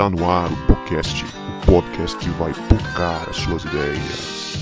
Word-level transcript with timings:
Está 0.00 0.08
no 0.08 0.30
ar 0.30 0.50
o 0.50 0.56
podcast, 0.66 1.26
o 1.26 1.66
podcast 1.66 2.16
que 2.16 2.30
vai 2.30 2.54
tocar 2.70 3.28
as 3.28 3.36
suas 3.36 3.62
ideias. 3.66 4.56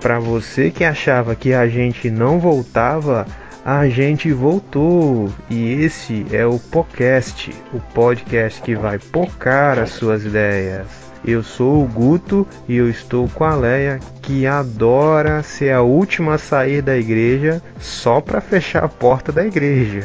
Para 0.00 0.18
você 0.18 0.70
que 0.70 0.82
achava 0.82 1.36
que 1.36 1.52
a 1.52 1.68
gente 1.68 2.10
não 2.10 2.38
voltava, 2.38 3.26
a 3.62 3.86
gente 3.90 4.32
voltou. 4.32 5.30
E 5.50 5.84
esse 5.84 6.24
é 6.32 6.46
o 6.46 6.58
podcast, 6.58 7.54
o 7.74 7.80
podcast 7.92 8.62
que 8.62 8.74
vai 8.74 8.98
pocar 8.98 9.78
as 9.78 9.90
suas 9.90 10.24
ideias. 10.24 11.05
Eu 11.26 11.42
sou 11.42 11.82
o 11.82 11.88
Guto 11.88 12.46
e 12.68 12.76
eu 12.76 12.88
estou 12.88 13.28
com 13.28 13.42
a 13.42 13.52
Leia, 13.56 13.98
que 14.22 14.46
adora 14.46 15.42
ser 15.42 15.72
a 15.72 15.82
última 15.82 16.34
a 16.34 16.38
sair 16.38 16.80
da 16.80 16.96
igreja 16.96 17.60
só 17.80 18.20
para 18.20 18.40
fechar 18.40 18.84
a 18.84 18.88
porta 18.88 19.32
da 19.32 19.44
igreja. 19.44 20.04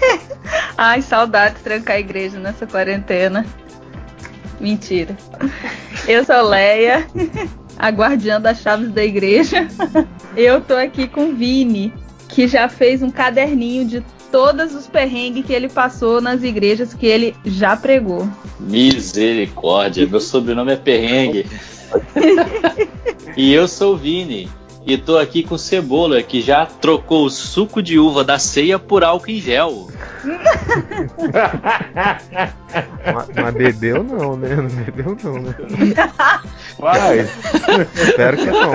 Ai, 0.76 1.00
saudade 1.00 1.54
de 1.54 1.62
trancar 1.62 1.96
a 1.96 2.00
igreja 2.00 2.38
nessa 2.38 2.66
quarentena. 2.66 3.46
Mentira. 4.60 5.16
Eu 6.06 6.22
sou 6.26 6.42
Leia, 6.42 7.06
a 7.78 7.88
guardiã 7.88 8.38
das 8.38 8.60
chaves 8.60 8.90
da 8.92 9.02
igreja. 9.02 9.66
Eu 10.36 10.60
tô 10.60 10.74
aqui 10.74 11.08
com 11.08 11.30
o 11.30 11.34
Vini, 11.34 11.90
que 12.34 12.48
já 12.48 12.68
fez 12.68 13.02
um 13.02 13.10
caderninho 13.10 13.86
de 13.86 14.04
todos 14.32 14.74
os 14.74 14.88
perrengues 14.88 15.46
que 15.46 15.52
ele 15.52 15.68
passou 15.68 16.20
nas 16.20 16.42
igrejas 16.42 16.92
que 16.92 17.06
ele 17.06 17.36
já 17.44 17.76
pregou. 17.76 18.28
Misericórdia, 18.58 20.04
meu 20.04 20.20
sobrenome 20.20 20.72
é 20.72 20.76
Perrengue. 20.76 21.46
e 23.36 23.52
eu 23.52 23.68
sou 23.68 23.94
o 23.94 23.96
Vini. 23.96 24.48
E 24.86 24.98
tô 24.98 25.16
aqui 25.16 25.42
com 25.42 25.56
Cebola, 25.56 26.22
que 26.22 26.42
já 26.42 26.66
trocou 26.66 27.24
o 27.24 27.30
suco 27.30 27.82
de 27.82 27.98
uva 27.98 28.22
da 28.22 28.38
ceia 28.38 28.78
por 28.78 29.02
álcool 29.02 29.30
em 29.30 29.40
gel. 29.40 29.88
mas, 33.14 33.28
mas 33.34 33.54
bebeu 33.54 34.04
não, 34.04 34.36
né? 34.36 34.56
Não 34.56 34.68
bebeu 34.68 35.16
não, 35.22 35.40
né? 35.40 35.54
Vai. 36.78 37.20
Espero 37.94 38.36
que 38.36 38.50
não. 38.50 38.74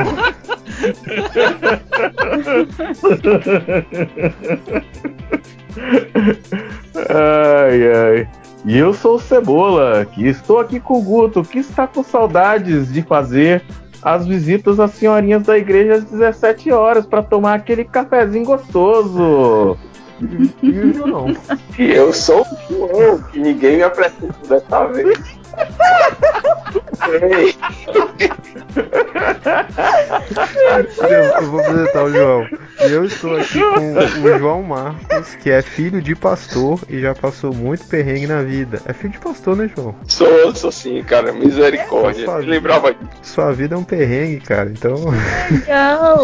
ai, 7.09 7.93
ai. 7.93 8.27
E 8.65 8.77
eu 8.77 8.93
sou 8.93 9.15
o 9.15 9.19
Cebola, 9.19 10.05
que 10.05 10.27
estou 10.27 10.59
aqui 10.59 10.79
com 10.79 10.99
o 10.99 11.03
Guto, 11.03 11.43
que 11.43 11.59
está 11.59 11.87
com 11.87 12.03
saudades 12.03 12.91
de 12.91 13.03
fazer 13.03 13.63
as 14.01 14.25
visitas 14.25 14.79
às 14.79 14.91
senhorinhas 14.91 15.43
da 15.43 15.57
igreja 15.57 15.95
às 15.95 16.03
17 16.05 16.71
horas 16.71 17.05
para 17.05 17.23
tomar 17.23 17.55
aquele 17.55 17.83
cafezinho 17.83 18.45
gostoso. 18.45 19.77
Eu 20.61 21.07
não. 21.07 21.27
Eu 21.77 22.11
sou 22.11 22.41
o 22.41 22.73
João, 22.73 23.21
que 23.23 23.39
ninguém 23.39 23.77
me 23.77 23.83
apresentou 23.83 24.47
dessa 24.47 24.85
vez. 24.87 25.38
Eu, 31.01 31.23
eu 31.41 31.51
vou 31.51 31.59
apresentar 31.59 32.03
o 32.03 32.11
João. 32.11 32.47
E 32.87 32.91
eu 32.91 33.03
estou 33.05 33.35
aqui 33.35 33.59
com 33.59 34.23
o 34.23 34.37
João 34.39 34.63
Marcos, 34.63 35.35
que 35.35 35.49
é 35.49 35.61
filho 35.61 36.01
de 36.01 36.15
pastor 36.15 36.79
e 36.89 36.99
já 36.99 37.13
passou 37.13 37.53
muito 37.53 37.85
perrengue 37.85 38.27
na 38.27 38.41
vida. 38.41 38.81
É 38.85 38.93
filho 38.93 39.13
de 39.13 39.19
pastor, 39.19 39.55
né, 39.57 39.69
João? 39.75 39.95
sou, 40.07 40.53
sou 40.55 40.71
sim, 40.71 41.03
cara. 41.03 41.31
Misericórdia. 41.33 42.23
Sua 42.25 42.35
Me 42.35 42.41
vida- 42.41 42.51
lembrava 42.51 42.95
Sua 43.21 43.51
vida 43.51 43.75
é 43.75 43.77
um 43.77 43.83
perrengue, 43.83 44.39
cara. 44.41 44.69
Então, 44.69 44.95
Legal! 45.51 46.23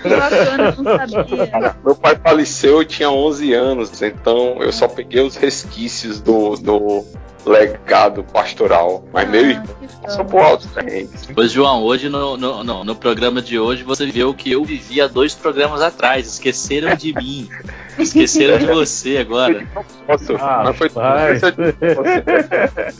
Que 0.00 0.08
bacana, 0.08 0.74
não 0.76 0.84
sabia. 0.84 1.46
Cara, 1.48 1.76
meu 1.84 1.94
pai 1.94 2.16
faleceu, 2.22 2.78
eu 2.78 2.84
tinha 2.84 3.10
11 3.10 3.52
anos, 3.52 4.02
então 4.02 4.62
eu 4.62 4.72
só 4.72 4.88
peguei 4.88 5.20
os 5.20 5.36
resquícios 5.36 6.20
do, 6.20 6.56
do 6.56 7.04
legado 7.44 8.22
pastoral. 8.24 9.04
Mas 9.12 9.28
meu 9.28 9.40
irmão 9.50 9.64
Ah, 9.82 10.06
passou 10.06 10.24
por 10.24 10.40
altos 10.40 10.66
perrengues. 10.68 11.26
Pois, 11.34 11.50
João, 11.52 11.82
hoje 11.82 12.08
no, 12.08 12.36
no, 12.36 12.62
no, 12.64 12.84
no 12.84 12.94
programa 12.96 13.40
de 13.42 13.58
hoje 13.58 13.82
você 13.82 14.06
viu 14.06 14.30
o 14.30 14.34
que 14.34 14.52
eu 14.52 14.64
vivi 14.64 15.00
há 15.00 15.06
dois 15.06 15.34
programas 15.34 15.80
atrás. 15.82 16.26
Esqueceram 16.26 16.94
de 16.94 17.12
mim. 17.14 17.48
Esqueceram 17.98 18.58
de 18.58 18.66
você 18.72 19.18
agora. 19.18 19.66
Nossa, 20.08 20.34
Ah, 20.38 20.62
mas 20.64 20.76
foi. 20.76 20.88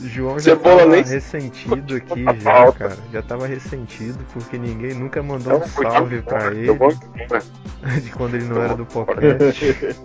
João 0.09 0.39
já 0.39 0.51
Cebola 0.55 0.77
tava 0.77 0.89
nem- 0.91 1.03
ressentido 1.03 1.95
aqui 1.95 2.23
já, 2.23 2.33
falta. 2.35 2.79
cara. 2.79 2.97
Já 3.11 3.21
tava 3.21 3.47
ressentido 3.47 4.19
porque 4.33 4.57
ninguém 4.57 4.93
nunca 4.93 5.21
mandou 5.23 5.59
Não, 5.59 5.65
um 5.65 5.67
salve 5.67 6.21
pra 6.21 6.51
ele 6.51 6.71
embora. 6.71 6.95
de 8.01 8.09
quando 8.11 8.35
ele 8.35 8.45
não 8.45 8.61
era 8.61 8.75
do 8.75 8.85
podcast. 8.85 9.95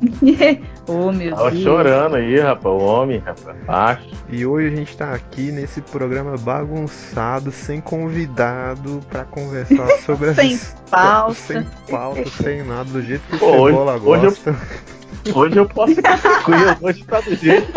oh, 0.88 1.12
meu 1.12 1.34
Tava 1.34 1.50
Deus. 1.50 1.62
chorando 1.62 2.16
aí, 2.16 2.38
rapaz. 2.40 2.74
O 2.74 2.78
homem, 2.78 3.22
rapaz. 3.66 3.98
E 4.30 4.46
hoje 4.46 4.68
a 4.72 4.76
gente 4.76 4.96
tá 4.96 5.12
aqui 5.12 5.52
nesse 5.52 5.80
programa 5.82 6.36
bagunçado, 6.38 7.50
sem 7.52 7.80
convidado, 7.80 9.00
pra 9.10 9.24
conversar 9.24 9.88
sobre 10.06 10.30
as 10.30 10.36
Sem 10.36 10.52
his- 10.52 10.74
pauta. 10.90 11.34
sem 11.34 11.62
pauta, 11.90 12.28
sem 12.42 12.62
nada, 12.62 12.84
do 12.84 13.02
jeito 13.02 13.22
que 13.28 13.36
o 13.36 13.38
Pô, 13.38 13.46
hoje- 13.46 13.76
Cebola 13.76 13.92
hoje 13.96 14.24
eu- 14.24 14.30
gosta. 14.30 14.56
Hoje 15.34 15.54
eu 15.58 15.66
posso 15.68 15.94
ficar 15.94 16.18
tranquilo. 16.18 16.76
Hoje 16.80 17.04
tá 17.04 17.20
do 17.20 17.34
jeito. 17.36 17.70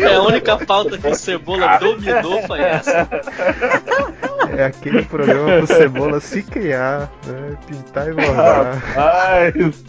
É 0.00 0.14
a 0.14 0.22
única 0.22 0.56
pauta 0.58 0.98
que 0.98 1.06
o 1.06 1.14
Cebola 1.14 1.78
dominou 1.78 2.42
foi 2.46 2.60
essa. 2.60 3.08
É 4.56 4.64
aquele 4.64 5.02
programa 5.04 5.58
pro 5.58 5.66
Cebola 5.66 6.20
se 6.20 6.42
criar, 6.42 7.10
né? 7.26 7.56
Pintar 7.66 8.08
e 8.08 8.12
bordar. 8.12 8.76
Rapaz. 8.94 9.84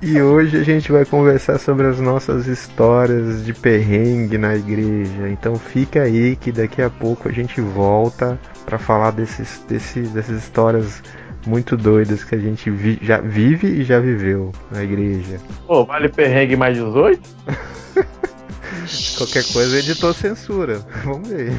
E 0.00 0.20
hoje 0.22 0.56
a 0.56 0.62
gente 0.62 0.92
vai 0.92 1.04
conversar 1.04 1.58
sobre 1.58 1.86
as 1.88 1.98
nossas 1.98 2.46
histórias 2.46 3.44
de 3.44 3.52
perrengue 3.52 4.38
na 4.38 4.54
igreja. 4.54 5.28
Então 5.28 5.56
fica 5.56 6.02
aí 6.02 6.36
que 6.36 6.52
daqui 6.52 6.80
a 6.80 6.88
pouco 6.88 7.28
a 7.28 7.32
gente 7.32 7.60
volta 7.60 8.38
pra 8.64 8.78
falar 8.78 9.10
desses, 9.10 9.60
desse, 9.68 10.00
dessas 10.00 10.42
histórias 10.42 11.02
muito 11.48 11.76
doidas 11.76 12.22
que 12.24 12.34
a 12.34 12.38
gente 12.38 12.70
vi- 12.70 12.98
já 13.02 13.18
vive 13.20 13.66
e 13.68 13.82
já 13.84 13.98
viveu 13.98 14.52
na 14.70 14.84
igreja. 14.84 15.40
Pô, 15.66 15.84
vale 15.84 16.08
perrengue 16.08 16.54
mais 16.56 16.76
18? 16.76 17.20
Qualquer 19.18 19.44
coisa 19.52 19.76
o 19.76 19.78
editor 19.78 20.14
censura. 20.14 20.80
Vamos 21.04 21.28
ver. 21.28 21.52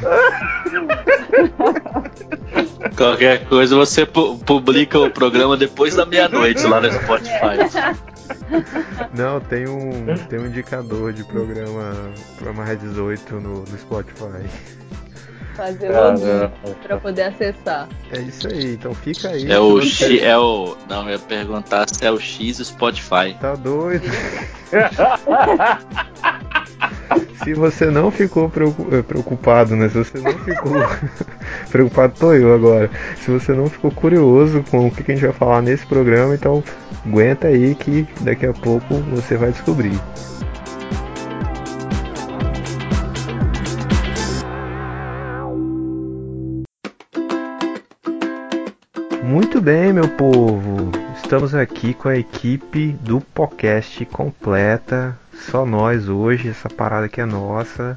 Qualquer 2.96 3.44
coisa 3.46 3.76
você 3.76 4.04
pu- 4.06 4.38
publica 4.38 4.98
o 4.98 5.10
programa 5.10 5.56
depois 5.56 5.94
da 5.94 6.04
meia-noite 6.06 6.64
lá 6.66 6.80
no 6.80 6.90
Spotify. 6.92 7.58
Não, 9.14 9.40
tem 9.40 9.68
um, 9.68 10.06
tem 10.28 10.38
um 10.40 10.46
indicador 10.46 11.12
de 11.12 11.24
programa, 11.24 11.92
programa 12.36 12.64
Red 12.64 12.76
18 12.76 13.34
no, 13.36 13.60
no 13.60 13.78
Spotify. 13.78 14.44
Fazer 15.60 15.94
Ah, 15.94 16.12
login 16.12 16.50
pra 16.82 16.96
poder 16.96 17.22
acessar. 17.24 17.86
É 18.10 18.18
isso 18.18 18.48
aí, 18.48 18.72
então 18.72 18.94
fica 18.94 19.28
aí. 19.28 19.52
É 19.52 19.58
o 19.60 19.78
X, 19.82 20.22
é 20.22 20.38
o. 20.38 20.74
Não, 20.88 21.02
eu 21.02 21.10
ia 21.10 21.18
perguntar 21.18 21.86
se 21.86 22.02
é 22.02 22.10
o 22.10 22.18
X 22.18 22.56
Spotify. 22.56 23.36
Tá 23.38 23.56
doido. 23.56 24.08
Se 27.44 27.52
você 27.54 27.86
não 27.90 28.10
ficou 28.10 28.50
eh, 28.92 29.02
preocupado, 29.02 29.76
né? 29.76 29.90
Se 29.90 29.98
você 29.98 30.18
não 30.18 30.32
ficou 30.38 30.72
preocupado, 31.70 32.14
tô 32.18 32.32
eu 32.32 32.54
agora. 32.54 32.90
Se 33.16 33.30
você 33.30 33.52
não 33.52 33.68
ficou 33.68 33.90
curioso 33.90 34.64
com 34.70 34.86
o 34.86 34.90
que 34.90 35.02
que 35.02 35.12
a 35.12 35.14
gente 35.14 35.24
vai 35.24 35.34
falar 35.34 35.60
nesse 35.60 35.84
programa, 35.84 36.34
então 36.34 36.64
aguenta 37.04 37.48
aí 37.48 37.74
que 37.74 38.06
daqui 38.22 38.46
a 38.46 38.54
pouco 38.54 38.94
você 39.10 39.36
vai 39.36 39.52
descobrir. 39.52 39.98
Muito 49.30 49.60
bem, 49.60 49.92
meu 49.92 50.08
povo. 50.08 50.90
Estamos 51.14 51.54
aqui 51.54 51.94
com 51.94 52.08
a 52.08 52.18
equipe 52.18 52.88
do 53.00 53.20
podcast 53.20 54.04
completa. 54.06 55.16
Só 55.32 55.64
nós 55.64 56.08
hoje, 56.08 56.48
essa 56.48 56.68
parada 56.68 57.06
aqui 57.06 57.20
é 57.20 57.24
nossa. 57.24 57.96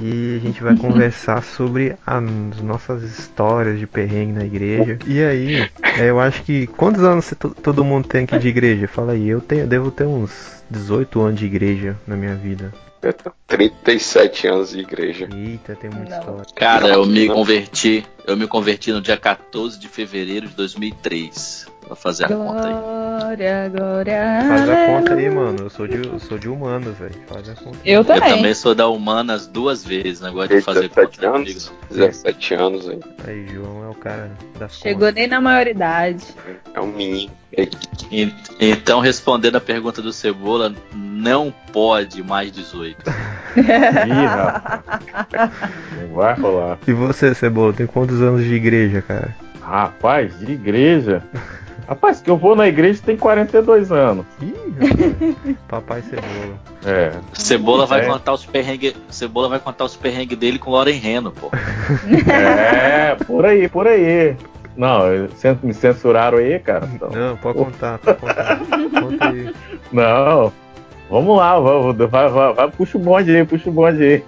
E 0.00 0.38
a 0.40 0.40
gente 0.40 0.62
vai 0.62 0.74
conversar 0.80 1.42
sobre 1.42 1.94
as 2.06 2.62
nossas 2.62 3.02
histórias 3.02 3.78
de 3.78 3.86
perrengue 3.86 4.32
na 4.32 4.44
igreja. 4.46 4.98
E 5.06 5.22
aí, 5.22 5.70
é, 5.98 6.08
eu 6.08 6.18
acho 6.18 6.42
que. 6.42 6.66
Quantos 6.66 7.04
anos 7.04 7.34
todo 7.62 7.84
mundo 7.84 8.08
tem 8.08 8.24
aqui 8.24 8.38
de 8.38 8.48
igreja? 8.48 8.88
Fala 8.88 9.12
aí, 9.12 9.28
eu 9.28 9.42
tenho, 9.42 9.66
devo 9.66 9.90
ter 9.90 10.06
uns 10.06 10.64
18 10.70 11.20
anos 11.20 11.40
de 11.40 11.44
igreja 11.44 11.94
na 12.06 12.16
minha 12.16 12.36
vida. 12.36 12.72
Eu 13.04 13.12
tenho 13.12 13.34
37 13.46 14.46
anos 14.46 14.70
de 14.70 14.80
igreja. 14.80 15.28
Eita, 15.34 15.76
tem 15.76 15.90
muita 15.90 16.18
história. 16.18 16.44
Cara, 16.54 16.88
eu 16.88 17.04
me 17.04 17.28
converti. 17.28 18.06
Eu 18.26 18.36
me 18.36 18.46
converti 18.46 18.90
no 18.92 19.02
dia 19.02 19.16
14 19.16 19.78
de 19.78 19.88
fevereiro 19.88 20.48
de 20.48 20.54
2003. 20.54 21.66
Vou 21.86 21.96
fazer 21.96 22.24
a 22.24 22.28
conta 22.28 22.66
aí. 22.66 22.93
Glória, 23.18 23.68
glória. 23.72 24.44
Faz 24.48 24.68
a 24.68 24.86
conta 24.86 25.14
aí, 25.14 25.30
mano. 25.30 25.56
Eu 25.60 25.70
sou 25.70 25.86
de, 25.86 26.04
eu 26.04 26.18
sou 26.18 26.36
de 26.36 26.48
humanos, 26.48 26.98
velho. 26.98 27.14
Faz 27.28 27.48
a 27.48 27.54
conta. 27.54 27.78
Eu 27.84 28.00
Eu 28.00 28.04
também. 28.04 28.34
também 28.36 28.54
sou 28.54 28.74
da 28.74 28.88
Humanas 28.88 29.46
duas 29.46 29.84
vezes, 29.84 30.20
negócio 30.20 30.56
de 30.56 30.60
fazer 30.62 30.88
17 30.88 31.18
conta 31.20 31.36
anos? 31.36 31.72
17 31.90 32.54
anos, 32.54 32.88
hein? 32.88 32.98
Aí, 33.24 33.46
João 33.52 33.84
é 33.84 33.88
o 33.88 33.94
cara 33.94 34.32
das 34.58 34.74
Chegou 34.76 35.00
contas. 35.02 35.14
nem 35.14 35.28
na 35.28 35.40
maioridade. 35.40 36.24
É 36.74 36.80
um 36.80 36.88
menino. 36.88 37.30
Então, 38.60 38.98
respondendo 38.98 39.56
a 39.56 39.60
pergunta 39.60 40.02
do 40.02 40.12
Cebola, 40.12 40.74
não 40.92 41.54
pode 41.72 42.20
mais 42.20 42.50
18. 42.50 42.96
Ih, 43.56 44.26
rapaz. 44.26 45.50
Não 46.00 46.14
vai 46.16 46.34
rolar. 46.34 46.78
E 46.84 46.92
você, 46.92 47.32
Cebola, 47.32 47.72
tem 47.72 47.86
quantos 47.86 48.20
anos 48.20 48.42
de 48.42 48.54
igreja, 48.54 49.02
cara? 49.02 49.36
Rapaz, 49.62 50.36
de 50.40 50.50
igreja. 50.50 51.22
Rapaz, 51.88 52.20
que 52.20 52.30
eu 52.30 52.36
vou 52.36 52.56
na 52.56 52.66
igreja 52.66 53.00
tem 53.04 53.16
42 53.16 53.92
anos. 53.92 54.24
Ih, 54.40 54.54
rapaz. 54.80 55.56
Papai 55.68 56.02
Cebola. 56.02 56.58
É. 56.86 57.12
Cebola 57.32 57.86
vai 57.86 58.00
É. 58.00 58.06
contar 58.06 58.32
os 58.32 58.44
perrengues. 58.46 58.94
Cebola 59.10 59.48
vai 59.48 59.58
contar 59.60 59.84
os 59.84 59.94
perrengues 59.96 60.38
dele 60.38 60.58
com 60.58 60.70
Lauren 60.70 60.96
Reno, 60.98 61.30
pô. 61.32 61.50
É, 62.30 63.14
por 63.26 63.44
aí, 63.44 63.68
por 63.68 63.86
aí. 63.86 64.36
Não, 64.76 65.00
me 65.62 65.72
censuraram 65.74 66.38
aí, 66.38 66.58
cara. 66.58 66.88
Então, 66.92 67.10
Não, 67.10 67.36
pode 67.36 67.58
contar, 67.58 67.98
pode 67.98 68.18
contar. 68.18 68.58
Conta 69.00 69.28
aí. 69.28 69.54
não. 69.92 70.52
Vamos 71.10 71.36
lá, 71.36 71.60
vamos, 71.60 71.96
vai, 72.10 72.28
vai, 72.28 72.54
vai, 72.54 72.70
puxa 72.70 72.96
o 72.96 73.00
bonde 73.00 73.36
aí, 73.36 73.44
puxa 73.44 73.68
o 73.68 73.72
bonde 73.72 74.02
aí. 74.02 74.24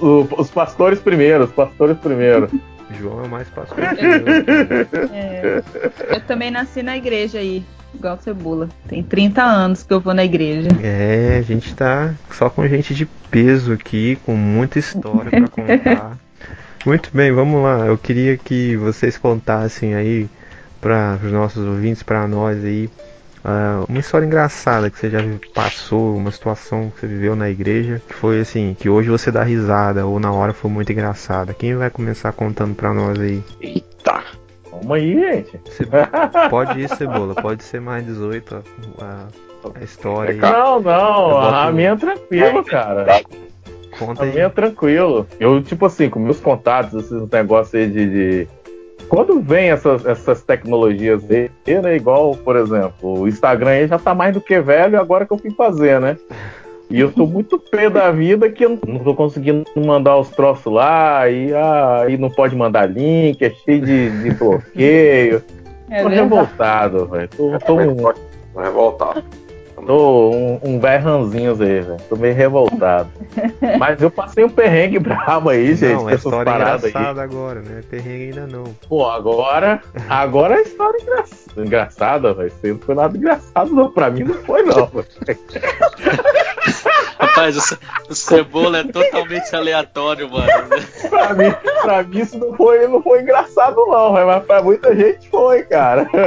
O- 0.00 0.26
os 0.40 0.50
pastores 0.50 1.00
primeiro, 1.00 1.44
os 1.44 1.52
pastores 1.52 1.98
primeiro. 1.98 2.48
João 2.94 3.22
é 3.22 3.26
o 3.26 3.28
mais 3.28 3.48
pastor 3.48 3.76
que 3.76 4.04
eu. 4.04 5.14
É. 5.14 5.62
Eu 6.08 6.20
também 6.22 6.50
nasci 6.50 6.82
na 6.82 6.96
igreja 6.96 7.38
aí, 7.38 7.64
igual 7.94 8.18
Cebola. 8.18 8.68
Tem 8.88 9.02
30 9.02 9.42
anos 9.42 9.82
que 9.82 9.92
eu 9.92 10.00
vou 10.00 10.14
na 10.14 10.24
igreja. 10.24 10.68
É, 10.82 11.38
a 11.38 11.42
gente 11.42 11.74
tá 11.74 12.14
só 12.30 12.48
com 12.48 12.66
gente 12.66 12.94
de 12.94 13.06
peso 13.30 13.72
aqui, 13.72 14.16
com 14.24 14.34
muita 14.34 14.78
história 14.78 15.30
pra 15.30 15.48
contar. 15.48 16.18
Muito 16.84 17.10
bem, 17.14 17.32
vamos 17.32 17.62
lá. 17.62 17.86
Eu 17.86 17.96
queria 17.96 18.36
que 18.36 18.76
vocês 18.76 19.16
contassem 19.16 19.94
aí 19.94 20.28
para 20.82 21.18
os 21.24 21.32
nossos 21.32 21.66
ouvintes, 21.66 22.02
para 22.02 22.28
nós 22.28 22.62
aí, 22.62 22.90
ah, 23.44 23.84
uma 23.88 23.98
história 24.00 24.24
engraçada 24.26 24.88
que 24.90 24.98
você 24.98 25.10
já 25.10 25.18
passou, 25.54 26.16
uma 26.16 26.30
situação 26.30 26.90
que 26.90 27.00
você 27.00 27.06
viveu 27.06 27.36
na 27.36 27.50
igreja, 27.50 28.00
que 28.08 28.14
foi 28.14 28.40
assim, 28.40 28.74
que 28.78 28.88
hoje 28.88 29.10
você 29.10 29.30
dá 29.30 29.42
risada 29.42 30.06
ou 30.06 30.18
na 30.18 30.32
hora 30.32 30.52
foi 30.52 30.70
muito 30.70 30.90
engraçada. 30.90 31.52
Quem 31.52 31.74
vai 31.76 31.90
começar 31.90 32.32
contando 32.32 32.74
pra 32.74 32.94
nós 32.94 33.18
aí? 33.20 33.42
Eita. 33.60 34.22
Vamos 34.70 34.90
aí, 34.92 35.14
gente. 35.14 35.60
Você 35.64 35.86
pode 36.50 36.80
ir, 36.80 36.88
Cebola, 36.88 37.34
pode 37.34 37.62
ser 37.62 37.80
mais 37.80 38.04
18 38.04 38.56
a, 39.00 39.26
a- 39.78 39.84
história 39.84 40.32
aí. 40.32 40.38
Não, 40.40 40.76
Eu 40.76 40.82
não, 40.82 41.38
a 41.38 41.70
minha 41.72 41.90
é 41.90 41.96
tranquilo, 41.96 42.64
cara. 42.64 43.06
Conta 43.98 44.22
A 44.22 44.24
aí. 44.24 44.32
minha 44.32 44.44
é 44.46 44.48
tranquilo. 44.48 45.26
Eu, 45.38 45.62
tipo 45.62 45.86
assim, 45.86 46.10
com 46.10 46.18
meus 46.18 46.40
contatos, 46.40 47.04
esses 47.04 47.28
negócios 47.30 47.74
aí 47.74 47.86
de. 47.88 48.10
de- 48.10 48.48
Quando 49.08 49.40
vem 49.40 49.70
essas, 49.70 50.04
essas 50.06 50.42
tecnologias 50.42 51.22
aí, 51.30 51.50
né? 51.82 51.96
Igual, 51.96 52.36
por 52.36 52.56
exemplo, 52.56 53.20
o 53.20 53.28
Instagram 53.28 53.70
aí 53.70 53.86
já 53.86 53.98
tá 53.98 54.14
mais 54.14 54.34
do 54.34 54.40
que 54.40 54.60
velho 54.60 54.98
agora 54.98 55.26
que 55.26 55.32
eu 55.32 55.38
fui 55.38 55.50
fazer, 55.50 56.00
né? 56.00 56.16
E 56.90 57.00
eu 57.00 57.10
tô 57.10 57.26
muito 57.26 57.58
pé 57.70 57.88
da 57.88 58.10
vida 58.10 58.50
que 58.50 58.64
eu 58.64 58.78
não 58.86 58.98
tô 58.98 59.14
conseguindo 59.14 59.64
mandar 59.76 60.16
os 60.18 60.30
troços 60.30 60.72
lá, 60.72 61.28
e 61.28 61.52
aí 61.54 62.16
não 62.16 62.30
pode 62.30 62.54
mandar 62.56 62.86
link, 62.86 63.42
é 63.42 63.50
cheio 63.50 63.80
de, 63.84 64.22
de 64.22 64.30
bloqueio. 64.32 65.42
É 65.90 66.02
tô 66.02 66.08
verdade. 66.08 66.30
revoltado, 66.30 67.06
velho. 67.06 67.28
Tô, 67.28 67.58
tô 67.58 67.76
Vou 67.76 68.62
revoltar. 68.62 69.22
Tô 69.86 70.30
um, 70.30 70.58
um 70.62 70.80
velho 70.80 71.04
ranzinhos 71.04 71.60
aí, 71.60 71.80
velho. 71.80 71.96
Tô 72.08 72.16
meio 72.16 72.34
revoltado. 72.34 73.10
Mas 73.78 74.00
eu 74.00 74.10
passei 74.10 74.42
um 74.44 74.48
perrengue 74.48 74.98
brabo 74.98 75.50
aí, 75.50 75.74
gente. 75.74 75.94
não, 75.94 76.08
é 76.08 76.14
história 76.14 76.50
paradas 76.50 76.84
aí. 76.84 76.90
engraçada 76.90 77.22
agora, 77.22 77.60
né? 77.60 77.82
Perrengue 77.90 78.24
ainda 78.38 78.46
não. 78.46 78.64
Pô, 78.88 79.04
agora. 79.10 79.82
Agora 80.08 80.54
é 80.56 80.62
história 80.62 80.98
engra... 81.02 81.24
engraçada, 81.58 82.32
velho. 82.32 82.48
Isso 82.48 82.58
aí 82.64 82.72
não 82.72 82.78
foi 82.78 82.94
nada 82.94 83.16
engraçado, 83.16 83.70
não. 83.74 83.90
Pra 83.90 84.10
mim 84.10 84.24
não 84.24 84.34
foi, 84.34 84.62
não. 84.62 84.86
velho. 84.86 85.06
Rapaz, 87.18 87.56
o, 87.56 87.60
Ce- 87.60 87.78
o 88.08 88.14
Cebola 88.14 88.78
é 88.78 88.84
totalmente 88.84 89.54
aleatório, 89.54 90.30
mano. 90.30 90.46
pra, 91.10 91.34
mim, 91.34 91.54
pra 91.82 92.02
mim 92.02 92.20
isso 92.20 92.38
não 92.38 92.54
foi, 92.56 92.86
não 92.86 93.02
foi 93.02 93.20
engraçado, 93.22 93.76
não, 93.86 94.14
velho. 94.14 94.26
Mas 94.26 94.44
pra 94.44 94.62
muita 94.62 94.94
gente 94.94 95.28
foi, 95.28 95.62
cara. 95.64 96.08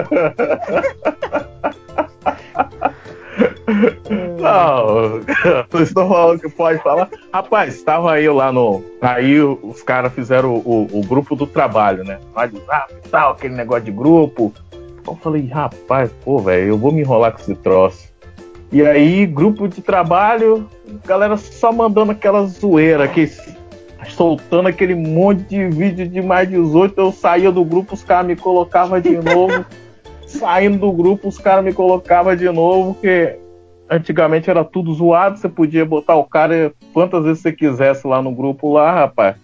Não, 4.40 5.20
vocês 5.70 5.90
estão 5.90 6.08
falando 6.08 6.40
que 6.40 6.50
pode 6.50 6.82
falar. 6.82 7.10
Rapaz, 7.34 7.76
estava 7.76 8.14
aí 8.14 8.28
lá 8.30 8.52
no. 8.52 8.84
Aí 9.02 9.40
os 9.42 9.82
caras 9.84 10.14
fizeram 10.14 10.54
o, 10.56 10.88
o- 10.92 11.00
o 11.00 11.02
grupo 11.06 11.36
do 11.36 11.46
trabalho, 11.46 12.04
né? 12.04 12.20
WhatsApp 12.36 12.94
e 13.06 13.10
tal, 13.10 13.32
aquele 13.34 13.56
negócio 13.56 13.84
de 13.84 13.92
grupo. 13.92 14.54
Eu 15.06 15.16
falei, 15.16 15.48
rapaz, 15.48 16.12
pô, 16.24 16.40
velho, 16.40 16.70
eu 16.70 16.78
vou 16.78 16.92
me 16.92 17.02
enrolar 17.02 17.32
com 17.34 17.40
esse 17.40 17.56
troço. 17.56 18.08
E 18.72 18.82
aí, 18.86 19.26
grupo 19.26 19.68
de 19.68 19.82
trabalho, 19.82 20.68
galera 21.06 21.38
só 21.38 21.72
mandando 21.72 22.12
aquela 22.12 22.46
zoeira, 22.46 23.08
que 23.08 23.30
soltando 24.10 24.68
aquele 24.68 24.94
monte 24.96 25.44
de 25.44 25.68
vídeo 25.70 26.08
de 26.08 26.22
mais 26.22 26.50
18, 26.50 27.00
eu 27.00 27.12
saía 27.14 27.52
do 27.52 27.64
grupo, 27.64 27.94
os 27.96 28.04
caras 28.04 28.28
me 28.28 28.36
colocavam 28.36 29.00
de 29.00 29.18
novo. 29.18 29.66
Saindo 30.28 30.78
do 30.80 30.92
grupo, 30.92 31.30
os 31.30 31.38
caras 31.38 31.64
me 31.64 31.72
colocavam 31.72 32.36
de 32.36 32.50
novo, 32.50 32.94
porque 32.96 33.38
antigamente 33.90 34.50
era 34.50 34.64
tudo 34.64 34.94
zoado, 34.94 35.38
você 35.38 35.50
podia 35.50 35.86
botar 35.86 36.16
o 36.16 36.24
cara 36.24 36.74
quantas 36.94 37.24
vezes 37.24 37.42
você 37.42 37.52
quisesse 37.52 38.06
lá 38.08 38.22
no 38.22 38.32
grupo 38.32 38.72
lá, 38.72 38.92
rapaz. 38.94 39.36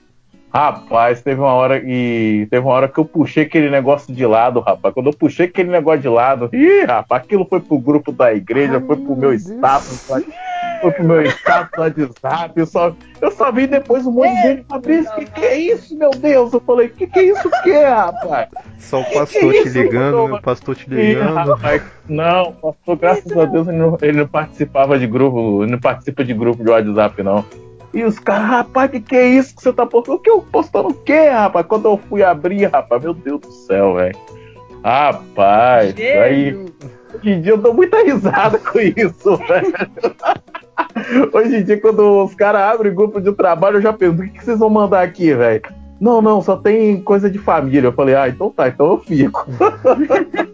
Rapaz, 0.54 1.22
teve 1.22 1.42
uma 1.42 1.54
hora 1.54 1.82
e 1.84 2.46
teve 2.52 2.64
uma 2.64 2.76
hora 2.76 2.88
que 2.88 3.00
eu 3.00 3.06
puxei 3.06 3.44
aquele 3.44 3.72
negócio 3.72 4.14
de 4.14 4.24
lado, 4.24 4.60
rapaz. 4.60 4.94
Quando 4.94 5.08
eu 5.08 5.14
puxei 5.14 5.48
aquele 5.48 5.72
negócio 5.72 6.02
de 6.02 6.08
lado, 6.08 6.50
ih, 6.54 6.86
rapaz, 6.86 7.24
aquilo 7.24 7.44
foi 7.46 7.60
pro 7.60 7.80
grupo 7.80 8.12
da 8.12 8.32
igreja, 8.32 8.80
foi 8.80 8.98
pro 8.98 9.16
meu 9.16 9.34
status, 9.34 10.08
foi 10.84 10.92
pro 10.92 11.04
meu 11.06 11.22
status 11.24 11.72
no 11.78 11.84
WhatsApp. 11.84 12.54
Eu 12.60 12.66
só, 12.66 12.96
eu 13.22 13.32
só 13.32 13.52
vi 13.52 13.66
depois 13.68 14.06
um 14.06 14.12
monte 14.12 14.36
de 14.36 14.42
gente 14.42 14.66
Fabrício, 14.68 15.16
que 15.16 15.26
que 15.26 15.46
é 15.46 15.58
isso, 15.58 15.98
meu 15.98 16.12
Deus? 16.12 16.54
Eu 16.54 16.60
falei, 16.60 16.90
que 16.90 17.08
que 17.08 17.20
é 17.20 17.24
isso 17.24 17.48
o 17.48 17.64
que, 17.64 17.72
rapaz? 17.72 18.50
Só 18.80 19.02
o 19.02 19.06
Que 19.06 19.14
pastor 19.14 19.52
que 19.52 19.58
é 19.58 19.62
te 19.64 19.68
isso, 19.70 19.82
ligando, 19.82 20.28
meu 20.28 20.42
pastor 20.42 20.76
te 20.76 20.92
Ih, 20.92 20.96
ligando. 20.96 21.34
rapaz, 21.34 21.82
não, 22.08 22.52
pastor, 22.54 22.98
graças 22.98 23.38
a 23.38 23.46
Deus 23.46 23.68
ele 23.68 23.78
não, 23.78 23.98
ele 24.02 24.18
não 24.20 24.28
participava 24.28 25.00
de 25.00 25.08
grupo, 25.08 25.64
ele 25.64 25.72
não 25.72 25.80
participa 25.80 26.24
de 26.24 26.34
grupo 26.34 26.64
de 26.64 26.70
WhatsApp, 26.70 27.24
não. 27.24 27.46
E 27.94 28.04
os 28.04 28.18
caras, 28.20 28.48
rapaz, 28.48 28.90
que 28.92 29.00
que 29.00 29.16
é 29.16 29.28
isso 29.28 29.56
que 29.56 29.62
você 29.62 29.72
tá 29.72 29.86
postando? 29.86 30.18
O 30.18 30.22
que 30.22 30.30
eu 30.30 30.42
postando 30.42 30.90
o 30.90 30.94
quê, 30.94 31.30
rapaz? 31.30 31.66
Quando 31.68 31.86
eu 31.86 31.98
fui 32.10 32.24
abrir, 32.24 32.66
rapaz, 32.66 33.02
meu 33.02 33.14
Deus 33.14 33.40
do 33.42 33.52
céu, 33.52 33.94
velho. 33.96 34.18
Rapaz, 34.84 35.96
aí. 35.98 36.52
Jesus. 36.52 36.74
Hoje 37.14 37.30
em 37.30 37.42
dia 37.42 37.52
eu 37.52 37.58
dou 37.58 37.74
muita 37.76 38.04
risada 38.04 38.58
com 38.58 38.80
isso, 38.80 39.38
velho. 39.48 39.74
Hoje 41.34 41.58
em 41.58 41.64
dia, 41.64 41.80
quando 41.80 42.24
os 42.24 42.34
caras 42.36 42.62
abrem 42.62 42.94
grupo 42.94 43.20
de 43.22 43.32
trabalho, 43.34 43.78
eu 43.78 43.82
já 43.82 43.94
penso, 43.94 44.14
o 44.14 44.18
que, 44.24 44.30
que 44.30 44.44
vocês 44.46 44.60
vão 44.60 44.70
mandar 44.70 45.02
aqui, 45.02 45.34
velho? 45.34 45.62
Não, 46.00 46.22
não, 46.22 46.42
só 46.42 46.58
tem 46.58 47.02
coisa 47.02 47.30
de 47.30 47.40
família. 47.40 47.88
Eu 47.88 47.94
falei, 47.94 48.16
ah, 48.16 48.28
então 48.28 48.50
tá, 48.50 48.68
então 48.68 48.88
eu 48.92 48.98
fico. 49.00 49.48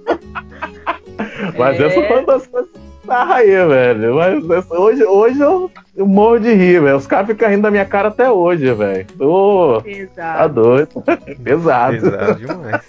Mas 1.57 1.79
É. 1.79 1.87
essa 1.87 2.01
foi 2.07 2.17
uma 2.17 2.25
das 2.25 2.47
coisas 2.47 2.69
que 2.71 3.07
tava 3.07 3.33
aí, 3.35 3.47
velho. 3.47 4.15
Mas 4.15 4.49
essa- 4.49 4.79
hoje, 4.79 5.03
hoje 5.03 5.39
eu, 5.39 5.71
eu 5.99 6.07
morro 6.07 6.39
de 6.39 6.53
rir, 6.53 6.81
velho. 6.81 6.95
Os 6.95 7.05
caras 7.05 7.27
ficam 7.27 7.49
rindo 7.49 7.63
da 7.63 7.71
minha 7.71 7.83
cara 7.83 8.07
até 8.07 8.31
hoje, 8.31 8.73
velho. 8.73 9.05
Tá 9.05 9.83
Pesado. 9.83 10.53
doido. 10.53 11.03
Pesado. 11.43 11.97
Pesado 11.99 12.35
demais. 12.35 12.81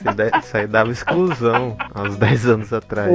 Isso 0.44 0.56
aí 0.56 0.66
dava 0.68 0.92
exclusão 0.92 1.76
há 1.92 2.02
uns 2.02 2.16
10 2.16 2.46
anos 2.46 2.72
atrás. 2.72 3.10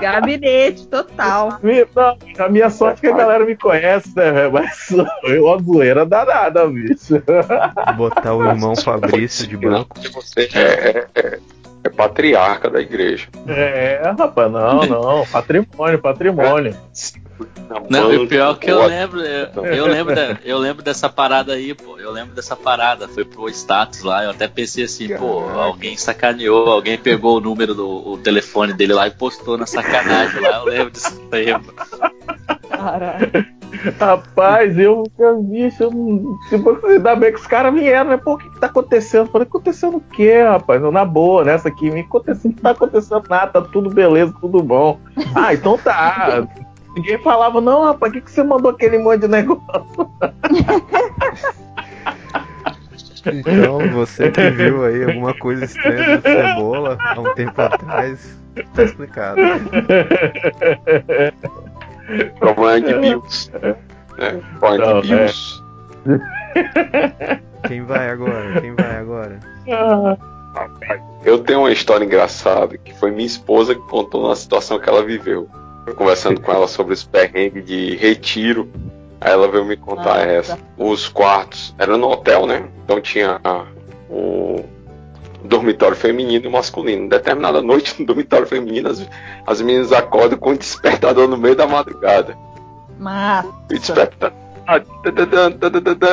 Gabinete 0.00 0.86
total. 0.86 1.58
Não, 1.96 2.46
a 2.46 2.48
minha 2.48 2.70
sorte 2.70 2.98
é 2.98 3.08
que 3.08 3.12
a 3.12 3.16
galera 3.16 3.44
me 3.44 3.56
conhece, 3.56 4.14
né, 4.14 4.30
velho? 4.30 4.52
Mas 4.52 4.90
eu 5.24 5.44
uma 5.44 5.60
zoeira 5.60 6.06
danada, 6.06 6.64
bicho. 6.68 7.20
Botar 7.96 8.34
o 8.34 8.44
irmão 8.44 8.76
Fabrício 8.76 9.48
de 9.48 9.56
branco. 9.56 9.96
Você 10.14 10.48
é, 10.54 11.08
é, 11.16 11.38
é, 11.84 11.88
patriarca 11.88 12.70
da 12.70 12.80
igreja. 12.80 13.28
É, 13.48 14.12
rapaz, 14.18 14.50
não, 14.50 14.82
não. 14.86 15.26
Patrimônio, 15.26 15.98
patrimônio. 16.00 16.76
Não, 17.88 18.12
e 18.12 18.18
o 18.18 18.28
pior 18.28 18.54
é 18.54 18.58
que 18.58 18.70
eu 18.70 18.86
lembro, 18.86 19.20
eu, 19.20 19.64
eu 19.66 19.86
lembro, 19.86 20.14
da- 20.14 20.36
eu 20.44 20.58
lembro 20.58 20.82
dessa 20.82 21.08
parada 21.08 21.54
aí, 21.54 21.74
pô. 21.74 21.98
Eu 21.98 22.12
lembro 22.12 22.34
dessa 22.34 22.54
parada. 22.54 23.08
Foi 23.08 23.24
pro 23.24 23.48
status 23.48 24.02
lá. 24.02 24.22
Eu 24.24 24.30
até 24.30 24.46
pensei 24.46 24.84
assim, 24.84 25.08
pô, 25.16 25.40
alguém 25.48 25.96
sacaneou, 25.96 26.70
alguém 26.70 26.96
pegou 26.98 27.38
o 27.38 27.40
número 27.40 27.74
do 27.74 27.88
o 28.12 28.18
telefone 28.18 28.72
dele 28.74 28.92
lá 28.92 29.06
e 29.08 29.10
postou 29.10 29.56
na 29.58 29.66
sacanagem 29.66 30.40
lá. 30.40 30.58
Eu 30.58 30.64
lembro 30.66 30.90
disso 30.90 31.20
aí, 31.32 31.46
pô. 31.58 32.68
Caralho. 32.68 33.46
Rapaz, 33.98 34.78
eu, 34.78 35.04
bicho, 35.42 35.84
eu, 35.84 35.90
não- 35.90 36.38
tipo, 36.48 36.86
ainda 36.86 37.16
bem 37.16 37.32
que 37.32 37.40
os 37.40 37.46
caras 37.46 37.72
vieram, 37.74 38.10
né? 38.10 38.16
Pô, 38.16 38.34
o 38.34 38.38
que, 38.38 38.48
que 38.50 38.60
tá 38.60 38.66
acontecendo? 38.66 39.26
Eu 39.26 39.32
Falei, 39.32 39.46
acontecendo 39.46 39.96
o 39.96 40.00
quê, 40.00 40.42
rapaz? 40.42 40.82
Eu, 40.82 40.92
na 40.92 41.04
boa, 41.04 41.44
nessa 41.44 41.68
aqui, 41.68 41.90
me 41.90 42.00
acontecendo, 42.00 42.54
não 42.54 42.62
tá 42.62 42.70
acontecendo 42.70 43.22
nada, 43.28 43.52
tá 43.52 43.60
tudo 43.60 43.90
beleza, 43.90 44.34
tudo 44.40 44.62
bom. 44.62 44.98
Ah, 45.34 45.54
então 45.54 45.78
tá. 45.78 46.46
Ninguém 46.94 47.18
falava, 47.22 47.60
não, 47.60 47.84
rapaz, 47.84 48.12
o 48.12 48.14
que, 48.14 48.20
que 48.20 48.30
você 48.30 48.42
mandou 48.42 48.70
aquele 48.70 48.98
monte 48.98 49.22
de 49.22 49.28
negócio? 49.28 49.62
Então, 53.24 53.78
você 53.92 54.30
que 54.30 54.50
viu 54.50 54.84
aí 54.84 55.04
alguma 55.04 55.32
coisa 55.32 55.64
estranha 55.64 56.18
do 56.18 56.22
Cebola 56.22 56.98
há 57.00 57.20
um 57.20 57.34
tempo 57.34 57.62
atrás, 57.62 58.36
tá 58.74 58.82
explicado. 58.82 59.40
Problema 62.38 62.80
de 62.80 62.94
BIOS. 62.94 63.50
Né? 64.18 64.40
Problema 64.60 64.86
Não, 64.94 65.00
de 65.00 65.08
BIOS. 65.14 65.62
Quem 67.66 67.82
vai 67.84 68.10
agora? 68.10 68.60
Quem 68.60 68.74
vai 68.74 68.96
agora? 68.96 69.38
Eu 71.24 71.38
tenho 71.38 71.60
uma 71.60 71.70
história 71.72 72.04
engraçada 72.04 72.76
que 72.76 72.92
foi 72.94 73.10
minha 73.10 73.26
esposa 73.26 73.74
que 73.74 73.80
contou 73.82 74.24
uma 74.26 74.36
situação 74.36 74.78
que 74.78 74.88
ela 74.88 75.02
viveu. 75.04 75.48
Conversando 75.96 76.40
com 76.40 76.52
ela 76.52 76.68
sobre 76.68 76.92
os 76.94 77.02
perrengues 77.04 77.64
de 77.64 77.96
retiro. 77.96 78.68
Aí 79.20 79.32
ela 79.32 79.48
veio 79.48 79.64
me 79.64 79.76
contar 79.76 80.16
Nossa. 80.16 80.26
essa. 80.26 80.58
Os 80.76 81.08
quartos. 81.08 81.74
Era 81.78 81.96
no 81.96 82.08
hotel, 82.10 82.46
né? 82.46 82.64
Então 82.84 83.00
tinha 83.00 83.40
a- 83.42 83.64
o 84.10 84.64
dormitório 85.44 85.96
feminino 85.96 86.46
e 86.46 86.48
masculino. 86.48 87.08
Determinada 87.08 87.60
noite 87.62 87.98
no 87.98 88.06
dormitório 88.06 88.46
feminino, 88.46 88.88
as, 88.88 89.08
as 89.46 89.60
meninas 89.60 89.92
acordam 89.92 90.38
com 90.38 90.50
um 90.50 90.56
despertador 90.56 91.28
no 91.28 91.36
meio 91.36 91.56
da 91.56 91.66
madrugada. 91.66 92.36
Mas. 92.98 93.46
E 93.70 93.78
desperta. 93.78 94.32
ah, 94.66 94.80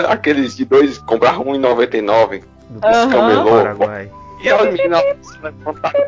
Aqueles 0.09 0.55
de 0.55 0.65
dois, 0.65 0.98
comprar 1.00 1.38
1,99. 1.39 2.43
Do 2.69 2.88
Aham. 2.88 3.09
camelô. 3.09 3.51
Paraguai. 3.51 4.12
E 4.41 4.50
as 4.50 4.62
meninas 4.74 5.03
se 5.21 5.38
levantaram 5.43 6.00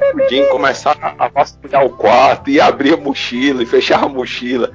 começaram 0.49 1.13
a 1.19 1.27
vasculhar 1.27 1.85
o 1.85 1.89
quarto 1.89 2.49
e 2.49 2.61
abrir 2.61 2.93
a 2.93 2.97
mochila 2.97 3.61
e 3.61 3.65
fechar 3.65 4.03
a 4.03 4.07
mochila. 4.07 4.71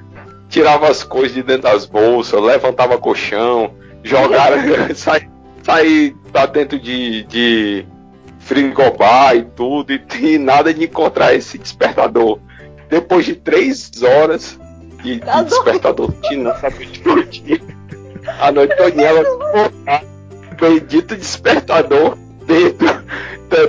Tirava 0.51 0.89
as 0.89 1.03
coisas 1.03 1.33
de 1.35 1.43
dentro 1.43 1.63
das 1.63 1.87
bolsas, 1.87 2.41
levantava 2.41 2.99
colchão, 2.99 3.73
jogaram, 4.03 4.59
sair 4.95 5.31
sai 5.67 6.15
pra 6.31 6.47
dentro 6.47 6.79
de, 6.79 7.25
de 7.25 7.85
frigobar 8.47 9.37
e 9.37 9.43
tudo, 9.43 9.93
e, 9.93 10.01
e 10.21 10.39
nada 10.39 10.73
de 10.73 10.85
encontrar 10.85 11.35
esse 11.35 11.59
despertador. 11.59 12.39
Depois 12.89 13.27
de 13.27 13.35
três 13.35 13.91
horas 14.03 14.59
de, 15.03 15.19
Tá 15.19 15.43
de 15.43 15.51
despertador, 15.51 16.13
tinha 16.23 16.55
tinha. 17.31 17.61
A 18.41 18.53
noite 18.53 18.75
voltaram, 18.77 20.07
bendito 20.61 21.17
despertador 21.17 22.17
dentro, 22.47 22.87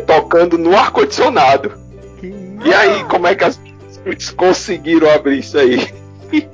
tocando 0.05 0.57
no 0.57 0.75
ar-condicionado. 0.75 1.73
E 2.21 2.73
aí, 2.73 3.03
como 3.05 3.27
é 3.27 3.35
que 3.35 3.43
as 3.43 3.59
pessoas 4.03 4.29
conseguiram 4.31 5.09
abrir 5.09 5.39
isso 5.39 5.57
aí? 5.57 5.91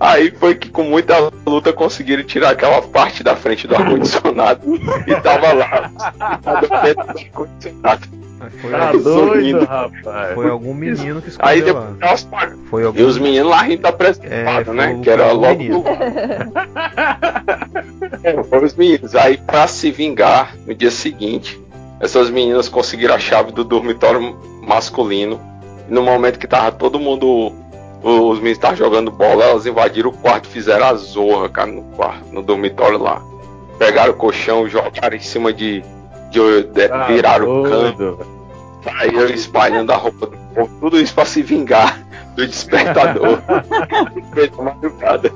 Aí 0.00 0.30
foi 0.30 0.54
que 0.54 0.68
com 0.70 0.82
muita 0.84 1.30
luta 1.46 1.72
conseguiram 1.72 2.22
tirar 2.24 2.50
aquela 2.50 2.80
parte 2.82 3.22
da 3.22 3.34
frente 3.36 3.66
do 3.66 3.74
ar-condicionado 3.76 4.60
e 5.06 5.14
tava 5.20 5.52
lá, 5.52 5.90
tava 6.42 6.82
dentro 6.82 7.04
do 7.12 7.18
ar-condicionado. 7.18 8.18
Foi, 8.60 8.70
Tá 8.70 8.92
doido, 8.92 9.64
rapaz. 9.64 10.34
foi 10.34 10.48
algum 10.48 10.72
menino 10.72 11.20
que 11.20 11.28
Aí 11.40 11.58
escolheu 11.58 11.74
lá. 11.74 11.80
depois 11.80 12.00
elas 12.02 12.22
pagaram. 12.24 12.58
Foi 12.70 12.84
algum 12.84 12.98
E 12.98 13.02
os 13.02 13.18
meninos 13.18 13.50
lá 13.50 13.60
rindo 13.62 13.82
da 13.82 13.88
É, 13.88 13.92
presepada, 13.92 14.64
foi 14.64 14.74
né? 14.76 14.94
o- 14.94 15.00
Que 15.00 15.10
era 15.10 15.24
foi 15.28 15.34
logo. 15.34 15.84
É, 18.22 18.42
foram 18.44 18.64
os 18.66 18.74
meninos. 18.74 19.14
Aí, 19.16 19.36
pra 19.38 19.66
se 19.66 19.90
vingar, 19.90 20.54
no 20.66 20.74
dia 20.74 20.90
seguinte, 20.90 21.60
essas 22.00 22.30
meninas 22.30 22.68
conseguiram 22.68 23.14
a 23.14 23.18
chave 23.18 23.52
do 23.52 23.64
dormitório 23.64 24.38
masculino. 24.62 25.40
E 25.88 25.92
no 25.92 26.02
momento 26.02 26.38
que 26.38 26.46
tava 26.46 26.70
todo 26.72 26.98
mundo. 26.98 27.52
O- 28.02 28.28
Os 28.30 28.38
meninos 28.38 28.58
estavam 28.58 28.76
jogando 28.76 29.10
bola, 29.10 29.44
elas 29.44 29.66
invadiram 29.66 30.10
o 30.10 30.12
quarto 30.12 30.46
e 30.46 30.52
fizeram 30.52 30.86
a 30.86 30.94
zorra, 30.94 31.48
cara, 31.48 31.70
no 31.70 31.82
quarto, 31.96 32.32
no 32.32 32.42
dormitório 32.42 32.98
lá. 32.98 33.20
Pegaram 33.78 34.12
o 34.12 34.16
colchão, 34.16 34.68
jogaram 34.68 35.16
em 35.16 35.20
cima 35.20 35.52
de. 35.52 35.82
de, 36.30 36.62
de 36.64 36.88
Tá 36.88 37.06
viraram 37.06 37.60
o 37.60 37.62
canto, 37.64 38.18
saíram 38.84 39.26
espalhando 39.26 39.92
a 39.92 39.96
roupa 39.96 40.26
do 40.26 40.36
povo. 40.54 40.70
Tudo 40.80 41.00
isso 41.00 41.14
pra 41.14 41.24
se 41.24 41.42
vingar 41.42 42.00
do 42.34 42.46
despertador. 42.46 43.38
Madrugada. 44.62 45.30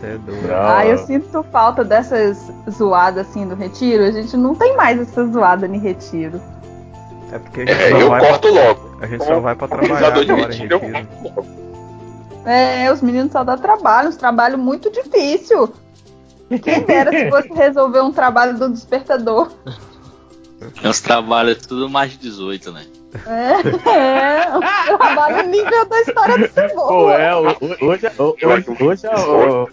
É. 0.00 0.16
Ah, 0.54 0.86
eu 0.86 0.98
sinto 0.98 1.42
falta 1.50 1.84
dessas 1.84 2.38
zoadas 2.70 3.26
assim 3.28 3.46
do 3.48 3.56
retiro. 3.56 4.04
A 4.04 4.12
gente 4.12 4.36
não 4.36 4.54
tem 4.54 4.76
mais 4.76 5.00
essa 5.00 5.26
zoada 5.26 5.66
em 5.66 5.78
retiro. 5.78 6.40
É 7.32 7.38
porque 7.38 7.60
a 7.62 7.66
gente, 7.66 7.82
É, 7.82 7.90
só, 7.90 7.96
eu 7.98 8.08
vai, 8.08 8.20
corto 8.28 8.48
logo. 8.48 8.98
a 9.02 9.06
gente 9.06 9.24
só 9.24 9.40
vai 9.40 9.54
pra 9.54 9.68
trabalhar 9.68 10.10
de 10.10 10.32
agora 10.32 10.52
retiro, 10.52 10.74
eu 10.74 10.80
corto 10.80 11.08
logo. 11.22 11.46
É, 12.46 12.90
os 12.92 13.02
meninos 13.02 13.32
só 13.32 13.44
dá 13.44 13.56
trabalho, 13.56 14.08
uns 14.08 14.16
trabalhos 14.16 14.58
muito 14.58 14.90
difícil. 14.90 15.72
Quem 16.62 16.80
dera 16.82 17.10
se 17.12 17.28
fosse 17.28 17.48
resolver 17.52 18.00
um 18.00 18.12
trabalho 18.12 18.56
do 18.58 18.70
despertador. 18.70 19.50
Os 20.82 21.00
trabalhos 21.00 21.52
é 21.52 21.68
tudo 21.68 21.88
mais 21.88 22.10
de 22.12 22.16
18, 22.18 22.72
né? 22.72 22.84
É, 23.26 24.46
é 24.46 24.56
um 24.56 24.98
trabalho 24.98 25.48
nível 25.48 25.84
da 25.88 26.00
história 26.00 26.36
do 26.38 26.48
Pô, 26.50 26.60
Cebola. 26.60 27.14
é, 27.14 27.34
o- 27.36 27.42
o- 27.48 27.86
hoje, 27.86 28.06
o- 28.18 28.36
hoje, 28.44 28.66
hoje, 28.82 29.06
a- 29.06 29.16
o- 29.20 29.62
o- 29.64 29.68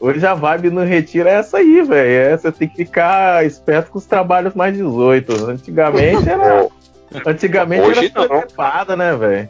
hoje 0.00 0.26
a 0.26 0.34
vibe 0.34 0.70
no 0.70 0.82
retiro 0.82 1.28
é 1.28 1.34
essa 1.34 1.58
aí, 1.58 1.82
velho. 1.82 2.10
É, 2.10 2.36
você 2.36 2.52
tem 2.52 2.68
que 2.68 2.76
ficar 2.76 3.44
esperto 3.44 3.90
com 3.90 3.98
os 3.98 4.06
trabalhos 4.06 4.54
mais 4.54 4.74
18. 4.76 5.50
Antigamente 5.50 6.28
era. 6.28 6.68
Antigamente 7.24 7.86
Hoje 7.86 8.12
era 8.14 8.20
não. 8.20 8.28
presepada, 8.28 8.96
né, 8.96 9.16
velho? 9.16 9.48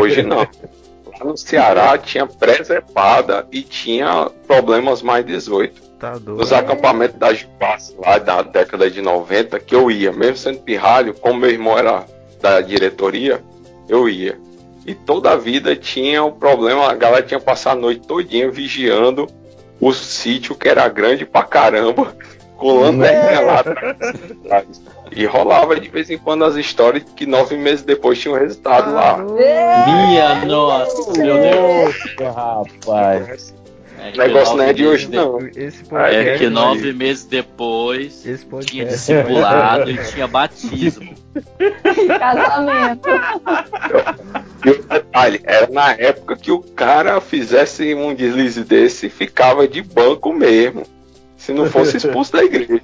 Hoje 0.00 0.22
não. 0.22 0.38
Lá 0.38 1.24
no 1.24 1.36
Ceará 1.36 1.98
tinha 1.98 2.26
presepada 2.26 3.46
e 3.50 3.62
tinha 3.62 4.30
problemas 4.46 5.02
mais 5.02 5.24
18. 5.26 5.82
Tá 5.98 6.12
doido. 6.12 6.36
Nos 6.36 6.52
acampamentos 6.52 7.16
da 7.18 7.32
Jupass, 7.32 7.94
lá 7.98 8.18
da 8.18 8.42
década 8.42 8.90
de 8.90 9.00
90, 9.00 9.58
que 9.60 9.74
eu 9.74 9.90
ia, 9.90 10.12
mesmo 10.12 10.36
sendo 10.36 10.58
pirralho, 10.60 11.14
como 11.14 11.40
meu 11.40 11.50
irmão 11.50 11.78
era 11.78 12.04
da 12.40 12.60
diretoria, 12.60 13.40
eu 13.88 14.08
ia. 14.08 14.36
E 14.84 14.94
toda 14.94 15.30
a 15.30 15.36
vida 15.36 15.76
tinha 15.76 16.24
o 16.24 16.32
problema, 16.32 16.90
a 16.90 16.94
galera 16.94 17.22
tinha 17.22 17.40
passado 17.40 17.78
a 17.78 17.80
noite 17.80 18.06
todinha 18.06 18.50
vigiando 18.50 19.28
o 19.80 19.92
sítio 19.92 20.54
que 20.54 20.68
era 20.68 20.88
grande 20.88 21.24
pra 21.24 21.42
caramba, 21.42 22.14
com 22.56 22.80
lanterninha 22.80 23.40
lá 23.40 23.60
atrás. 23.60 24.82
E 25.14 25.26
rolava 25.26 25.78
de 25.78 25.88
vez 25.88 26.08
em 26.10 26.16
quando 26.16 26.44
as 26.44 26.56
histórias 26.56 27.04
que 27.16 27.26
nove 27.26 27.56
meses 27.56 27.84
depois 27.84 28.18
tinha 28.18 28.34
um 28.34 28.38
resultado 28.38 28.94
lá. 28.94 29.18
É, 29.38 29.86
Minha 29.86 30.44
nossa, 30.46 31.12
meu 31.20 31.36
Deus. 31.38 31.94
Rapaz. 32.34 33.61
É 34.02 34.16
negócio 34.16 34.56
não 34.56 34.64
é 34.64 34.72
de 34.72 34.86
hoje, 34.86 35.08
não. 35.10 35.38
Esse 35.54 35.82
de- 35.82 35.88
podcast, 35.88 36.28
É 36.28 36.38
que 36.38 36.48
nove 36.48 36.92
meses 36.92 37.24
depois 37.24 38.26
esse 38.26 38.44
tinha 38.66 38.84
discipulado 38.86 39.90
e 39.90 39.96
tinha 40.12 40.26
batismo. 40.26 41.14
casamento. 42.18 43.08
E 44.64 44.70
o 44.70 44.82
detalhe, 44.82 45.40
era 45.44 45.66
na 45.68 45.92
época 45.92 46.36
que 46.36 46.50
o 46.50 46.60
cara 46.60 47.20
fizesse 47.20 47.94
um 47.94 48.14
deslize 48.14 48.64
desse, 48.64 49.08
ficava 49.08 49.66
de 49.68 49.82
banco 49.82 50.32
mesmo. 50.32 50.82
Se 51.36 51.52
não 51.52 51.66
fosse 51.66 51.96
expulso 51.96 52.32
da 52.32 52.44
igreja. 52.44 52.80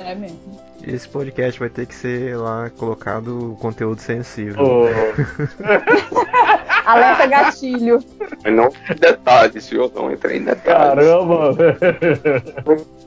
É 0.00 0.14
mesmo. 0.14 0.38
Esse 0.86 1.08
podcast 1.08 1.58
vai 1.58 1.70
ter 1.70 1.86
que 1.86 1.94
ser 1.94 2.36
lá 2.36 2.68
colocado 2.76 3.56
conteúdo 3.58 4.02
sensível. 4.02 4.62
Ô, 4.62 4.84
Alerta 6.84 7.26
gatilho. 7.26 8.02
Mas 8.42 8.54
não 8.54 8.70
tem 8.70 8.96
detalhes, 8.96 9.68
viu? 9.68 9.90
Não 9.94 10.12
entrei 10.12 10.38
em 10.38 10.44
detalhes. 10.44 11.06
caramba. 11.06 11.56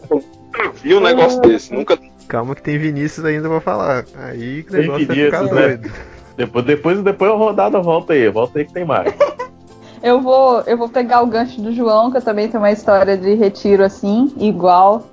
Nunca 0.09 0.71
vi 0.81 0.95
um 0.95 0.99
negócio 0.99 1.41
desse. 1.41 1.73
Nunca. 1.73 1.97
Calma 2.27 2.55
que 2.55 2.61
tem 2.61 2.77
Vinícius 2.77 3.25
ainda 3.25 3.47
pra 3.47 3.61
falar. 3.61 4.05
Aí 4.15 4.63
que 4.63 4.73
o 4.73 4.77
negócio 4.81 5.07
vai 5.07 5.15
Vinícius, 5.15 5.25
ficar 5.25 5.43
né? 5.43 5.61
doido. 5.77 5.91
Depois, 6.35 6.65
depois, 6.65 7.01
depois 7.01 7.31
a 7.31 7.35
rodada 7.35 7.79
volta 7.79 8.13
aí. 8.13 8.29
Volta 8.29 8.59
aí 8.59 8.65
que 8.65 8.73
tem 8.73 8.85
mais. 8.85 9.13
Eu 10.03 10.21
vou, 10.21 10.61
eu 10.67 10.77
vou 10.77 10.87
pegar 10.87 11.21
o 11.23 11.25
gancho 11.25 11.59
do 11.59 11.73
João, 11.73 12.11
que 12.11 12.17
eu 12.17 12.21
também 12.21 12.47
tenho 12.47 12.61
uma 12.61 12.71
história 12.71 13.17
de 13.17 13.33
retiro 13.33 13.83
assim, 13.83 14.31
igual. 14.37 15.07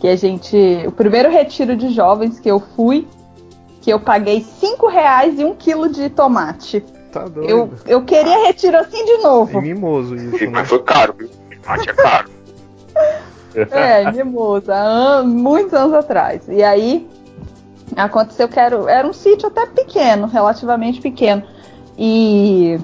Que 0.00 0.08
a 0.08 0.16
gente. 0.16 0.56
O 0.86 0.92
primeiro 0.92 1.30
retiro 1.30 1.76
de 1.76 1.90
jovens 1.90 2.40
que 2.40 2.50
eu 2.50 2.58
fui, 2.58 3.06
que 3.80 3.90
eu 3.90 3.98
paguei 4.00 4.42
5 4.60 4.88
reais 4.88 5.38
e 5.38 5.44
um 5.44 5.54
quilo 5.54 5.88
de 5.88 6.08
tomate. 6.10 6.80
Tá 7.12 7.24
doido. 7.24 7.48
Eu, 7.48 7.70
eu 7.86 8.04
queria 8.04 8.46
retiro 8.46 8.76
assim 8.78 9.04
de 9.04 9.12
É 9.12 9.18
novo. 9.22 9.60
mimoso 9.60 10.14
isso, 10.14 10.44
né? 10.44 10.50
Mas 10.52 10.68
foi 10.68 10.82
caro, 10.82 11.14
viu? 11.18 11.28
Tomate 11.62 11.90
é 11.90 11.92
caro. 11.94 12.30
É, 13.72 14.12
mimosa, 14.12 14.72
há 14.72 14.84
an- 15.18 15.24
muitos 15.24 15.74
anos 15.74 15.92
atrás. 15.94 16.42
E 16.48 16.62
aí 16.62 17.08
aconteceu 17.96 18.46
que 18.48 18.60
era, 18.60 18.76
era 18.88 19.08
um 19.08 19.12
sítio 19.12 19.48
até 19.48 19.66
pequeno, 19.66 20.28
relativamente 20.28 21.00
pequeno. 21.00 21.42
E 21.98 22.78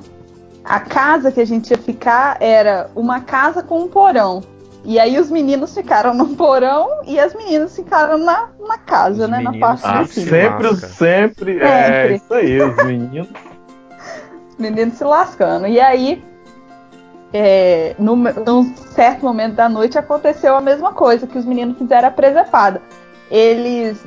a 0.64 0.80
casa 0.80 1.30
que 1.30 1.40
a 1.40 1.44
gente 1.44 1.70
ia 1.70 1.78
ficar 1.78 2.36
era 2.40 2.90
uma 2.96 3.20
casa 3.20 3.62
com 3.62 3.78
um 3.82 3.86
porão. 3.86 4.42
E 4.84 4.98
aí 5.00 5.18
os 5.18 5.30
meninos 5.30 5.74
ficaram 5.74 6.14
no 6.14 6.28
porão 6.36 6.88
e 7.06 7.18
as 7.18 7.34
meninas 7.34 7.74
ficaram 7.74 8.18
na, 8.18 8.48
na 8.68 8.78
casa, 8.78 9.24
Os 9.24 9.30
né? 9.30 9.40
Na 9.40 9.50
meninos 9.50 9.80
parte 9.80 9.82
Ah, 9.84 10.02
de 10.02 10.08
cima. 10.10 10.26
sempre, 10.30 10.68
Lasca. 10.68 10.86
sempre. 10.88 11.58
É 11.60 11.92
Sempre. 12.02 12.14
isso 12.16 12.34
aí, 12.34 12.60
os 12.62 12.76
meninos. 12.84 13.28
Os 14.50 14.56
meninos 14.58 14.94
se 14.94 15.04
lascando. 15.04 15.66
E 15.66 15.80
aí, 15.80 16.22
é, 17.32 17.94
num, 17.98 18.16
num 18.16 18.74
certo 18.94 19.24
momento 19.24 19.54
da 19.54 19.68
noite, 19.68 19.98
aconteceu 19.98 20.56
a 20.56 20.60
mesma 20.60 20.92
coisa, 20.92 21.26
que 21.26 21.36
os 21.38 21.44
meninos 21.44 21.76
fizeram 21.78 22.08
a 22.08 22.10
presepada. 22.12 22.80
Eles 23.28 23.98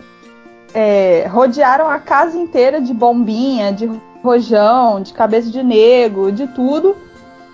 é, 0.73 1.27
rodearam 1.29 1.89
a 1.89 1.99
casa 1.99 2.37
inteira 2.37 2.79
de 2.79 2.93
bombinha, 2.93 3.73
de 3.73 3.89
rojão, 4.23 5.01
de 5.01 5.13
cabeça 5.13 5.49
de 5.51 5.61
nego, 5.61 6.31
de 6.31 6.47
tudo. 6.47 6.95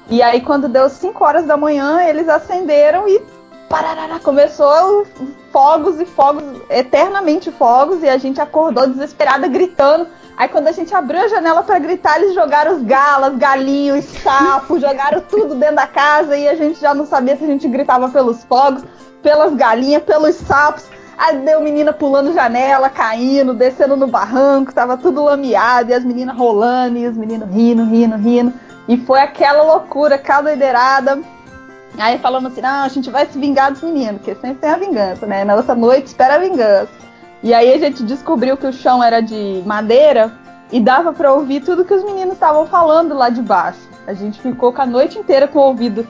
E 0.09 0.21
aí, 0.21 0.41
quando 0.41 0.67
deu 0.67 0.89
5 0.89 1.23
horas 1.23 1.45
da 1.45 1.57
manhã, 1.57 2.03
eles 2.03 2.29
acenderam 2.29 3.07
e 3.07 3.21
parará, 3.67 4.19
começou 4.19 5.05
fogos 5.51 5.99
e 5.99 6.05
fogos, 6.05 6.43
eternamente 6.69 7.51
fogos, 7.51 8.03
e 8.03 8.09
a 8.09 8.17
gente 8.17 8.39
acordou 8.39 8.87
desesperada, 8.87 9.47
gritando. 9.47 10.07
Aí 10.37 10.49
quando 10.49 10.67
a 10.67 10.71
gente 10.71 10.93
abriu 10.93 11.21
a 11.21 11.27
janela 11.27 11.63
pra 11.63 11.79
gritar, 11.79 12.19
eles 12.19 12.35
jogaram 12.35 12.75
os 12.75 12.83
galas, 12.83 13.37
galinhos, 13.37 14.03
sapos, 14.05 14.81
jogaram 14.81 15.21
tudo 15.21 15.55
dentro 15.55 15.77
da 15.77 15.87
casa 15.87 16.37
e 16.37 16.47
a 16.47 16.55
gente 16.55 16.79
já 16.79 16.93
não 16.93 17.05
sabia 17.05 17.37
se 17.37 17.43
a 17.45 17.47
gente 17.47 17.67
gritava 17.67 18.09
pelos 18.09 18.43
fogos, 18.43 18.83
pelas 19.23 19.53
galinhas, 19.53 20.03
pelos 20.03 20.35
sapos. 20.35 20.85
Aí 21.17 21.37
deu 21.37 21.61
menina 21.61 21.93
pulando 21.93 22.33
janela, 22.33 22.89
caindo, 22.89 23.53
descendo 23.53 23.95
no 23.95 24.07
barranco, 24.07 24.73
tava 24.73 24.97
tudo 24.97 25.23
lameado, 25.23 25.89
e 25.89 25.93
as 25.93 26.03
meninas 26.03 26.37
rolando, 26.37 26.97
e 26.97 27.07
os 27.07 27.15
meninos 27.15 27.49
rindo, 27.49 27.85
rindo, 27.85 28.17
rindo. 28.17 28.53
E 28.87 28.97
foi 28.97 29.19
aquela 29.19 29.63
loucura, 29.63 30.15
aquela 30.15 30.43
doideirada. 30.43 31.19
Aí 31.97 32.19
falamos 32.19 32.51
assim, 32.51 32.61
não, 32.61 32.83
a 32.83 32.87
gente 32.87 33.09
vai 33.09 33.25
se 33.25 33.37
vingar 33.37 33.71
dos 33.71 33.81
meninos, 33.81 34.17
porque 34.17 34.35
sempre 34.35 34.57
tem 34.57 34.69
a 34.69 34.77
vingança, 34.77 35.25
né? 35.25 35.43
Na 35.43 35.55
outra 35.55 35.75
noite 35.75 36.07
espera 36.07 36.35
a 36.35 36.39
vingança. 36.39 36.89
E 37.41 37.53
aí 37.53 37.73
a 37.73 37.77
gente 37.77 38.03
descobriu 38.03 38.57
que 38.57 38.67
o 38.67 38.73
chão 38.73 39.03
era 39.03 39.21
de 39.21 39.63
madeira 39.65 40.31
e 40.71 40.79
dava 40.79 41.13
pra 41.13 41.33
ouvir 41.33 41.61
tudo 41.61 41.85
que 41.85 41.93
os 41.93 42.03
meninos 42.03 42.33
estavam 42.33 42.65
falando 42.65 43.13
lá 43.13 43.29
de 43.29 43.41
baixo. 43.41 43.87
A 44.07 44.13
gente 44.13 44.41
ficou 44.41 44.73
com 44.73 44.81
a 44.81 44.85
noite 44.85 45.17
inteira 45.17 45.47
com 45.47 45.59
o 45.59 45.63
ouvido 45.63 46.07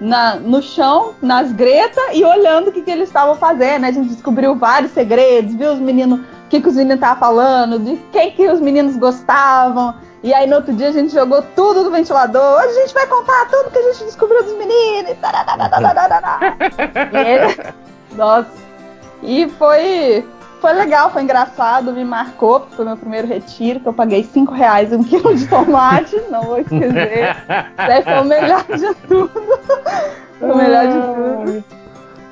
na, 0.00 0.36
no 0.36 0.62
chão, 0.62 1.14
nas 1.20 1.52
gretas 1.52 2.04
e 2.12 2.24
olhando 2.24 2.68
o 2.68 2.72
que, 2.72 2.82
que 2.82 2.90
eles 2.90 3.08
estavam 3.08 3.34
fazendo. 3.36 3.84
A 3.84 3.90
gente 3.90 4.08
descobriu 4.08 4.54
vários 4.54 4.92
segredos, 4.92 5.54
viu 5.54 5.72
os 5.72 5.78
meninos, 5.78 6.20
o 6.46 6.48
que, 6.48 6.60
que 6.60 6.68
os 6.68 6.74
meninos 6.76 6.94
estavam 6.96 7.18
falando, 7.18 7.78
de 7.78 7.96
quem 8.12 8.30
que 8.30 8.48
os 8.48 8.60
meninos 8.60 8.96
gostavam. 8.96 9.94
E 10.22 10.32
aí 10.32 10.46
no 10.48 10.56
outro 10.56 10.72
dia 10.72 10.88
a 10.88 10.92
gente 10.92 11.12
jogou 11.12 11.42
tudo 11.54 11.84
no 11.84 11.90
ventilador. 11.90 12.60
Hoje 12.60 12.68
a 12.78 12.80
gente 12.82 12.94
vai 12.94 13.06
contar 13.06 13.46
tudo 13.50 13.70
que 13.70 13.78
a 13.78 13.92
gente 13.92 14.04
descobriu 14.04 14.42
dos 14.42 14.56
meninos. 14.56 15.10
e. 15.10 15.16
E 17.12 17.18
ele- 17.18 17.74
Nossa. 18.14 18.48
E 19.22 19.48
foi, 19.50 20.26
foi 20.60 20.72
legal, 20.72 21.10
foi 21.10 21.22
engraçado, 21.22 21.92
me 21.92 22.04
marcou, 22.04 22.60
porque 22.60 22.76
foi 22.76 22.84
meu 22.84 22.96
primeiro 22.96 23.26
retiro, 23.26 23.80
que 23.80 23.86
eu 23.88 23.92
paguei 23.92 24.22
5 24.24 24.52
reais 24.52 24.92
um 24.92 25.02
quilo 25.02 25.34
de 25.34 25.46
tomate, 25.48 26.20
não 26.30 26.42
vou 26.42 26.58
esquecer. 26.58 27.36
Daí 27.76 28.02
foi 28.02 28.20
o 28.20 28.24
melhor 28.24 28.64
de 28.64 28.94
tudo. 29.06 29.30
Foi 30.38 30.50
o 30.50 30.56
melhor 30.56 30.86
de 30.86 30.92
tudo. 30.92 31.64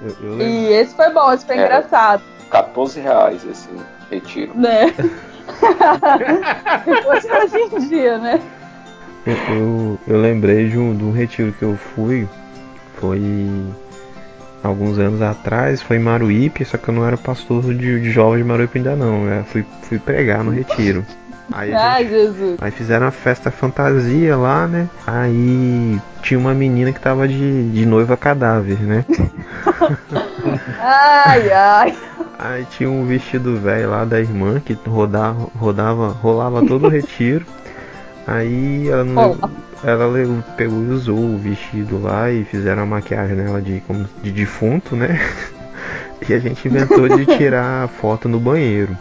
Eu, 0.02 0.30
eu. 0.30 0.40
E 0.40 0.73
esse 0.73 0.94
foi 0.94 1.11
bom, 1.11 1.33
esse 1.33 1.47
foi 1.47 1.56
É. 1.59 1.64
engraçado, 1.64 2.23
14 2.50 3.00
reais 3.00 3.44
esse 3.44 3.68
retiro. 4.11 4.52
né? 4.54 4.92
Fosse 7.02 7.30
hoje 7.30 7.58
em 7.58 7.88
dia, 7.88 8.18
né? 8.18 8.40
Eu, 9.26 9.37
eu, 9.54 9.99
eu 10.06 10.20
lembrei 10.20 10.68
de 10.68 10.78
um, 10.78 10.96
de 10.96 11.04
um 11.04 11.12
retiro 11.12 11.52
que 11.52 11.62
eu 11.62 11.76
fui, 11.76 12.28
foi 12.96 13.20
alguns 14.62 14.99
anos 14.99 15.23
atrás, 15.23 15.82
foi 15.82 15.96
em 15.96 16.00
Maruípe, 16.00 16.64
só 16.64 16.76
que 16.76 16.88
eu 16.88 16.94
não 16.94 17.06
era 17.06 17.16
pastor 17.16 17.62
de, 17.75 18.00
de 18.00 18.11
jovens 18.11 18.38
de 18.38 18.44
Maruípe 18.44 18.78
ainda 18.78 18.96
não, 18.96 19.26
eu 19.26 19.44
fui, 19.44 19.64
fui 19.82 19.99
pregar 19.99 20.44
no 20.44 20.50
retiro. 20.50 21.04
Aí, 21.52 21.72
a 21.72 21.76
gente- 21.78 21.86
Ai, 21.86 22.08
Jesus. 22.08 22.56
aí 22.60 22.70
fizeram 22.70 23.06
uma 23.06 23.12
festa 23.12 23.50
fantasia 23.50 24.36
lá, 24.36 24.66
né? 24.66 24.88
Aí 25.06 26.00
tinha 26.22 26.38
uma 26.40 26.54
menina 26.54 26.92
que 26.92 27.00
tava 27.00 27.28
de, 27.28 27.70
de 27.70 27.87
noiva 27.87 28.16
cadáver, 28.16 28.78
né? 28.80 29.04
Ai, 30.80 31.50
ai. 31.52 31.96
Aí 32.38 32.64
tinha 32.70 32.90
um 32.90 33.04
vestido 33.07 33.57
velho 33.59 33.90
lá 33.90 34.04
da 34.04 34.20
irmã 34.20 34.61
que 34.61 34.76
rodava, 34.87 35.48
rodava, 35.57 36.09
rolava 36.09 36.66
todo 36.66 36.87
o 36.87 36.90
retiro. 36.90 37.46
Aí 38.26 38.88
ela 38.88 39.04
não 39.04 39.37
ela 39.83 40.09
pegou 40.57 40.83
e 40.83 40.88
usou 40.88 41.18
o 41.18 41.38
vestido 41.38 42.00
lá 42.02 42.30
e 42.30 42.44
fizeram 42.44 42.83
a 42.83 42.87
maquiagem 42.87 43.37
nela 43.37 43.61
de, 43.61 43.83
como, 43.87 44.07
de 44.22 44.30
defunto, 44.30 44.96
né? 44.96 45.20
E 46.26 46.33
a 46.33 46.38
gente 46.38 46.66
inventou 46.66 47.07
de 47.07 47.26
tirar 47.37 47.87
foto 47.87 48.30
no 48.30 48.40
banheiro. 48.40 48.96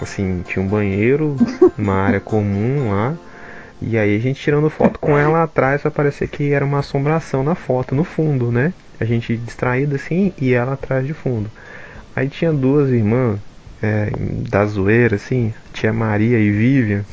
Assim, 0.00 0.42
tinha 0.46 0.64
um 0.64 0.68
banheiro, 0.68 1.36
uma 1.76 1.94
área 1.94 2.20
comum 2.20 2.90
lá. 2.90 3.14
E 3.80 3.98
aí 3.98 4.16
a 4.16 4.18
gente 4.18 4.40
tirando 4.40 4.70
foto 4.70 4.98
com 4.98 5.18
ela 5.18 5.42
atrás 5.42 5.82
pra 5.82 5.90
parecer 5.90 6.28
que 6.28 6.52
era 6.52 6.64
uma 6.64 6.78
assombração 6.78 7.42
na 7.42 7.54
foto, 7.54 7.94
no 7.94 8.04
fundo, 8.04 8.50
né? 8.50 8.72
A 8.98 9.04
gente 9.04 9.36
distraído 9.36 9.96
assim 9.96 10.32
e 10.40 10.54
ela 10.54 10.72
atrás 10.72 11.06
de 11.06 11.12
fundo. 11.12 11.50
Aí 12.14 12.28
tinha 12.28 12.52
duas 12.52 12.88
irmãs 12.90 13.38
é, 13.82 14.10
da 14.48 14.64
zoeira, 14.64 15.16
assim, 15.16 15.52
tia 15.72 15.92
Maria 15.92 16.38
e 16.38 16.50
Vivian, 16.50 17.04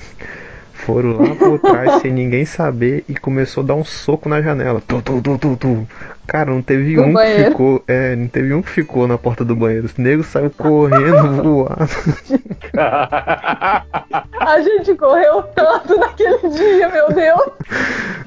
foram 0.86 1.17
lá 1.22 1.36
por 1.36 1.60
trás 1.60 2.02
sem 2.02 2.12
ninguém 2.12 2.46
saber 2.46 3.04
e 3.08 3.15
começou 3.15 3.63
a 3.63 3.67
dar 3.67 3.76
um 3.76 3.84
soco 3.84 4.28
na 4.30 4.41
janela. 4.41 4.82
Tu, 4.88 5.02
tu, 5.02 5.22
tu, 5.22 5.38
tu, 5.38 5.56
tu. 5.58 5.88
Cara, 6.28 6.52
não 6.52 6.62
teve 6.62 6.96
No 6.96 7.04
um 7.04 7.08
que 7.08 7.13
banheiro. 7.13 7.52
ficou. 7.52 7.84
É, 7.88 8.15
não 8.15 8.28
teve 8.28 8.54
um 8.54 8.62
que 8.62 8.69
ficou 8.69 9.08
na 9.08 9.17
porta 9.17 9.43
do 9.43 9.56
banheiro. 9.56 9.86
Os 9.86 9.96
negros 9.98 10.28
saiu 10.28 10.50
correndo, 10.52 11.41
voando. 11.43 11.89
A 14.39 14.62
gente 14.62 14.96
correu 14.96 15.43
tanto 15.56 15.98
naquele 16.00 16.50
dia, 16.50 16.89
meu 16.89 17.12
Deus. 17.13 17.50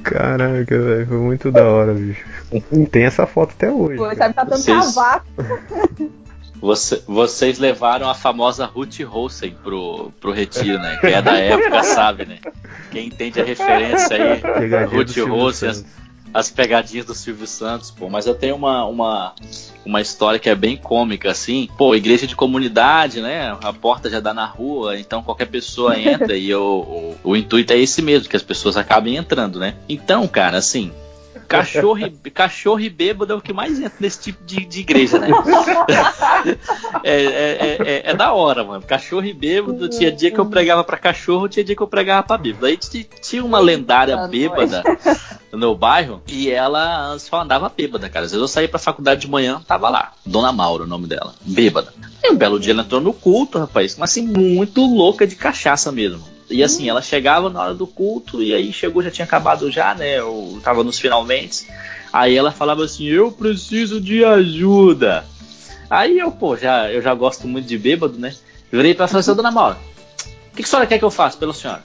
Caraca, 0.03 0.79
velho, 0.79 1.07
foi 1.07 1.16
muito 1.19 1.51
da 1.51 1.64
hora, 1.64 1.92
bicho. 1.95 2.25
Tem 2.90 3.05
essa 3.05 3.27
foto 3.27 3.53
até 3.57 3.71
hoje. 3.71 3.99
Cara. 3.99 4.14
sabe, 4.14 4.35
tá 4.35 4.45
dando 4.45 4.59
Vocês- 4.59 4.95
cavaco. 4.95 5.27
Você- 6.61 7.03
vocês 7.07 7.59
levaram 7.59 8.09
a 8.09 8.14
famosa 8.14 8.64
Ruth 8.66 9.01
Rosen 9.01 9.55
pro, 9.62 10.12
pro 10.21 10.33
retiro, 10.33 10.79
né? 10.79 10.99
Quem 11.01 11.12
é 11.12 11.23
da 11.23 11.37
época 11.37 11.83
sabe, 11.83 12.25
né? 12.27 12.38
Quem 12.90 13.07
entende 13.09 13.40
a 13.40 13.45
referência 13.45 14.16
aí, 14.16 14.40
Pegadinha 14.40 14.87
Ruth 14.87 15.16
Rosen, 15.29 15.69
as, 15.69 15.85
as 16.33 16.51
pegadinhas 16.51 17.07
do 17.07 17.14
Silvio 17.14 17.47
Santos, 17.47 17.90
pô. 17.90 18.09
Mas 18.09 18.27
eu 18.27 18.35
tenho 18.35 18.57
uma, 18.57 18.85
uma, 18.87 19.35
uma 19.85 20.01
história 20.01 20.38
que 20.38 20.49
é 20.49 20.55
bem 20.55 20.77
cômica, 20.77 21.31
assim. 21.31 21.69
Pô, 21.77 21.95
igreja 21.95 22.27
de 22.27 22.35
comunidade, 22.35 23.21
né? 23.21 23.57
A 23.62 23.73
porta 23.73 24.09
já 24.11 24.21
dá 24.21 24.33
na 24.35 24.47
rua, 24.47 24.99
então 24.99 25.23
qualquer 25.23 25.47
pessoa 25.47 25.99
entra 25.99 26.37
e 26.38 26.55
o, 26.55 26.61
o, 26.62 27.31
o 27.33 27.37
intuito 27.37 27.73
é 27.73 27.79
esse 27.79 28.01
mesmo, 28.03 28.29
que 28.29 28.37
as 28.37 28.42
pessoas 28.42 28.77
acabem 28.77 29.16
entrando, 29.16 29.59
né? 29.59 29.75
Então, 29.88 30.27
cara, 30.27 30.59
assim. 30.59 30.90
Cachorro 31.49 31.99
e, 32.25 32.31
cachorro 32.31 32.81
e 32.81 32.91
bêbado 32.91 33.33
é 33.33 33.37
o 33.37 33.41
que 33.41 33.53
mais 33.53 33.79
entra 33.79 33.97
nesse 34.01 34.21
tipo 34.21 34.45
de, 34.45 34.65
de 34.65 34.81
igreja, 34.81 35.19
né? 35.19 35.29
É, 37.05 37.11
é, 37.13 37.25
é, 37.25 37.77
é- 38.07 38.11
é 38.11 38.15
da 38.15 38.33
hora, 38.33 38.65
mano. 38.65 38.83
Cachorro 38.83 39.25
e 39.25 39.33
bêbado. 39.33 39.89
Tinha 39.89 40.11
dia 40.13 40.31
que 40.31 40.39
eu 40.39 40.47
pregava 40.47 40.83
pra 40.85 40.97
cachorro, 40.97 41.49
tinha 41.49 41.65
dia 41.65 41.75
que 41.77 41.83
eu 41.83 41.87
pregava 41.87 42.23
pra 42.27 42.37
bêbado. 42.39 42.67
Aí 42.67 42.77
tinha 42.77 43.45
uma 43.45 43.59
lendária 43.59 44.17
bêbada 44.29 44.83
no 45.53 45.75
bairro 45.75 46.23
e 46.27 46.51
ela 46.51 47.19
só 47.19 47.41
andava 47.43 47.69
bêbada, 47.75 48.09
cara. 48.09 48.25
Às 48.27 48.33
vezes 48.33 48.43
eu 48.43 48.49
saía 48.49 48.69
pra 48.69 48.79
faculdade 48.79 49.21
de 49.23 49.29
manhã, 49.31 49.61
tava 49.67 49.89
lá. 49.89 50.13
Dona 50.25 50.53
Maura, 50.53 50.85
o 50.85 50.87
nome 50.87 51.07
dela. 51.07 51.35
Bêbada. 51.43 51.93
E 52.23 52.31
um 52.31 52.37
belo 52.37 52.59
dia 52.59 52.73
ela 52.73 52.83
entrou 52.83 53.01
no 53.01 53.13
culto, 53.13 53.59
rapaz. 53.59 53.97
Mas 53.99 54.11
assim, 54.11 54.27
muito 54.27 54.81
louca 54.85 55.27
de 55.27 55.37
cachaça 55.37 55.91
mesmo. 55.93 56.23
E 56.49 56.63
assim, 56.63 56.89
ela 56.89 57.03
chegava 57.03 57.51
na 57.51 57.61
hora 57.61 57.75
do 57.75 57.87
culto 57.87 58.43
e 58.43 58.55
aí 58.55 58.73
chegou, 58.73 59.03
já 59.03 59.11
tinha 59.11 59.25
acabado 59.25 59.71
já, 59.71 59.95
né? 59.95 60.19
Eu 60.19 60.61
tava 60.63 60.85
nos 60.85 60.99
finalmente. 60.99 61.67
Aí 62.13 62.37
ela 62.37 62.53
falava 62.53 62.85
assim: 62.85 63.07
Eu 63.07 63.33
preciso 63.33 64.01
de 64.01 64.25
ajuda. 64.25 65.25
Aí 65.91 66.19
eu, 66.19 66.31
pô, 66.33 66.57
já, 66.57 66.91
eu 66.91 67.03
já 67.03 67.15
gosto 67.15 67.47
muito 67.47 67.67
de 67.67 67.79
bêbado, 67.79 68.19
né? 68.19 68.35
Virei 68.71 68.95
pra 68.95 69.05
ela 69.05 69.09
e 69.09 69.13
falei 69.13 69.21
assim: 69.21 69.31
"Ô, 69.31 69.35
Dona 69.35 69.51
Maura, 69.51 69.77
o 70.53 70.57
que, 70.57 70.63
que 70.63 70.63
a 70.63 70.67
senhora 70.67 70.87
quer 70.87 70.99
que 70.99 71.05
eu 71.05 71.11
faça 71.11 71.37
pela 71.37 71.53
senhora? 71.53 71.83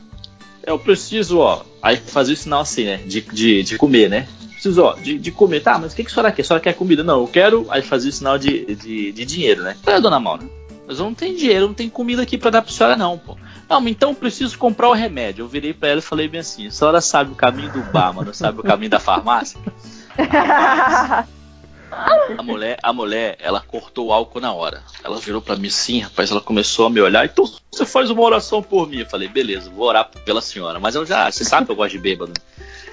Eu 0.65 0.77
preciso, 0.77 1.39
ó. 1.39 1.63
Aí 1.81 1.97
fazia 1.97 2.33
o 2.33 2.37
sinal 2.37 2.61
assim, 2.61 2.85
né? 2.85 2.97
De, 2.97 3.21
de, 3.21 3.63
de 3.63 3.77
comer, 3.77 4.09
né? 4.09 4.27
Preciso, 4.51 4.83
ó, 4.83 4.93
de, 4.93 5.17
de 5.17 5.31
comer. 5.31 5.61
Tá, 5.61 5.77
mas 5.77 5.93
o 5.93 5.95
que, 5.95 6.03
que 6.03 6.11
a 6.11 6.13
senhora 6.13 6.31
quer? 6.31 6.43
A 6.43 6.45
senhora 6.45 6.63
quer 6.63 6.73
comida? 6.73 7.03
Não, 7.03 7.21
eu 7.21 7.27
quero. 7.27 7.65
Aí 7.69 7.81
fazia 7.81 8.09
o 8.09 8.13
sinal 8.13 8.37
de, 8.37 8.75
de, 8.75 9.11
de 9.11 9.25
dinheiro, 9.25 9.63
né? 9.63 9.75
"Ô, 9.85 9.99
Dona 9.99 10.19
Maura, 10.19 10.43
mas 10.91 10.99
eu 10.99 11.05
não 11.05 11.13
tenho 11.13 11.37
dinheiro, 11.37 11.67
não 11.67 11.73
tenho 11.73 11.89
comida 11.89 12.21
aqui 12.21 12.37
para 12.37 12.51
dar 12.51 12.61
pra 12.61 12.69
senhora, 12.69 12.97
não, 12.97 13.17
pô. 13.17 13.37
Não, 13.69 13.87
então 13.87 14.09
eu 14.09 14.15
preciso 14.15 14.57
comprar 14.57 14.89
o 14.89 14.93
remédio. 14.93 15.43
Eu 15.43 15.47
virei 15.47 15.73
pra 15.73 15.87
ela 15.87 15.99
e 15.99 16.03
falei 16.03 16.27
bem 16.27 16.41
assim: 16.41 16.67
a 16.67 16.71
senhora 16.71 16.99
sabe 16.99 17.31
o 17.31 17.35
caminho 17.35 17.71
do 17.71 17.79
bar, 17.93 18.13
mas 18.13 18.25
não 18.25 18.33
sabe 18.33 18.59
o 18.59 18.63
caminho 18.63 18.89
da 18.89 18.99
farmácia? 18.99 19.57
A 22.37 22.41
mulher, 22.41 22.79
a 22.81 22.93
mulher, 22.93 23.35
ela 23.41 23.59
cortou 23.59 24.07
o 24.07 24.13
álcool 24.13 24.39
na 24.39 24.53
hora. 24.53 24.81
Ela 25.03 25.17
virou 25.19 25.41
para 25.41 25.57
mim 25.57 25.69
sim, 25.69 25.99
rapaz, 25.99 26.31
ela 26.31 26.39
começou 26.39 26.85
a 26.85 26.89
me 26.89 27.01
olhar. 27.01 27.25
Então 27.25 27.45
você 27.69 27.85
faz 27.85 28.09
uma 28.09 28.21
oração 28.21 28.63
por 28.63 28.87
mim. 28.87 28.99
Eu 28.99 29.05
falei, 29.05 29.27
beleza, 29.27 29.69
vou 29.69 29.87
orar 29.87 30.09
pela 30.23 30.41
senhora. 30.41 30.79
Mas 30.79 30.95
eu 30.95 31.05
já, 31.05 31.29
você 31.29 31.43
sabe 31.43 31.65
que 31.65 31.71
eu 31.73 31.75
gosto 31.75 31.91
de 31.91 31.99
bêbado. 31.99 32.31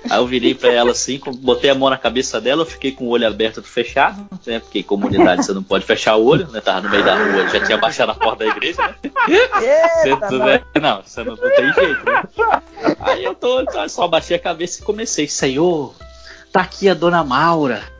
Aí 0.08 0.18
eu 0.18 0.26
virei 0.26 0.54
para 0.54 0.72
ela 0.72 0.92
assim, 0.92 1.20
botei 1.38 1.70
a 1.70 1.74
mão 1.74 1.90
na 1.90 1.98
cabeça 1.98 2.40
dela, 2.40 2.62
eu 2.62 2.66
fiquei 2.66 2.92
com 2.92 3.04
o 3.04 3.08
olho 3.08 3.26
aberto 3.26 3.60
e 3.60 3.62
fechado, 3.64 4.26
né? 4.46 4.58
Porque 4.60 4.80
em 4.80 4.82
comunidade 4.82 5.44
você 5.44 5.52
não 5.52 5.62
pode 5.62 5.84
fechar 5.84 6.16
o 6.16 6.24
olho, 6.24 6.48
né? 6.48 6.60
Tava 6.60 6.82
no 6.82 6.90
meio 6.90 7.04
da 7.04 7.16
rua, 7.16 7.48
já 7.48 7.64
tinha 7.64 7.78
baixado 7.78 8.10
a 8.10 8.14
porta 8.14 8.44
da 8.44 8.50
igreja, 8.50 8.82
né? 8.82 8.94
Eita, 9.28 10.28
Você, 10.28 10.38
né? 10.38 10.62
Não, 10.80 11.02
você 11.02 11.24
não, 11.24 11.36
não 11.36 11.50
tem 11.50 11.72
jeito, 11.72 12.04
né? 12.04 12.22
Aí 13.00 13.24
eu 13.24 13.34
tô, 13.34 13.64
só 13.88 14.06
baixei 14.06 14.36
a 14.36 14.40
cabeça 14.40 14.80
e 14.80 14.84
comecei, 14.84 15.28
Senhor, 15.28 15.94
tá 16.52 16.60
aqui 16.60 16.88
a 16.88 16.94
dona 16.94 17.24
Maura. 17.24 17.97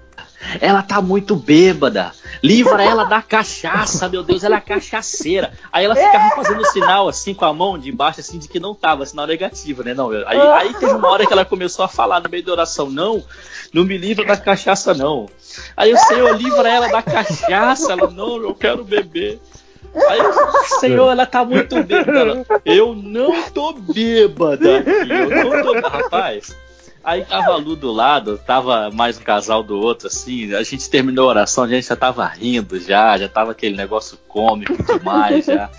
Ela 0.61 0.83
tá 0.83 1.03
muito 1.03 1.35
bêbada. 1.35 2.12
Livra 2.42 2.83
ela 2.83 3.05
da 3.05 3.20
cachaça, 3.20 4.09
meu 4.09 4.22
Deus, 4.22 4.44
ela 4.44 4.57
é 4.57 4.61
cachaceira. 4.61 5.53
Aí 5.72 5.85
ela 5.85 5.96
ficava 5.96 6.31
fazendo 6.37 6.64
sinal 6.66 7.09
assim 7.09 7.35
com 7.35 7.44
a 7.44 7.53
mão 7.53 7.77
de 7.77 7.90
baixo, 7.90 8.20
assim, 8.20 8.38
de 8.38 8.46
que 8.48 8.61
não 8.61 8.74
tava, 8.74 9.05
sinal 9.05 9.27
negativo, 9.27 9.83
né? 9.83 9.94
Não, 9.94 10.11
aí, 10.11 10.40
aí 10.40 10.74
teve 10.74 10.92
uma 10.92 11.09
hora 11.09 11.27
que 11.27 11.33
ela 11.33 11.44
começou 11.44 11.85
a 11.85 11.88
falar 11.88 12.20
no 12.20 12.31
meio 12.31 12.44
da 12.44 12.53
oração: 12.53 12.88
Não, 12.88 13.24
não 13.72 13.85
me 13.85 13.98
livra 13.98 14.24
da 14.24 14.37
cachaça, 14.37 14.94
não. 14.94 15.29
Aí 15.77 15.92
o 15.92 15.98
Senhor 15.98 16.37
livra 16.37 16.68
ela 16.68 16.88
da 16.88 17.03
cachaça. 17.03 17.92
Ela, 17.92 18.09
não, 18.11 18.40
eu 18.42 18.55
quero 18.55 18.85
beber. 18.85 19.40
Aí, 19.94 20.20
Senhor, 20.81 21.11
ela 21.11 21.27
tá 21.27 21.44
muito 21.44 21.83
bêbada. 21.83 22.18
Ela, 22.20 22.46
eu 22.64 22.94
não 22.94 23.42
tô 23.51 23.72
bêbada. 23.72 24.79
aqui, 24.79 24.90
Eu 25.11 25.31
não 25.31 25.81
tô. 25.83 25.88
Rapaz. 25.88 26.57
Aí 27.08 27.24
tava 27.24 27.52
a 27.52 27.56
Lu 27.56 27.74
do 27.74 27.90
lado, 27.90 28.36
tava 28.36 28.90
mais 28.90 29.16
um 29.16 29.22
casal 29.22 29.62
do 29.62 29.80
outro, 29.80 30.08
assim. 30.08 30.52
A 30.54 30.62
gente 30.62 30.90
terminou 30.90 31.24
a 31.24 31.28
oração, 31.30 31.64
a 31.64 31.68
gente 31.68 31.86
já 31.88 31.96
tava 31.96 32.26
rindo 32.26 32.78
já, 32.78 33.16
já 33.16 33.26
tava 33.26 33.52
aquele 33.52 33.74
negócio 33.74 34.18
cômico 34.28 34.76
demais 34.82 35.46
já. 35.46 35.70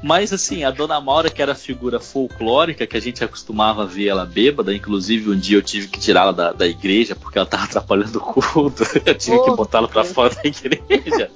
Mas 0.00 0.32
assim, 0.32 0.62
a 0.62 0.70
dona 0.70 1.00
Maura, 1.00 1.28
que 1.30 1.42
era 1.42 1.50
a 1.50 1.56
figura 1.56 1.98
folclórica, 1.98 2.86
que 2.86 2.96
a 2.96 3.00
gente 3.00 3.24
acostumava 3.24 3.84
ver 3.84 4.06
ela 4.06 4.24
bêbada, 4.24 4.72
inclusive 4.72 5.28
um 5.28 5.36
dia 5.36 5.56
eu 5.58 5.62
tive 5.62 5.88
que 5.88 5.98
tirá-la 5.98 6.30
da, 6.30 6.52
da 6.52 6.68
igreja 6.68 7.16
porque 7.16 7.38
ela 7.38 7.46
tava 7.48 7.64
atrapalhando 7.64 8.18
o 8.18 8.20
culto. 8.20 8.84
Eu 9.04 9.14
tive 9.16 9.42
que 9.42 9.50
Oh, 9.50 9.56
botá-la 9.56 9.88
pra 9.88 10.02
Deus. 10.02 10.14
fora 10.14 10.32
da 10.32 10.42
igreja. 10.44 11.28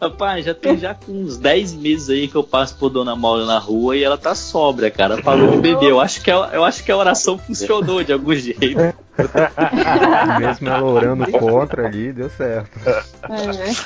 Rapaz, 0.00 0.44
já 0.44 0.54
tem 0.54 0.78
já 0.78 0.94
com 0.94 1.10
uns 1.10 1.36
10 1.38 1.74
meses 1.74 2.08
aí 2.08 2.28
que 2.28 2.36
eu 2.36 2.44
passo 2.44 2.76
por 2.76 2.88
Dona 2.88 3.16
Maura 3.16 3.44
na 3.44 3.58
rua 3.58 3.96
e 3.96 4.04
ela 4.04 4.16
tá 4.16 4.32
sóbria, 4.34 4.90
cara. 4.90 5.20
Parou 5.20 5.50
de 5.50 5.56
beber. 5.58 5.90
Eu 5.90 6.00
acho 6.00 6.22
que 6.22 6.30
a, 6.30 6.50
eu 6.52 6.64
acho 6.64 6.84
que 6.84 6.92
a 6.92 6.96
oração 6.96 7.36
funcionou 7.36 8.04
de 8.04 8.12
algum 8.12 8.34
jeito. 8.34 8.78
Mesmo 10.38 10.68
ela 10.68 10.84
orando 10.84 11.30
contra 11.32 11.86
ali, 11.86 12.12
deu 12.12 12.30
certo. 12.30 12.70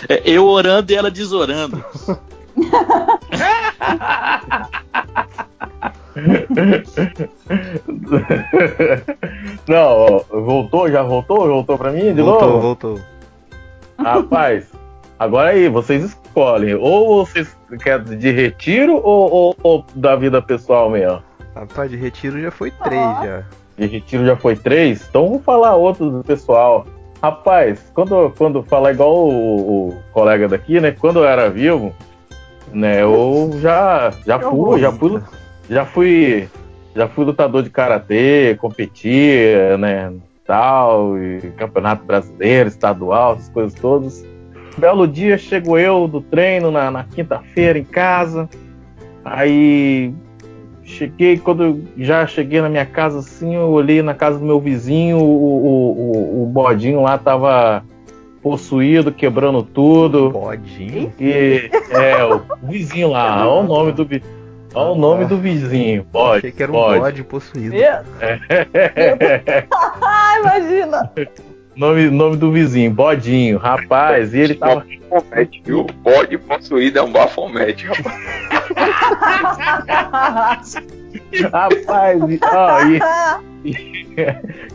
É. 0.08 0.14
É, 0.16 0.22
Eu 0.24 0.46
orando 0.46 0.92
e 0.92 0.94
ela 0.94 1.10
desorando. 1.10 1.82
Não, 9.68 10.24
voltou? 10.30 10.90
Já 10.90 11.02
voltou? 11.02 11.46
Voltou 11.46 11.78
pra 11.78 11.92
mim 11.92 12.14
de 12.14 12.22
voltou, 12.22 12.48
novo? 12.48 12.60
voltou. 12.60 13.00
Rapaz, 13.98 14.66
agora 15.22 15.50
aí, 15.50 15.68
vocês 15.68 16.04
escolhem. 16.04 16.74
Ou 16.74 17.24
vocês 17.26 17.56
querem 17.82 18.18
de 18.18 18.30
retiro 18.30 18.94
ou, 18.96 19.30
ou- 19.30 19.56
ou 19.62 19.84
da 19.94 20.16
vida 20.16 20.40
pessoal 20.42 20.90
mesmo? 20.90 21.22
Rapaz, 21.54 21.90
de 21.90 21.96
retiro 21.96 22.40
já 22.40 22.50
foi 22.50 22.70
três 22.70 23.00
Ah. 23.02 23.22
já. 23.24 23.42
De 23.78 23.86
retiro 23.86 24.24
já 24.26 24.36
foi 24.36 24.56
três? 24.56 25.06
Então 25.08 25.28
vou 25.28 25.38
falar 25.40 25.74
outro 25.76 26.10
do 26.10 26.22
pessoal. 26.24 26.86
Rapaz, 27.22 27.90
quando, 27.94 28.32
quando 28.36 28.62
falar 28.64 28.92
igual 28.92 29.14
o, 29.28 29.88
o 29.90 29.94
colega 30.12 30.48
daqui, 30.48 30.80
né? 30.80 30.90
Quando 30.92 31.20
eu 31.20 31.24
era 31.24 31.48
vivo, 31.48 31.94
né? 32.72 33.02
Eu 33.02 33.50
já, 33.60 34.12
já 34.26 34.38
Que 34.38 34.44
fui, 34.44 34.58
horror. 34.58 34.78
já 34.78 34.92
fui, 34.92 35.20
já 35.70 35.84
fui, 35.86 36.48
já 36.96 37.08
fui 37.08 37.24
lutador 37.24 37.62
de 37.62 37.70
karatê, 37.70 38.56
competia, 38.60 39.76
né? 39.78 40.12
Tal, 40.44 41.16
e 41.18 41.40
campeonato 41.56 42.04
brasileiro, 42.04 42.68
estadual, 42.68 43.34
essas 43.34 43.48
coisas 43.50 43.72
todas. 43.78 44.26
Belo 44.76 45.06
dia 45.06 45.36
chego 45.36 45.78
eu 45.78 46.08
do 46.08 46.20
treino 46.20 46.70
na, 46.70 46.90
na 46.90 47.04
quinta-feira 47.04 47.78
em 47.78 47.84
casa. 47.84 48.48
Aí 49.24 50.12
cheguei, 50.82 51.38
quando 51.38 51.62
eu 51.62 51.80
já 51.96 52.26
cheguei 52.26 52.60
na 52.60 52.68
minha 52.68 52.86
casa 52.86 53.20
assim, 53.20 53.54
eu 53.54 53.70
olhei 53.70 54.02
na 54.02 54.14
casa 54.14 54.38
do 54.38 54.44
meu 54.44 54.60
vizinho, 54.60 55.18
o, 55.18 55.22
o, 55.22 56.40
o, 56.40 56.42
o 56.42 56.46
bodinho 56.46 57.02
lá 57.02 57.16
tava 57.18 57.84
possuído, 58.42 59.12
quebrando 59.12 59.62
tudo. 59.62 60.30
Bodinho. 60.30 61.12
E 61.20 61.70
é, 61.90 62.24
o 62.24 62.42
vizinho 62.62 63.10
lá, 63.10 63.46
olha 63.46 63.64
o 63.64 63.68
nome 63.68 63.92
do 63.92 64.06
olha 64.74 64.90
o 64.90 64.94
nome 64.94 65.24
do 65.26 65.38
vizinho. 65.38 66.04
Bode, 66.10 66.38
Achei 66.38 66.52
que 66.52 66.62
era 66.62 66.72
um 66.72 66.74
bode. 66.74 67.00
bode 67.00 67.24
possuído. 67.24 67.76
Ah, 70.00 70.34
imagina! 70.40 71.12
Nome, 71.76 72.10
nome 72.10 72.36
do 72.36 72.50
vizinho, 72.52 72.90
bodinho, 72.90 73.58
rapaz, 73.58 74.34
e 74.34 74.38
ele 74.40 74.54
tava. 74.54 74.84
Bafomete, 75.10 75.62
viu? 75.64 75.86
Bode 76.02 76.38
possuído 76.38 76.98
é 76.98 77.02
um 77.02 77.12
bafomete, 77.12 77.86
rapaz. 77.86 78.12
Rapaz, 81.52 82.20
e, 82.30 82.40
ó, 82.42 82.80
e, 83.64 84.18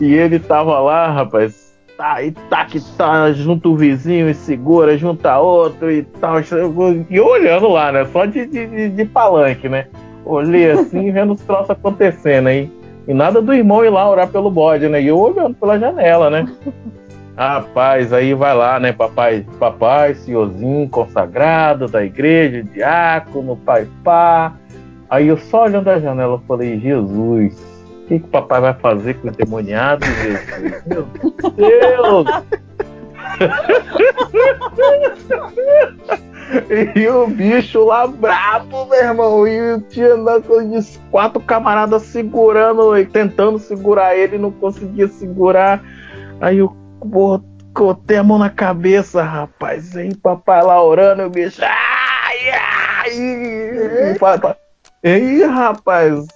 e 0.00 0.14
ele 0.14 0.38
tava 0.38 0.78
lá, 0.80 1.10
rapaz. 1.10 1.68
Tá, 1.96 2.22
e 2.22 2.30
tá 2.30 2.64
que 2.64 2.80
tá, 2.96 3.32
junto 3.32 3.72
o 3.72 3.76
vizinho 3.76 4.30
e 4.30 4.34
segura, 4.34 4.96
junta 4.96 5.36
outro 5.38 5.90
e 5.90 6.04
tal. 6.04 6.36
E 6.40 7.16
eu 7.16 7.26
olhando 7.26 7.68
lá, 7.68 7.90
né? 7.90 8.04
Só 8.12 8.24
de, 8.24 8.46
de, 8.46 8.66
de- 8.66 8.88
de 8.90 9.04
palanque, 9.04 9.68
né? 9.68 9.86
Olhei 10.24 10.70
assim, 10.70 11.10
vendo 11.10 11.32
os 11.32 11.40
troços 11.40 11.70
acontecendo 11.70 12.46
aí. 12.46 12.70
E 13.08 13.14
nada 13.14 13.40
do 13.40 13.54
irmão 13.54 13.82
ir 13.82 13.88
lá 13.88 14.08
orar 14.08 14.28
pelo 14.28 14.50
bode, 14.50 14.86
né? 14.86 15.00
E 15.00 15.06
eu 15.06 15.18
olhando 15.18 15.54
pela 15.54 15.78
janela, 15.78 16.28
né? 16.28 16.46
Rapaz, 17.34 18.12
aí 18.12 18.34
vai 18.34 18.54
lá, 18.54 18.78
né? 18.78 18.92
Papai, 18.92 19.46
papai, 19.58 20.14
senhorzinho 20.14 20.86
consagrado 20.90 21.88
da 21.88 22.04
igreja, 22.04 22.62
diácono, 22.62 23.56
pai, 23.56 23.88
pá. 24.04 24.52
Aí 25.08 25.28
eu 25.28 25.38
só 25.38 25.64
olhando 25.64 25.86
da 25.86 25.98
janela, 25.98 26.34
eu 26.34 26.42
falei, 26.46 26.78
Jesus, 26.78 27.54
o 27.54 28.06
que, 28.08 28.18
que 28.18 28.26
o 28.26 28.28
papai 28.28 28.60
vai 28.60 28.74
fazer 28.74 29.14
com 29.14 29.28
o 29.28 29.30
endemoniado, 29.30 30.04
Jesus? 30.04 30.84
Meu 30.86 31.06
Deus! 31.56 32.26
e 36.96 37.08
o 37.08 37.26
bicho 37.26 37.84
lá 37.84 38.06
brabo, 38.06 38.86
meu 38.86 38.98
irmão. 38.98 39.46
E 39.46 39.80
tinha 39.88 40.10
quatro 41.10 41.40
camaradas 41.40 42.02
segurando, 42.02 42.96
e 42.96 43.04
tentando 43.04 43.58
segurar 43.58 44.16
ele, 44.16 44.38
não 44.38 44.50
conseguia 44.50 45.08
segurar. 45.08 45.82
Aí 46.40 46.58
eu 46.58 46.74
cotei 47.74 48.16
a 48.16 48.22
mão 48.22 48.38
na 48.38 48.50
cabeça, 48.50 49.22
rapaz. 49.22 49.96
Aí 49.96 50.14
papai 50.14 50.62
lá 50.62 50.82
orando, 50.82 51.22
o 51.24 51.30
bicho. 51.30 51.60
Ai, 51.62 52.50
ai! 52.50 53.10
E 54.14 54.18
papai- 54.18 54.56
Aí, 55.04 55.44
rapaz, 55.44 56.26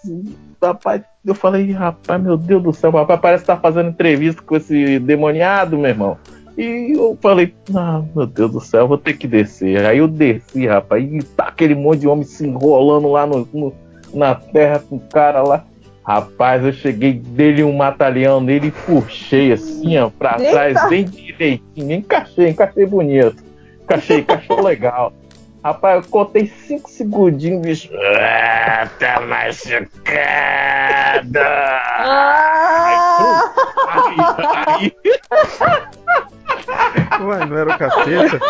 rapaz, 0.62 1.02
eu 1.24 1.34
falei, 1.34 1.66
"Ih, 1.66 1.72
rapaz, 1.72 2.22
meu 2.22 2.36
Deus 2.36 2.62
do 2.62 2.72
céu, 2.72 2.92
papai 2.92 3.18
parece 3.18 3.42
que 3.42 3.48
tá 3.48 3.56
fazendo 3.56 3.88
entrevista 3.90 4.40
com 4.40 4.56
esse 4.56 5.00
demoniado, 5.00 5.76
meu 5.76 5.90
irmão. 5.90 6.16
E 6.62 6.92
eu 6.96 7.18
falei, 7.20 7.52
ah, 7.74 8.02
meu 8.14 8.26
Deus 8.26 8.52
do 8.52 8.60
céu, 8.60 8.86
vou 8.86 8.96
ter 8.98 9.14
que 9.14 9.26
descer. 9.26 9.84
Aí 9.84 9.98
eu 9.98 10.06
desci, 10.06 10.66
rapaz, 10.66 11.02
e 11.04 11.20
tá 11.22 11.44
aquele 11.48 11.74
monte 11.74 12.00
de 12.00 12.06
homem 12.08 12.24
se 12.24 12.46
enrolando 12.46 13.10
lá 13.10 13.26
no, 13.26 13.48
no- 13.52 13.74
na 14.14 14.34
terra 14.34 14.78
com 14.78 14.96
o 14.96 15.00
cara 15.00 15.42
lá. 15.42 15.64
Rapaz, 16.06 16.64
eu 16.64 16.72
cheguei 16.72 17.14
dele 17.14 17.64
um 17.64 17.76
matalhão 17.76 18.40
nele 18.40 18.68
e 18.68 18.70
puxei 18.70 19.52
assim, 19.52 19.98
ó, 19.98 20.08
pra 20.10 20.36
Eita! 20.38 20.50
trás, 20.52 20.88
bem 20.88 21.04
direitinho. 21.04 21.92
Encaixei, 21.92 22.48
encaixei 22.48 22.86
bonito. 22.86 23.42
Encaixei, 23.82 24.18
encaixou 24.18 24.62
legal. 24.66 25.12
Rapaz, 25.64 26.04
eu 26.04 26.10
contei 26.10 26.46
cinco 26.66 26.90
segundinhos, 26.90 27.62
bicho. 27.62 27.88
Ah, 28.20 28.88
tá 28.98 29.20
machucado. 29.20 31.38
Ah! 31.38 33.52
Aí, 33.88 34.16
aí, 34.66 34.92
Ué, 37.20 37.46
não 37.46 37.56
era 37.56 37.74
o 37.74 37.78
capeta? 37.78 38.40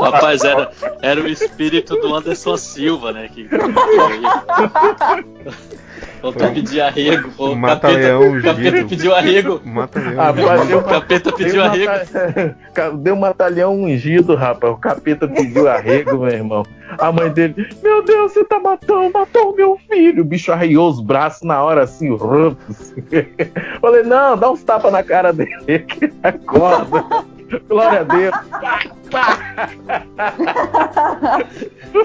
Rapaz, 0.00 0.44
era, 0.44 0.70
era 1.00 1.20
o 1.20 1.28
espírito 1.28 1.96
do 1.96 2.14
Anderson 2.14 2.56
Silva, 2.56 3.12
né? 3.12 3.28
Que... 3.28 3.48
Faltou 6.22 6.50
pedir 6.52 6.80
arrego. 6.80 7.30
O 7.36 7.50
O 7.50 7.56
mata-leão 7.56 8.20
capeta, 8.20 8.42
capeta 8.42 8.68
ungido. 8.70 8.88
pediu 8.88 9.14
arrego. 9.14 9.60
Mata-leão. 9.64 10.14
Rapaz, 10.16 10.68
deu 10.68 10.78
O 10.78 10.82
capeta 10.84 11.32
pediu 11.32 11.52
Deu 11.54 11.64
arrego. 11.64 11.90
mata- 11.92 12.90
Deu 12.96 13.14
um 13.14 13.18
matalhão 13.18 13.74
ungido, 13.82 14.34
rapaz. 14.36 14.72
O 14.72 14.76
capeta 14.76 15.26
pediu 15.28 15.68
arrego, 15.68 16.18
meu 16.18 16.28
irmão. 16.30 16.62
A 16.98 17.10
mãe 17.10 17.28
dele, 17.30 17.54
meu 17.82 18.04
Deus, 18.04 18.32
você 18.32 18.44
tá 18.44 18.58
matando, 18.60 19.10
matou 19.12 19.52
o 19.52 19.56
meu 19.56 19.78
filho. 19.90 20.22
O 20.22 20.26
bicho 20.26 20.52
arreiou 20.52 20.88
os 20.90 21.00
braços 21.00 21.42
na 21.42 21.62
hora 21.62 21.82
assim, 21.82 22.10
rufos. 22.14 22.94
Falei, 23.80 24.02
não, 24.04 24.36
dá 24.36 24.50
uns 24.50 24.62
tapas 24.62 24.92
na 24.92 25.02
cara 25.02 25.32
dele 25.32 25.50
que 25.88 26.04
ele 26.04 26.14
acorda. 26.22 27.04
Glória 27.68 28.00
a 28.00 28.04
Deus. 28.04 28.34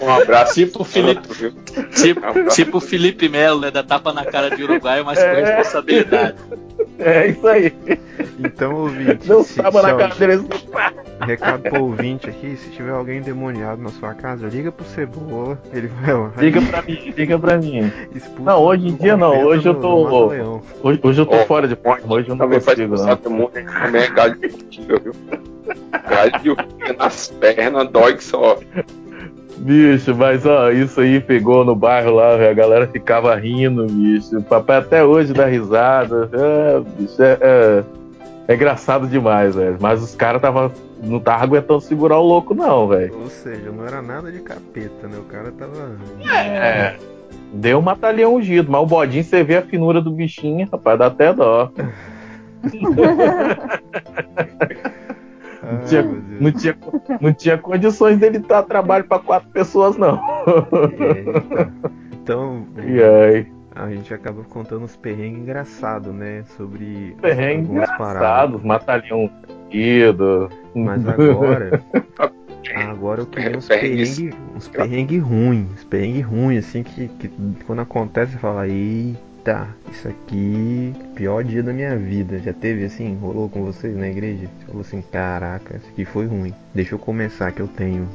Um 0.01 0.09
abraço. 0.09 0.53
Tipo 0.55 0.81
o 0.81 0.85
Felipe, 0.85 1.27
viu? 1.33 1.51
tipo, 1.95 2.49
tipo 2.49 2.77
o 2.77 2.81
Felipe 2.81 3.29
Melo, 3.29 3.61
né? 3.61 3.71
Da 3.71 3.83
tapa 3.83 4.11
na 4.13 4.25
cara 4.25 4.49
de 4.55 4.63
Uruguai, 4.63 5.01
mas 5.03 5.17
com 5.19 5.25
É. 5.25 5.43
responsabilidade. 5.55 6.35
É 6.99 7.27
isso 7.27 7.47
aí. 7.47 7.73
Então, 8.39 8.73
ouvinte, 8.75 9.31
um 9.31 9.43
se, 9.43 9.55
tapa 9.55 9.79
se 9.81 9.87
na 9.87 9.95
cara 9.95 10.15
dele 10.15 10.43
pá. 10.71 10.93
recado 11.25 11.63
pro 11.69 11.83
ouvinte 11.83 12.29
aqui, 12.29 12.55
se 12.57 12.69
tiver 12.71 12.91
alguém 12.91 13.17
endemoniado 13.19 13.81
na 13.81 13.89
sua 13.89 14.13
casa, 14.13 14.47
liga 14.47 14.71
pro 14.71 14.85
Cebola, 14.85 15.59
ele 15.73 15.87
vai 15.87 16.13
lá. 16.13 16.31
Liga 16.37 16.61
pra 16.61 16.81
mim, 16.81 17.13
liga 17.15 17.39
pra 17.39 17.57
mim. 17.57 17.91
expulsa 18.13 18.51
Não, 18.51 18.61
hoje 18.63 18.87
em 18.89 18.95
dia 18.95 19.15
não, 19.17 19.43
hoje 19.45 19.67
eu 19.67 19.75
tô-. 19.75 20.27
Hoje, 20.83 20.99
hoje 21.03 21.21
eu 21.21 21.25
tô 21.25 21.35
Ó, 21.35 21.45
fora 21.45 21.67
de 21.67 21.75
forma, 21.75 22.01
hoje 22.13 22.29
eu 22.29 22.35
não 22.35 22.49
faz 22.49 22.63
consigo, 22.65 22.95
não. 22.95 23.17
também 23.17 24.01
é 24.01 24.09
galho 24.09 24.35
de 24.39 24.47
viu? 24.81 25.13
Galho 26.09 26.39
de 26.41 26.49
urtiga 26.51 26.93
nas 26.97 27.27
pernas, 27.27 27.89
dói 27.89 28.15
que 28.15 28.23
só. 28.23 28.57
Bicho, 29.57 30.15
mas 30.15 30.45
ó, 30.45 30.69
isso 30.71 31.01
aí 31.01 31.19
pegou 31.19 31.65
no 31.65 31.75
bairro 31.75 32.11
lá, 32.11 32.37
velho, 32.37 32.51
a 32.51 32.53
galera 32.53 32.87
ficava 32.87 33.35
rindo, 33.35 33.85
bicho. 33.87 34.37
O 34.37 34.43
papai 34.43 34.77
até 34.77 35.03
hoje 35.03 35.33
dá 35.33 35.47
risada. 35.47 36.29
É, 36.31 36.79
bicho, 37.01 37.21
é, 37.21 37.37
é- 37.41 37.83
é 38.49 38.53
engraçado 38.55 39.07
demais, 39.07 39.55
velho. 39.55 39.77
Mas 39.81 40.01
os 40.01 40.15
caras 40.15 40.41
tava, 40.41 40.71
não 41.03 41.19
tava 41.19 41.43
aguentando 41.43 41.81
segurar 41.81 42.17
o 42.19 42.23
louco, 42.23 42.53
não, 42.53 42.87
velho. 42.87 43.13
Ou 43.19 43.27
seja, 43.29 43.69
não 43.71 43.85
era 43.85 44.01
nada 44.01 44.31
de 44.31 44.39
capeta, 44.39 45.05
né? 45.07 45.17
O 45.17 45.23
cara 45.23 45.51
tava. 45.51 45.97
É. 46.31 46.95
Deu 47.53 47.79
um 47.79 47.81
matalhão 47.81 48.35
ungido, 48.35 48.71
mas 48.71 48.81
o 48.81 48.85
bodinho 48.85 49.23
você 49.23 49.43
vê 49.43 49.57
a 49.57 49.61
finura 49.63 49.99
do 50.01 50.11
bichinho, 50.11 50.67
rapaz, 50.71 50.99
dá 50.99 51.07
até 51.07 51.33
dó. 51.33 51.71
Ai, 55.69 55.85
tinha- 55.85 56.03
meu 56.03 56.21
Deus. 56.21 56.41
Não 56.41 56.51
tinha, 56.51 56.77
não 57.21 57.33
tinha 57.33 57.57
condições 57.57 58.17
dele 58.17 58.39
dar 58.39 58.63
trabalho 58.63 59.03
pra 59.05 59.19
quatro 59.19 59.49
pessoas, 59.49 59.97
não. 59.97 60.19
Eita. 60.99 61.71
Então, 62.13 62.65
E 62.85 63.01
aí, 63.01 63.47
a 63.75 63.89
gente 63.89 64.13
acaba 64.13 64.43
contando 64.43 64.83
uns 64.83 64.95
perrengues 64.95 65.41
engraçados, 65.41 66.13
né? 66.13 66.43
Sobre 66.57 67.15
perrengue 67.21 67.67
algumas 67.67 67.89
paradas. 67.97 68.19
engraçado, 68.59 68.65
matalhão 68.65 69.29
ungido. 69.71 70.49
Mas 70.75 71.07
agora. 71.07 71.81
Agora 72.75 73.21
eu 73.21 73.25
queria 73.25 73.57
uns 73.57 73.65
Perrengues. 73.65 74.17
perrengues 74.19 74.39
uns 74.53 74.67
perrengue 74.67 75.17
ruins. 75.19 75.71
Uns 75.71 75.83
perrengue 75.85 76.19
ruins, 76.19 76.65
assim, 76.67 76.83
que, 76.83 77.07
que 77.07 77.29
quando 77.65 77.79
acontece 77.79 78.33
você 78.33 78.37
fala, 78.39 78.67
eita, 78.67 79.17
isso 79.91 80.07
aqui, 80.07 80.93
pior 81.15 81.43
dia 81.43 81.63
da 81.63 81.73
minha 81.73 81.95
vida. 81.95 82.39
Já 82.39 82.53
teve 82.53 82.85
assim, 82.85 83.17
rolou 83.21 83.49
com 83.49 83.63
vocês 83.63 83.95
na 83.95 84.07
igreja? 84.07 84.47
Você 84.59 84.65
falou 84.65 84.81
assim, 84.81 85.03
caraca, 85.11 85.77
isso 85.77 85.87
aqui 85.89 86.05
foi 86.05 86.25
ruim. 86.25 86.53
Deixa 86.73 86.95
eu 86.95 86.99
começar 86.99 87.51
que 87.51 87.61
eu 87.61 87.67
tenho 87.67 88.07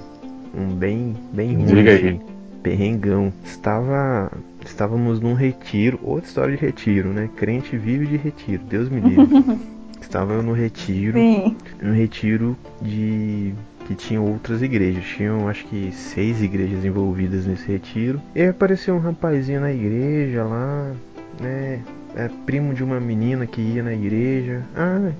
um 0.55 0.75
bem, 0.75 1.17
bem 1.33 1.55
ruim. 1.55 1.67
Diga 1.67 1.91
aí. 1.91 1.97
assim, 1.97 2.21
Perrengão. 2.63 3.33
Estava. 3.45 4.31
Estávamos 4.65 5.21
num 5.21 5.35
retiro, 5.35 5.99
outra 6.03 6.29
história 6.29 6.57
de 6.57 6.63
retiro, 6.65 7.09
né? 7.09 7.29
Crente 7.37 7.77
vive 7.77 8.07
de 8.07 8.17
retiro, 8.17 8.63
Deus 8.69 8.89
me 8.89 9.01
livre. 9.01 9.57
Estava 10.01 10.35
eu 10.35 10.43
no 10.43 10.53
retiro 10.53 11.19
Sim. 11.19 11.57
um 11.83 11.93
retiro 11.93 12.57
de 12.81 13.55
que 13.87 13.95
tinha 13.95 14.21
outras 14.21 14.63
igrejas. 14.63 15.05
Tinham 15.05 15.49
acho 15.49 15.65
que 15.67 15.91
seis 15.93 16.43
igrejas 16.43 16.85
envolvidas 16.85 17.47
nesse 17.47 17.71
retiro. 17.71 18.21
E 18.35 18.43
aí 18.43 18.49
apareceu 18.49 18.95
um 18.95 18.99
rapazinho 18.99 19.61
na 19.61 19.73
igreja 19.73 20.45
lá, 20.45 20.93
né? 21.41 21.83
É 22.15 22.29
primo 22.45 22.75
de 22.75 22.85
uma 22.85 23.01
menina 23.01 23.47
que 23.47 23.61
ia 23.61 23.83
na 23.83 23.93
igreja. 23.93 24.63
Ah, 24.77 25.13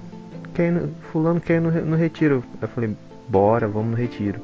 quer 0.55 0.71
no, 0.71 0.89
fulano 1.11 1.41
quer 1.41 1.55
ir 1.55 1.61
no, 1.61 1.71
no 1.71 1.97
retiro. 1.97 2.45
Eu 2.61 2.69
falei, 2.69 2.97
bora, 3.29 3.67
vamos 3.67 3.93
no 3.93 3.97
retiro. 3.97 4.41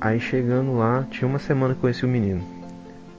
Aí 0.00 0.18
chegando 0.18 0.76
lá, 0.76 1.06
tinha 1.10 1.28
uma 1.28 1.38
semana 1.38 1.74
que 1.74 1.80
conheci 1.80 2.04
o 2.04 2.08
menino. 2.08 2.42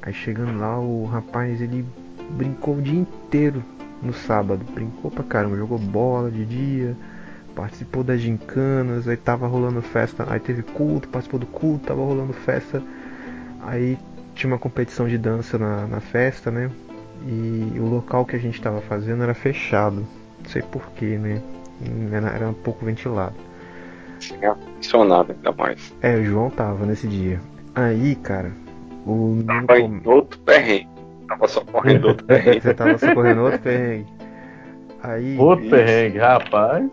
Aí 0.02 0.14
chegando 0.14 0.60
lá, 0.60 0.80
o 0.80 1.06
rapaz 1.06 1.62
ele 1.62 1.86
brincou 2.32 2.78
o 2.78 2.82
dia 2.82 3.00
inteiro 3.00 3.64
no 4.02 4.14
sábado. 4.14 4.66
Brincou 4.74 5.12
pra 5.12 5.24
caramba, 5.24 5.56
jogou 5.56 5.78
bola 5.78 6.32
de 6.32 6.44
dia, 6.44 6.98
participou 7.56 8.04
das 8.04 8.20
gincanas, 8.20 9.08
aí 9.08 9.16
tava 9.16 9.46
rolando 9.46 9.82
festa, 9.82 10.26
aí 10.28 10.40
teve 10.40 10.64
culto, 10.64 11.08
participou 11.08 11.40
do 11.40 11.46
culto, 11.46 11.86
tava 11.86 12.02
rolando 12.02 12.34
festa. 12.34 12.82
Aí 13.62 14.00
tinha 14.34 14.52
uma 14.52 14.58
competição 14.58 15.08
de 15.08 15.20
dança 15.20 15.60
na, 15.60 15.86
na 15.86 16.00
festa, 16.00 16.50
né? 16.50 16.72
E 17.26 17.80
o 17.80 17.86
local 17.86 18.26
que 18.26 18.36
a 18.36 18.40
gente 18.40 18.62
tava 18.62 18.82
fazendo 18.82 19.24
era 19.24 19.34
fechado. 19.34 20.06
Não 20.44 20.50
sei 20.50 20.62
porquê, 20.62 21.18
né? 21.18 21.42
Era, 22.12 22.30
era 22.30 22.50
um 22.50 22.54
pouco 22.54 22.86
ventilado. 22.86 23.36
É 24.42 24.54
funcionado 24.76 25.32
ainda 25.32 25.52
mais. 25.52 25.94
É, 26.02 26.16
o 26.16 26.24
João 26.24 26.50
tava 26.50 26.86
nesse 26.86 27.08
dia. 27.08 27.40
Aí, 27.74 28.16
cara, 28.16 28.52
o 29.06 29.16
menino 29.36 29.66
Tava 29.68 29.80
em 29.80 30.02
outro 30.06 30.40
perrengue. 30.40 30.88
Tava 31.28 31.48
só 31.48 31.62
correndo 31.62 32.08
outro 32.10 32.26
perrengue. 32.28 32.62
Você 32.62 32.74
tava 32.74 32.98
socorrendo 32.98 33.42
outro 33.42 33.60
perrengue. 33.60 34.08
Aí, 35.04 35.38
Outro 35.38 35.66
Isso. 35.66 35.76
perrengue, 35.76 36.18
rapaz. 36.20 36.86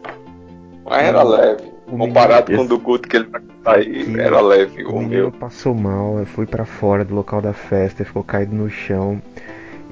Mas 0.84 1.02
era 1.02 1.22
leve. 1.22 1.72
o 1.86 1.98
Comparado 1.98 2.52
com 2.56 2.62
o 2.62 2.68
do 2.68 2.78
Guto 2.78 3.06
que 3.08 3.16
ele 3.16 3.26
vai 3.26 3.40
contar 3.42 3.74
aí, 3.76 4.18
era 4.18 4.40
leve. 4.40 4.84
O 4.84 4.94
O 4.94 4.98
menino 5.00 5.24
meu. 5.24 5.32
passou 5.32 5.74
mal, 5.74 6.24
foi 6.24 6.46
pra 6.46 6.64
fora 6.64 7.04
do 7.04 7.14
local 7.14 7.42
da 7.42 7.52
festa, 7.52 8.04
ficou 8.06 8.24
caído 8.24 8.54
no 8.54 8.70
chão. 8.70 9.20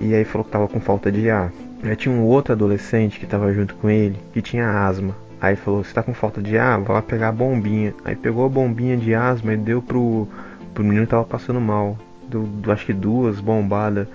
E 0.00 0.14
aí 0.14 0.24
falou 0.24 0.44
que 0.44 0.50
tava 0.50 0.68
com 0.68 0.80
falta 0.80 1.11
de 1.11 1.30
ar. 1.30 1.52
Aí 1.82 1.96
tinha 1.96 2.14
um 2.14 2.22
outro 2.24 2.52
adolescente 2.52 3.18
que 3.18 3.26
tava 3.26 3.52
junto 3.52 3.74
com 3.76 3.88
ele, 3.88 4.18
que 4.32 4.42
tinha 4.42 4.87
asma. 4.87 5.14
Aí 5.40 5.54
falou, 5.54 5.85
você 5.85 5.92
tá 5.92 6.02
com 6.02 6.14
falta 6.14 6.42
de 6.42 6.56
ar? 6.56 6.80
Vai 6.80 6.96
lá 6.96 7.02
pegar 7.02 7.28
a 7.28 7.32
bombinha. 7.32 7.94
Aí 8.04 8.16
pegou 8.16 8.46
a 8.46 8.48
bombinha 8.48 8.96
de 8.96 9.14
asma 9.14 9.54
e 9.54 9.56
deu 9.56 9.82
pro, 9.82 10.26
pro 10.74 10.85
menino 10.85 11.06
que 11.06 11.11
tava 11.11 11.24
passando 11.24 11.61
mal. 11.61 11.96
Deu, 12.28 12.48
acho 12.72 12.87
que 12.87 12.92
duas 12.92 13.40
bombadas. 13.40 14.09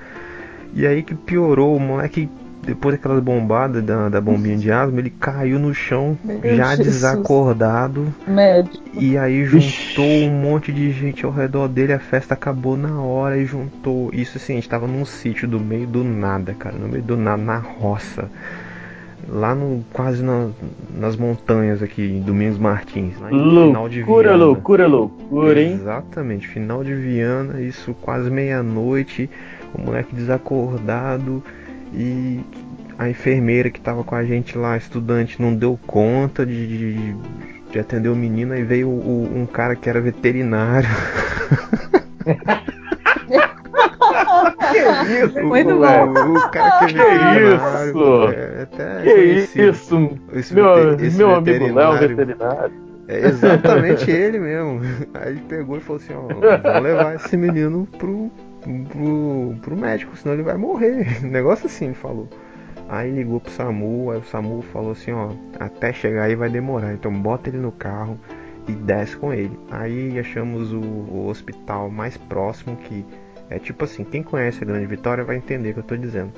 E 0.73 0.85
aí 0.85 1.03
que 1.03 1.13
piorou, 1.13 1.75
o 1.75 1.79
moleque, 1.79 2.29
depois 2.63 2.95
daquelas 2.95 3.23
bombadas 3.23 3.83
da, 3.83 4.07
da 4.09 4.21
bombinha 4.21 4.57
de 4.57 4.71
asma, 4.71 4.99
ele 4.99 5.09
caiu 5.09 5.57
no 5.59 5.73
chão, 5.73 6.17
Meu 6.23 6.39
já 6.55 6.75
Jesus. 6.75 6.87
desacordado. 6.87 8.13
Médico. 8.27 8.83
E 8.99 9.17
aí 9.17 9.43
juntou 9.45 10.05
um 10.05 10.29
monte 10.29 10.71
de 10.71 10.91
gente 10.91 11.25
ao 11.25 11.31
redor 11.31 11.67
dele, 11.67 11.93
a 11.93 11.99
festa 11.99 12.33
acabou 12.33 12.77
na 12.77 13.01
hora 13.01 13.37
e 13.37 13.45
juntou. 13.45 14.09
Isso 14.13 14.37
assim, 14.37 14.53
a 14.53 14.55
gente 14.57 14.69
tava 14.69 14.85
num 14.87 15.05
sítio 15.05 15.47
do 15.47 15.59
meio 15.59 15.87
do 15.87 16.03
nada, 16.03 16.53
cara, 16.53 16.75
no 16.77 16.87
meio 16.87 17.03
do 17.03 17.17
nada, 17.17 17.41
na 17.41 17.57
roça. 17.57 18.29
Lá 19.29 19.53
no. 19.53 19.83
quase 19.93 20.23
na- 20.23 20.49
nas 20.97 21.15
montanhas 21.15 21.81
aqui, 21.83 22.01
em 22.03 22.21
Domingos 22.21 22.57
Martins, 22.57 23.13
lá 23.19 23.31
em 23.31 23.37
final 23.67 23.87
de 23.87 23.99
Loucura, 23.99 24.29
Viana. 24.29 24.45
loucura, 24.45 24.87
loucura, 24.87 25.61
hein? 25.61 25.73
Exatamente, 25.73 26.47
final 26.47 26.83
de 26.83 26.93
Viana, 26.95 27.61
isso 27.61 27.93
quase 28.01 28.29
meia-noite, 28.31 29.29
o 29.75 29.81
moleque 29.81 30.13
desacordado 30.15 31.41
e 31.93 32.39
a 32.97 33.09
enfermeira 33.09 33.69
que 33.69 33.79
tava 33.81 34.03
com 34.03 34.15
a 34.15 34.23
gente 34.23 34.57
lá, 34.57 34.77
estudante, 34.77 35.41
não 35.41 35.53
deu 35.55 35.77
conta 35.87 36.45
de, 36.45 36.67
de, 36.67 37.15
de 37.71 37.79
atender 37.79 38.09
o 38.09 38.15
menino, 38.15 38.53
aí 38.53 38.63
veio 38.63 38.87
o- 38.89 39.29
um 39.35 39.45
cara 39.45 39.75
que 39.75 39.89
era 39.89 39.99
veterinário. 40.01 40.87
Que 44.71 45.25
isso, 45.25 45.43
Muito 45.43 45.69
moleque? 45.71 46.19
O, 46.19 46.35
o 46.37 46.49
cara 46.49 46.85
que 46.87 46.97
é 46.99 47.17
veterinário. 47.17 47.89
isso? 47.89 48.29
É, 48.33 48.61
até 48.63 49.01
Que 49.01 49.13
conhecido. 49.13 49.69
isso? 49.69 50.09
Esse 50.33 50.53
Meu, 50.53 50.93
esse 50.95 51.17
meu 51.17 51.35
amigo 51.35 51.73
Léo, 51.73 51.93
veterinário. 51.93 52.15
veterinário. 52.15 52.73
É 53.07 53.27
exatamente 53.27 54.09
ele 54.11 54.39
mesmo. 54.39 54.81
Aí 55.13 55.29
ele 55.31 55.41
pegou 55.47 55.77
e 55.77 55.81
falou 55.81 56.01
assim, 56.01 56.13
ó, 56.13 56.21
vamos 56.61 56.83
levar 56.83 57.15
esse 57.15 57.35
menino 57.35 57.87
pro, 57.97 58.31
pro, 58.61 59.55
pro 59.61 59.77
médico, 59.77 60.15
senão 60.15 60.33
ele 60.33 60.43
vai 60.43 60.57
morrer. 60.57 61.07
Um 61.23 61.29
negócio 61.29 61.65
assim, 61.65 61.85
ele 61.85 61.93
falou. 61.93 62.29
Aí 62.87 63.09
ligou 63.09 63.39
pro 63.39 63.51
SAMU, 63.51 64.11
aí 64.11 64.19
o 64.19 64.23
SAMU 64.23 64.61
falou 64.61 64.91
assim, 64.91 65.11
ó, 65.11 65.31
até 65.59 65.93
chegar 65.93 66.23
aí 66.23 66.35
vai 66.35 66.49
demorar, 66.49 66.93
então 66.93 67.11
bota 67.11 67.49
ele 67.49 67.57
no 67.57 67.71
carro 67.71 68.19
e 68.67 68.73
desce 68.73 69.15
com 69.15 69.33
ele. 69.33 69.57
Aí 69.69 70.19
achamos 70.19 70.73
o, 70.73 70.79
o 70.79 71.27
hospital 71.27 71.89
mais 71.89 72.17
próximo 72.17 72.75
que 72.75 73.05
é 73.49 73.57
tipo 73.59 73.85
assim, 73.85 74.03
quem 74.03 74.21
conhece 74.21 74.63
a 74.63 74.67
Grande 74.67 74.85
Vitória 74.87 75.23
vai 75.23 75.37
entender 75.37 75.71
o 75.71 75.73
que 75.73 75.79
eu 75.79 75.83
tô 75.83 75.95
dizendo. 75.95 76.31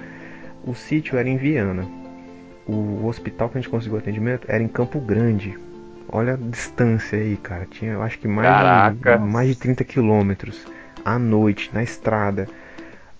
O 0.65 0.73
sítio 0.73 1.17
era 1.17 1.27
em 1.27 1.37
Viana. 1.37 1.87
O 2.67 3.05
hospital 3.07 3.49
que 3.49 3.57
a 3.57 3.61
gente 3.61 3.69
conseguiu 3.69 3.97
atendimento 3.97 4.45
era 4.47 4.63
em 4.63 4.67
Campo 4.67 4.99
Grande. 4.99 5.57
Olha 6.07 6.33
a 6.33 6.37
distância 6.37 7.17
aí, 7.17 7.35
cara. 7.35 7.65
Tinha, 7.69 7.93
eu 7.93 8.01
acho 8.01 8.19
que 8.19 8.27
mais, 8.27 8.47
Caraca. 8.47 9.17
de, 9.17 9.23
mais 9.25 9.49
de 9.49 9.55
30 9.55 9.83
quilômetros 9.83 10.65
à 11.03 11.17
noite, 11.17 11.69
na 11.73 11.83
estrada. 11.83 12.47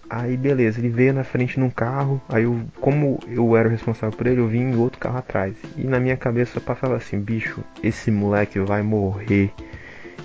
Aí 0.10 0.38
beleza, 0.38 0.80
ele 0.80 0.90
veio 0.90 1.14
na 1.14 1.24
frente 1.24 1.60
num 1.60 1.70
carro, 1.70 2.22
aí 2.30 2.44
eu, 2.44 2.62
como 2.80 3.20
eu 3.28 3.58
era 3.58 3.68
o 3.68 3.72
responsável 3.72 4.16
por 4.16 4.28
ele, 4.28 4.42
eu 4.42 4.48
vim 4.48 4.60
em 4.60 4.76
outro 4.76 5.00
carro 5.00 5.18
atrás. 5.18 5.56
E 5.76 5.86
na 5.86 6.00
minha 6.00 6.16
cabeça 6.16 6.62
passava 6.62 6.96
assim, 6.96 7.20
bicho, 7.20 7.64
esse 7.82 8.12
moleque 8.12 8.60
vai 8.60 8.84
morrer 8.84 9.52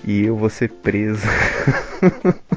e 0.05 0.25
eu 0.25 0.37
vou 0.37 0.51
ser 0.51 0.71
preso. 0.71 1.27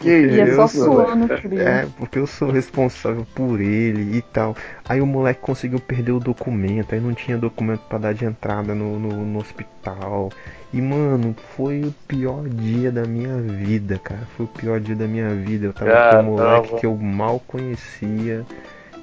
Que 0.00 0.08
E 0.08 0.40
é 0.40 0.54
só 0.54 0.64
isso, 0.64 0.84
suando 0.84 1.28
frio. 1.28 1.60
É, 1.60 1.86
porque 1.98 2.18
eu 2.18 2.26
sou 2.26 2.50
responsável 2.50 3.26
por 3.34 3.60
ele 3.60 4.16
e 4.16 4.22
tal. 4.22 4.56
Aí 4.88 5.00
o 5.00 5.06
moleque 5.06 5.40
conseguiu 5.40 5.78
perder 5.78 6.12
o 6.12 6.20
documento, 6.20 6.94
aí 6.94 7.00
não 7.00 7.12
tinha 7.12 7.36
documento 7.36 7.80
pra 7.88 7.98
dar 7.98 8.14
de 8.14 8.24
entrada 8.24 8.74
no, 8.74 8.98
no, 8.98 9.24
no 9.24 9.38
hospital. 9.38 10.30
E 10.72 10.80
mano, 10.80 11.34
foi 11.56 11.82
o 11.82 11.92
pior 12.06 12.48
dia 12.48 12.90
da 12.92 13.04
minha 13.04 13.36
vida, 13.36 13.98
cara. 13.98 14.22
Foi 14.36 14.46
o 14.46 14.48
pior 14.48 14.80
dia 14.80 14.94
da 14.94 15.06
minha 15.06 15.34
vida. 15.34 15.66
Eu 15.66 15.72
tava 15.72 15.90
com 16.10 16.18
um 16.18 16.22
moleque 16.22 16.76
que 16.76 16.86
eu 16.86 16.96
mal 16.96 17.40
conhecia. 17.46 18.44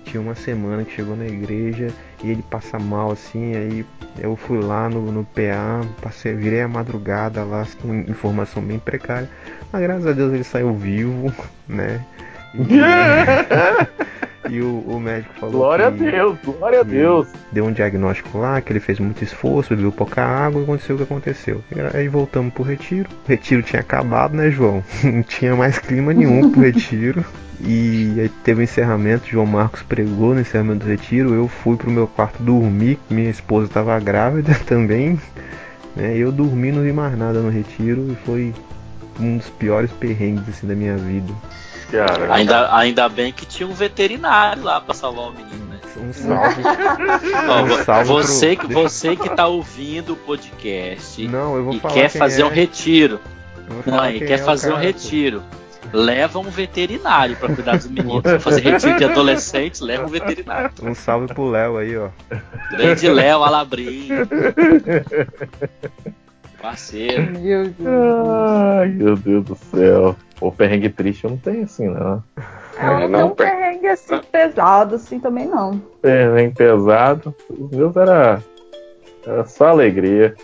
Tinha 0.08 0.22
uma 0.22 0.36
semana 0.36 0.86
que 0.86 0.96
chegou 0.96 1.18
na 1.18 1.26
igreja 1.26 1.90
e 2.24 2.32
ele 2.32 2.42
passa 2.42 2.80
mal 2.80 3.12
assim, 3.12 3.56
aí 3.56 3.86
eu 4.18 4.38
fui 4.38 4.60
lá 4.60 4.88
no, 4.88 5.12
no 5.12 5.26
PA, 5.26 5.86
passei, 6.02 6.34
virei 6.34 6.62
a 6.62 6.68
madrugada 6.68 7.44
lá 7.44 7.68
com 7.82 7.94
informação 7.94 8.64
bem 8.64 8.80
precária. 8.80 9.30
Mas 9.72 9.82
graças 9.82 10.08
a 10.08 10.14
Deus 10.14 10.34
ele 10.34 10.46
saiu 10.46 10.74
vivo, 10.74 11.34
né? 11.68 12.04
E, 12.58 14.27
e 14.50 14.62
o, 14.62 14.80
o 14.88 15.00
médico 15.00 15.34
falou 15.40 15.56
Glória 15.56 15.88
a 15.88 15.90
Deus, 15.90 16.38
glória 16.44 16.80
a 16.80 16.84
Deus. 16.84 17.28
deu 17.52 17.66
um 17.66 17.72
diagnóstico 17.72 18.38
lá, 18.38 18.62
que 18.62 18.72
ele 18.72 18.80
fez 18.80 19.00
muito 19.00 19.24
esforço, 19.24 19.76
bebeu 19.76 19.92
pouca 19.92 20.24
água 20.24 20.62
e 20.62 20.64
aconteceu 20.64 20.96
o 20.96 20.98
que 20.98 21.04
aconteceu. 21.04 21.64
E 21.76 21.98
Aí 21.98 22.08
voltamos 22.08 22.54
pro 22.54 22.64
retiro. 22.64 23.10
O 23.26 23.30
retiro 23.30 23.62
tinha 23.62 23.82
acabado, 23.82 24.36
né, 24.36 24.50
João? 24.50 24.84
Não 25.04 25.24
tinha 25.24 25.56
mais 25.56 25.80
clima 25.80 26.14
nenhum 26.14 26.52
pro 26.52 26.62
retiro. 26.62 27.24
E 27.60 28.14
aí 28.20 28.30
teve 28.44 28.62
o 28.62 28.64
encerramento, 28.64 29.28
João 29.28 29.46
Marcos 29.46 29.82
pregou 29.82 30.34
no 30.36 30.42
encerramento 30.42 30.86
do 30.86 30.90
retiro. 30.90 31.34
Eu 31.34 31.48
fui 31.48 31.76
pro 31.76 31.90
meu 31.90 32.08
quarto 32.08 32.42
dormir, 32.44 33.00
minha 33.10 33.30
esposa 33.30 33.66
estava 33.66 34.00
grávida 34.00 34.54
também. 34.66 35.20
Né? 35.96 36.16
Eu 36.16 36.32
dormi, 36.32 36.72
não 36.72 36.84
vi 36.84 36.94
mais 36.94 37.18
nada 37.18 37.42
no 37.42 37.50
retiro 37.50 38.12
e 38.12 38.16
foi 38.26 38.54
um 39.20 39.38
dos 39.38 39.50
piores 39.50 39.92
perrengues 39.92 40.48
assim, 40.50 40.68
da 40.68 40.76
minha 40.76 40.96
vida. 40.96 41.34
Cara, 41.92 42.34
Ainda, 42.34 42.76
ainda 42.76 43.10
bem 43.10 43.32
que 43.32 43.46
tinha 43.46 43.68
um 43.68 43.74
veterinário 43.74 44.64
lá 44.64 44.82
pra 44.82 44.94
salvar 44.94 45.30
o 45.30 45.32
menino, 45.32 45.66
né? 45.68 45.80
Um 45.98 46.14
salve. 46.14 46.62
Um 46.62 47.84
salve 47.84 48.08
você, 48.10 48.56
pro- 48.56 48.68
que, 48.68 48.74
você 48.74 49.16
que 49.16 49.30
tá 49.30 49.48
ouvindo 49.48 50.14
o 50.14 50.16
podcast 50.16 51.28
Não, 51.28 51.56
eu 51.56 51.64
vou 51.64 51.74
e 51.74 51.80
falar 51.80 51.94
quer 51.94 52.10
fazer 52.10 52.42
é. 52.42 52.46
um 52.46 52.50
retiro. 52.50 53.20
Não, 53.86 54.10
e 54.10 54.20
quer 54.20 54.32
é 54.34 54.38
fazer 54.38 54.70
um 54.70 54.74
cara, 54.74 54.86
retiro. 54.86 55.44
Leva 55.94 56.40
um 56.40 56.50
veterinário 56.50 57.36
pra 57.38 57.54
cuidar 57.54 57.78
dos 57.78 57.88
meninos. 57.88 58.22
Se 58.26 58.40
fazer 58.40 58.62
retiro 58.62 58.98
de 58.98 59.06
adolescentes, 59.06 59.80
leva 59.80 60.06
um 60.06 60.10
veterinário. 60.10 60.70
Um 60.84 60.94
salve 60.94 61.28
pro 61.34 61.50
Léo 61.50 61.78
aí, 61.78 61.98
ó. 61.98 62.10
Grande 62.72 63.08
Léo 63.10 63.44
Alabrim. 63.44 64.10
Parceiro. 66.62 67.40
Meu 67.40 67.66
Deus. 67.66 67.88
Ai, 67.88 68.88
meu 68.88 69.16
Deus 69.16 69.46
do 69.46 69.56
céu. 69.56 70.16
O 70.40 70.52
perrengue 70.52 70.90
triste 70.90 71.24
eu 71.24 71.32
não 71.32 71.38
tenho 71.38 71.64
assim, 71.64 71.88
não. 71.88 72.24
É, 72.78 72.86
não 72.86 73.00
tem 73.00 73.10
não, 73.10 73.28
um 73.28 73.36
perrengue 73.36 73.88
assim 73.88 74.20
pesado 74.32 74.96
assim 74.96 75.20
também 75.20 75.48
não. 75.48 75.80
Perrengue 76.02 76.56
pesado. 76.56 77.36
Os 77.50 77.72
meus 77.72 77.96
era, 77.96 78.44
era 79.26 79.46
só 79.46 79.68
alegria. 79.68 80.36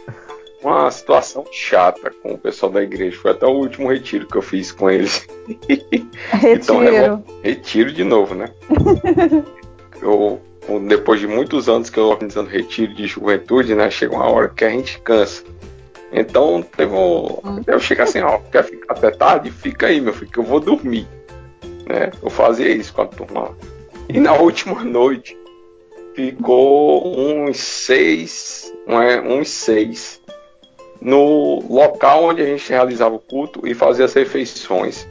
Uma 0.64 0.90
situação 0.90 1.46
chata 1.52 2.10
com 2.22 2.34
o 2.34 2.38
pessoal 2.38 2.72
da 2.72 2.82
igreja. 2.82 3.20
Foi 3.20 3.32
até 3.32 3.46
o 3.46 3.52
último 3.52 3.92
retiro 3.92 4.26
que 4.26 4.38
eu 4.38 4.42
fiz 4.42 4.72
com 4.72 4.90
eles. 4.90 5.28
Então, 6.42 6.80
Retiro. 6.80 7.24
Retiro 7.44 7.92
de 7.92 8.04
novo, 8.06 8.34
né? 8.34 8.48
eu, 10.02 10.42
depois 10.88 11.20
de 11.20 11.28
muitos 11.28 11.68
anos 11.68 11.90
que 11.90 12.00
eu 12.00 12.06
organizando 12.06 12.50
retiro 12.50 12.94
de 12.94 13.08
juventude, 13.08 13.76
né? 13.76 13.92
Chega 13.92 14.16
uma 14.16 14.30
hora 14.30 14.48
que 14.48 14.64
a 14.64 14.70
gente 14.70 15.00
cansa. 15.02 15.44
Então, 16.14 16.62
teve 16.62 16.94
um, 16.94 17.40
eu 17.66 17.80
chego 17.80 18.04
assim, 18.04 18.22
ó, 18.22 18.38
quer 18.52 18.64
ficar 18.64 18.94
até 18.94 19.10
tarde? 19.10 19.50
Fica 19.50 19.88
aí, 19.88 20.00
meu 20.00 20.14
filho, 20.14 20.30
que 20.30 20.38
eu 20.38 20.44
vou 20.44 20.60
dormir. 20.60 21.08
Né? 21.88 22.12
Eu 22.22 22.30
fazia 22.30 22.70
isso 22.70 22.94
com 22.94 23.02
a 23.02 23.08
turma 23.08 23.42
lá. 23.42 23.54
E 24.08 24.20
na 24.20 24.34
última 24.34 24.84
noite, 24.84 25.36
ficou 26.14 27.18
uns 27.18 27.58
seis, 27.58 28.72
um 28.88 29.02
é, 29.02 29.20
uns 29.20 29.50
seis, 29.50 30.22
no 31.02 31.64
local 31.68 32.26
onde 32.26 32.44
a 32.44 32.46
gente 32.46 32.70
realizava 32.70 33.16
o 33.16 33.20
culto 33.20 33.68
e 33.68 33.74
fazia 33.74 34.06
as 34.06 34.14
refeições 34.14 35.08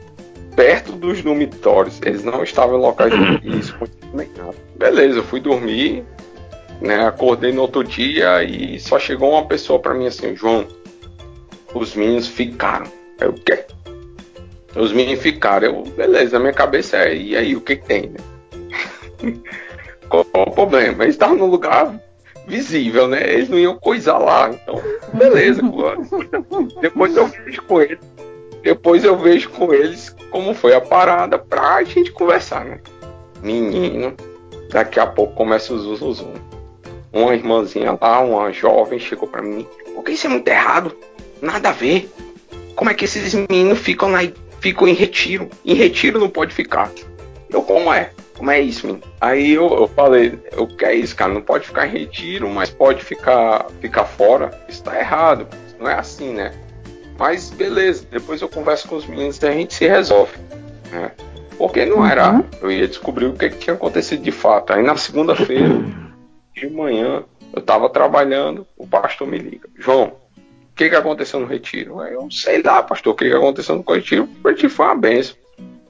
perto 0.55 0.93
dos 0.93 1.21
dormitórios. 1.21 1.99
Eles 2.03 2.23
não 2.23 2.43
estavam 2.43 2.77
em 2.77 2.81
locais 2.81 3.11
de 3.11 3.49
isso 3.59 3.75
nem 4.13 4.29
nada. 4.37 4.55
Beleza, 4.77 5.19
eu 5.19 5.23
fui 5.23 5.41
dormir, 5.41 6.05
né? 6.79 7.05
Acordei 7.05 7.51
no 7.51 7.63
outro 7.63 7.83
dia 7.83 8.41
e 8.41 8.79
só 8.79 8.97
chegou 8.97 9.31
uma 9.31 9.45
pessoa 9.45 9.79
pra 9.79 9.93
mim 9.93 10.07
assim, 10.07 10.33
João, 10.35 10.65
os 11.73 11.95
meninos 11.95 12.27
ficaram. 12.27 12.85
Aí 13.19 13.27
o 13.27 13.33
quê? 13.33 13.65
Os 14.75 14.91
meninos 14.91 15.21
ficaram. 15.21 15.67
Eu, 15.67 15.83
beleza, 15.83 16.39
minha 16.39 16.53
cabeça 16.53 16.97
é, 16.97 17.15
e 17.15 17.37
aí, 17.37 17.55
o 17.55 17.61
que, 17.61 17.75
que 17.75 17.85
tem, 17.85 18.09
né? 18.09 18.19
Qual, 20.09 20.25
o 20.33 20.51
problema? 20.51 21.03
Eles 21.03 21.15
estavam 21.15 21.37
no 21.37 21.45
lugar 21.45 21.99
visível, 22.47 23.07
né? 23.07 23.21
Eles 23.33 23.49
não 23.49 23.57
iam 23.57 23.77
coisar 23.77 24.17
lá. 24.17 24.49
Então, 24.49 24.81
beleza, 25.13 25.61
depois 26.81 27.15
eu 27.15 27.27
vejo 27.27 27.61
com 27.63 27.81
eles 27.81 27.99
depois 28.63 29.03
eu 29.03 29.17
vejo 29.17 29.49
com 29.49 29.73
eles 29.73 30.15
como 30.31 30.53
foi 30.53 30.73
a 30.73 30.79
parada 30.79 31.37
pra 31.37 31.83
gente 31.83 32.11
conversar, 32.13 32.63
né? 32.63 32.79
Menino, 33.41 34.15
daqui 34.71 35.01
a 35.01 35.05
pouco 35.05 35.35
começa 35.35 35.73
o 35.73 35.77
zum, 35.77 36.13
zum. 36.13 36.33
Uma 37.11 37.35
irmãzinha 37.35 37.97
lá, 38.01 38.21
uma 38.21 38.51
jovem, 38.53 38.97
chegou 38.97 39.27
pra 39.27 39.41
mim. 39.41 39.67
Porque 39.93 40.13
isso 40.13 40.27
é 40.27 40.29
muito 40.29 40.47
errado. 40.47 40.95
Nada 41.43 41.69
a 41.69 41.73
ver. 41.73 42.09
Como 42.73 42.89
é 42.89 42.93
que 42.93 43.03
esses 43.03 43.33
meninos 43.33 43.77
ficam 43.79 44.09
lá 44.09 44.23
e 44.23 44.33
ficam 44.61 44.87
em 44.87 44.93
retiro? 44.93 45.49
Em 45.65 45.73
retiro 45.73 46.17
não 46.17 46.29
pode 46.29 46.55
ficar. 46.55 46.89
Eu, 47.49 47.61
como 47.61 47.93
é? 47.93 48.11
Como 48.37 48.49
é 48.49 48.61
isso, 48.61 48.87
menino? 48.87 49.03
Aí 49.19 49.51
eu, 49.51 49.67
eu 49.75 49.87
falei, 49.89 50.39
o 50.55 50.65
que 50.65 50.85
é 50.85 50.95
isso, 50.95 51.13
cara? 51.13 51.33
Não 51.33 51.41
pode 51.41 51.67
ficar 51.67 51.85
em 51.85 51.91
retiro, 51.91 52.49
mas 52.49 52.69
pode 52.69 53.03
ficar, 53.03 53.67
ficar 53.81 54.05
fora. 54.05 54.57
Isso 54.69 54.81
tá 54.85 54.97
errado. 54.97 55.45
Não 55.77 55.89
é 55.89 55.95
assim, 55.95 56.31
né? 56.31 56.53
Mas 57.19 57.49
beleza, 57.49 58.07
depois 58.09 58.41
eu 58.41 58.47
converso 58.47 58.87
com 58.87 58.95
os 58.95 59.05
meninos 59.05 59.37
e 59.37 59.45
a 59.45 59.51
gente 59.51 59.73
se 59.73 59.85
resolve. 59.85 60.37
Né? 60.91 61.11
Porque 61.57 61.85
não 61.85 62.05
era. 62.05 62.41
Eu 62.61 62.71
ia 62.71 62.87
descobrir 62.87 63.25
o 63.25 63.33
que, 63.33 63.49
que 63.49 63.57
tinha 63.57 63.75
acontecido 63.75 64.23
de 64.23 64.31
fato. 64.31 64.71
Aí 64.71 64.81
na 64.81 64.95
segunda-feira, 64.95 65.83
de 66.55 66.69
manhã, 66.69 67.25
eu 67.53 67.61
tava 67.61 67.89
trabalhando, 67.89 68.65
o 68.77 68.87
pastor 68.87 69.27
me 69.27 69.37
liga. 69.37 69.67
João, 69.77 70.22
o 70.73 70.75
que, 70.75 70.89
que 70.89 70.95
aconteceu 70.95 71.39
no 71.39 71.45
retiro? 71.45 71.99
Aí 71.99 72.13
eu 72.13 72.27
sei 72.31 72.63
lá, 72.63 72.81
pastor, 72.81 73.13
o 73.13 73.15
que, 73.15 73.29
que 73.29 73.35
aconteceu 73.35 73.75
no 73.75 73.83
retiro? 73.87 74.27
O 74.43 74.47
retiro 74.47 74.71
foi 74.71 74.87
uma 74.87 74.95
benção. 74.95 75.35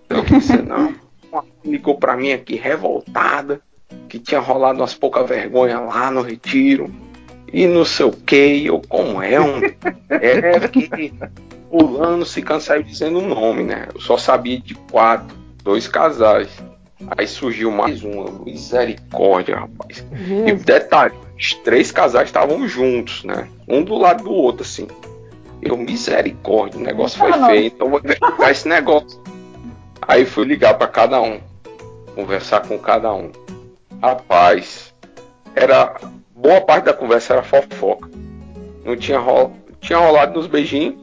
Eu 0.10 0.22
disse, 0.24 0.58
não. 0.62 0.94
Uma 1.32 1.46
ligou 1.66 1.98
pra 1.98 2.16
mim 2.16 2.32
aqui 2.32 2.56
revoltada, 2.56 3.60
que 4.08 4.20
tinha 4.20 4.40
rolado 4.40 4.80
umas 4.80 4.94
poucas 4.94 5.28
vergonhas 5.28 5.80
lá 5.80 6.12
no 6.12 6.22
retiro 6.22 6.94
e 7.52 7.66
não 7.66 7.86
sei 7.86 8.06
o 8.06 8.12
que, 8.12 8.66
eu 8.68 8.80
como 8.88 9.20
é 9.20 9.40
um. 9.40 9.62
É 10.10 10.68
que 10.68 11.12
pulando 11.72 12.24
se 12.24 12.44
saiu 12.60 12.84
dizendo 12.84 13.18
o 13.18 13.28
nome, 13.28 13.64
né? 13.64 13.88
Eu 13.96 14.00
só 14.00 14.16
sabia 14.16 14.60
de 14.60 14.76
quatro, 14.92 15.36
dois 15.64 15.88
casais. 15.88 16.50
Aí 17.16 17.28
surgiu 17.28 17.72
mais 17.72 18.04
um, 18.04 18.44
misericórdia, 18.46 19.58
rapaz. 19.58 20.06
E 20.48 20.54
detalhe, 20.54 21.14
os 21.38 21.54
três 21.56 21.92
casais 21.92 22.30
estavam 22.30 22.68
juntos, 22.68 23.24
né? 23.24 23.48
Um 23.68 23.84
do 23.84 23.98
lado 23.98 24.24
do 24.24 24.32
outro, 24.32 24.64
assim. 24.64 24.88
Eu, 25.62 25.78
misericórdia, 25.78 26.80
o 26.80 26.84
negócio 26.84 27.18
foi 27.20 27.32
Ah, 27.32 27.48
feio, 27.48 27.68
então 27.68 27.90
vou 27.90 28.00
investigar 28.00 28.52
esse 28.52 28.68
negócio. 28.68 29.22
Aí 30.02 30.26
fui 30.26 30.46
ligar 30.46 30.74
para 30.78 30.88
cada 30.88 31.22
um, 31.22 31.40
conversar 32.16 32.68
com 32.68 32.78
cada 32.78 33.14
um. 33.14 33.32
Rapaz, 34.02 34.94
era 35.56 35.96
boa 36.36 36.60
parte 36.62 36.86
da 36.86 36.94
conversa 36.94 37.34
era 37.34 37.44
fofoca. 37.44 38.10
Não 38.84 38.98
tinha, 38.98 39.20
ro... 39.20 39.54
tinha 39.80 39.98
rolado 39.98 40.34
nos 40.34 40.48
beijinhos. 40.48 40.96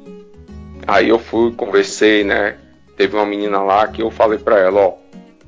Aí 0.87 1.09
eu 1.09 1.19
fui, 1.19 1.53
conversei, 1.53 2.25
né? 2.25 2.57
Teve 2.97 3.17
uma 3.17 3.25
menina 3.25 3.63
lá 3.63 3.87
que 3.89 4.03
eu 4.03 4.11
falei 4.11 4.39
pra 4.39 4.59
ela, 4.59 4.81
ó, 4.81 4.95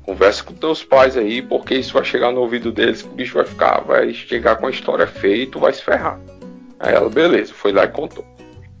conversa 0.05 0.43
com 0.43 0.53
teus 0.53 0.83
pais 0.83 1.17
aí, 1.17 1.41
porque 1.41 1.75
isso 1.75 1.93
vai 1.93 2.03
chegar 2.03 2.31
no 2.31 2.41
ouvido 2.41 2.71
deles, 2.71 3.01
que 3.01 3.07
o 3.09 3.11
bicho 3.11 3.35
vai 3.35 3.45
ficar, 3.45 3.81
vai 3.81 4.13
chegar 4.13 4.57
com 4.57 4.67
a 4.67 4.71
história 4.71 5.07
feia 5.07 5.43
e 5.43 5.47
tu 5.47 5.59
vai 5.59 5.73
se 5.73 5.83
ferrar. 5.83 6.19
Aí 6.79 6.93
ela, 6.93 7.09
beleza, 7.09 7.53
foi 7.53 7.71
lá 7.71 7.85
e 7.85 7.87
contou. 7.87 8.25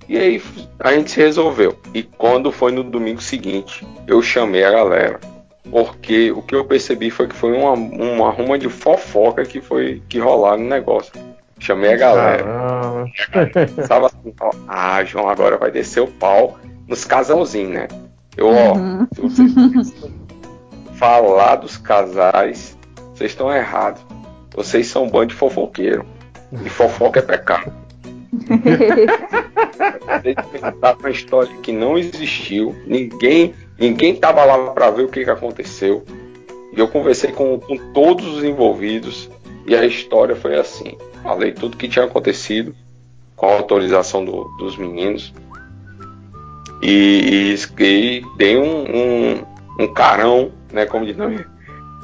E 0.09 0.17
aí 0.17 0.41
a 0.79 0.91
gente 0.93 1.11
se 1.11 1.19
resolveu. 1.21 1.79
E 1.93 2.03
quando 2.03 2.51
foi 2.51 2.71
no 2.71 2.83
domingo 2.83 3.21
seguinte, 3.21 3.85
eu 4.05 4.21
chamei 4.21 4.63
a 4.63 4.71
galera. 4.71 5.19
Porque 5.71 6.29
o 6.31 6.41
que 6.41 6.53
eu 6.53 6.65
percebi 6.65 7.09
foi 7.09 7.27
que 7.27 7.35
foi 7.35 7.53
uma, 7.53 7.71
uma 7.71 8.29
ruma 8.29 8.59
de 8.59 8.67
fofoca 8.67 9.45
que 9.45 9.61
foi 9.61 10.03
que 10.09 10.19
rolaram 10.19 10.61
no 10.61 10.69
negócio. 10.69 11.13
Chamei 11.57 11.93
a 11.93 11.97
galera. 11.97 12.43
Caramba. 12.43 13.87
Tava 13.87 14.07
assim, 14.07 14.33
ó, 14.41 14.51
ah, 14.67 15.03
João, 15.05 15.29
agora 15.29 15.57
vai 15.57 15.71
descer 15.71 16.01
o 16.01 16.07
pau 16.07 16.59
nos 16.85 17.05
casalzinhos, 17.05 17.71
né? 17.71 17.87
Eu, 18.35 18.49
ó, 18.49 18.73
Uhum. 18.75 19.07
se 19.13 19.21
vocês 19.21 19.53
falar 20.97 21.57
dos 21.57 21.77
casais, 21.77 22.77
vocês 23.13 23.31
estão 23.31 23.51
errados. 23.53 24.01
Vocês 24.55 24.87
são 24.87 25.05
um 25.05 25.09
bando 25.09 25.27
de 25.27 25.35
fofoqueiro. 25.35 26.05
E 26.63 26.69
fofoca 26.69 27.19
é 27.19 27.23
pecado. 27.23 27.73
Vocês 30.21 30.35
uma 30.99 31.09
história 31.09 31.51
que 31.61 31.71
não 31.71 31.97
existiu. 31.97 32.75
Ninguém 32.85 33.53
ninguém 33.79 34.15
tava 34.15 34.43
lá 34.45 34.71
para 34.71 34.89
ver 34.91 35.03
o 35.05 35.07
que, 35.09 35.23
que 35.23 35.29
aconteceu. 35.29 36.03
E 36.75 36.79
eu 36.79 36.87
conversei 36.87 37.31
com, 37.31 37.59
com 37.59 37.77
todos 37.93 38.25
os 38.37 38.43
envolvidos. 38.43 39.29
E 39.65 39.75
a 39.75 39.85
história 39.85 40.35
foi 40.35 40.55
assim. 40.59 40.97
Falei 41.23 41.51
tudo 41.51 41.77
que 41.77 41.87
tinha 41.87 42.05
acontecido 42.05 42.75
com 43.35 43.47
a 43.47 43.53
autorização 43.55 44.23
do- 44.23 44.43
dos 44.59 44.77
meninos. 44.77 45.33
E, 46.81 46.91
e- 46.91 47.53
e 47.53 48.25
dei 48.37 48.57
um, 48.57 48.83
um, 48.83 49.43
um 49.79 49.87
carão, 49.93 50.51
né? 50.73 50.85
Como 50.85 51.05
diz, 51.05 51.15
não, 51.15 51.33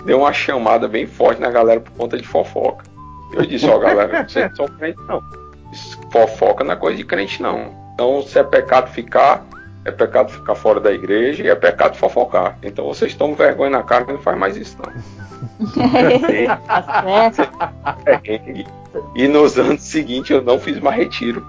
deu 0.06 0.20
uma 0.20 0.32
chamada 0.32 0.88
bem 0.88 1.06
forte 1.06 1.42
na 1.42 1.50
galera 1.50 1.80
por 1.80 1.92
conta 1.94 2.18
de 2.18 2.26
fofoca. 2.26 2.86
Eu 3.34 3.46
disse, 3.46 3.68
ó, 3.68 3.78
galera, 3.78 4.28
vocês 4.28 4.50
não 4.50 4.56
são 4.56 4.68
crentes, 4.68 5.06
não. 5.06 5.22
Fofoca 6.12 6.64
não 6.64 6.74
é 6.74 6.76
coisa 6.76 6.98
de 6.98 7.04
crente, 7.04 7.42
não. 7.42 7.74
Então, 7.94 8.22
se 8.24 8.40
é 8.40 8.44
pecado 8.44 8.90
ficar, 8.90 9.46
é 9.86 9.92
pecado 9.92 10.32
ficar 10.32 10.56
fora 10.56 10.80
da 10.80 10.92
igreja 10.92 11.44
e 11.44 11.50
é 11.50 11.56
pecado 11.56 11.96
fofocar. 11.96 12.58
Então, 12.64 12.86
vocês 12.86 13.14
tomam 13.14 13.36
vergonha 13.36 13.72
na 13.72 13.84
cara 13.84 14.06
e 14.10 14.14
não 14.14 14.22
faz 14.22 14.38
mais 14.38 14.58
isso, 14.58 14.78
não. 14.78 15.20
Tá 16.66 17.04
certo. 18.04 18.40
E, 19.16 19.28
nos 19.28 19.58
anos 19.58 19.82
seguintes 19.82 20.32
eu 20.32 20.42
não 20.42 20.60
fiz 20.60 20.80
mais 20.80 20.98
retiro. 20.98 21.46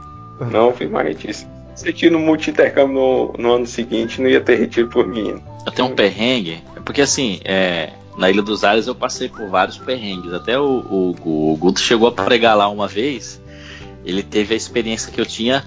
Não 0.50 0.72
fiz 0.72 0.90
mais 0.90 1.06
retiro. 1.06 1.34
Se 1.74 1.88
eu 1.88 1.92
tinha 1.92 2.10
no 2.10 2.18
multi-intercâmbio 2.18 2.94
no, 2.94 3.32
no 3.38 3.52
ano 3.54 3.66
seguinte, 3.66 4.20
não 4.20 4.28
ia 4.28 4.40
ter 4.40 4.56
retiro 4.56 4.88
por 4.88 5.06
menino. 5.06 5.42
Eu 5.64 5.72
tenho 5.72 5.88
um 5.88 5.94
perrengue, 5.94 6.62
porque 6.84 7.02
assim, 7.02 7.40
é, 7.44 7.92
na 8.16 8.30
Ilha 8.30 8.42
dos 8.42 8.64
Ares 8.64 8.86
eu 8.86 8.94
passei 8.94 9.28
por 9.28 9.48
vários 9.48 9.78
perrengues. 9.78 10.32
Até 10.32 10.58
o, 10.58 10.64
o, 10.64 11.52
o 11.52 11.56
Guto 11.56 11.80
chegou 11.80 12.08
a 12.08 12.12
pregar 12.12 12.56
lá 12.56 12.68
uma 12.68 12.88
vez. 12.88 13.40
Ele 14.04 14.22
teve 14.22 14.54
a 14.54 14.56
experiência 14.56 15.12
que 15.12 15.20
eu 15.20 15.26
tinha 15.26 15.64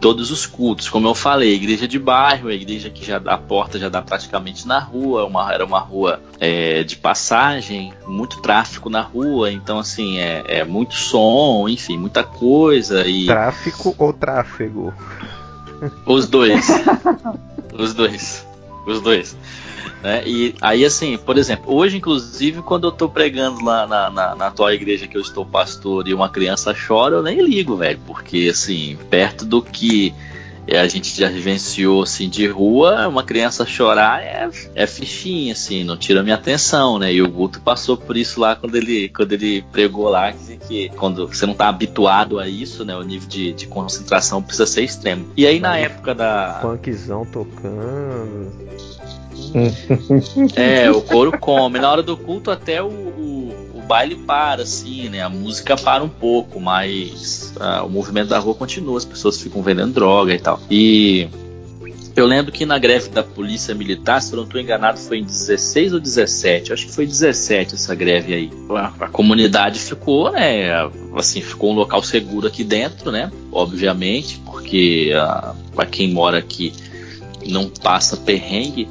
todos 0.00 0.30
os 0.30 0.46
cultos. 0.46 0.88
Como 0.88 1.08
eu 1.08 1.14
falei, 1.14 1.54
igreja 1.54 1.88
de 1.88 1.98
bairro, 1.98 2.48
a 2.48 2.54
igreja 2.54 2.90
que 2.90 3.04
já 3.04 3.16
a 3.16 3.38
porta 3.38 3.78
já 3.78 3.88
dá 3.88 4.02
praticamente 4.02 4.66
na 4.66 4.78
rua, 4.78 5.24
uma, 5.24 5.52
era 5.52 5.64
uma 5.64 5.78
rua 5.78 6.20
é, 6.38 6.82
de 6.82 6.96
passagem, 6.96 7.92
muito 8.06 8.40
tráfego 8.40 8.88
na 8.88 9.00
rua, 9.00 9.50
então 9.50 9.78
assim, 9.78 10.18
é, 10.18 10.44
é 10.46 10.64
muito 10.64 10.94
som, 10.94 11.68
enfim, 11.68 11.96
muita 11.96 12.22
coisa. 12.22 13.06
E 13.06 13.26
Tráfico 13.26 13.94
ou 13.98 14.12
tráfego? 14.12 14.92
os 16.06 16.28
dois. 16.28 16.68
Os 17.72 17.94
dois. 17.94 18.46
Os 18.86 19.00
dois. 19.00 19.36
Né? 20.02 20.22
E 20.26 20.54
aí, 20.60 20.84
assim, 20.84 21.16
por 21.16 21.38
exemplo, 21.38 21.74
hoje, 21.74 21.96
inclusive, 21.96 22.62
quando 22.62 22.86
eu 22.86 22.92
tô 22.92 23.08
pregando 23.08 23.64
lá 23.64 23.86
na, 23.86 24.10
na, 24.10 24.34
na 24.34 24.46
atual 24.46 24.72
igreja 24.72 25.06
que 25.06 25.16
eu 25.16 25.22
estou 25.22 25.44
pastor 25.44 26.06
e 26.08 26.14
uma 26.14 26.28
criança 26.28 26.74
chora, 26.74 27.16
eu 27.16 27.22
nem 27.22 27.40
ligo, 27.40 27.76
velho. 27.76 27.98
Porque, 28.06 28.48
assim, 28.50 28.98
perto 29.10 29.44
do 29.44 29.62
que 29.62 30.14
a 30.74 30.88
gente 30.88 31.16
já 31.16 31.28
vivenciou, 31.28 32.02
assim, 32.02 32.28
de 32.28 32.46
rua, 32.46 33.06
uma 33.06 33.22
criança 33.22 33.64
chorar 33.64 34.20
é, 34.20 34.48
é 34.74 34.86
fichinha, 34.86 35.52
assim, 35.52 35.84
não 35.84 35.96
tira 35.96 36.22
minha 36.22 36.34
atenção, 36.34 36.98
né? 36.98 37.12
E 37.12 37.22
o 37.22 37.28
Guto 37.28 37.60
passou 37.60 37.96
por 37.96 38.16
isso 38.16 38.40
lá 38.40 38.56
quando 38.56 38.74
ele, 38.74 39.08
quando 39.10 39.32
ele 39.32 39.62
pregou 39.70 40.08
lá, 40.08 40.32
que, 40.32 40.56
que 40.56 40.88
quando 40.96 41.28
você 41.28 41.46
não 41.46 41.54
tá 41.54 41.68
habituado 41.68 42.40
a 42.40 42.48
isso, 42.48 42.84
né? 42.84 42.96
O 42.96 43.02
nível 43.02 43.28
de, 43.28 43.52
de 43.52 43.66
concentração 43.68 44.42
precisa 44.42 44.66
ser 44.66 44.82
extremo. 44.82 45.30
E 45.36 45.46
aí, 45.46 45.60
na 45.60 45.78
época 45.78 46.14
da. 46.14 46.58
Funkzão 46.60 47.24
tocando. 47.24 48.50
É, 50.54 50.90
o 50.90 51.00
couro 51.02 51.38
come. 51.38 51.78
Na 51.78 51.90
hora 51.90 52.02
do 52.02 52.16
culto 52.16 52.50
até 52.50 52.82
o, 52.82 52.86
o, 52.86 53.72
o 53.74 53.82
baile 53.82 54.16
para, 54.16 54.62
assim, 54.62 55.08
né? 55.08 55.22
A 55.22 55.28
música 55.28 55.76
para 55.76 56.02
um 56.02 56.08
pouco, 56.08 56.60
mas 56.60 57.52
ah, 57.58 57.84
o 57.84 57.88
movimento 57.88 58.28
da 58.28 58.38
rua 58.38 58.54
continua, 58.54 58.98
as 58.98 59.04
pessoas 59.04 59.40
ficam 59.40 59.62
vendendo 59.62 59.92
droga 59.92 60.34
e 60.34 60.38
tal. 60.38 60.60
E 60.70 61.28
eu 62.16 62.24
lembro 62.26 62.50
que 62.50 62.64
na 62.64 62.78
greve 62.78 63.10
da 63.10 63.22
polícia 63.22 63.74
militar, 63.74 64.22
se 64.22 64.32
eu 64.32 64.38
não 64.38 64.44
estou 64.44 64.58
enganado, 64.58 64.98
foi 64.98 65.18
em 65.18 65.24
16 65.24 65.92
ou 65.92 66.00
17, 66.00 66.72
acho 66.72 66.86
que 66.86 66.92
foi 66.92 67.06
17 67.06 67.74
essa 67.74 67.94
greve 67.94 68.34
aí. 68.34 68.50
A, 68.70 69.04
a 69.04 69.08
comunidade 69.08 69.78
ficou, 69.78 70.32
né? 70.32 70.70
Assim, 71.14 71.42
ficou 71.42 71.72
um 71.72 71.74
local 71.74 72.02
seguro 72.02 72.46
aqui 72.46 72.64
dentro, 72.64 73.12
né? 73.12 73.30
Obviamente, 73.52 74.40
porque 74.46 75.12
ah, 75.14 75.54
para 75.74 75.84
quem 75.84 76.10
mora 76.12 76.38
aqui 76.38 76.72
não 77.46 77.68
passa 77.68 78.16
perrengue 78.16 78.88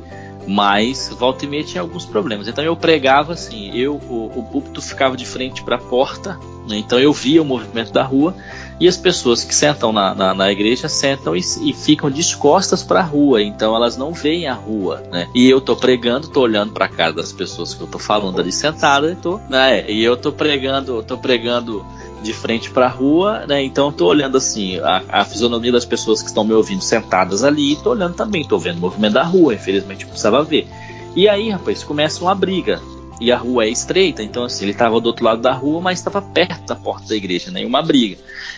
mas 0.48 1.10
volta 1.18 1.46
e 1.46 1.48
meia 1.48 1.64
tinha 1.64 1.82
alguns 1.82 2.06
problemas. 2.06 2.48
Então 2.48 2.64
eu 2.64 2.76
pregava 2.76 3.34
assim, 3.34 3.72
eu 3.78 3.96
o, 3.96 4.32
o 4.36 4.44
púlpito 4.44 4.82
ficava 4.82 5.18
de 5.18 5.26
frente 5.26 5.64
para 5.64 5.76
a 5.76 5.80
porta, 5.80 6.40
né? 6.68 6.78
então 6.78 7.00
eu 7.00 7.12
via 7.12 7.42
o 7.42 7.46
movimento 7.46 7.92
da 7.92 8.04
rua 8.04 8.36
e 8.80 8.88
as 8.88 8.98
pessoas 8.98 9.44
que 9.44 9.56
sentam 9.56 9.94
na, 9.94 10.14
na, 10.14 10.34
na 10.34 10.52
igreja 10.52 10.90
sentam 10.90 11.36
e, 11.36 11.40
e 11.62 11.74
ficam 11.74 12.10
de 12.10 12.36
costas 12.36 12.84
para 12.84 13.00
a 13.00 13.04
rua, 13.04 13.42
então 13.42 13.76
elas 13.76 13.96
não 13.96 14.12
veem 14.12 14.48
a 14.48 14.54
rua, 14.54 15.02
né? 15.12 15.28
E 15.34 15.50
eu 15.50 15.62
tô 15.62 15.76
pregando, 15.76 16.28
tô 16.28 16.42
olhando 16.42 16.74
para 16.74 16.88
cara 16.88 17.14
das 17.14 17.32
pessoas 17.32 17.74
que 17.74 17.82
eu 17.82 17.88
tô 17.88 17.98
falando 17.98 18.40
ali 18.40 18.52
sentada, 18.52 19.12
e 19.12 19.16
tô, 19.16 19.40
né? 19.50 19.90
E 19.90 20.04
eu 20.04 20.18
tô 20.18 20.32
pregando, 20.32 21.02
tô 21.04 21.18
pregando 21.18 21.86
de 22.22 22.34
frente 22.34 22.70
para 22.70 22.88
a 22.88 22.90
rua, 22.90 23.46
né? 23.48 23.64
Então 23.64 23.88
eu 23.88 23.92
tô 23.94 24.08
olhando 24.08 24.38
assim 24.38 24.78
a, 24.80 25.04
a 25.10 25.26
fisionomia 25.26 25.72
das 25.72 25.86
pessoas 25.86 26.22
que 26.22 26.28
estão 26.28 26.44
me 26.44 26.54
ouvindo 26.54 26.82
sentadas 26.82 27.44
ali, 27.44 27.74
e 27.74 27.76
tô 27.78 27.92
olhando 27.92 28.16
também, 28.16 28.44
tô 28.44 28.58
vendo 28.58 28.78
o 28.78 28.82
movimento 28.82 29.14
da 29.14 29.24
rua, 29.24 29.54
infelizmente 29.54 30.06
precisava 30.06 30.44
ver. 30.44 30.68
E 31.16 31.30
aí, 31.30 31.50
rapaz, 31.50 31.82
começa 31.84 32.22
uma 32.22 32.36
briga. 32.36 32.82
E 33.22 33.32
a 33.32 33.38
rua 33.38 33.64
é 33.64 33.70
estreita, 33.70 34.22
então 34.22 34.44
assim, 34.44 34.66
ele 34.66 34.74
estava 34.74 35.00
do 35.00 35.06
outro 35.06 35.24
lado 35.24 35.42
da 35.42 35.54
rua, 35.54 35.80
mas 35.80 36.00
estava 36.00 36.22
perto 36.22 36.66
da 36.66 36.76
porta 36.76 37.08
da 37.08 37.16
igreja, 37.16 37.50
né? 37.50 37.66
Uma 37.66 37.82
briga. 37.82 38.18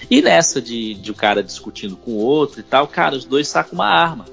E 0.10 0.22
nessa 0.22 0.62
de, 0.62 0.93
de 0.95 1.12
o 1.12 1.16
cara 1.16 1.43
discutindo 1.43 1.95
com 1.95 2.12
o 2.12 2.18
outro 2.18 2.60
e 2.60 2.64
tal, 2.64 2.88
cara, 2.88 3.16
os 3.16 3.26
dois 3.26 3.48
sacam 3.48 3.74
uma 3.74 3.88
arma. 3.88 4.26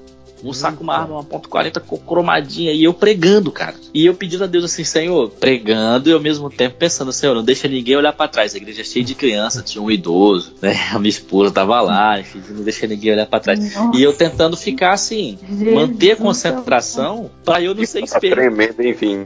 Um 0.43 0.53
saca 0.53 0.83
uma 0.83 0.95
arma, 0.95 1.15
uma 1.15 1.23
ponto 1.23 1.49
.40 1.49 1.79
com 1.79 1.97
cromadinha, 1.97 2.71
e 2.71 2.83
eu 2.83 2.93
pregando, 2.93 3.51
cara. 3.51 3.73
E 3.91 4.05
eu 4.05 4.13
pedindo 4.13 4.43
a 4.43 4.47
Deus 4.47 4.65
assim, 4.65 4.83
Senhor, 4.83 5.29
pregando 5.29 6.07
e 6.07 6.13
ao 6.13 6.19
mesmo 6.19 6.51
tempo 6.51 6.75
pensando, 6.77 7.11
Senhor, 7.11 7.33
não 7.33 7.43
deixa 7.43 7.67
ninguém 7.67 7.95
olhar 7.95 8.13
para 8.13 8.27
trás. 8.27 8.53
A 8.53 8.57
igreja 8.57 8.81
é 8.81 8.83
cheia 8.83 9.03
de 9.03 9.15
criança, 9.15 9.63
tinha 9.63 9.81
um 9.81 9.89
idoso, 9.89 10.53
né? 10.61 10.75
A 10.93 10.99
minha 10.99 11.09
esposa 11.09 11.51
tava 11.51 11.81
lá, 11.81 12.19
enfim, 12.19 12.43
não 12.49 12.63
deixa 12.63 12.85
ninguém 12.85 13.13
olhar 13.13 13.25
para 13.25 13.39
trás. 13.39 13.73
Nossa. 13.75 13.97
E 13.97 14.03
eu 14.03 14.13
tentando 14.13 14.55
ficar 14.55 14.91
assim, 14.93 15.39
Jesus 15.49 15.73
manter 15.73 16.11
a 16.11 16.15
concentração 16.17 17.31
para 17.43 17.61
eu 17.63 17.73
não 17.73 17.83
ser 17.85 18.01
Tá 18.01 18.05
espelho. 18.05 18.35
tremendo, 18.35 18.83
enfim. 18.83 19.25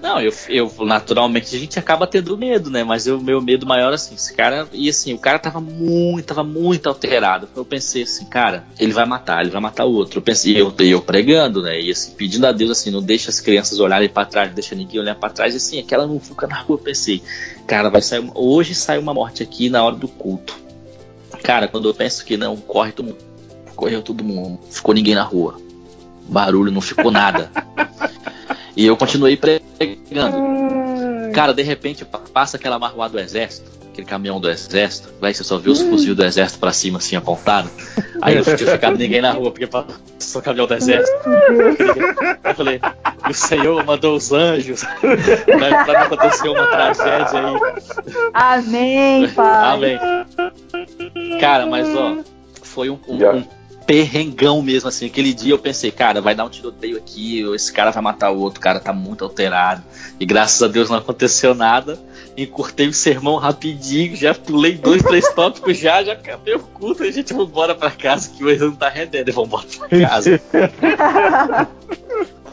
Não, 0.00 0.20
eu, 0.20 0.32
eu 0.48 0.72
naturalmente 0.84 1.54
a 1.54 1.58
gente 1.58 1.78
acaba 1.78 2.06
tendo 2.06 2.36
medo, 2.36 2.70
né? 2.70 2.84
Mas 2.84 3.06
o 3.06 3.18
meu 3.18 3.40
medo 3.40 3.66
maior, 3.66 3.92
assim, 3.92 4.14
esse 4.14 4.34
cara. 4.34 4.68
E 4.72 4.88
assim, 4.88 5.12
o 5.14 5.18
cara 5.18 5.38
tava 5.38 5.60
muito, 5.60 6.26
tava 6.26 6.44
muito 6.44 6.88
alterado. 6.88 7.48
Eu 7.56 7.64
pensei 7.64 8.02
assim, 8.02 8.24
cara, 8.26 8.64
ele 8.78 8.92
vai 8.92 9.04
matar, 9.06 9.40
ele 9.42 9.50
vai 9.50 9.60
matar 9.60 9.84
o 9.84 9.92
outro. 9.92 10.18
Eu 10.18 10.22
pensei, 10.22 10.60
eu, 10.60 10.72
eu 10.78 11.00
pregando, 11.00 11.62
né? 11.62 11.80
E 11.80 11.90
assim, 11.90 12.12
pedindo 12.12 12.46
a 12.46 12.52
Deus 12.52 12.70
assim, 12.70 12.90
não 12.90 13.02
deixa 13.02 13.30
as 13.30 13.40
crianças 13.40 13.78
olharem 13.80 14.08
pra 14.08 14.24
trás, 14.24 14.48
não 14.48 14.54
deixa 14.54 14.74
ninguém 14.74 15.00
olhar 15.00 15.14
pra 15.14 15.30
trás. 15.30 15.54
E 15.54 15.56
assim, 15.56 15.78
aquela 15.78 16.06
não 16.06 16.18
fica 16.20 16.46
na 16.46 16.60
rua, 16.60 16.76
eu 16.76 16.82
pensei, 16.82 17.22
cara, 17.66 17.88
vai 17.88 18.02
sair. 18.02 18.20
uma- 18.20 18.32
Hoje 18.38 18.74
sai 18.74 18.98
uma 18.98 19.14
morte 19.14 19.42
aqui 19.42 19.68
na 19.68 19.82
hora 19.84 19.96
do 19.96 20.08
culto. 20.08 20.56
Cara, 21.42 21.66
quando 21.68 21.88
eu 21.88 21.94
penso 21.94 22.24
que 22.24 22.36
não, 22.36 22.56
corre 22.56 22.92
todo 22.92 23.06
mundo. 23.06 23.18
Correu 23.74 24.02
todo 24.02 24.22
mundo. 24.22 24.60
Ficou 24.70 24.94
ninguém 24.94 25.14
na 25.14 25.22
rua. 25.24 25.60
Barulho, 26.28 26.70
não 26.70 26.80
ficou 26.80 27.10
nada. 27.10 27.50
E 28.76 28.86
eu 28.86 28.96
continuei 28.96 29.36
pregando. 29.36 30.36
Cara, 31.34 31.52
de 31.54 31.62
repente 31.62 32.04
pa- 32.04 32.20
passa 32.32 32.56
aquela 32.56 32.78
marroada 32.78 33.12
do 33.12 33.18
exército, 33.20 33.70
aquele 33.90 34.06
caminhão 34.06 34.40
do 34.40 34.50
exército, 34.50 35.08
vai 35.20 35.32
você 35.32 35.42
só 35.44 35.56
vê 35.58 35.70
os 35.70 35.80
fuzil 35.80 36.14
do 36.14 36.24
exército 36.24 36.58
pra 36.60 36.72
cima 36.72 36.98
assim 36.98 37.16
apontado. 37.16 37.70
Aí 38.20 38.34
não 38.34 38.42
tinha 38.42 38.56
ficado 38.58 38.96
ninguém 38.98 39.20
na 39.22 39.32
rua 39.32 39.50
porque 39.50 39.66
passou 39.66 40.40
o 40.40 40.42
caminhão 40.42 40.66
do 40.66 40.74
exército. 40.74 41.18
Eu 42.44 42.54
falei, 42.54 42.80
o 43.28 43.34
Senhor 43.34 43.84
mandou 43.84 44.16
os 44.16 44.30
anjos 44.32 44.82
pra, 44.84 45.84
pra 45.84 45.92
não 45.94 46.02
acontecer 46.06 46.48
uma 46.48 46.66
tragédia 46.66 47.40
aí. 47.46 47.56
Amém, 48.34 49.28
pai. 49.30 49.72
Amém. 49.74 49.98
Cara, 51.40 51.66
mas 51.66 51.88
ó, 51.96 52.18
foi 52.62 52.90
um, 52.90 52.98
um- 53.08 53.18
um 53.36 53.44
perrengão 53.86 54.60
mesmo, 54.62 54.88
assim. 54.88 55.06
Aquele 55.06 55.32
dia 55.34 55.52
eu 55.52 55.58
pensei, 55.58 55.90
cara, 55.90 56.20
vai 56.20 56.34
dar 56.34 56.44
um 56.44 56.48
tiroteio 56.48 56.96
aqui, 56.96 57.40
esse 57.54 57.72
cara 57.72 57.90
vai 57.90 58.02
matar 58.02 58.30
o 58.30 58.38
outro, 58.40 58.58
o 58.58 58.62
cara 58.62 58.80
tá 58.80 58.92
muito 58.92 59.24
alterado. 59.24 59.82
E 60.18 60.26
graças 60.26 60.62
a 60.62 60.68
Deus 60.68 60.88
não 60.90 60.96
aconteceu 60.98 61.54
nada. 61.54 61.98
Encurtei 62.36 62.88
o 62.88 62.94
sermão 62.94 63.36
rapidinho, 63.36 64.16
já 64.16 64.34
pulei 64.34 64.72
dois, 64.76 65.02
três 65.02 65.28
tópicos 65.34 65.76
já, 65.78 66.02
já 66.02 66.12
acabei 66.14 66.54
o 66.54 66.60
culto 66.60 67.04
e 67.04 67.08
a 67.08 67.12
gente 67.12 67.34
vai 67.34 67.44
embora 67.44 67.74
pra 67.74 67.90
casa, 67.90 68.30
que 68.30 68.42
o 68.42 68.48
Exame 68.50 68.70
não 68.70 68.76
tá 68.78 68.88
rendendo, 68.88 69.28
e 69.28 69.32
vamos 69.32 69.48
embora 69.50 69.66
pra 69.88 70.08
casa. 70.08 70.40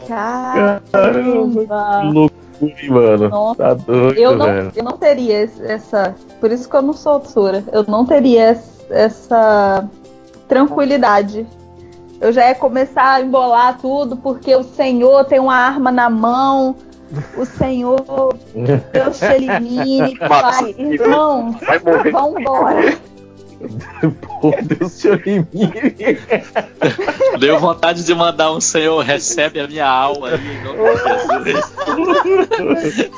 Caramba. 0.06 2.02
Loucura, 2.02 2.90
mano. 2.90 3.28
Nossa. 3.28 3.56
Tá 3.56 3.74
doido, 3.74 4.18
Eu 4.18 4.36
não, 4.36 4.46
velho. 4.46 4.72
eu 4.76 4.84
não 4.84 4.98
teria 4.98 5.48
essa. 5.64 6.14
Por 6.40 6.50
isso 6.50 6.68
que 6.68 6.76
eu 6.76 6.82
não 6.82 6.92
sou 6.92 7.20
tsura. 7.20 7.64
Eu 7.72 7.84
não 7.84 8.04
teria 8.04 8.50
es- 8.52 8.80
essa 8.90 9.88
tranquilidade 10.50 11.46
eu 12.20 12.32
já 12.32 12.48
ia 12.48 12.54
começar 12.54 13.14
a 13.14 13.20
embolar 13.22 13.78
tudo, 13.78 14.14
porque 14.14 14.54
o 14.54 14.62
Senhor 14.62 15.24
tem 15.24 15.40
uma 15.40 15.56
arma 15.56 15.90
na 15.90 16.10
mão. 16.10 16.76
O 17.36 17.44
Senhor, 17.46 18.36
Deus 18.92 19.18
te 19.18 19.24
elimine, 19.24 20.16
pai. 20.28 20.74
Irmão, 20.78 21.58
vambora. 22.12 22.98
Pô, 24.40 24.54
Deus 24.62 24.98
te 24.98 25.08
elimine. 25.08 26.18
Deu 27.40 27.58
vontade 27.58 28.04
de 28.04 28.14
mandar 28.14 28.52
um 28.52 28.60
Senhor, 28.60 29.00
recebe 29.00 29.58
a 29.58 29.66
minha 29.66 29.88
alma 29.88 30.28
aí, 30.28 30.38
em 30.38 30.62
nome 30.62 30.78
de 31.42 31.52
Jesus. 31.52 33.10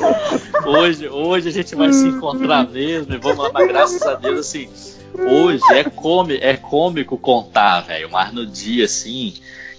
Hoje, 0.65 1.09
hoje 1.09 1.49
a 1.49 1.53
gente 1.53 1.75
vai 1.75 1.93
se 1.93 2.07
encontrar 2.07 2.69
mesmo 2.69 3.13
e 3.15 3.19
vamos 3.19 3.39
lá, 3.39 3.51
mas 3.53 3.69
graças 3.69 4.03
a 4.03 4.15
Deus, 4.15 4.41
assim, 4.41 4.71
hoje 5.19 5.63
é, 5.71 5.85
cômi 5.85 6.39
é 6.41 6.57
cômico 6.57 7.17
contar, 7.19 7.81
velho, 7.83 8.11
mas 8.11 8.33
no 8.33 8.47
dia, 8.47 8.85
assim, 8.85 9.35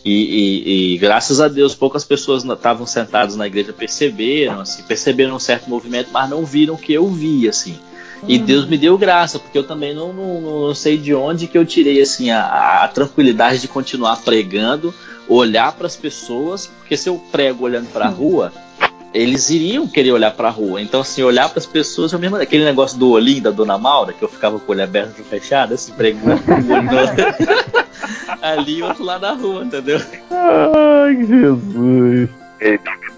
e, 0.05 0.11
e- 0.11 0.93
e 0.93 0.97
graças 0.97 1.39
a 1.39 1.47
Deus 1.47 1.73
poucas 1.75 2.03
pessoas 2.03 2.43
estavam 2.43 2.85
sentadas 2.85 3.35
na 3.35 3.47
igreja 3.47 3.71
perceberam, 3.73 4.61
assim, 4.61 4.83
perceberam 4.83 5.35
um 5.35 5.39
certo 5.39 5.69
movimento, 5.69 6.09
mas 6.11 6.29
não 6.29 6.45
viram 6.45 6.75
o 6.75 6.77
que 6.77 6.93
eu 6.93 7.07
vi, 7.07 7.47
assim. 7.47 7.77
E 8.25 8.37
Deus 8.37 8.65
me 8.65 8.77
deu 8.77 8.97
graça, 8.97 9.37
porque 9.37 9.57
eu 9.57 9.65
também 9.65 9.93
não, 9.93 10.13
não, 10.13 10.39
não 10.67 10.73
sei 10.75 10.97
de 10.97 11.13
onde 11.13 11.45
que 11.45 11.57
eu 11.57 11.65
tirei 11.65 12.01
assim 12.01 12.31
a, 12.31 12.83
a 12.83 12.87
tranquilidade 12.87 13.59
de 13.59 13.67
continuar 13.67 14.15
pregando, 14.23 14.93
olhar 15.27 15.73
para 15.73 15.87
as 15.87 15.97
pessoas, 15.97 16.67
porque 16.67 16.95
se 16.95 17.09
eu 17.09 17.21
prego 17.33 17.65
olhando 17.65 17.91
para 17.91 18.05
a 18.05 18.09
rua, 18.09 18.53
eles 19.13 19.49
iriam 19.49 19.87
querer 19.87 20.11
olhar 20.11 20.31
para 20.31 20.47
a 20.47 20.51
rua. 20.51 20.81
Então 20.81 21.01
assim, 21.01 21.21
olhar 21.23 21.47
para 21.49 21.59
as 21.59 21.65
pessoas, 21.65 22.11
eu 22.11 22.19
mesmo 22.19 22.35
aquele 22.37 22.65
negócio 22.65 22.97
do 22.97 23.11
olhinho 23.11 23.43
da 23.43 23.51
Dona 23.51 23.77
Maura, 23.77 24.11
que 24.13 24.23
eu 24.23 24.29
ficava 24.29 24.59
com 24.59 24.71
o 24.71 24.75
olho 24.75 24.83
aberto 24.83 25.19
e 25.19 25.23
fechado, 25.23 25.73
assim 25.73 25.93
pregando 25.93 26.41
o 26.49 26.73
olho 26.73 26.89
ali 28.41 28.79
e 28.79 28.83
outro 28.83 29.03
lá 29.03 29.19
na 29.19 29.33
rua, 29.33 29.63
entendeu? 29.63 30.01
Ai, 30.31 31.25
Jesus. 31.25 32.29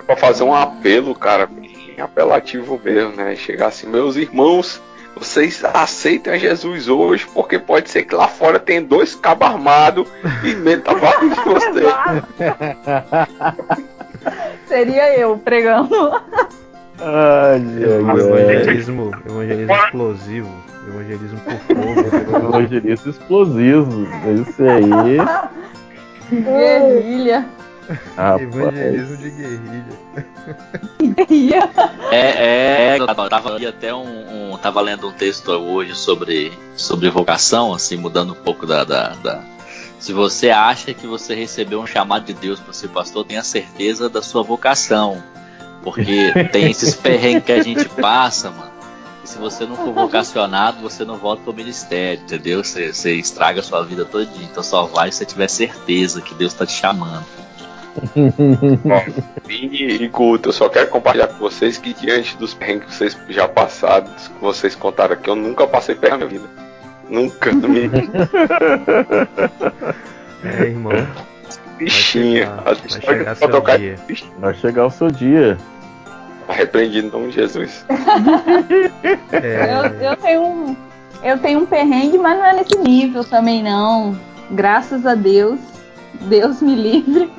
Pra 0.06 0.18
fazer 0.18 0.44
um 0.44 0.54
apelo, 0.54 1.16
cara, 1.16 1.48
bem 1.48 1.96
apelativo 2.00 2.80
mesmo, 2.84 3.16
né? 3.16 3.36
Chegar 3.36 3.68
assim, 3.68 3.88
meus 3.88 4.16
irmãos, 4.16 4.82
vocês 5.16 5.64
aceitem 5.64 6.34
a 6.34 6.38
Jesus 6.38 6.88
hoje, 6.88 7.26
porque 7.34 7.58
pode 7.58 7.90
ser 7.90 8.04
que 8.04 8.14
lá 8.14 8.28
fora 8.28 8.60
tem 8.60 8.84
dois 8.84 9.16
cabos 9.16 9.48
armados 9.48 10.08
e 10.44 10.54
meta 10.56 10.94
bala 10.94 11.22
de 11.22 11.36
vocês. 11.42 11.86
Seria 14.68 15.18
eu 15.18 15.38
pregando. 15.38 16.12
Ai, 17.00 17.62
ai. 17.62 17.94
evangelismo, 17.94 19.12
evangelismo 19.26 19.74
explosivo, 19.76 20.50
evangelismo 20.88 21.40
por 21.42 21.76
fogo. 21.76 22.48
Evangelista 22.48 23.10
explosivo. 23.10 24.08
Esse 24.42 24.64
aí. 24.64 25.18
Guerrilha. 26.32 27.46
Rapaz. 28.18 28.42
Evangelismo 28.42 29.18
de 29.18 29.30
guerrilha. 29.30 29.86
Guerrilha. 31.16 31.70
É, 32.12 32.18
é, 32.18 32.88
é, 32.96 33.00
eu 33.00 33.06
tava 33.08 33.54
ali 33.54 33.68
até 33.68 33.94
um, 33.94 34.54
um- 34.54 34.58
tava 34.58 34.82
lendo 34.82 35.08
um 35.08 35.12
texto 35.12 35.52
hoje 35.52 35.94
sobre, 35.96 36.52
sobre 36.76 37.10
vocação, 37.10 37.74
assim, 37.74 37.98
mudando 37.98 38.32
um 38.32 38.36
pouco 38.38 38.66
da, 38.66 38.84
da, 38.84 39.10
da- 39.22 39.42
Se 40.06 40.14
você 40.14 40.52
acha 40.52 40.94
que 40.94 41.08
você 41.08 41.34
recebeu 41.34 41.82
um 41.82 41.88
chamado 41.88 42.26
de 42.26 42.34
Deus 42.36 42.60
para 42.60 42.72
ser 42.74 42.90
pastor, 42.90 43.26
tenha 43.26 43.42
certeza 43.42 44.08
da 44.08 44.22
sua 44.22 44.44
vocação. 44.44 45.24
Porque 45.82 46.32
tem 46.54 46.70
esses 46.70 46.94
perrengues 46.94 47.44
que 47.44 47.52
a 47.52 47.64
gente 47.64 47.90
passa, 47.90 48.52
mano. 48.52 48.72
E 49.24 49.28
se 49.28 49.40
você 49.40 49.66
não 49.66 49.76
for 49.76 49.92
vocacionado, 49.92 50.80
você 50.80 51.04
não 51.04 51.18
volta 51.18 51.42
pro 51.42 51.56
ministério, 51.56 52.22
entendeu? 52.22 52.64
Você, 52.64 52.94
você 52.94 53.16
estraga 53.16 53.62
a 53.62 53.64
sua 53.64 53.82
vida 53.84 54.06
todinha. 54.06 54.46
Então 54.46 54.62
só 54.62 54.86
vai 54.86 55.12
se 55.12 55.18
você 55.18 55.26
tiver 55.26 55.48
certeza 55.48 56.22
que 56.22 56.36
Deus 56.36 56.54
tá 56.54 56.68
te 56.68 56.74
chamando. 56.74 57.26
Vini 59.44 60.04
e 60.04 60.08
Guto, 60.08 60.50
eu 60.50 60.54
só 60.54 60.70
quero 60.70 60.92
compartilhar 60.92 61.30
com 61.30 61.40
vocês 61.40 61.80
que 61.80 61.96
diante 61.96 62.38
dos 62.38 62.54
perrengues 62.54 62.90
que 62.90 62.94
vocês 62.94 63.18
já 63.30 63.48
passaram, 63.48 64.06
que 64.06 64.40
vocês 64.40 64.76
contaram 64.76 65.16
aqui, 65.16 65.32
eu 65.32 65.36
nunca 65.36 65.66
passei 65.66 65.96
perto 65.96 66.20
na 66.20 66.28
minha 66.28 66.30
vida. 66.30 66.65
Nunca. 67.10 67.52
vida. 67.52 68.02
É, 70.44 70.66
irmão. 70.66 70.92
Bichinha. 71.80 72.46
chegar, 72.46 72.64
vai 72.64 72.76
chegar 73.02 73.24
pra 73.24 73.36
seu 73.36 73.50
tocar 73.50 73.78
dia. 73.80 73.96
Vai 74.38 74.54
chegar 74.54 74.86
o 74.86 74.92
seu 74.92 75.10
dia. 75.10 75.58
Arrependido 76.48 77.08
em 77.08 77.12
nome 77.12 77.30
de 77.30 77.36
Jesus. 77.36 77.84
É, 79.32 79.74
Eu, 79.74 80.10
eu 80.12 80.16
tenho 80.18 80.42
um. 80.44 80.76
Eu 81.24 81.40
tenho 81.40 81.60
um 81.62 81.66
perrengue, 81.66 82.20
mas 82.20 82.38
não 82.38 82.46
é 82.46 82.54
nesse 82.54 82.78
nível 82.78 83.24
também, 83.24 83.64
não. 83.64 84.16
Graças 84.52 85.04
a 85.08 85.16
Deus. 85.16 85.60
Deus 86.22 86.62
me 86.62 86.76
livre. 86.76 87.32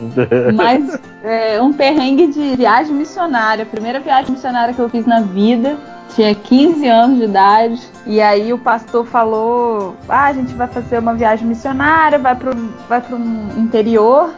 Mas 0.54 1.00
é, 1.22 1.60
um 1.60 1.72
perrengue 1.72 2.28
de 2.28 2.56
viagem 2.56 2.94
missionária. 2.94 3.66
Primeira 3.66 4.00
viagem 4.00 4.32
missionária 4.32 4.74
que 4.74 4.80
eu 4.80 4.88
fiz 4.88 5.06
na 5.06 5.20
vida. 5.20 5.76
Tinha 6.14 6.34
15 6.34 6.88
anos 6.88 7.18
de 7.18 7.24
idade. 7.24 7.80
E 8.06 8.20
aí 8.20 8.52
o 8.52 8.58
pastor 8.58 9.06
falou: 9.06 9.96
Ah, 10.08 10.26
a 10.26 10.32
gente 10.32 10.54
vai 10.54 10.66
fazer 10.66 10.98
uma 10.98 11.14
viagem 11.14 11.46
missionária, 11.46 12.18
vai 12.18 12.34
pro, 12.34 12.54
vai 12.88 13.00
pro 13.00 13.18
interior, 13.56 14.34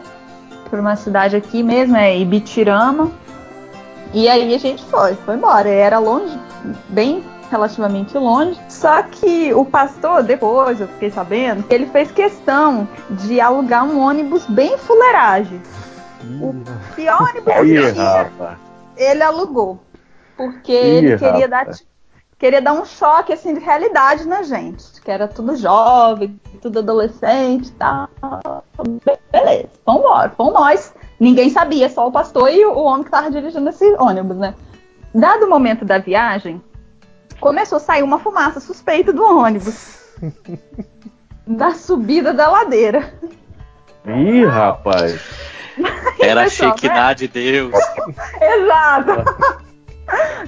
pra 0.69 0.79
uma 0.79 0.95
cidade 0.95 1.35
aqui 1.35 1.63
mesmo, 1.63 1.95
é 1.95 2.17
Ibitirama. 2.17 3.11
E 4.13 4.27
aí 4.27 4.53
a 4.53 4.59
gente 4.59 4.83
foi, 4.85 5.15
foi 5.15 5.35
embora. 5.35 5.67
Era 5.67 5.97
longe, 5.97 6.37
bem 6.89 7.23
relativamente 7.49 8.17
longe. 8.17 8.59
Só 8.69 9.03
que 9.03 9.53
o 9.53 9.65
pastor, 9.65 10.23
depois 10.23 10.79
eu 10.81 10.87
fiquei 10.87 11.11
sabendo, 11.11 11.63
que 11.63 11.73
ele 11.73 11.85
fez 11.87 12.11
questão 12.11 12.87
de 13.09 13.39
alugar 13.39 13.85
um 13.85 13.99
ônibus 13.99 14.45
bem 14.45 14.77
fuleiragem. 14.77 15.61
O 16.41 16.55
pior 16.95 17.21
ônibus 17.21 17.53
que 17.53 17.93
tinha, 17.93 18.57
ele 18.95 19.23
alugou. 19.23 19.79
Porque 20.37 20.71
Ih, 20.71 20.97
ele 20.97 21.17
queria 21.17 21.47
dar, 21.47 21.67
queria 22.39 22.61
dar 22.61 22.73
um 22.73 22.85
choque 22.85 23.33
assim 23.33 23.53
de 23.53 23.59
realidade 23.59 24.27
na 24.27 24.41
gente. 24.43 25.01
Que 25.01 25.11
era 25.11 25.27
tudo 25.27 25.55
jovem, 25.55 26.39
tudo 26.61 26.79
adolescente 26.79 27.67
e 27.67 27.71
tal. 27.73 28.09
Beleza, 29.31 29.69
vambora, 29.85 30.29
fomos 30.35 30.53
nós. 30.53 30.93
Ninguém 31.19 31.49
sabia, 31.49 31.89
só 31.89 32.07
o 32.07 32.11
pastor 32.11 32.49
e 32.51 32.65
o 32.65 32.77
homem 32.79 33.03
que 33.03 33.09
estava 33.09 33.29
dirigindo 33.29 33.69
esse 33.69 33.85
ônibus, 33.99 34.37
né? 34.37 34.53
Dado 35.13 35.45
o 35.45 35.49
momento 35.49 35.85
da 35.85 35.99
viagem, 35.99 36.61
começou 37.43 37.75
a 37.75 37.81
sair 37.81 38.03
uma 38.03 38.19
fumaça 38.19 38.61
suspeita 38.61 39.11
do 39.11 39.21
ônibus. 39.21 39.99
da 41.45 41.71
subida 41.71 42.33
da 42.33 42.49
ladeira. 42.49 43.13
Ih, 44.05 44.45
rapaz. 44.45 45.21
Era 46.21 46.43
a 46.43 46.49
Shekinah 46.49 47.13
de 47.13 47.27
Deus. 47.27 47.73
Exato. 48.41 49.25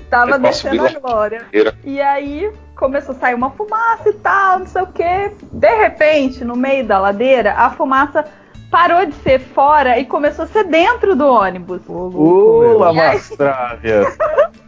Tava 0.10 0.32
Eu 0.32 0.40
posso 0.40 0.70
descendo 0.70 0.88
a 0.88 1.00
glória. 1.00 1.46
E 1.84 2.00
aí 2.00 2.50
começou 2.78 3.14
a 3.14 3.20
sair 3.20 3.36
uma 3.36 3.52
fumaça 3.52 4.10
e 4.10 4.14
tal, 4.14 4.60
não 4.60 4.68
sei 4.68 4.82
o 4.82 4.88
que. 4.88 5.32
De 5.52 5.76
repente, 5.76 6.46
no 6.46 6.56
meio 6.56 6.86
da 6.86 6.98
ladeira, 6.98 7.56
a 7.56 7.72
fumaça 7.72 8.24
parou 8.72 9.06
de 9.06 9.16
ser 9.16 9.40
fora 9.40 10.00
e 10.00 10.06
começou 10.06 10.46
a 10.46 10.48
ser 10.48 10.64
dentro 10.64 11.14
do 11.14 11.28
ônibus. 11.28 11.82
Meu. 11.90 12.78
Lamastrávias. 12.78 14.18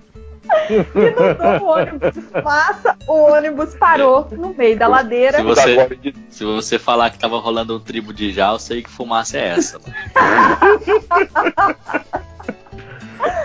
E 0.69 1.59
no 1.59 1.65
ônibus 1.65 2.11
fumaça, 2.31 2.95
o 3.07 3.13
ônibus 3.31 3.75
parou 3.75 4.27
no 4.31 4.53
meio 4.53 4.77
da 4.77 4.87
ladeira. 4.87 5.37
Se 5.37 5.43
você- 5.43 5.95
de- 5.95 6.15
Se 6.29 6.43
você 6.45 6.77
falar 6.79 7.09
que 7.09 7.19
tava 7.19 7.37
rolando 7.37 7.75
um 7.75 7.79
tribo 7.79 8.13
de 8.13 8.31
já, 8.31 8.51
eu 8.51 8.59
sei 8.59 8.81
que 8.81 8.89
fumaça 8.89 9.37
é 9.37 9.47
essa. 9.49 9.79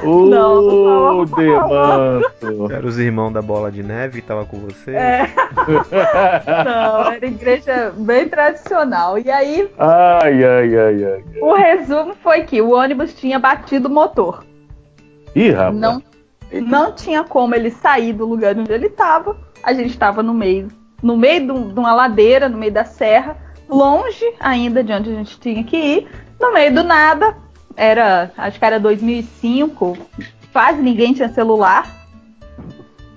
Ô, 0.04 0.26
Não, 0.26 0.62
não 0.62 1.24
demanto. 1.24 2.72
Era 2.72 2.86
os 2.86 2.98
irmãos 2.98 3.32
da 3.32 3.40
bola 3.40 3.70
de 3.70 3.82
neve 3.82 4.20
que 4.20 4.26
tava 4.26 4.44
com 4.44 4.58
você? 4.58 4.90
É. 4.92 5.30
Não, 6.64 7.12
era 7.12 7.26
igreja 7.26 7.92
bem 7.96 8.28
tradicional. 8.28 9.18
E 9.18 9.30
aí, 9.30 9.70
Ai, 9.78 10.44
ai, 10.44 10.76
ai, 10.76 11.04
ai. 11.04 11.24
o 11.40 11.54
resumo 11.54 12.14
foi 12.22 12.42
que 12.42 12.60
o 12.60 12.72
ônibus 12.72 13.14
tinha 13.14 13.38
batido 13.38 13.88
o 13.88 13.90
motor. 13.92 14.44
Ih, 15.34 15.50
rapaz. 15.50 15.74
Não, 15.76 16.02
não 16.60 16.92
tinha 16.92 17.24
como 17.24 17.54
ele 17.54 17.70
sair 17.70 18.12
do 18.12 18.26
lugar 18.26 18.56
onde 18.58 18.72
ele 18.72 18.86
estava. 18.86 19.36
A 19.62 19.72
gente 19.72 19.90
estava 19.90 20.22
no 20.22 20.34
meio, 20.34 20.68
no 21.02 21.16
meio 21.16 21.46
de, 21.46 21.52
um- 21.52 21.72
uma 21.74 21.94
ladeira, 21.94 22.48
no 22.48 22.58
meio 22.58 22.72
da 22.72 22.84
serra, 22.84 23.36
longe 23.68 24.24
ainda 24.40 24.82
de 24.84 24.92
onde 24.92 25.10
a 25.10 25.14
gente 25.14 25.38
tinha 25.40 25.62
que 25.64 25.76
ir. 25.76 26.08
No 26.40 26.52
meio 26.52 26.74
do 26.74 26.82
nada, 26.82 27.36
era, 27.76 28.30
acho 28.36 28.58
que 28.58 28.64
era 28.64 28.78
2005, 28.80 29.96
quase 30.52 30.82
ninguém 30.82 31.12
tinha 31.14 31.28
celular. 31.28 31.86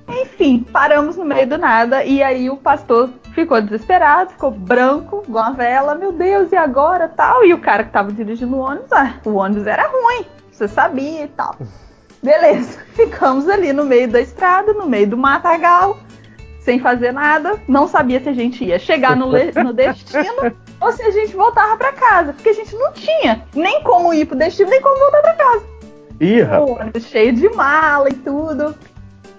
Enfim, 0.08 0.60
paramos 0.72 1.18
no 1.18 1.26
meio 1.26 1.48
do 1.48 1.58
nada 1.58 2.04
e 2.06 2.22
aí 2.22 2.50
o 2.50 2.58
pastor 2.58 3.10
ficou 3.34 3.60
desesperado, 3.62 4.32
ficou 4.32 4.52
branco, 4.52 5.24
igual 5.28 5.46
uma 5.46 5.54
vela, 5.54 5.96
meu 5.96 6.12
Deus, 6.12 6.52
e 6.52 6.56
agora 6.56 7.08
tal? 7.10 7.44
E 7.44 7.54
o 7.54 7.58
cara 7.60 7.84
que 7.84 7.90
tava 7.92 8.12
dirigindo 8.12 8.56
o 8.56 8.60
ônibus, 8.60 8.92
ah, 8.94 9.16
o 9.26 9.32
ônibus 9.34 9.66
era 9.66 9.88
ruim, 9.88 10.26
você 10.52 10.68
sabia 10.68 11.24
e 11.24 11.28
tal. 11.28 11.56
Beleza, 12.26 12.80
ficamos 12.96 13.48
ali 13.48 13.72
no 13.72 13.86
meio 13.86 14.10
da 14.10 14.20
estrada, 14.20 14.74
no 14.74 14.88
meio 14.88 15.08
do 15.08 15.18
matagal, 15.18 15.98
sem 16.60 16.80
fazer 16.80 17.12
nada, 17.14 17.62
não 17.68 17.88
sabia 17.88 18.20
se 18.22 18.28
a 18.30 18.34
gente 18.34 18.64
ia 18.66 18.80
chegar 18.80 19.16
no, 19.16 19.28
no 19.64 19.74
destino 19.74 20.52
ou 20.82 20.92
se 20.92 21.04
a 21.04 21.12
gente 21.12 21.36
voltava 21.36 21.78
pra 21.78 21.94
casa, 21.94 22.34
porque 22.34 22.50
a 22.50 22.54
gente 22.54 22.76
não 22.76 22.92
tinha 22.94 23.44
nem 23.54 23.82
como 23.84 24.14
ir 24.14 24.26
pro 24.26 24.36
destino, 24.38 24.70
nem 24.70 24.82
como 24.82 24.98
voltar 25.00 25.22
pra 25.22 25.34
casa. 25.36 25.64
Ih, 26.20 26.42
O 26.44 26.80
ônibus 26.80 27.04
cheio 27.06 27.34
de 27.34 27.48
mala 27.50 28.10
e 28.10 28.14
tudo. 28.14 28.74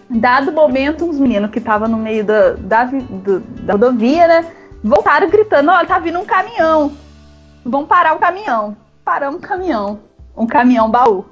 Dado 0.09 0.53
momento, 0.53 1.05
uns 1.05 1.19
meninos 1.19 1.51
que 1.51 1.59
estavam 1.59 1.89
no 1.89 1.97
meio 1.97 2.25
da, 2.25 2.53
da, 2.53 2.85
do- 2.85 3.41
da 3.41 3.73
rodovia, 3.73 4.29
né? 4.29 4.47
Voltaram 4.85 5.29
gritando: 5.29 5.71
Olha, 5.71 5.87
tá 5.87 5.99
vindo 5.99 6.21
um 6.21 6.25
caminhão. 6.25 6.93
Vamos 7.65 7.89
parar 7.89 8.15
o 8.15 8.19
caminhão. 8.21 8.77
Paramos 9.05 9.39
o 9.39 9.43
caminhão. 9.43 9.99
Um 10.37 10.47
caminhão 10.47 10.89
baú. 10.89 11.25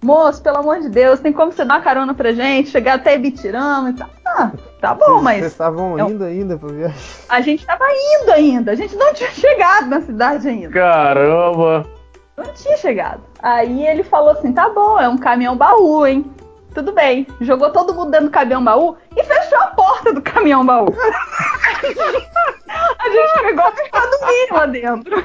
Moço, 0.00 0.40
pelo 0.42 0.58
amor 0.58 0.78
de 0.80 0.88
Deus, 0.88 1.18
tem 1.18 1.32
como 1.32 1.50
você 1.50 1.64
dar 1.64 1.74
uma 1.76 1.80
carona 1.82 2.14
pra 2.14 2.32
gente? 2.32 2.70
Chegar 2.70 2.94
até 2.94 3.16
Ibitirama 3.16 3.90
e 3.90 3.92
tal. 3.94 4.08
Ah, 4.26 4.52
tá 4.80 4.94
bom, 4.94 5.04
Vocês 5.04 5.22
mas 5.22 5.44
estavam 5.46 5.98
é 5.98 6.02
indo 6.02 6.22
ainda 6.22 6.56
pra 6.56 6.68
viagem. 6.68 6.96
a 7.28 7.40
gente 7.40 7.66
tava 7.66 7.84
indo 7.90 8.30
ainda. 8.30 8.72
A 8.72 8.74
gente 8.76 8.94
não 8.94 9.12
tinha 9.12 9.30
chegado 9.30 9.86
na 9.88 10.00
cidade 10.00 10.48
ainda. 10.48 10.70
Caramba. 10.70 11.84
Não 12.36 12.44
tinha 12.54 12.76
chegado. 12.76 13.22
Aí 13.42 13.84
ele 13.86 14.04
falou 14.04 14.30
assim: 14.30 14.52
tá 14.52 14.68
bom, 14.68 15.00
é 15.00 15.08
um 15.08 15.18
caminhão 15.18 15.56
baú, 15.56 16.06
hein? 16.06 16.30
Tudo 16.72 16.92
bem. 16.92 17.26
Jogou 17.40 17.70
todo 17.72 17.92
mundo 17.92 18.12
dentro 18.12 18.26
do 18.26 18.32
caminhão 18.32 18.62
baú 18.62 18.96
e 19.16 19.24
fechou 19.24 19.58
a 19.58 19.66
porta 19.68 20.12
do 20.12 20.22
caminhão 20.22 20.64
baú. 20.64 20.86
a 22.98 23.08
gente 23.08 23.42
pegou 23.42 23.72
pra 23.90 24.00
dormir 24.06 24.52
lá 24.52 24.66
dentro. 24.66 25.24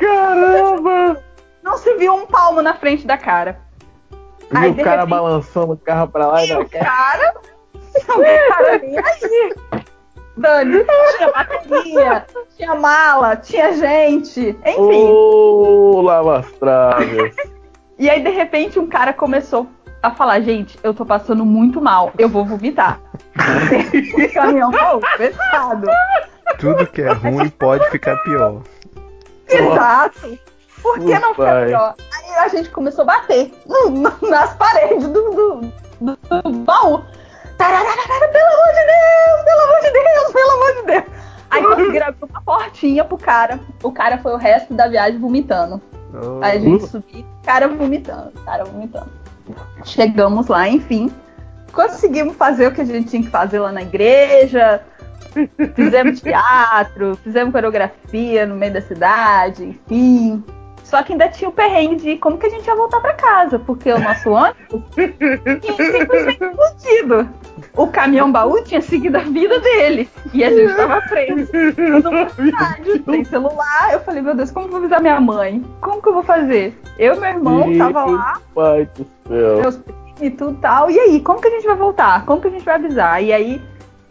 Caramba. 0.00 1.22
Não 1.66 1.76
se 1.76 1.92
viu 1.94 2.14
um 2.14 2.24
palmo 2.26 2.62
na 2.62 2.74
frente 2.74 3.04
da 3.04 3.18
cara. 3.18 3.58
E 4.52 4.56
Aí, 4.56 4.70
o 4.70 4.76
cara 4.76 4.90
repente- 5.02 5.10
balançando 5.10 5.72
o 5.72 5.76
carro 5.76 6.06
pra 6.08 6.28
lá 6.28 6.44
e 6.44 6.48
E 6.48 6.54
o 6.54 6.68
cá. 6.68 6.78
cara. 6.78 7.34
O 8.08 8.52
cara 8.52 8.78
nem 8.78 8.96
aí. 8.98 9.54
Dani, 10.36 10.84
tinha 11.16 11.32
bateria, 11.32 12.26
tinha 12.56 12.74
mala, 12.74 13.36
tinha 13.36 13.72
gente, 13.72 14.50
enfim. 14.64 15.08
Ô, 15.08 16.02
lava 16.02 16.38
as 16.40 16.52
traves. 16.52 17.34
E 17.98 18.10
aí, 18.10 18.22
de 18.22 18.28
repente, 18.28 18.78
um 18.78 18.86
cara 18.86 19.14
começou 19.14 19.66
a 20.02 20.10
falar: 20.10 20.40
Gente, 20.40 20.78
eu 20.82 20.92
tô 20.92 21.06
passando 21.06 21.46
muito 21.46 21.80
mal, 21.80 22.12
eu 22.18 22.28
vou 22.28 22.44
vomitar. 22.44 23.00
o 24.14 24.34
caminhão 24.34 24.70
baú, 24.70 25.00
fechado. 25.16 25.86
Tudo 26.58 26.86
que 26.86 27.00
é 27.00 27.12
ruim 27.12 27.48
pode 27.48 27.88
ficar 27.88 28.16
pior. 28.22 28.60
Exato. 29.48 30.38
Por 30.82 30.98
que 30.98 31.18
não 31.18 31.34
Pai. 31.34 31.66
pior? 31.66 31.94
Aí 32.14 32.34
a 32.36 32.48
gente 32.48 32.68
começou 32.70 33.02
a 33.02 33.06
bater 33.06 33.52
nas 34.28 34.54
paredes 34.56 35.06
do, 35.08 35.30
do, 35.30 35.60
do- 36.00 36.42
do 36.42 36.52
baú. 36.60 37.02
Tararara, 37.58 38.28
pelo 38.32 38.50
amor 38.50 38.74
de 38.74 38.86
Deus, 38.86 39.44
pelo 39.44 39.60
amor 39.62 39.80
de 39.80 39.90
Deus, 39.90 40.32
pelo 40.32 40.50
amor 40.50 40.74
de 40.74 40.82
Deus. 40.82 41.04
Aí 41.50 41.62
conseguiram 41.62 42.06
abrir 42.08 42.28
uma 42.30 42.42
portinha 42.42 43.04
pro 43.04 43.16
cara. 43.16 43.60
O 43.82 43.90
cara 43.92 44.18
foi 44.18 44.32
o 44.32 44.36
resto 44.36 44.74
da 44.74 44.86
viagem 44.88 45.18
vomitando. 45.18 45.80
Oh, 46.12 46.40
Aí 46.44 46.58
a 46.58 46.60
gente 46.60 46.86
subiu, 46.86 47.20
o 47.20 47.46
cara 47.46 47.66
vomitando, 47.68 48.32
cara 48.44 48.64
vomitando. 48.64 49.10
Chegamos 49.84 50.48
lá, 50.48 50.68
enfim. 50.68 51.10
Conseguimos 51.72 52.36
fazer 52.36 52.66
o 52.68 52.72
que 52.72 52.80
a 52.80 52.84
gente 52.84 53.08
tinha 53.08 53.22
que 53.22 53.30
fazer 53.30 53.58
lá 53.58 53.72
na 53.72 53.82
igreja. 53.82 54.82
Fizemos 55.74 56.20
teatro, 56.20 57.16
fizemos 57.22 57.52
coreografia 57.52 58.46
no 58.46 58.54
meio 58.54 58.72
da 58.72 58.80
cidade, 58.80 59.64
enfim. 59.64 60.42
Só 60.86 61.02
que 61.02 61.12
ainda 61.12 61.28
tinha 61.28 61.50
o 61.50 61.52
perrengue 61.52 61.96
de 61.96 62.16
como 62.16 62.38
que 62.38 62.46
a 62.46 62.48
gente 62.48 62.64
ia 62.64 62.76
voltar 62.76 63.00
pra 63.00 63.12
casa, 63.14 63.58
porque 63.58 63.90
o 63.90 63.98
nosso 63.98 64.30
ônibus 64.30 64.84
tinha 64.94 65.90
simplesmente 65.90 66.44
explodido. 66.44 67.28
O 67.76 67.88
caminhão 67.88 68.30
baú 68.30 68.62
tinha 68.62 68.80
seguido 68.80 69.16
a 69.16 69.22
vida 69.22 69.58
dele. 69.58 70.08
E 70.32 70.44
a 70.44 70.50
gente 70.50 70.76
tava 70.76 71.00
preso 71.02 71.50
cidade, 72.36 73.02
sem 73.04 73.24
celular. 73.24 73.92
Eu 73.92 74.00
falei, 74.00 74.22
meu 74.22 74.36
Deus, 74.36 74.52
como 74.52 74.66
eu 74.66 74.70
vou 74.70 74.78
avisar 74.78 75.00
minha 75.02 75.20
mãe? 75.20 75.60
Como 75.80 76.00
que 76.00 76.08
eu 76.08 76.14
vou 76.14 76.22
fazer? 76.22 76.80
Eu 76.96 77.16
e 77.16 77.18
meu 77.20 77.30
irmão 77.30 77.78
tava 77.78 78.04
lá, 78.04 78.40
Pai 78.54 78.88
do 78.96 79.04
céu. 79.26 79.56
meus 79.62 79.80
e 80.20 80.30
tudo 80.30 80.56
tal. 80.60 80.88
E 80.88 81.00
aí, 81.00 81.20
como 81.20 81.40
que 81.40 81.48
a 81.48 81.50
gente 81.50 81.66
vai 81.66 81.76
voltar? 81.76 82.24
Como 82.24 82.40
que 82.40 82.46
a 82.46 82.50
gente 82.52 82.64
vai 82.64 82.76
avisar? 82.76 83.22
E 83.24 83.32
aí, 83.32 83.60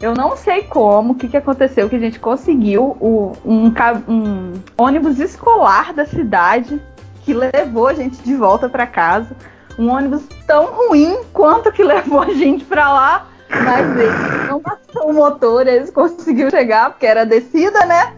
eu 0.00 0.14
não 0.14 0.36
sei 0.36 0.62
como, 0.62 1.12
o 1.12 1.16
que, 1.16 1.28
que 1.28 1.36
aconteceu, 1.36 1.88
que 1.88 1.96
a 1.96 1.98
gente 2.00 2.18
conseguiu 2.20 2.96
o- 3.00 3.32
um, 3.44 3.72
um 4.08 4.52
ônibus 4.76 5.18
escolar 5.18 5.92
da 5.92 6.04
cidade 6.06 6.80
que 7.24 7.32
levou 7.34 7.88
a 7.88 7.94
gente 7.94 8.22
de 8.22 8.34
volta 8.34 8.68
pra 8.68 8.86
casa. 8.86 9.34
Um 9.78 9.90
ônibus 9.90 10.22
tão 10.46 10.66
ruim 10.66 11.18
quanto 11.32 11.72
que 11.72 11.82
levou 11.84 12.20
a 12.22 12.30
gente 12.32 12.64
pra 12.64 12.92
lá. 12.92 13.26
Mas 13.48 13.96
eles 13.96 14.48
não 14.48 14.60
passou 14.60 15.10
o 15.10 15.14
motor, 15.14 15.66
eles 15.66 15.90
conseguiram 15.90 16.50
chegar, 16.50 16.90
porque 16.90 17.06
era 17.06 17.24
descida, 17.24 17.84
né? 17.86 18.12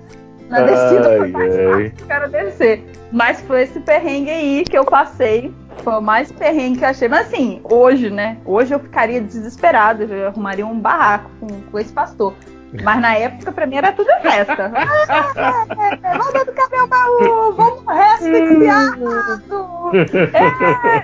Na 0.48 0.62
descida 0.62 1.02
foi 1.04 1.20
Ai, 1.26 1.30
mais 1.30 1.54
ai. 1.54 1.64
fácil 1.90 2.06
que 2.06 2.12
era 2.12 2.28
descer. 2.28 2.92
Mas 3.12 3.40
foi 3.42 3.62
esse 3.62 3.78
perrengue 3.80 4.30
aí 4.30 4.64
que 4.64 4.76
eu 4.76 4.84
passei. 4.86 5.52
Foi 5.82 5.94
o 5.94 6.00
mais 6.00 6.30
perrengue 6.32 6.78
que 6.78 6.84
eu 6.84 6.88
achei. 6.88 7.08
Mas 7.08 7.26
assim, 7.26 7.60
hoje, 7.64 8.10
né? 8.10 8.38
Hoje 8.44 8.74
eu 8.74 8.80
ficaria 8.80 9.20
desesperada. 9.20 10.04
Eu 10.04 10.28
arrumaria 10.28 10.66
um 10.66 10.78
barraco 10.78 11.30
com, 11.40 11.46
com 11.48 11.78
esse 11.78 11.92
pastor. 11.92 12.34
Mas 12.82 13.00
na 13.00 13.14
época, 13.14 13.50
pra 13.50 13.66
mim, 13.66 13.76
era 13.76 13.92
tudo 13.92 14.08
festa. 14.20 14.70
Ah, 15.10 15.66
é, 16.02 16.16
roda 16.18 16.44
do 16.44 16.52
caminhão 16.52 16.86
baú, 16.88 17.52
vamos 17.52 17.82
resfriado. 17.86 19.04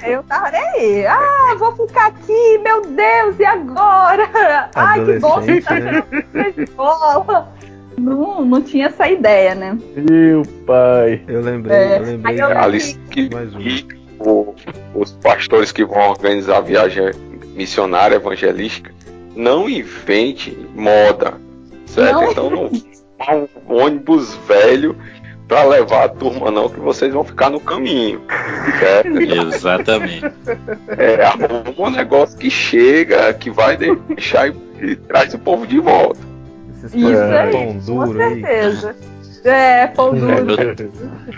É, 0.02 0.14
eu 0.14 0.22
tava 0.24 0.50
nem 0.50 0.60
aí. 0.60 1.06
Ah, 1.06 1.54
vou 1.58 1.74
ficar 1.74 2.08
aqui, 2.08 2.58
meu 2.62 2.82
Deus, 2.82 3.38
e 3.38 3.44
agora? 3.44 4.28
Ai, 4.74 5.04
que 5.04 5.18
bom 5.20 5.40
que 5.40 5.60
tá 5.62 5.80
né? 5.80 6.04
na 6.34 6.48
escola. 6.48 7.48
Não, 7.96 8.44
não 8.44 8.60
tinha 8.60 8.86
essa 8.86 9.08
ideia, 9.08 9.54
né? 9.54 9.78
Meu 9.96 10.42
pai. 10.66 11.22
Eu 11.28 11.40
lembrei, 11.40 11.76
É, 11.76 11.98
eu 11.98 12.02
lembrei 12.02 12.34
aí 12.34 12.40
eu 12.40 12.48
de 12.48 12.52
Alice, 12.52 12.98
que, 13.10 13.32
mais 13.32 13.54
um. 13.54 14.03
O- 14.24 14.54
os 14.94 15.12
pastores 15.12 15.72
que 15.72 15.84
vão 15.84 16.10
organizar 16.10 16.58
a 16.58 16.60
viagem 16.60 17.10
missionária 17.54 18.16
evangelística 18.16 18.92
não 19.36 19.68
invente 19.68 20.56
moda, 20.74 21.34
certo? 21.86 22.20
Não 22.20 22.30
então 22.30 22.50
não 22.50 22.70
um 23.68 23.74
ônibus 23.82 24.34
velho 24.46 24.96
para 25.48 25.62
levar 25.64 26.04
a 26.04 26.08
turma 26.08 26.50
não, 26.50 26.68
que 26.68 26.80
vocês 26.80 27.12
vão 27.12 27.22
ficar 27.24 27.50
no 27.50 27.60
caminho, 27.60 28.20
certo? 28.78 29.08
Exatamente. 29.54 30.24
É, 30.98 31.22
arruma 31.24 31.88
um 31.88 31.90
negócio 31.90 32.36
que 32.38 32.50
chega, 32.50 33.32
que 33.34 33.50
vai 33.50 33.76
deixar 33.76 34.48
e, 34.48 34.54
e 34.82 34.96
traz 34.96 35.32
o 35.34 35.38
povo 35.38 35.66
de 35.66 35.78
volta. 35.78 36.20
Isso 36.84 36.98
pão- 36.98 37.32
aí, 37.32 37.52
com 37.52 37.78
duro 37.78 38.20
aí. 38.22 38.42
É, 39.44 39.86
pão 39.88 40.14
duro. 40.14 40.56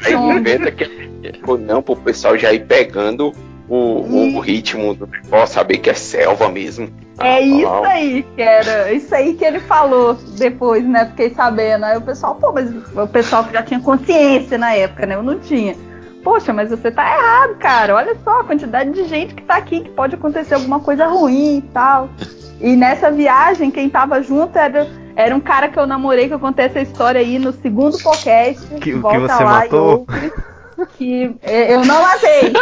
Aí 0.04 0.14
inventa 0.14 0.70
que 0.70 0.84
é 0.84 1.56
não, 1.58 1.82
pro 1.82 1.96
pessoal 1.96 2.38
já 2.38 2.52
ir 2.52 2.64
pegando 2.66 3.32
o, 3.68 4.36
o 4.36 4.40
ritmo 4.40 4.94
do 4.94 5.06
negócio, 5.06 5.54
saber 5.54 5.78
que 5.78 5.90
é 5.90 5.94
selva 5.94 6.48
mesmo. 6.48 6.88
É 7.18 7.40
isso 7.40 7.66
Ah, 7.66 7.88
aí 7.88 8.24
que 8.34 8.42
era, 8.42 8.92
isso 8.92 9.14
aí 9.14 9.34
que 9.34 9.44
ele 9.44 9.58
falou 9.60 10.14
depois, 10.38 10.84
né? 10.84 11.06
Fiquei 11.06 11.30
sabendo. 11.30 11.84
Aí 11.84 11.96
o 11.96 12.02
pessoal, 12.02 12.34
pô, 12.34 12.52
mas 12.52 12.70
o 12.70 13.06
pessoal 13.08 13.44
que 13.44 13.54
já 13.54 13.62
tinha 13.62 13.80
consciência 13.80 14.58
na 14.58 14.74
época, 14.74 15.06
né? 15.06 15.14
Eu 15.14 15.22
não 15.22 15.38
tinha. 15.38 15.74
Poxa, 16.22 16.52
mas 16.52 16.70
você 16.70 16.90
tá 16.90 17.02
errado, 17.16 17.56
cara. 17.56 17.94
Olha 17.94 18.16
só 18.22 18.40
a 18.40 18.44
quantidade 18.44 18.90
de 18.90 19.04
gente 19.04 19.34
que 19.34 19.42
tá 19.42 19.56
aqui, 19.56 19.80
que 19.80 19.90
pode 19.90 20.14
acontecer 20.14 20.54
alguma 20.54 20.80
coisa 20.80 21.06
ruim 21.06 21.58
e 21.58 21.62
tal. 21.62 22.10
E 22.60 22.76
nessa 22.76 23.10
viagem, 23.10 23.70
quem 23.70 23.88
tava 23.88 24.22
junto 24.22 24.58
era, 24.58 24.86
era 25.16 25.34
um 25.34 25.40
cara 25.40 25.68
que 25.68 25.78
eu 25.78 25.86
namorei, 25.86 26.28
que 26.28 26.34
eu 26.34 26.38
contei 26.38 26.66
essa 26.66 26.80
história 26.80 27.20
aí 27.20 27.38
no 27.38 27.52
segundo 27.52 27.98
podcast. 27.98 28.66
Que- 28.74 28.80
que 28.80 28.92
Volta 28.94 29.20
você 29.20 29.42
lá 29.44 29.50
matou? 29.60 30.06
ouve, 30.08 30.32
Que 30.98 31.34
é, 31.42 31.74
eu 31.74 31.84
não 31.84 32.02
matei. 32.02 32.52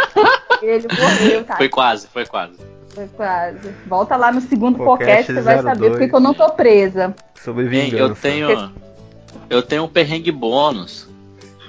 Ele 0.61 0.87
morreu, 0.99 1.43
cara. 1.43 1.57
Foi 1.57 1.67
quase, 1.69 2.07
foi 2.07 2.25
quase. 2.25 2.53
Foi 2.93 3.07
quase. 3.09 3.69
Volta 3.87 4.15
lá 4.15 4.31
no 4.31 4.39
segundo 4.39 4.77
Podcast 4.77 5.25
podcast, 5.27 5.33
você 5.33 5.41
vai 5.41 5.61
saber 5.61 5.89
02. 5.89 5.91
por 5.91 5.99
que 5.99 6.07
que 6.07 6.15
eu 6.15 6.19
não 6.21 6.33
tô 6.33 6.49
presa. 6.51 7.13
Sobre 7.43 7.65
eu 7.93 8.15
tenho. 8.15 8.71
Eu 9.49 9.61
tenho 9.61 9.83
um 9.83 9.87
perrengue 9.87 10.31
bônus. 10.31 11.07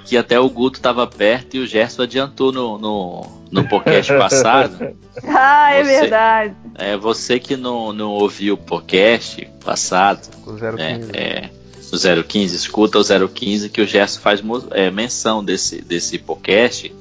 Que 0.07 0.17
até 0.17 0.39
o 0.39 0.49
Guto 0.49 0.79
tava 0.79 1.05
perto 1.05 1.57
e 1.57 1.59
o 1.59 1.67
Gerson 1.67 2.03
adiantou 2.03 2.51
no, 2.51 2.77
no, 2.77 3.27
no 3.51 3.67
podcast 3.67 4.11
passado. 4.17 4.95
Ah, 5.27 5.73
é 5.73 5.83
Você- 5.83 5.99
verdade. 5.99 6.55
É 6.75 6.95
você 6.95 7.39
que 7.39 7.57
não, 7.57 7.91
não 7.91 8.11
ouviu 8.11 8.53
o 8.53 8.57
podcast 8.57 9.45
passado, 9.65 10.27
O 10.45 10.53
né? 10.53 10.99
015. 10.99 11.11
É, 11.13 11.49
o 11.91 12.23
015, 12.23 12.55
escuta 12.55 12.99
o 12.99 13.29
015 13.29 13.69
que 13.69 13.81
o 13.81 13.85
Gerson 13.87 14.19
faz 14.21 14.41
é, 14.71 14.89
menção 14.89 15.43
desse, 15.43 15.81
desse 15.81 16.17
podcast. 16.17 16.93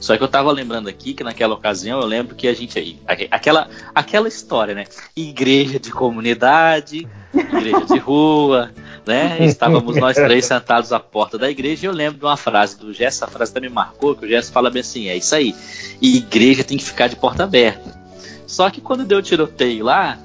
Só 0.00 0.16
que 0.16 0.22
eu 0.22 0.28
tava 0.28 0.50
lembrando 0.52 0.88
aqui 0.88 1.12
que 1.14 1.22
naquela 1.24 1.54
ocasião 1.54 2.00
eu 2.00 2.06
lembro 2.06 2.34
que 2.34 2.48
a 2.48 2.54
gente 2.54 2.78
aí, 2.78 2.98
aque- 3.06 3.28
aquela, 3.30 3.68
aquela 3.94 4.28
história, 4.28 4.74
né? 4.74 4.84
Igreja 5.16 5.78
de 5.78 5.90
comunidade, 5.90 7.06
igreja 7.34 7.84
de 7.86 7.98
rua, 7.98 8.70
né? 9.06 9.38
Estávamos 9.44 9.96
nós 9.96 10.16
três 10.16 10.46
sentados 10.46 10.92
à 10.92 11.00
porta 11.00 11.38
da 11.38 11.50
igreja 11.50 11.86
e 11.86 11.88
eu 11.88 11.92
lembro 11.92 12.18
de 12.18 12.24
uma 12.24 12.36
frase 12.36 12.78
do 12.78 12.92
Gerson, 12.92 13.24
essa 13.24 13.26
frase 13.26 13.50
até 13.50 13.60
me 13.60 13.68
marcou, 13.68 14.14
que 14.14 14.24
o 14.24 14.28
Gerson 14.28 14.52
fala 14.52 14.70
bem 14.70 14.80
assim, 14.80 15.08
é 15.08 15.16
isso 15.16 15.34
aí, 15.34 15.54
igreja 16.00 16.64
tem 16.64 16.78
que 16.78 16.84
ficar 16.84 17.08
de 17.08 17.16
porta 17.16 17.44
aberta. 17.44 17.98
Só 18.46 18.68
que 18.68 18.80
quando 18.80 19.04
deu 19.04 19.18
o 19.18 19.22
tiroteio 19.22 19.84
lá, 19.84 20.18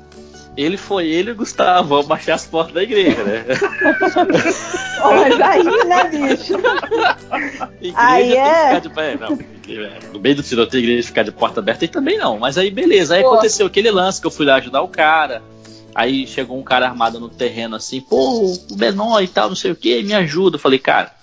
ele 0.57 0.77
foi 0.77 1.07
ele 1.07 1.29
e 1.29 1.33
o 1.33 1.35
Gustavo, 1.35 1.89
vamos 1.89 2.07
baixar 2.07 2.35
as 2.35 2.45
portas 2.45 2.73
da 2.73 2.83
igreja, 2.83 3.23
né? 3.23 3.45
Mas 5.03 5.41
aí, 5.41 5.63
né, 5.85 6.03
bicho? 6.05 6.53
igreja 7.81 7.93
Aí 7.95 8.29
tem 8.29 8.39
é. 8.39 8.43
que 8.43 8.65
ficar 8.65 8.79
de 8.79 8.89
pé. 8.89 9.17
Não, 9.19 9.39
no 10.13 10.19
meio 10.19 10.35
do 10.35 10.43
tiroteio, 10.43 10.81
a 10.81 10.87
igreja 10.87 11.07
ficar 11.07 11.23
de 11.23 11.31
porta 11.31 11.59
aberta 11.59 11.85
e 11.85 11.87
também 11.87 12.17
não. 12.17 12.39
Mas 12.39 12.57
aí, 12.57 12.71
beleza. 12.71 13.15
Aí 13.15 13.21
Pô. 13.21 13.33
aconteceu 13.33 13.67
aquele 13.67 13.91
lance 13.91 14.21
que 14.21 14.27
eu 14.27 14.31
fui 14.31 14.45
lá 14.45 14.55
ajudar 14.55 14.81
o 14.81 14.87
cara. 14.87 15.41
Aí 15.95 16.27
chegou 16.27 16.59
um 16.59 16.63
cara 16.63 16.89
armado 16.89 17.21
no 17.21 17.29
terreno 17.29 17.77
assim, 17.77 18.01
pô, 18.01 18.53
o 18.69 18.77
menor 18.77 19.23
e 19.23 19.29
tal, 19.29 19.47
não 19.47 19.55
sei 19.55 19.71
o 19.71 19.75
que, 19.75 20.03
me 20.03 20.13
ajuda. 20.13 20.57
Eu 20.57 20.59
falei, 20.59 20.77
cara, 20.77 21.15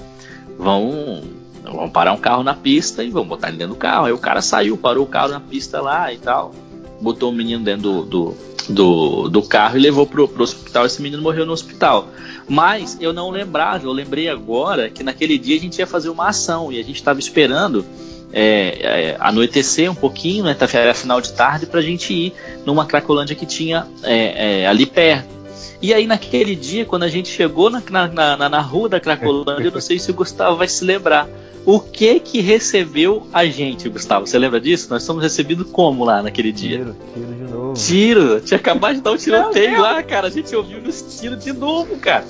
vamos, 0.58 1.24
vamos 1.62 1.90
parar 1.90 2.14
um 2.14 2.18
carro 2.18 2.42
na 2.42 2.54
pista 2.54 3.04
e 3.04 3.10
vamos 3.10 3.28
botar 3.28 3.48
ele 3.48 3.58
dentro 3.58 3.74
do 3.74 3.78
carro. 3.78 4.06
Aí 4.06 4.12
o 4.12 4.18
cara 4.18 4.40
saiu, 4.40 4.78
parou 4.78 5.04
o 5.04 5.08
carro 5.08 5.28
na 5.28 5.40
pista 5.40 5.82
lá 5.82 6.10
e 6.10 6.16
tal, 6.16 6.54
botou 7.02 7.28
o 7.28 7.34
menino 7.34 7.62
dentro 7.62 7.82
do, 7.82 8.02
do, 8.02 8.36
do, 8.70 9.28
do 9.28 9.42
carro 9.42 9.76
e 9.76 9.80
levou 9.80 10.06
pro, 10.06 10.26
pro 10.26 10.42
hospital. 10.42 10.86
Esse 10.86 11.02
menino 11.02 11.22
morreu 11.22 11.44
no 11.44 11.52
hospital. 11.52 12.08
Mas 12.48 12.96
eu 12.98 13.12
não 13.12 13.28
lembrava, 13.28 13.84
eu 13.84 13.92
lembrei 13.92 14.30
agora 14.30 14.88
que 14.88 15.02
naquele 15.02 15.36
dia 15.36 15.56
a 15.56 15.60
gente 15.60 15.78
ia 15.78 15.86
fazer 15.86 16.08
uma 16.08 16.28
ação 16.28 16.72
e 16.72 16.80
a 16.80 16.82
gente 16.82 16.96
estava 16.96 17.20
esperando 17.20 17.84
é, 18.32 19.10
é, 19.10 19.16
anoitecer 19.20 19.90
um 19.90 19.94
pouquinho, 19.94 20.44
né? 20.44 20.56
Era 20.72 20.94
final 20.94 21.20
de 21.20 21.32
tarde, 21.32 21.66
pra 21.66 21.80
gente 21.80 22.12
ir 22.12 22.32
numa 22.64 22.86
Cracolândia 22.86 23.36
que 23.36 23.46
tinha 23.46 23.86
é, 24.02 24.62
é, 24.62 24.66
ali 24.66 24.86
perto. 24.86 25.42
E 25.80 25.92
aí, 25.92 26.06
naquele 26.06 26.54
dia, 26.54 26.84
quando 26.84 27.02
a 27.02 27.08
gente 27.08 27.28
chegou 27.28 27.68
na, 27.68 27.82
na, 27.90 28.36
na, 28.36 28.48
na 28.48 28.60
rua 28.60 28.88
da 28.88 29.00
Cracolândia, 29.00 29.66
eu 29.66 29.72
não 29.72 29.80
sei 29.80 29.98
se 29.98 30.10
o 30.10 30.14
Gustavo 30.14 30.56
vai 30.56 30.68
se 30.68 30.84
lembrar. 30.84 31.28
O 31.64 31.78
que 31.78 32.18
que 32.18 32.40
recebeu 32.40 33.26
a 33.32 33.44
gente, 33.44 33.88
Gustavo? 33.88 34.26
Você 34.26 34.36
lembra 34.36 34.60
disso? 34.60 34.88
Nós 34.90 35.04
somos 35.04 35.22
recebidos 35.22 35.68
como 35.70 36.04
lá 36.04 36.20
naquele 36.22 36.50
dia? 36.50 36.78
Tiro, 36.78 36.96
tiro 37.14 37.34
de 37.34 37.52
novo. 37.52 37.74
Tiro! 37.74 38.40
Tinha 38.40 38.58
acabado 38.58 38.96
de 38.96 39.00
dar 39.00 39.12
um 39.12 39.16
tiroteio 39.16 39.80
lá, 39.80 40.02
cara. 40.02 40.26
A 40.26 40.30
gente 40.30 40.54
ouviu 40.56 40.80
os 40.80 41.20
tiros 41.20 41.44
de 41.44 41.52
novo, 41.52 41.96
cara. 41.98 42.24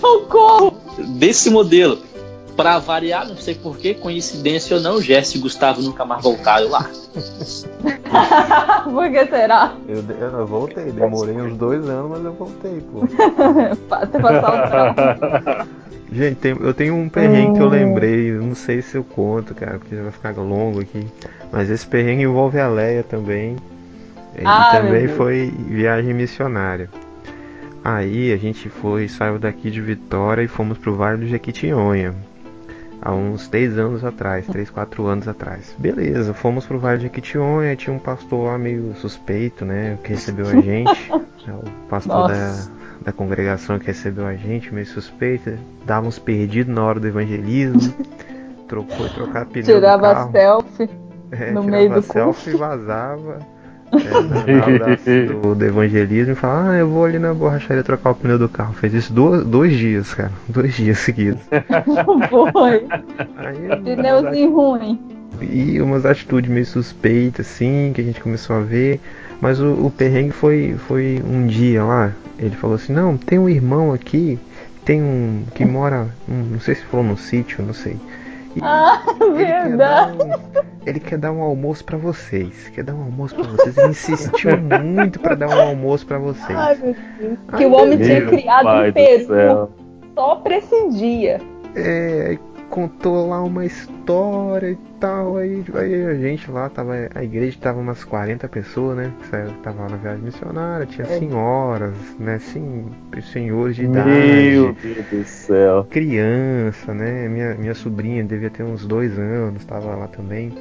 Socorro! 0.00 0.80
Desse 1.18 1.50
modelo. 1.50 1.98
Pra 2.56 2.78
variar, 2.78 3.26
não 3.26 3.36
sei 3.36 3.54
porquê, 3.54 3.94
coincidência 3.94 4.76
ou 4.76 4.82
não, 4.82 5.00
Jesse 5.00 5.38
e 5.38 5.40
Gustavo 5.40 5.80
nunca 5.80 6.04
mais 6.04 6.22
voltaram 6.22 6.68
lá. 6.68 6.84
Por 8.84 9.10
que 9.10 9.26
será? 9.26 9.74
Eu, 9.88 10.02
eu 10.38 10.46
voltei, 10.46 10.92
demorei 10.92 11.36
uns 11.36 11.56
dois 11.56 11.88
anos, 11.88 12.10
mas 12.10 12.24
eu 12.24 12.32
voltei, 12.32 12.80
pô. 12.92 13.00
Até 13.94 14.18
passar 14.18 15.64
o. 15.66 15.80
Gente, 16.12 16.36
tem- 16.36 16.56
eu 16.60 16.74
tenho 16.74 16.96
um 16.96 17.08
perrengue 17.08 17.56
que 17.56 17.62
eu 17.62 17.68
lembrei, 17.68 18.30
eu 18.32 18.42
não 18.42 18.54
sei 18.56 18.82
se 18.82 18.96
eu 18.96 19.04
conto, 19.04 19.54
cara, 19.54 19.78
porque 19.78 19.94
vai 19.94 20.10
ficar 20.10 20.32
longo 20.32 20.80
aqui. 20.80 21.06
Mas 21.52 21.70
esse 21.70 21.86
perrengue 21.86 22.24
envolve 22.24 22.58
a 22.58 22.66
Leia 22.68 23.04
também. 23.04 23.54
E 24.36 24.42
Ah, 24.44 24.70
também 24.72 25.06
foi 25.06 25.52
viagem 25.68 26.12
missionária. 26.12 26.90
Aí 27.84 28.32
a 28.32 28.36
gente 28.36 28.68
foi, 28.68 29.08
saiu 29.08 29.38
daqui 29.38 29.70
de 29.70 29.80
Vitória 29.80 30.42
e 30.42 30.48
fomos 30.48 30.76
pro 30.78 30.96
Vale 30.96 31.18
do 31.18 31.26
Jequitinhonha. 31.28 32.12
Há 33.02 33.12
uns 33.12 33.48
3 33.48 33.78
anos 33.78 34.04
atrás, 34.04 34.46
3, 34.46 34.68
4 34.68 35.06
anos 35.06 35.26
atrás. 35.26 35.74
Beleza, 35.78 36.34
fomos 36.34 36.66
pro 36.66 36.78
Vale 36.78 36.98
do 36.98 37.02
Jequitinhonha, 37.02 37.74
tinha 37.74 37.94
um 37.94 37.98
pastor 37.98 38.46
lá 38.46 38.58
meio 38.58 38.94
suspeito, 38.96 39.64
né, 39.64 39.98
que 40.04 40.10
recebeu 40.10 40.46
a 40.46 40.60
gente. 40.60 41.10
É 41.48 41.52
o 41.52 41.62
pastor 41.88 42.28
da, 42.28 42.48
Nossa. 42.48 42.70
da 43.00 43.12
congregação 43.12 43.78
que 43.78 43.86
recebeu 43.86 44.26
a 44.26 44.34
gente, 44.34 44.74
meio 44.74 44.86
suspeito. 44.86 45.58
Dava 45.86 46.06
uns 46.06 46.18
perdidos 46.18 46.74
na 46.74 46.84
hora 46.84 47.00
do 47.00 47.08
evangelismo. 47.08 47.94
Trocou 48.68 49.08
trocar 49.08 49.46
pneu 49.46 49.64
Tirava 49.64 50.30
selfie. 50.30 50.90
É, 51.30 51.50
no 51.50 51.62
tirava 51.62 51.70
meio 51.70 51.94
do 51.94 52.02
selfie 52.02 52.50
e 52.50 52.56
vazava. 52.58 53.38
É, 55.06 55.24
do, 55.26 55.54
do 55.54 55.64
evangelismo 55.64 56.32
e 56.32 56.36
falava, 56.36 56.70
ah, 56.70 56.76
eu 56.78 56.88
vou 56.88 57.04
ali 57.04 57.18
na 57.18 57.34
borracharia 57.34 57.82
trocar 57.82 58.10
o 58.10 58.14
pneu 58.14 58.38
do 58.38 58.48
carro. 58.48 58.72
Fez 58.74 58.94
isso 58.94 59.12
duas, 59.12 59.44
dois 59.44 59.76
dias, 59.76 60.14
cara. 60.14 60.30
Dois 60.48 60.74
dias 60.74 60.98
seguidos. 60.98 61.42
Foi. 62.52 62.86
Pneuzinho 63.84 64.54
ruim. 64.54 64.98
e 65.40 65.80
umas 65.80 66.04
atitudes 66.06 66.50
meio 66.50 66.66
suspeitas, 66.66 67.46
assim, 67.46 67.92
que 67.94 68.00
a 68.00 68.04
gente 68.04 68.20
começou 68.20 68.56
a 68.56 68.60
ver. 68.60 69.00
Mas 69.40 69.60
o, 69.60 69.72
o 69.86 69.90
perrengue 69.90 70.32
foi, 70.32 70.76
foi 70.86 71.22
um 71.26 71.46
dia 71.46 71.82
lá. 71.82 72.12
Ele 72.38 72.54
falou 72.56 72.76
assim, 72.76 72.92
não, 72.92 73.16
tem 73.16 73.38
um 73.38 73.48
irmão 73.48 73.92
aqui, 73.92 74.38
tem 74.84 75.02
um. 75.02 75.44
que 75.54 75.64
mora. 75.64 76.08
um- 76.28 76.52
não 76.52 76.60
sei 76.60 76.74
se 76.74 76.82
falou 76.84 77.04
no 77.04 77.16
sítio, 77.16 77.64
não 77.64 77.72
sei. 77.74 77.96
Ah, 78.60 79.02
ele 79.20 79.44
quer, 79.44 79.76
dar 79.76 80.06
verdade. 80.12 80.22
um, 80.24 80.62
ele 80.86 81.00
quer 81.00 81.18
dar 81.18 81.32
um 81.32 81.42
almoço 81.42 81.84
pra 81.84 81.96
vocês. 81.98 82.68
Quer 82.74 82.84
dar 82.84 82.94
um 82.94 83.02
almoço 83.02 83.34
pra 83.34 83.44
vocês. 83.44 83.76
Ele 83.78 83.88
insistiu 83.90 84.56
muito 84.82 85.20
pra 85.20 85.34
dar 85.34 85.48
um 85.48 85.60
almoço 85.68 86.06
pra 86.06 86.18
vocês. 86.18 86.58
Ai, 86.58 86.74
meu 86.76 86.96
Deus. 87.18 87.38
Ai, 87.48 87.58
Que 87.58 87.66
o 87.66 87.72
homem 87.72 87.98
tinha 87.98 88.26
criado 88.26 88.88
um 88.88 88.92
peru 88.92 89.26
céu. 89.26 89.70
só 90.14 90.36
pra 90.36 90.56
esse 90.58 90.88
dia. 90.90 91.40
É, 91.76 92.38
contou 92.70 93.28
lá 93.28 93.42
uma 93.42 93.66
história 93.66 94.70
e 94.70 94.78
tal. 95.00 95.36
Aí, 95.36 95.62
aí 95.74 96.06
a 96.06 96.14
gente 96.14 96.50
lá, 96.50 96.68
tava, 96.68 96.94
a 97.14 97.22
igreja 97.24 97.58
tava 97.60 97.80
umas 97.80 98.04
40 98.04 98.48
pessoas, 98.48 98.96
né? 98.96 99.12
Que 99.20 99.62
tava 99.62 99.82
lá 99.82 99.88
na 99.90 99.96
viagem 99.96 100.22
missionária, 100.22 100.86
tinha 100.86 101.06
É. 101.06 101.18
senhoras, 101.18 101.94
né? 102.18 102.38
Sim, 102.38 102.86
senhores 103.32 103.76
de 103.76 103.84
idade. 103.84 104.08
Meu 104.08 104.72
Deus 104.82 105.06
do 105.10 105.24
céu. 105.24 105.84
criança, 105.90 106.94
né? 106.94 107.28
Minha, 107.28 107.54
minha 107.56 107.74
sobrinha 107.74 108.24
devia 108.24 108.48
ter 108.50 108.62
uns 108.62 108.86
dois 108.86 109.18
anos, 109.18 109.60
estava 109.60 109.94
lá 109.96 110.06
também. 110.06 110.52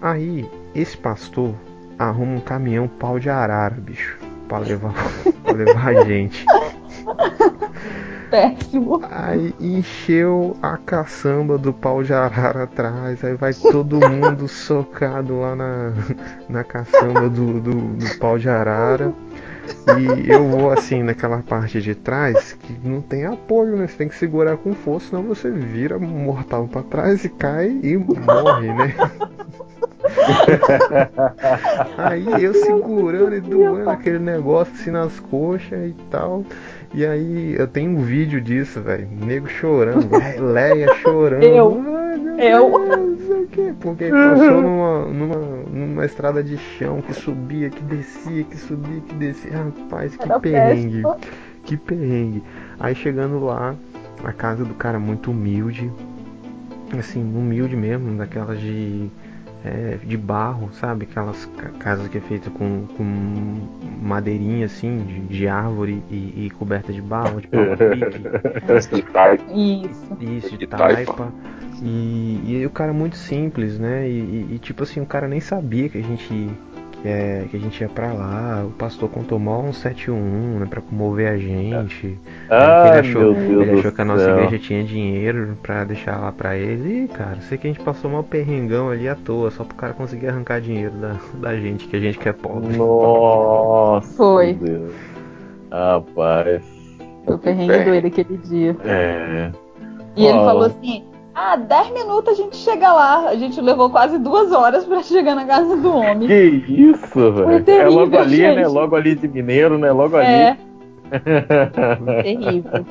Aí, 0.00 0.48
esse 0.74 0.96
pastor 0.96 1.54
arruma 1.98 2.34
um 2.36 2.40
caminhão 2.40 2.86
pau 2.86 3.18
de 3.18 3.30
arara, 3.30 3.74
bicho, 3.78 4.18
pra 4.46 4.58
levar, 4.58 4.92
pra 5.42 5.52
levar 5.54 5.88
a 5.88 6.04
gente. 6.04 6.44
Péssimo. 8.30 9.00
Aí 9.10 9.54
encheu 9.60 10.56
a 10.62 10.76
caçamba 10.76 11.56
do 11.56 11.72
pau 11.72 12.02
de 12.02 12.12
arara 12.12 12.64
atrás, 12.64 13.22
aí 13.24 13.34
vai 13.34 13.54
todo 13.54 14.00
mundo 14.08 14.48
socado 14.48 15.40
lá 15.40 15.54
na, 15.54 15.92
na 16.48 16.64
caçamba 16.64 17.28
do, 17.28 17.60
do, 17.60 17.74
do 17.74 18.18
pau 18.18 18.38
de 18.38 18.48
arara. 18.48 19.12
E 19.98 20.30
eu 20.30 20.48
vou 20.48 20.70
assim 20.70 21.02
naquela 21.02 21.42
parte 21.42 21.80
de 21.80 21.94
trás 21.94 22.52
que 22.52 22.76
não 22.86 23.00
tem 23.00 23.26
apoio, 23.26 23.76
né? 23.76 23.86
Você 23.86 23.96
tem 23.96 24.08
que 24.08 24.16
segurar 24.16 24.56
com 24.56 24.74
força, 24.74 25.08
senão 25.08 25.22
você 25.22 25.50
vira 25.50 25.98
mortal 25.98 26.68
pra 26.68 26.82
trás 26.82 27.24
e 27.24 27.28
cai 27.28 27.68
e 27.82 27.96
morre, 27.96 28.72
né? 28.72 28.94
Aí 31.98 32.44
eu 32.44 32.54
segurando 32.54 33.34
e 33.34 33.40
doando 33.40 33.90
aquele 33.90 34.18
negócio 34.18 34.72
assim 34.74 34.90
nas 34.90 35.18
coxas 35.20 35.90
e 35.90 35.94
tal. 36.10 36.44
E 36.94 37.04
aí 37.04 37.54
eu 37.58 37.66
tenho 37.66 37.90
um 37.90 38.02
vídeo 38.02 38.40
disso, 38.40 38.80
velho. 38.80 39.08
Nego 39.10 39.48
chorando, 39.48 40.08
Le- 40.10 40.40
Leia 40.52 40.94
chorando. 40.96 41.42
Eu. 41.42 41.70
Meu 41.74 42.38
Eu. 42.38 42.70
Deus, 42.70 42.98
não 42.98 43.16
sei 43.26 43.42
o 43.42 43.46
quê. 43.48 43.72
Porque 43.80 44.08
passou 44.10 44.62
numa, 44.62 45.06
numa, 45.06 45.36
numa 45.70 46.04
estrada 46.04 46.42
de 46.42 46.56
chão 46.56 47.00
que 47.02 47.12
subia, 47.14 47.70
que 47.70 47.82
descia, 47.82 48.44
que 48.44 48.56
subia, 48.56 49.00
que 49.00 49.14
descia. 49.14 49.52
Rapaz, 49.52 50.16
que 50.16 50.22
Era 50.22 50.38
perrengue. 50.40 51.02
péssimo. 51.02 51.16
Que 51.64 51.76
perrengue. 51.76 52.42
Aí 52.78 52.94
chegando 52.94 53.44
lá, 53.44 53.74
a 54.24 54.32
casa 54.32 54.64
do 54.64 54.74
cara 54.74 54.98
muito 54.98 55.30
humilde. 55.30 55.90
Assim, 56.98 57.20
humilde 57.22 57.76
mesmo, 57.76 58.16
daquelas 58.16 58.60
de. 58.60 59.08
É, 59.66 59.98
de 60.04 60.16
barro, 60.16 60.70
sabe? 60.74 61.06
Aquelas 61.10 61.44
ca- 61.56 61.70
casas 61.78 62.08
que 62.08 62.18
é 62.18 62.20
feita 62.20 62.48
com, 62.50 62.86
com 62.96 63.04
madeirinha 64.00 64.66
assim, 64.66 64.98
de, 65.04 65.20
de 65.20 65.48
árvore 65.48 66.02
e, 66.10 66.46
e 66.46 66.50
coberta 66.50 66.92
de 66.92 67.02
barro, 67.02 67.40
de 67.42 67.48
pau 67.48 67.72
a 67.72 67.76
pique. 67.76 68.20
Isso. 69.52 70.16
Isso, 70.20 70.50
de 70.50 70.58
De 70.58 70.66
taipa. 70.66 70.94
taipa. 70.94 71.32
E, 71.82 72.40
e 72.46 72.66
o 72.66 72.70
cara 72.70 72.92
muito 72.92 73.16
simples, 73.16 73.78
né? 73.78 74.08
E, 74.08 74.12
e- 74.12 74.54
e, 74.54 74.58
tipo 74.58 74.82
assim, 74.84 75.00
o 75.00 75.06
cara 75.06 75.28
nem 75.28 75.40
sabia 75.40 75.88
que 75.88 75.98
a 75.98 76.02
gente 76.02 76.50
é, 77.04 77.44
que 77.50 77.56
a 77.56 77.60
gente 77.60 77.80
ia 77.80 77.88
pra 77.88 78.12
lá. 78.12 78.64
O 78.66 78.70
pastor 78.70 79.08
contou 79.08 79.38
mal 79.38 79.62
um 79.62 79.72
711, 79.72 80.60
né? 80.60 80.66
Pra 80.68 80.80
comover 80.80 81.30
a 81.30 81.36
gente. 81.36 82.18
Ah, 82.50 82.88
ele 82.88 82.98
achou, 83.00 83.22
meu 83.22 83.34
Deus 83.34 83.68
ele 83.68 83.78
achou 83.78 83.92
que 83.92 84.00
a 84.00 84.04
nossa 84.04 84.24
céu. 84.24 84.38
igreja 84.38 84.58
tinha 84.58 84.84
dinheiro 84.84 85.56
pra 85.62 85.84
deixar 85.84 86.18
lá 86.18 86.32
pra 86.32 86.56
ele. 86.56 87.04
E, 87.04 87.08
cara, 87.08 87.38
sei 87.42 87.58
que 87.58 87.66
a 87.66 87.72
gente 87.72 87.82
passou 87.82 88.10
mal 88.10 88.22
perrengão 88.22 88.90
ali 88.90 89.08
à 89.08 89.14
toa, 89.14 89.50
só 89.50 89.64
pro 89.64 89.76
cara 89.76 89.92
conseguir 89.92 90.28
arrancar 90.28 90.60
dinheiro 90.60 90.94
da, 90.94 91.16
da 91.34 91.56
gente, 91.56 91.86
que 91.86 91.96
a 91.96 92.00
gente 92.00 92.18
que 92.18 92.28
é 92.28 92.32
pobre. 92.32 92.76
Nossa. 92.76 94.06
Foi. 94.16 94.54
Deus. 94.54 94.92
Rapaz. 95.70 96.62
Foi 97.24 97.34
o 97.34 97.38
perrengue 97.38 97.84
doido 97.84 98.06
aquele 98.06 98.36
dia. 98.38 98.76
É. 98.84 99.50
E 100.16 100.24
ele 100.24 100.38
falou 100.38 100.64
assim: 100.64 101.04
ah, 101.38 101.54
10 101.54 101.90
minutos 101.92 102.32
a 102.32 102.34
gente 102.34 102.56
chega 102.56 102.90
lá. 102.90 103.28
A 103.28 103.36
gente 103.36 103.60
levou 103.60 103.90
quase 103.90 104.18
duas 104.18 104.50
horas 104.52 104.86
pra 104.86 105.02
chegar 105.02 105.34
na 105.34 105.44
casa 105.44 105.76
do 105.76 105.94
homem. 105.94 106.26
Que 106.26 106.44
isso, 106.66 107.32
velho. 107.32 107.70
É 107.70 107.88
logo 107.88 108.16
ali, 108.16 108.38
né? 108.40 108.54
gente. 108.54 108.66
Logo 108.68 108.96
ali 108.96 109.14
de 109.14 109.28
Mineiro, 109.28 109.76
né? 109.76 109.92
Logo 109.92 110.16
É, 110.16 110.48
ali. 110.48 110.58
terrível. 112.22 112.86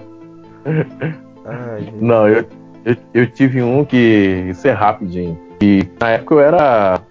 Ai, 1.43 1.81
gente. 1.81 2.03
Não, 2.03 2.27
eu, 2.27 2.45
eu, 2.85 2.95
eu 3.15 3.31
tive 3.31 3.63
um 3.63 3.83
que. 3.83 4.45
Isso 4.47 4.67
é 4.67 4.71
rapidinho. 4.71 5.39
E 5.59 5.81
na 5.99 6.11
época 6.11 6.35
eu 6.35 6.39
era. 6.41 7.01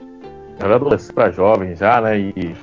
Eu 0.61 0.67
era 0.67 0.77
adolescente 0.77 1.15
pra 1.15 1.33
jovem 1.33 1.75
já, 1.75 2.01
né? 2.01 2.17
E 2.17 2.55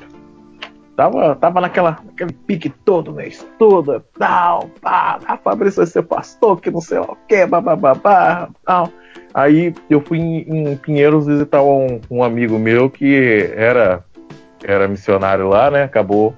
tava, 1.02 1.36
tava 1.36 1.62
naquela, 1.62 1.98
naquele 2.06 2.32
pique 2.32 2.70
todo, 2.70 3.12
né? 3.12 3.28
Estuda, 3.28 4.04
tal, 4.20 4.70
pá, 4.82 5.20
a 5.26 5.36
Fabrício 5.36 5.78
vai 5.78 5.88
ser 5.88 6.04
pastor, 6.04 6.62
que 6.62 6.70
não 6.70 6.82
sei 6.82 7.00
o 7.00 7.18
que, 7.28 7.44
bababá, 7.48 8.50
tal. 8.64 8.90
Aí 9.34 9.74
eu 9.90 10.00
fui 10.02 10.20
em, 10.20 10.72
em 10.72 10.78
Pinheiros 10.78 11.26
visitar 11.26 11.64
um, 11.64 12.00
um 12.10 12.24
amigo 12.24 12.60
meu 12.60 12.88
que 12.88 13.52
era, 13.56 14.06
era 14.64 14.88
missionário 14.88 15.48
lá, 15.48 15.72
né? 15.72 15.84
Acabou 15.84 16.36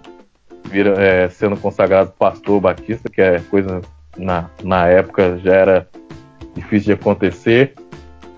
vira, 0.65 0.91
é, 0.91 1.27
sendo 1.27 1.57
consagrado 1.57 2.13
pastor 2.17 2.61
batista, 2.61 3.09
que 3.09 3.21
é 3.21 3.41
coisa 3.49 3.81
na, 4.17 4.49
na 4.63 4.87
época 4.87 5.39
já 5.43 5.53
era 5.53 5.89
difícil 6.55 6.95
de 6.95 7.01
acontecer. 7.01 7.73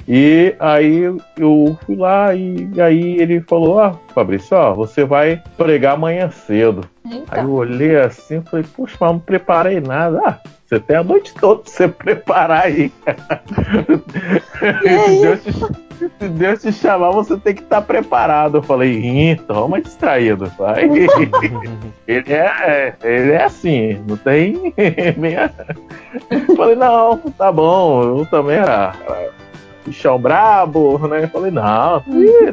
E 0.08 0.56
aí 0.60 1.02
eu 1.38 1.78
fui 1.86 1.96
lá 1.96 2.36
e, 2.36 2.70
aí 2.80 3.20
ele 3.20 3.42
falou, 3.42 3.78
ó, 3.78 3.92
oh, 3.92 4.14
Fabrício, 4.14 4.56
ó, 4.56 4.72
você 4.74 5.04
vai 5.04 5.42
pregar 5.58 5.96
amanhã 5.96 6.30
cedo. 6.30 6.88
Eita. 7.10 7.40
Aí 7.40 7.44
eu 7.44 7.52
olhei 7.52 7.98
assim 7.98 8.38
e 8.38 8.42
falei, 8.42 8.66
puxa, 8.76 8.96
mas 9.00 9.12
não 9.12 9.20
preparei 9.20 9.80
nada. 9.80 10.22
Ah, 10.24 10.40
você 10.66 10.80
tem 10.80 10.98
a 10.98 11.04
noite 11.04 11.34
toda 11.34 11.64
pra 11.64 11.72
você 11.72 11.88
preparar 11.90 12.66
aí. 12.66 12.92
aí? 13.08 13.16
Deus 15.22 15.44
te, 15.44 15.52
se 16.20 16.30
Deus 16.30 16.62
te 16.62 16.72
chamar, 16.72 17.10
você 17.12 17.36
tem 17.38 17.56
que 17.56 17.64
estar 17.64 17.82
tá 17.82 17.88
preparado. 17.88 18.58
Eu 18.58 18.64
falei, 18.64 18.92
ih, 18.92 19.36
toma 19.48 19.82
distraído, 19.82 20.52
pai. 20.56 20.84
ele, 22.08 22.34
é, 22.34 22.94
ele 23.04 23.32
é 23.32 23.44
assim, 23.44 24.04
não 24.08 24.18
tem 24.18 24.72
meia. 25.18 25.52
Eu 26.30 26.56
falei, 26.56 26.76
não, 26.76 27.18
tá 27.18 27.52
bom, 27.52 28.20
eu 28.20 28.26
também 28.28 28.58
era 28.58 28.94
bichão 29.86 30.20
brabo, 30.20 30.98
né? 31.08 31.24
Eu 31.24 31.30
falei, 31.30 31.52
não, 31.52 32.04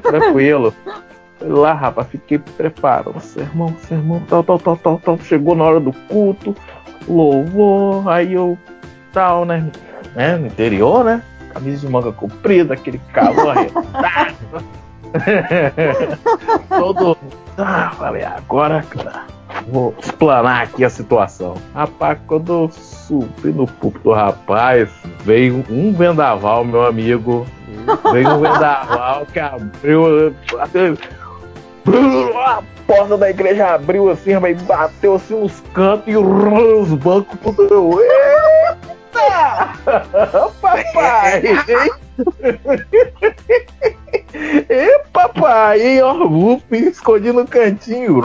tranquilo. 0.02 0.74
Lá, 1.40 1.72
rapaz, 1.72 2.06
fiquei 2.08 2.38
preparado. 2.38 3.18
Sermão, 3.20 3.74
sermão, 3.88 4.22
tal, 4.28 4.44
tal, 4.44 4.58
tal, 4.58 4.76
tal, 4.76 4.98
tal. 4.98 5.18
Chegou 5.18 5.56
na 5.56 5.64
hora 5.64 5.80
do 5.80 5.92
culto, 6.08 6.54
louvor, 7.08 8.08
aí 8.08 8.34
eu 8.34 8.56
tal, 9.12 9.44
né? 9.44 9.70
né? 10.14 10.36
No 10.36 10.46
interior, 10.46 11.04
né? 11.04 11.22
Camisa 11.52 11.86
de 11.86 11.92
manga 11.92 12.12
comprida, 12.12 12.74
aquele 12.74 12.98
calor 13.12 13.50
arretado. 13.50 14.34
Todo. 16.68 17.18
Ah, 17.58 17.92
falei, 17.98 18.24
agora, 18.24 18.82
cara, 18.88 19.24
vou 19.68 19.94
explanar 19.98 20.62
aqui 20.62 20.84
a 20.84 20.90
situação. 20.90 21.54
Rapaz, 21.74 22.18
quando 22.26 22.52
eu 22.52 22.70
subi 22.70 23.52
no 23.52 23.66
púlpito, 23.66 24.12
rapaz, 24.12 24.88
veio 25.24 25.64
um 25.70 25.92
vendaval, 25.92 26.64
meu 26.64 26.86
amigo. 26.86 27.46
Veio 28.12 28.28
um 28.30 28.40
vendaval 28.40 29.26
que 29.32 29.40
abriu. 29.40 30.34
A 32.44 32.62
porta 32.86 33.16
da 33.16 33.30
igreja 33.30 33.74
abriu 33.74 34.10
assim, 34.10 34.32
rapaz, 34.32 34.60
bateu 34.62 35.14
assim 35.14 35.34
nos 35.34 35.60
cantos 35.72 36.06
e 36.06 36.16
os 36.16 36.92
bancos 36.94 37.38
tudo. 37.42 37.98
Eita! 39.22 40.48
Papai! 40.60 41.42
E 44.34 44.98
papai, 45.12 45.96
e 45.96 46.02
ó, 46.02 46.24
uff, 46.24 46.64
escondi 46.72 47.32
no 47.32 47.46
cantinho. 47.46 48.20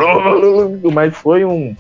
Mas 0.94 1.16
foi 1.16 1.44
um, 1.46 1.76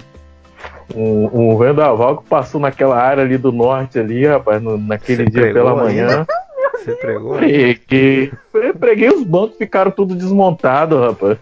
um, 0.95 1.30
um, 1.34 1.57
vendaval 1.57 2.18
que 2.18 2.30
passou 2.30 2.59
naquela 2.59 2.97
área 2.97 3.24
ali 3.24 3.38
do 3.38 3.51
norte 3.51 3.99
ali, 3.99 4.26
rapaz, 4.26 4.61
no, 4.61 4.78
naquele 4.78 5.26
Você 5.26 5.30
dia 5.30 5.53
pela 5.53 5.76
manhã. 5.76 6.26
Você 6.74 6.95
pregou? 6.95 7.38
Preguei. 7.38 8.32
Preguei 8.80 9.09
os 9.09 9.24
bancos, 9.24 9.57
ficaram 9.57 9.91
tudo 9.91 10.15
desmontados, 10.15 10.99
rapaz. 10.99 11.38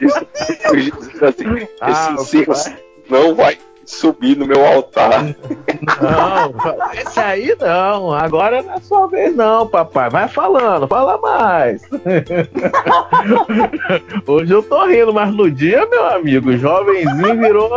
Isso, 0.00 0.26
assim, 1.24 1.68
ah, 1.80 2.14
esse 2.18 2.76
não 3.08 3.34
vai 3.34 3.58
subir 3.90 4.36
no 4.36 4.46
meu 4.46 4.64
altar. 4.64 5.24
Não, 5.24 5.34
esse 6.94 7.20
aí 7.20 7.56
não. 7.60 8.12
Agora 8.12 8.62
não 8.62 8.74
é 8.74 8.80
sua 8.80 9.08
vez, 9.08 9.34
não, 9.34 9.66
papai. 9.66 10.10
Vai 10.10 10.28
falando, 10.28 10.86
fala 10.86 11.18
mais. 11.18 11.82
Hoje 14.26 14.52
eu 14.52 14.62
tô 14.62 14.86
rindo, 14.86 15.12
mas 15.12 15.34
no 15.34 15.50
dia, 15.50 15.84
meu 15.86 16.06
amigo, 16.06 16.56
jovenzinho 16.56 17.38
virou. 17.38 17.68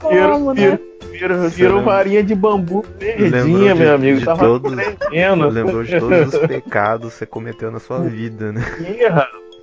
Como, 0.00 0.54
né? 0.54 0.78
Virou, 1.12 1.48
virou 1.50 1.82
varinha 1.82 2.22
de 2.22 2.34
bambu 2.34 2.84
verdinha, 2.98 3.74
meu 3.74 3.94
amigo. 3.94 4.18
De 4.18 4.24
Tava 4.24 4.44
todos, 4.44 4.72
lembrou 4.72 5.84
de 5.84 6.00
todos 6.00 6.34
os 6.34 6.46
pecados 6.46 7.12
que 7.12 7.18
você 7.18 7.26
cometeu 7.26 7.70
na 7.70 7.78
sua 7.78 8.00
vida, 8.00 8.52
né? 8.52 8.62
Ih, 8.80 9.04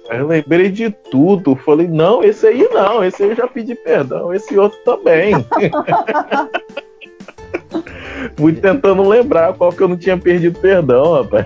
eu 0.10 0.28
lembrei 0.28 0.70
de 0.70 0.90
tudo. 0.90 1.56
Falei, 1.56 1.88
não, 1.88 2.24
esse 2.24 2.48
aí 2.48 2.68
não, 2.72 3.04
esse 3.04 3.24
aí 3.24 3.30
eu 3.30 3.36
já 3.36 3.48
pedi 3.48 3.76
perdão, 3.76 4.34
esse 4.34 4.58
outro 4.58 4.80
também. 4.84 5.34
Fui 8.36 8.54
tentando 8.54 9.08
lembrar 9.08 9.54
qual 9.54 9.72
que 9.72 9.82
eu 9.82 9.88
não 9.88 9.96
tinha 9.98 10.18
perdido 10.18 10.60
perdão, 10.60 11.14
rapaz. 11.14 11.46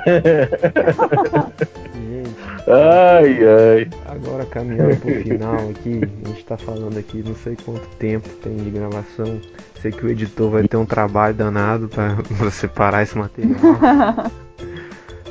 ai, 2.68 3.39
ai. 3.43 3.89
Agora 4.05 4.45
caminhando 4.45 4.95
pro 4.97 5.11
final 5.22 5.70
aqui, 5.70 6.01
a 6.26 6.28
gente 6.30 6.45
tá 6.45 6.57
falando 6.57 6.97
aqui, 6.97 7.24
não 7.26 7.36
sei 7.36 7.55
quanto 7.64 7.88
tempo 7.97 8.28
tem 8.41 8.55
de 8.55 8.70
gravação. 8.70 9.39
Sei 9.82 9.91
que 9.91 10.05
o 10.05 10.09
editor 10.09 10.49
vai 10.49 10.66
ter 10.68 10.78
um 10.78 10.86
trabalho 10.86 11.36
danado 11.36 11.89
para 11.89 12.51
separar 12.51 13.03
esse 13.03 13.18
material. 13.18 13.59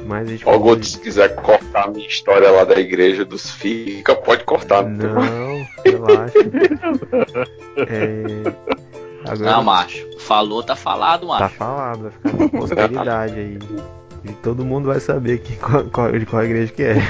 Mas 0.07 0.27
a 0.27 0.31
gente 0.31 0.45
Ó, 0.47 0.83
se 0.83 0.99
quiser 0.99 1.35
cortar 1.37 1.85
a 1.85 1.91
minha 1.91 2.07
história 2.07 2.51
lá 2.51 2.65
da 2.65 2.79
igreja 2.79 3.25
dos 3.25 3.51
Fica, 3.51 4.15
pode 4.15 4.45
cortar. 4.45 4.83
Não, 4.85 5.67
relaxa. 5.85 6.39
é... 7.89 8.83
Agora... 9.29 9.53
Não, 9.53 9.63
macho. 9.63 10.07
Falou, 10.19 10.63
tá 10.63 10.75
falado, 10.75 11.27
macho. 11.27 11.43
Tá 11.43 11.49
falado, 11.49 12.03
vai 12.03 12.11
ficar 12.11 12.31
uma 12.31 12.49
posteridade 12.49 13.35
aí. 13.35 13.59
E 14.25 14.33
todo 14.35 14.65
mundo 14.65 14.87
vai 14.87 15.01
saber 15.01 15.39
que, 15.39 15.57
qual, 15.57 15.85
qual, 15.85 16.13
de 16.13 16.25
qual 16.27 16.45
igreja 16.45 16.73
que 16.73 16.83
é. 16.85 16.95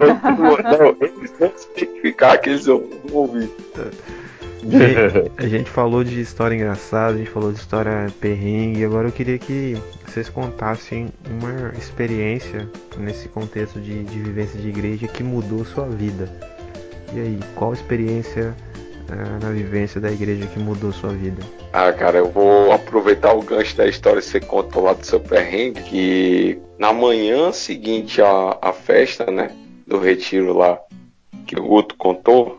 não, 0.00 0.96
eles 1.00 1.34
vão 1.38 1.52
se 1.54 1.68
identificar 1.76 2.38
que 2.38 2.50
eles 2.50 2.64
vão 2.64 2.82
ouvir. 3.12 3.50
A 5.36 5.46
gente 5.46 5.70
falou 5.70 6.02
de 6.02 6.20
história 6.20 6.54
engraçada, 6.54 7.14
a 7.14 7.18
gente 7.18 7.30
falou 7.30 7.52
de 7.52 7.58
história 7.58 8.06
perrengue, 8.20 8.84
agora 8.84 9.08
eu 9.08 9.12
queria 9.12 9.38
que 9.38 9.76
vocês 10.06 10.28
contassem 10.28 11.08
uma 11.30 11.72
experiência 11.78 12.68
nesse 12.98 13.28
contexto 13.28 13.80
de, 13.80 14.04
de 14.04 14.18
vivência 14.18 14.60
de 14.60 14.68
igreja 14.68 15.06
que 15.06 15.22
mudou 15.22 15.64
sua 15.64 15.86
vida. 15.86 16.30
E 17.14 17.20
aí, 17.20 17.38
qual 17.54 17.72
experiência 17.72 18.54
uh, 19.08 19.44
na 19.44 19.50
vivência 19.50 20.00
da 20.00 20.10
igreja 20.10 20.46
que 20.46 20.58
mudou 20.58 20.92
sua 20.92 21.10
vida? 21.10 21.42
Ah, 21.72 21.92
cara, 21.92 22.18
eu 22.18 22.30
vou 22.30 22.72
aproveitar 22.72 23.34
o 23.34 23.42
gancho 23.42 23.76
da 23.76 23.86
história 23.86 24.20
que 24.20 24.28
você 24.28 24.40
contou 24.40 24.84
lá 24.84 24.94
do 24.94 25.04
seu 25.04 25.20
perrengue, 25.20 25.82
que 25.82 26.58
na 26.78 26.92
manhã 26.92 27.52
seguinte 27.52 28.20
à, 28.20 28.58
à 28.60 28.72
festa, 28.72 29.30
né, 29.30 29.50
do 29.86 29.98
retiro 29.98 30.56
lá, 30.56 30.78
que 31.46 31.58
o 31.58 31.62
Guto 31.62 31.94
contou, 31.96 32.58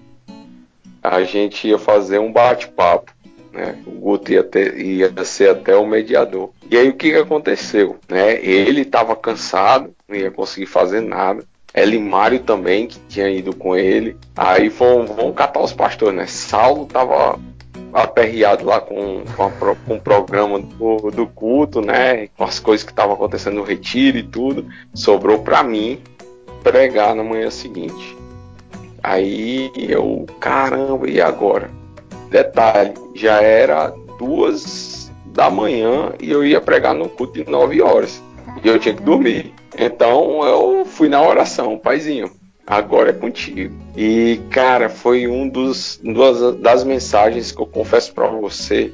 a 1.03 1.23
gente 1.23 1.67
ia 1.67 1.77
fazer 1.77 2.19
um 2.19 2.31
bate-papo. 2.31 3.11
Né? 3.51 3.75
O 3.87 3.91
Guto 3.91 4.31
ia, 4.31 4.43
ter, 4.43 4.77
ia 4.79 5.11
ser 5.23 5.49
até 5.49 5.75
o 5.75 5.85
mediador. 5.85 6.51
E 6.69 6.77
aí 6.77 6.89
o 6.89 6.93
que, 6.93 7.11
que 7.11 7.17
aconteceu? 7.17 7.97
Né? 8.07 8.43
Ele 8.43 8.81
estava 8.81 9.15
cansado, 9.15 9.93
não 10.07 10.15
ia 10.15 10.29
conseguir 10.29 10.67
fazer 10.67 11.01
nada. 11.01 11.43
Elimário 11.73 12.39
também, 12.39 12.87
que 12.87 12.99
tinha 13.07 13.29
ido 13.29 13.55
com 13.55 13.75
ele. 13.75 14.17
Aí 14.35 14.69
vão, 14.69 15.05
vão 15.05 15.31
catar 15.31 15.61
os 15.61 15.73
pastores, 15.73 16.15
né? 16.15 16.25
Saulo 16.25 16.83
estava 16.83 17.39
aperreado 17.93 18.65
lá 18.65 18.81
com, 18.81 19.23
com, 19.35 19.43
a, 19.43 19.51
com 19.51 19.95
o 19.95 20.01
programa 20.01 20.59
do, 20.59 21.11
do, 21.11 21.27
culto, 21.27 21.79
né? 21.79 22.29
Com 22.35 22.43
as 22.43 22.59
coisas 22.59 22.83
que 22.83 22.91
estavam 22.91 23.13
acontecendo 23.13 23.57
no 23.57 23.63
retiro 23.63 24.17
e 24.17 24.23
tudo. 24.23 24.67
Sobrou 24.93 25.39
para 25.39 25.61
mim 25.61 26.01
pregar 26.63 27.13
na 27.13 27.23
manhã 27.23 27.51
seguinte. 27.51 28.16
Aí 29.03 29.71
eu, 29.77 30.25
caramba, 30.39 31.09
e 31.09 31.21
agora? 31.21 31.69
Detalhe, 32.29 32.93
já 33.15 33.41
era 33.41 33.93
duas 34.19 35.11
da 35.27 35.49
manhã 35.49 36.13
e 36.19 36.31
eu 36.31 36.45
ia 36.45 36.59
pregar 36.59 36.93
no 36.93 37.07
culto 37.07 37.43
de 37.43 37.49
nove 37.49 37.81
horas. 37.81 38.21
E 38.63 38.67
eu 38.67 38.79
tinha 38.79 38.95
que 38.95 39.03
dormir. 39.03 39.53
Então 39.77 40.43
eu 40.43 40.85
fui 40.85 41.07
na 41.07 41.21
oração, 41.21 41.77
paizinho. 41.77 42.31
Agora 42.65 43.11
é 43.11 43.13
contigo. 43.13 43.73
E 43.95 44.41
cara, 44.49 44.89
foi 44.89 45.27
um 45.27 45.47
dos 45.47 45.99
duas 46.03 46.57
das 46.57 46.83
mensagens 46.83 47.51
que 47.51 47.61
eu 47.61 47.67
confesso 47.67 48.13
para 48.13 48.27
você 48.27 48.91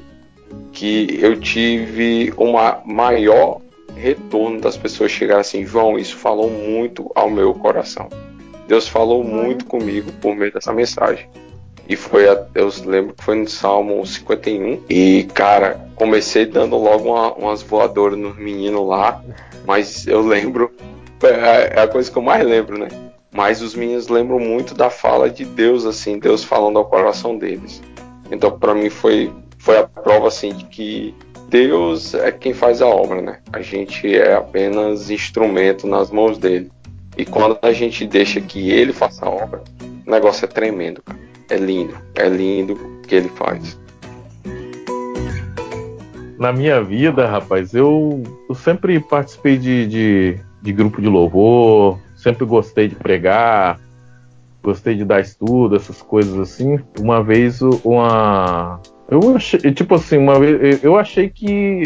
que 0.72 1.18
eu 1.20 1.40
tive 1.40 2.32
uma 2.36 2.80
maior 2.84 3.60
retorno 3.96 4.60
das 4.60 4.76
pessoas 4.76 5.10
chegarem 5.10 5.40
assim, 5.40 5.64
João, 5.64 5.98
isso 5.98 6.16
falou 6.16 6.50
muito 6.50 7.10
ao 7.14 7.30
meu 7.30 7.54
coração. 7.54 8.08
Deus 8.66 8.88
falou 8.88 9.22
muito 9.22 9.64
comigo 9.66 10.10
por 10.20 10.34
meio 10.34 10.52
dessa 10.52 10.72
mensagem. 10.72 11.28
E 11.88 11.96
foi, 11.96 12.24
eu 12.54 12.72
lembro 12.86 13.14
que 13.14 13.22
foi 13.22 13.34
no 13.34 13.48
Salmo 13.48 14.04
51. 14.06 14.84
E, 14.88 15.28
cara, 15.34 15.86
comecei 15.94 16.46
dando 16.46 16.76
logo 16.76 17.10
uma, 17.10 17.32
umas 17.34 17.62
voadoras 17.62 18.18
nos 18.18 18.36
meninos 18.36 18.86
lá. 18.88 19.22
Mas 19.66 20.06
eu 20.06 20.22
lembro 20.22 20.72
é 21.26 21.80
a 21.80 21.88
coisa 21.88 22.10
que 22.10 22.16
eu 22.16 22.22
mais 22.22 22.46
lembro, 22.46 22.78
né? 22.78 22.88
Mas 23.32 23.62
os 23.62 23.74
meninos 23.74 24.08
lembram 24.08 24.38
muito 24.38 24.74
da 24.74 24.90
fala 24.90 25.28
de 25.28 25.44
Deus, 25.44 25.84
assim, 25.84 26.18
Deus 26.18 26.44
falando 26.44 26.78
ao 26.78 26.84
coração 26.84 27.36
deles. 27.36 27.82
Então, 28.30 28.58
para 28.58 28.74
mim, 28.74 28.90
foi, 28.90 29.32
foi 29.58 29.78
a 29.78 29.84
prova, 29.84 30.28
assim, 30.28 30.52
de 30.52 30.64
que 30.66 31.14
Deus 31.48 32.14
é 32.14 32.30
quem 32.30 32.54
faz 32.54 32.80
a 32.80 32.86
obra, 32.86 33.20
né? 33.20 33.38
A 33.52 33.60
gente 33.60 34.14
é 34.14 34.34
apenas 34.34 35.10
instrumento 35.10 35.86
nas 35.86 36.10
mãos 36.10 36.38
dele. 36.38 36.70
E 37.16 37.24
quando 37.24 37.58
a 37.62 37.72
gente 37.72 38.06
deixa 38.06 38.40
que 38.40 38.70
ele 38.70 38.92
faça 38.92 39.26
a 39.26 39.30
obra, 39.30 39.62
o 40.06 40.10
negócio 40.10 40.44
é 40.44 40.48
tremendo, 40.48 41.02
cara. 41.02 41.18
É 41.50 41.56
lindo, 41.56 41.94
é 42.14 42.28
lindo 42.28 42.72
o 42.72 43.02
que 43.02 43.14
ele 43.14 43.28
faz. 43.28 43.78
Na 46.38 46.52
minha 46.52 46.82
vida, 46.82 47.26
rapaz, 47.26 47.74
eu, 47.74 48.22
eu 48.48 48.54
sempre 48.54 48.98
participei 48.98 49.56
de, 49.56 49.86
de, 49.86 50.40
de 50.62 50.72
grupo 50.72 51.00
de 51.00 51.08
louvor, 51.08 51.98
sempre 52.16 52.44
gostei 52.44 52.88
de 52.88 52.96
pregar, 52.96 53.78
gostei 54.62 54.96
de 54.96 55.04
dar 55.04 55.20
estudo, 55.20 55.76
essas 55.76 56.02
coisas 56.02 56.36
assim. 56.38 56.78
Uma 56.98 57.22
vez 57.22 57.60
uma. 57.84 58.80
Eu 59.08 59.36
achei, 59.36 59.60
tipo 59.72 59.94
assim, 59.94 60.16
uma 60.16 60.40
vez 60.40 60.82
eu 60.82 60.98
achei 60.98 61.28
que 61.28 61.84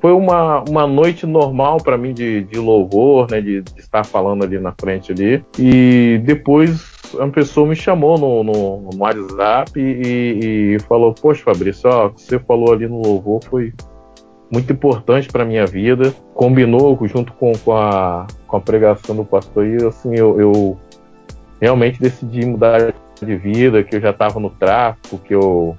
foi 0.00 0.12
uma, 0.12 0.62
uma 0.68 0.86
noite 0.86 1.26
normal 1.26 1.78
para 1.78 1.96
mim 1.96 2.12
de, 2.12 2.44
de 2.44 2.58
louvor, 2.58 3.30
né? 3.30 3.40
De, 3.40 3.62
de, 3.62 3.80
estar 3.80 4.04
falando 4.04 4.44
ali 4.44 4.58
na 4.58 4.72
frente 4.78 5.12
ali. 5.12 5.44
E 5.58 6.20
depois 6.24 6.96
uma 7.14 7.30
pessoa 7.30 7.66
me 7.66 7.76
chamou 7.76 8.18
no, 8.18 8.44
no, 8.44 8.90
no 8.90 8.98
WhatsApp 8.98 9.78
e, 9.78 10.74
e, 10.74 10.78
falou, 10.80 11.14
poxa 11.14 11.44
Fabrício, 11.44 11.88
ó, 11.88 12.06
o 12.06 12.10
que 12.10 12.22
você 12.22 12.38
falou 12.38 12.72
ali 12.72 12.86
no 12.86 13.00
louvor 13.00 13.42
foi 13.44 13.72
muito 14.50 14.72
importante 14.72 15.28
para 15.28 15.44
minha 15.44 15.66
vida. 15.66 16.14
Combinou 16.34 16.98
junto 17.06 17.32
com, 17.34 17.52
com, 17.64 17.72
a, 17.72 18.26
com 18.46 18.56
a 18.56 18.60
pregação 18.60 19.16
do 19.16 19.24
pastor 19.24 19.66
e 19.66 19.84
assim, 19.84 20.14
eu, 20.14 20.40
eu 20.40 20.78
realmente 21.60 22.00
decidi 22.00 22.44
mudar 22.44 22.94
de 23.20 23.36
vida, 23.36 23.82
que 23.82 23.96
eu 23.96 24.00
já 24.00 24.10
estava 24.10 24.38
no 24.38 24.50
tráfico, 24.50 25.18
que 25.18 25.34
eu, 25.34 25.74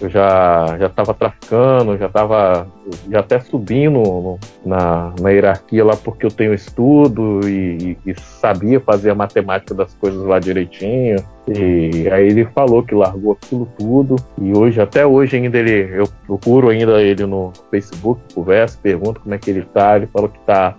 eu 0.00 0.08
já 0.08 0.76
já 0.78 0.86
estava 0.86 1.14
traficando, 1.14 1.96
já 1.96 2.06
estava 2.06 2.66
já 3.10 3.20
até 3.20 3.40
subindo 3.40 3.98
no, 4.00 4.38
na, 4.64 5.12
na 5.20 5.30
hierarquia 5.30 5.84
lá 5.84 5.96
porque 5.96 6.26
eu 6.26 6.30
tenho 6.30 6.52
estudo 6.52 7.40
e, 7.48 7.96
e, 8.04 8.14
sabia 8.20 8.80
fazer 8.80 9.10
a 9.10 9.14
matemática 9.14 9.74
das 9.74 9.94
coisas 9.94 10.20
lá 10.24 10.38
direitinho. 10.38 11.16
E 11.48 12.08
aí 12.10 12.28
ele 12.28 12.44
falou 12.46 12.82
que 12.82 12.94
largou 12.94 13.32
aquilo 13.32 13.68
tudo 13.78 14.16
e 14.40 14.56
hoje, 14.56 14.80
até 14.80 15.06
hoje 15.06 15.36
ainda 15.36 15.58
ele, 15.58 15.90
eu 15.98 16.08
procuro 16.26 16.70
ainda 16.70 17.02
ele 17.02 17.26
no 17.26 17.52
Facebook, 17.70 18.20
converso, 18.34 18.78
pergunto 18.82 19.20
como 19.20 19.34
é 19.34 19.38
que 19.38 19.50
ele 19.50 19.62
tá, 19.62 19.96
ele 19.96 20.06
falou 20.06 20.28
que 20.28 20.38
tá, 20.40 20.74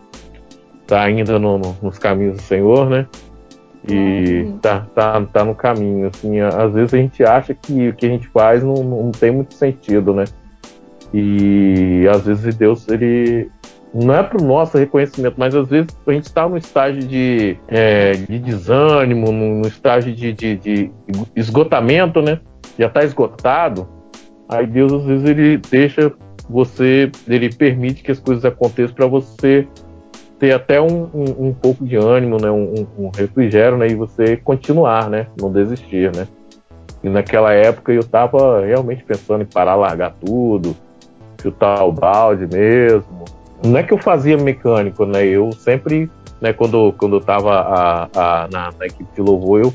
tá 0.88 1.01
ainda 1.01 1.39
no, 1.39 1.57
no, 1.57 1.78
nos 1.82 1.97
caminhos 1.97 2.38
do 2.38 2.41
Senhor, 2.41 2.89
né? 2.89 3.07
E 3.88 4.51
tá, 4.61 4.88
tá, 4.95 5.21
tá 5.21 5.45
no 5.45 5.53
caminho, 5.53 6.07
assim, 6.07 6.39
às 6.39 6.73
vezes 6.73 6.93
a 6.93 6.97
gente 6.97 7.23
acha 7.23 7.53
que 7.53 7.89
o 7.89 7.93
que 7.93 8.05
a 8.05 8.09
gente 8.09 8.27
faz 8.29 8.63
não, 8.63 8.75
não 8.75 9.11
tem 9.11 9.31
muito 9.31 9.53
sentido, 9.53 10.13
né? 10.13 10.25
E 11.13 12.07
às 12.11 12.25
vezes 12.25 12.55
Deus, 12.55 12.88
ele 12.88 13.49
não 13.93 14.13
é 14.13 14.23
para 14.23 14.41
o 14.41 14.45
nosso 14.45 14.77
reconhecimento, 14.77 15.36
mas 15.38 15.55
às 15.55 15.69
vezes 15.69 15.88
a 16.05 16.11
gente 16.11 16.25
está 16.25 16.49
no 16.49 16.57
estágio 16.57 17.01
de, 17.01 17.57
é, 17.67 18.13
de 18.13 18.39
desânimo, 18.39 19.31
no, 19.31 19.61
no 19.61 19.67
estágio 19.67 20.13
de, 20.13 20.33
de, 20.33 20.55
de, 20.57 20.91
esgotamento, 21.36 22.21
né? 22.21 22.39
Já 22.77 22.88
está 22.88 23.03
esgotado. 23.03 23.88
Aí 24.49 24.67
Deus 24.67 24.91
às 24.91 25.05
vezes 25.05 25.29
ele 25.29 25.57
deixa 25.57 26.11
você, 26.49 27.09
ele 27.27 27.53
permite 27.53 28.03
que 28.03 28.11
as 28.11 28.19
coisas 28.19 28.43
aconteçam 28.43 28.95
para 28.95 29.07
você 29.07 29.67
ter 30.39 30.53
até 30.53 30.81
um, 30.81 31.09
um, 31.13 31.47
um, 31.47 31.53
pouco 31.53 31.86
de 31.86 31.95
ânimo, 31.95 32.38
né? 32.41 32.51
Um, 32.51 32.88
um, 32.97 33.11
refrigério, 33.15 33.77
né? 33.77 33.88
E 33.88 33.95
você 33.95 34.36
continuar, 34.38 35.09
né? 35.09 35.27
Não 35.39 35.51
desistir, 35.51 36.13
né? 36.15 36.27
E 37.03 37.09
naquela 37.09 37.53
época 37.53 37.93
eu 37.93 38.01
estava 38.01 38.65
realmente 38.65 39.03
pensando 39.03 39.43
em 39.43 39.45
parar, 39.45 39.75
largar 39.75 40.13
tudo, 40.19 40.75
chutar 41.41 41.83
o 41.83 41.91
balde 41.91 42.47
mesmo. 42.47 43.25
Não 43.63 43.77
é 43.77 43.83
que 43.83 43.93
eu 43.93 43.97
fazia 43.97 44.38
mecânico, 44.38 45.05
né? 45.05 45.23
Eu 45.25 45.51
sempre, 45.51 46.09
né? 46.41 46.51
Quando, 46.51 46.93
quando 46.93 47.15
eu 47.15 47.19
estava 47.19 47.53
a, 47.53 48.03
a, 48.15 48.47
na, 48.51 48.69
na, 48.77 48.86
equipe 48.86 49.07
de 49.15 49.21
louvor, 49.21 49.61
eu 49.61 49.73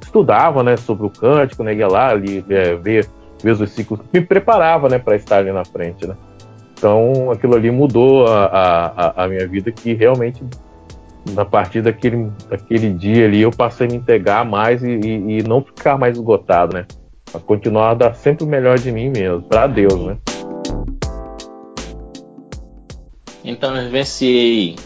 estudava, 0.00 0.62
né? 0.62 0.76
Sobre 0.76 1.06
o 1.06 1.10
cântico, 1.10 1.62
né? 1.64 1.74
Ia 1.74 1.88
lá, 1.88 2.10
ali, 2.10 2.44
é, 2.48 2.74
ver, 2.76 3.08
os 3.44 3.58
versículos, 3.58 4.04
me 4.12 4.20
preparava, 4.20 4.88
né? 4.88 4.98
Para 4.98 5.16
estar 5.16 5.38
ali 5.38 5.50
na 5.50 5.64
frente, 5.64 6.06
né? 6.06 6.14
Então, 6.78 7.30
aquilo 7.32 7.56
ali 7.56 7.72
mudou 7.72 8.28
a, 8.28 8.46
a, 8.46 9.24
a 9.24 9.28
minha 9.28 9.48
vida, 9.48 9.72
que 9.72 9.94
realmente, 9.94 10.44
a 11.36 11.44
partir 11.44 11.82
daquele, 11.82 12.30
daquele 12.48 12.90
dia 12.90 13.26
ali, 13.26 13.40
eu 13.40 13.50
passei 13.50 13.88
a 13.88 13.90
me 13.90 13.96
integrar 13.96 14.48
mais 14.48 14.84
e, 14.84 14.88
e, 14.88 15.38
e 15.38 15.42
não 15.42 15.60
ficar 15.60 15.98
mais 15.98 16.16
esgotado, 16.16 16.76
né? 16.76 16.86
A 17.34 17.40
continuar 17.40 17.90
a 17.90 17.94
dar 17.94 18.14
sempre 18.14 18.44
o 18.44 18.46
melhor 18.46 18.78
de 18.78 18.92
mim 18.92 19.10
mesmo, 19.10 19.42
para 19.42 19.66
Deus, 19.66 19.94
né? 19.94 20.16
Então, 23.42 23.76
eu 23.76 23.86
vivenciei 23.86 24.76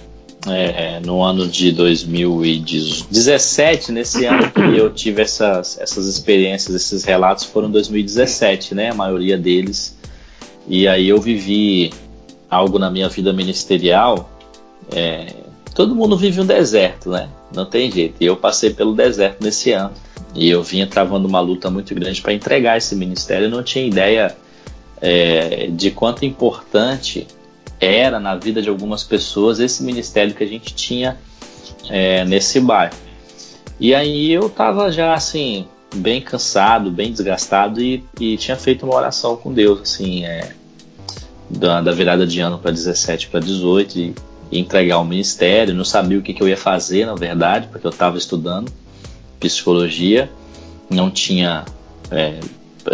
é, 0.49 0.99
no 1.01 1.23
ano 1.23 1.47
de 1.47 1.73
2017, 1.73 3.93
nesse 3.93 4.25
ano 4.25 4.51
que 4.51 4.79
eu 4.79 4.91
tive 4.95 5.21
essas, 5.21 5.79
essas 5.79 6.07
experiências, 6.07 6.75
esses 6.75 7.05
relatos 7.05 7.45
foram 7.45 7.71
2017, 7.71 8.75
né? 8.75 8.89
A 8.91 8.95
maioria 8.95 9.37
deles 9.37 9.92
e 10.69 10.87
aí 10.87 11.09
eu 11.09 11.21
vivi 11.21 11.93
algo 12.51 12.79
na 12.79 12.91
minha 12.91 13.09
vida 13.09 13.33
ministerial. 13.33 14.31
É, 14.91 15.27
todo 15.75 15.95
mundo 15.95 16.17
vive 16.17 16.41
um 16.41 16.47
deserto, 16.47 17.11
né? 17.11 17.29
Não 17.55 17.65
tem 17.65 17.91
jeito. 17.91 18.17
E 18.21 18.27
eu 18.27 18.37
passei 18.37 18.71
pelo 18.71 18.95
deserto 18.95 19.43
nesse 19.43 19.73
ano. 19.73 19.93
E 20.35 20.49
eu 20.49 20.63
vinha 20.63 20.87
travando 20.87 21.27
uma 21.27 21.41
luta 21.41 21.71
muito 21.71 21.95
grande 21.95 22.21
para 22.21 22.33
entregar 22.33 22.77
esse 22.77 22.95
ministério. 22.95 23.47
Eu 23.47 23.51
não 23.51 23.63
tinha 23.63 23.85
ideia 23.85 24.37
é, 25.01 25.69
de 25.71 25.91
quanto 25.91 26.25
importante 26.25 27.27
era 27.81 28.21
na 28.21 28.37
vida 28.37 28.63
de 28.63 28.69
algumas 28.69 29.03
pessoas 29.03 29.59
esse 29.59 29.83
ministério 29.83 30.35
que 30.35 30.45
a 30.45 30.47
gente 30.47 30.75
tinha 30.75 31.19
é, 31.91 32.25
nesse 32.25 32.61
bairro. 32.61 32.95
E 33.81 33.95
aí 33.95 34.31
eu 34.31 34.49
tava 34.49 34.93
já 34.93 35.13
assim, 35.13 35.67
bem 35.93 36.21
cansado, 36.21 36.91
bem 36.91 37.13
desgastado 37.13 37.81
e, 37.81 38.05
e 38.21 38.37
tinha 38.37 38.57
feito 38.57 38.85
uma 38.85 38.95
oração 38.95 39.37
com 39.37 39.53
Deus, 39.53 39.81
assim, 39.83 40.25
é, 40.25 40.53
da, 41.49 41.81
da, 41.81 41.93
virada 41.93 42.27
de 42.27 42.41
ano 42.41 42.59
para 42.59 42.71
17 42.71 43.29
para 43.29 43.41
18 43.41 43.99
e, 43.99 44.15
e, 44.51 44.59
entregar 44.59 44.99
o 44.99 45.05
ministério. 45.05 45.75
Não 45.75 45.85
sabia 45.85 46.19
o 46.19 46.23
que, 46.23 46.33
que 46.33 46.43
eu 46.43 46.49
ia 46.49 46.57
fazer, 46.57 47.07
na 47.07 47.15
verdade, 47.15 47.69
porque 47.71 47.87
eu 47.87 47.91
estava 47.91 48.17
estudando 48.17 48.73
psicologia, 49.39 50.31
não 50.89 51.11
tinha 51.11 51.65
é, 52.11 52.39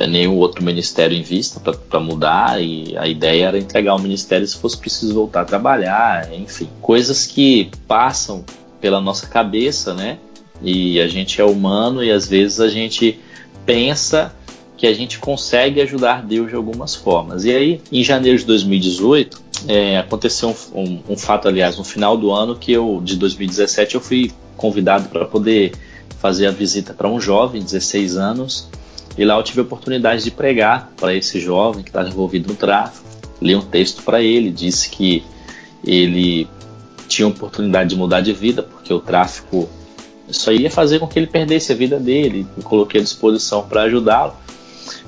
nenhum 0.07 0.36
outro 0.36 0.62
ministério 0.62 1.16
em 1.16 1.22
vista 1.22 1.61
para 1.61 2.01
mudar 2.01 2.62
e 2.62 2.96
a 2.96 3.07
ideia 3.07 3.46
era 3.46 3.59
entregar 3.59 3.94
o 3.94 3.99
ministério 3.99 4.46
se 4.46 4.57
fosse 4.57 4.76
preciso 4.76 5.14
voltar 5.14 5.42
a 5.42 5.44
trabalhar, 5.44 6.32
enfim, 6.32 6.68
coisas 6.80 7.26
que 7.26 7.70
passam 7.86 8.44
pela 8.80 9.01
nossa 9.01 9.26
cabeça, 9.26 9.94
né? 9.94 10.18
E 10.62 11.00
a 11.00 11.09
gente 11.09 11.40
é 11.40 11.44
humano 11.44 12.02
e 12.02 12.11
às 12.11 12.26
vezes 12.26 12.61
a 12.61 12.68
gente 12.68 13.18
pensa 13.64 14.34
que 14.76 14.86
a 14.86 14.94
gente 14.94 15.18
consegue 15.18 15.80
ajudar 15.80 16.22
Deus 16.22 16.48
de 16.48 16.54
algumas 16.54 16.94
formas. 16.94 17.44
E 17.44 17.50
aí, 17.50 17.80
em 17.90 18.02
janeiro 18.02 18.38
de 18.38 18.44
2018, 18.44 19.42
é, 19.66 19.98
aconteceu 19.98 20.56
um, 20.72 20.80
um, 20.80 21.02
um, 21.11 21.16
fato, 21.16 21.48
aliás, 21.48 21.76
no 21.76 21.82
final 21.82 22.16
do 22.16 22.30
ano 22.30 22.56
que 22.56 22.72
eu, 22.72 23.00
de 23.02 23.16
2017, 23.16 23.96
eu 23.96 24.00
fui 24.00 24.32
convidado 24.56 25.09
para 25.09 25.24
poder 25.24 25.72
fazer 26.20 26.46
a 26.46 26.52
visita 26.52 26.94
para 26.94 27.09
um 27.09 27.20
jovem, 27.20 27.61
16 27.61 28.16
anos, 28.16 28.68
e 29.16 29.24
lá 29.24 29.36
eu 29.36 29.42
tive 29.42 29.61
a 29.61 29.64
oportunidade 29.64 30.22
de 30.22 30.30
pregar 30.30 30.92
para 30.96 31.12
esse 31.12 31.40
jovem 31.40 31.82
que 31.82 31.90
estava 31.90 32.09
envolvido 32.09 32.48
no 32.48 32.54
tráfico. 32.54 33.04
Li 33.42 33.54
um 33.56 33.61
texto 33.61 34.02
para 34.02 34.22
ele, 34.22 34.50
disse 34.50 34.90
que 34.90 35.24
ele 35.84 36.48
tinha 37.09 37.26
oportunidade 37.26 37.90
de 37.90 37.96
mudar 37.96 38.20
de 38.20 38.32
vida, 38.32 38.62
porque 38.62 38.92
o 38.92 39.00
tráfico 39.00 39.68
só 40.31 40.53
ia 40.53 40.70
fazer 40.70 40.99
com 40.99 41.07
que 41.07 41.18
ele 41.18 41.26
perdesse 41.26 41.72
a 41.72 41.74
vida 41.74 41.99
dele. 41.99 42.47
Me 42.57 42.62
coloquei 42.62 43.01
à 43.01 43.05
disposição 43.05 43.62
para 43.62 43.83
ajudá-lo. 43.83 44.35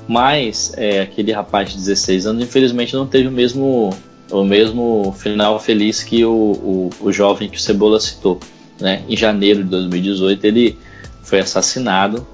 Mas 0.07 0.73
é, 0.75 1.01
aquele 1.01 1.31
rapaz 1.31 1.69
de 1.69 1.77
16 1.77 2.25
anos, 2.27 2.43
infelizmente, 2.43 2.95
não 2.95 3.07
teve 3.07 3.27
o 3.27 3.31
mesmo, 3.31 3.91
o 4.31 4.43
mesmo 4.43 5.15
final 5.17 5.59
feliz 5.59 6.03
que 6.03 6.25
o, 6.25 6.31
o, 6.31 6.89
o 6.99 7.11
jovem 7.11 7.49
que 7.49 7.57
o 7.57 7.61
Cebola 7.61 7.99
citou. 7.99 8.39
Né? 8.79 9.03
Em 9.07 9.15
janeiro 9.15 9.63
de 9.63 9.69
2018, 9.69 10.45
ele 10.45 10.77
foi 11.23 11.39
assassinado 11.39 12.25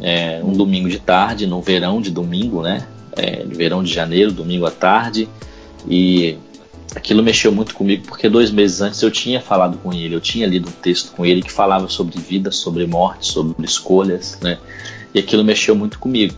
é, 0.00 0.40
um 0.42 0.52
domingo 0.52 0.88
de 0.88 0.98
tarde, 0.98 1.46
no 1.46 1.60
verão 1.60 2.00
de 2.00 2.10
domingo, 2.10 2.62
né? 2.62 2.86
É, 3.16 3.44
verão 3.44 3.82
de 3.82 3.92
janeiro, 3.92 4.30
domingo 4.30 4.66
à 4.66 4.70
tarde. 4.70 5.28
E 5.88 6.36
aquilo 6.94 7.22
mexeu 7.22 7.52
muito 7.52 7.74
comigo 7.74 8.04
porque 8.06 8.28
dois 8.28 8.50
meses 8.50 8.80
antes 8.80 9.02
eu 9.02 9.10
tinha 9.10 9.40
falado 9.40 9.78
com 9.78 9.92
ele, 9.92 10.14
eu 10.14 10.20
tinha 10.20 10.46
lido 10.46 10.68
um 10.68 10.72
texto 10.72 11.12
com 11.12 11.24
ele 11.24 11.42
que 11.42 11.52
falava 11.52 11.88
sobre 11.88 12.18
vida, 12.18 12.50
sobre 12.50 12.86
morte, 12.86 13.26
sobre 13.26 13.64
escolhas, 13.64 14.38
né? 14.40 14.58
E 15.14 15.18
aquilo 15.18 15.44
mexeu 15.44 15.74
muito 15.74 15.98
comigo. 15.98 16.34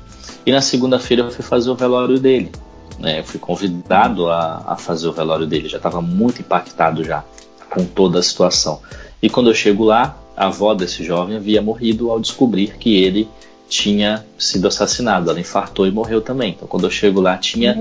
E 0.46 0.52
na 0.52 0.60
segunda-feira 0.60 1.24
eu 1.24 1.30
fui 1.30 1.44
fazer 1.44 1.70
o 1.70 1.74
velório 1.74 2.18
dele. 2.18 2.50
Né? 2.98 3.20
Eu 3.20 3.24
fui 3.24 3.38
convidado 3.38 4.28
a, 4.28 4.64
a 4.66 4.76
fazer 4.76 5.08
o 5.08 5.12
velório 5.12 5.46
dele, 5.46 5.68
já 5.68 5.76
estava 5.76 6.00
muito 6.00 6.40
impactado 6.40 7.04
já. 7.04 7.24
com 7.70 7.84
toda 7.84 8.18
a 8.18 8.22
situação. 8.22 8.80
E 9.22 9.28
quando 9.28 9.50
eu 9.50 9.54
chego 9.54 9.84
lá, 9.84 10.16
a 10.36 10.46
avó 10.46 10.74
desse 10.74 11.04
jovem 11.04 11.36
havia 11.36 11.60
morrido 11.60 12.10
ao 12.10 12.20
descobrir 12.20 12.76
que 12.78 12.96
ele 12.96 13.28
tinha 13.68 14.24
sido 14.38 14.66
assassinado. 14.66 15.30
Ela 15.30 15.40
infartou 15.40 15.86
e 15.86 15.90
morreu 15.90 16.20
também. 16.20 16.50
Então, 16.50 16.66
quando 16.66 16.84
eu 16.84 16.90
chego 16.90 17.20
lá, 17.20 17.36
tinha 17.36 17.76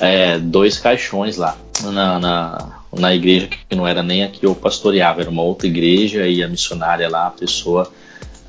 é, 0.00 0.38
dois 0.38 0.78
caixões 0.78 1.36
lá 1.36 1.56
na, 1.84 2.18
na, 2.18 2.68
na, 2.92 3.14
igreja 3.14 3.48
que 3.48 3.76
não 3.76 3.86
era 3.86 4.02
nem 4.02 4.24
a 4.24 4.28
que 4.28 4.46
eu 4.46 4.54
pastoreava, 4.54 5.20
era 5.20 5.30
uma 5.30 5.42
outra 5.42 5.66
igreja 5.66 6.26
e 6.26 6.42
a 6.42 6.48
missionária 6.48 7.08
lá, 7.08 7.26
a 7.26 7.30
pessoa 7.30 7.90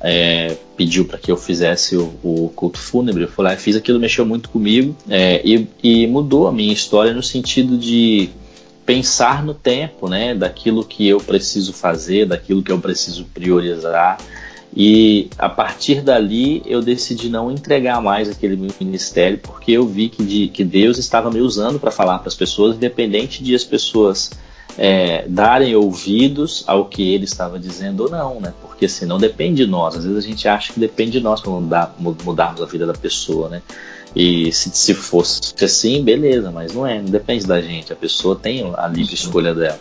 é, 0.00 0.56
pediu 0.76 1.04
para 1.04 1.18
que 1.18 1.30
eu 1.30 1.36
fizesse 1.36 1.96
o, 1.96 2.14
o, 2.22 2.52
culto 2.54 2.78
fúnebre. 2.78 3.24
Eu 3.24 3.28
falei, 3.28 3.54
ah, 3.54 3.56
fiz 3.56 3.76
aquilo, 3.76 3.98
mexeu 3.98 4.24
muito 4.24 4.48
comigo 4.48 4.96
é, 5.08 5.42
e, 5.44 5.68
e 5.82 6.06
mudou 6.06 6.48
a 6.48 6.52
minha 6.52 6.72
história 6.72 7.12
no 7.12 7.22
sentido 7.22 7.76
de 7.76 8.30
pensar 8.86 9.44
no 9.44 9.52
tempo, 9.52 10.08
né, 10.08 10.34
daquilo 10.34 10.82
que 10.82 11.06
eu 11.06 11.18
preciso 11.18 11.74
fazer, 11.74 12.26
daquilo 12.26 12.62
que 12.62 12.72
eu 12.72 12.78
preciso 12.78 13.26
priorizar. 13.34 14.18
E 14.76 15.28
a 15.38 15.48
partir 15.48 16.02
dali 16.02 16.62
eu 16.66 16.82
decidi 16.82 17.28
não 17.28 17.50
entregar 17.50 18.00
mais 18.00 18.28
aquele 18.28 18.56
meu 18.56 18.70
ministério, 18.80 19.38
porque 19.38 19.72
eu 19.72 19.86
vi 19.86 20.08
que, 20.08 20.22
de, 20.22 20.48
que 20.48 20.64
Deus 20.64 20.98
estava 20.98 21.30
me 21.30 21.40
usando 21.40 21.80
para 21.80 21.90
falar 21.90 22.18
para 22.18 22.28
as 22.28 22.34
pessoas, 22.34 22.76
independente 22.76 23.42
de 23.42 23.54
as 23.54 23.64
pessoas 23.64 24.30
é, 24.76 25.24
darem 25.26 25.74
ouvidos 25.74 26.62
ao 26.66 26.84
que 26.84 27.14
ele 27.14 27.24
estava 27.24 27.58
dizendo 27.58 28.04
ou 28.04 28.10
não, 28.10 28.40
né? 28.40 28.54
Porque 28.62 28.84
assim, 28.84 29.06
não 29.06 29.18
depende 29.18 29.64
de 29.64 29.70
nós. 29.70 29.96
Às 29.96 30.04
vezes 30.04 30.24
a 30.24 30.26
gente 30.26 30.46
acha 30.46 30.72
que 30.72 30.78
depende 30.78 31.12
de 31.12 31.20
nós 31.20 31.40
para 31.40 31.50
mudar, 31.50 31.96
mudarmos 31.98 32.62
a 32.62 32.66
vida 32.66 32.86
da 32.86 32.92
pessoa, 32.92 33.48
né? 33.48 33.62
E 34.14 34.52
se, 34.52 34.70
se 34.70 34.94
fosse 34.94 35.52
assim, 35.62 36.02
beleza, 36.02 36.50
mas 36.50 36.72
não 36.72 36.86
é, 36.86 37.00
não 37.00 37.10
depende 37.10 37.46
da 37.46 37.60
gente. 37.60 37.92
A 37.92 37.96
pessoa 37.96 38.36
tem 38.36 38.72
a 38.76 38.86
livre 38.86 39.14
escolha 39.14 39.54
dela. 39.54 39.78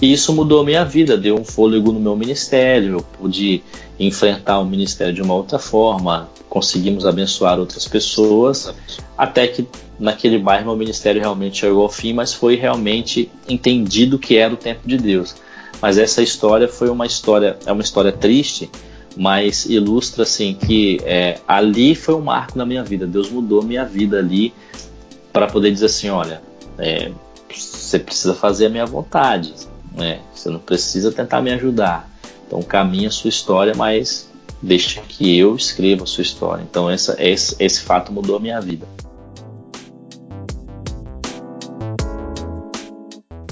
E 0.00 0.12
isso 0.12 0.32
mudou 0.32 0.60
a 0.60 0.64
minha 0.64 0.84
vida, 0.84 1.16
deu 1.16 1.36
um 1.36 1.44
fôlego 1.44 1.92
no 1.92 2.00
meu 2.00 2.16
ministério, 2.16 2.94
eu 2.94 3.02
pude 3.02 3.62
enfrentar 4.00 4.58
o 4.58 4.64
ministério 4.64 5.14
de 5.14 5.22
uma 5.22 5.34
outra 5.34 5.58
forma, 5.58 6.28
conseguimos 6.48 7.06
abençoar 7.06 7.58
outras 7.58 7.86
pessoas, 7.86 8.74
até 9.16 9.46
que 9.46 9.66
naquele 9.98 10.38
bairro 10.38 10.66
meu 10.66 10.76
ministério 10.76 11.20
realmente 11.20 11.60
chegou 11.60 11.82
ao 11.82 11.88
fim, 11.88 12.12
mas 12.12 12.34
foi 12.34 12.56
realmente 12.56 13.30
entendido 13.48 14.18
que 14.18 14.36
era 14.36 14.52
o 14.52 14.56
tempo 14.56 14.80
de 14.84 14.96
Deus. 14.96 15.36
Mas 15.80 15.98
essa 15.98 16.22
história 16.22 16.66
foi 16.66 16.88
uma 16.88 17.06
história, 17.06 17.56
é 17.64 17.72
uma 17.72 17.82
história 17.82 18.10
triste, 18.10 18.70
mas 19.16 19.66
ilustra 19.66 20.22
assim 20.22 20.54
que 20.54 21.00
é, 21.04 21.38
ali 21.46 21.94
foi 21.94 22.14
um 22.14 22.20
marco 22.20 22.56
na 22.56 22.64
minha 22.64 22.82
vida. 22.82 23.06
Deus 23.06 23.30
mudou 23.30 23.62
minha 23.62 23.84
vida 23.84 24.18
ali 24.18 24.52
para 25.32 25.46
poder 25.46 25.70
dizer 25.70 25.86
assim, 25.86 26.08
olha, 26.10 26.42
é, 26.78 27.10
você 27.50 27.98
precisa 27.98 28.34
fazer 28.34 28.66
a 28.66 28.70
minha 28.70 28.86
vontade, 28.86 29.54
né? 29.96 30.20
Você 30.34 30.48
não 30.48 30.58
precisa 30.58 31.12
tentar 31.12 31.42
me 31.42 31.50
ajudar. 31.52 32.10
Então 32.46 32.62
caminha 32.62 33.08
a 33.08 33.10
sua 33.10 33.28
história, 33.28 33.74
mas 33.74 34.28
deixa 34.60 35.00
que 35.00 35.38
eu 35.38 35.56
escreva 35.56 36.04
a 36.04 36.06
sua 36.06 36.22
história. 36.22 36.62
Então 36.62 36.90
essa, 36.90 37.16
esse, 37.18 37.56
esse 37.58 37.80
fato 37.80 38.12
mudou 38.12 38.36
a 38.36 38.40
minha 38.40 38.60
vida. 38.60 38.86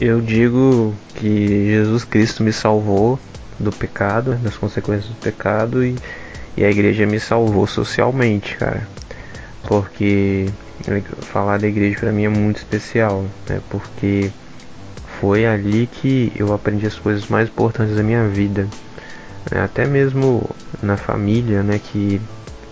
Eu 0.00 0.22
digo 0.22 0.94
que 1.16 1.66
Jesus 1.66 2.04
Cristo 2.04 2.42
me 2.42 2.54
salvou 2.54 3.18
do 3.60 3.70
pecado, 3.70 4.34
das 4.36 4.56
consequências 4.56 5.06
do 5.06 5.16
pecado 5.16 5.84
e, 5.84 5.94
e 6.56 6.64
a 6.64 6.70
igreja 6.70 7.06
me 7.06 7.20
salvou 7.20 7.66
socialmente, 7.66 8.56
cara. 8.56 8.88
Porque 9.66 10.48
falar 11.20 11.58
da 11.58 11.68
igreja 11.68 11.98
para 12.00 12.10
mim 12.10 12.24
é 12.24 12.28
muito 12.28 12.56
especial, 12.56 13.24
né? 13.48 13.60
Porque 13.68 14.30
foi 15.20 15.46
ali 15.46 15.86
que 15.86 16.32
eu 16.34 16.52
aprendi 16.52 16.86
as 16.86 16.98
coisas 16.98 17.28
mais 17.28 17.48
importantes 17.48 17.94
da 17.94 18.02
minha 18.02 18.26
vida. 18.26 18.66
Né? 19.50 19.62
Até 19.62 19.86
mesmo 19.86 20.48
na 20.82 20.96
família, 20.96 21.62
né? 21.62 21.78
Que, 21.78 22.20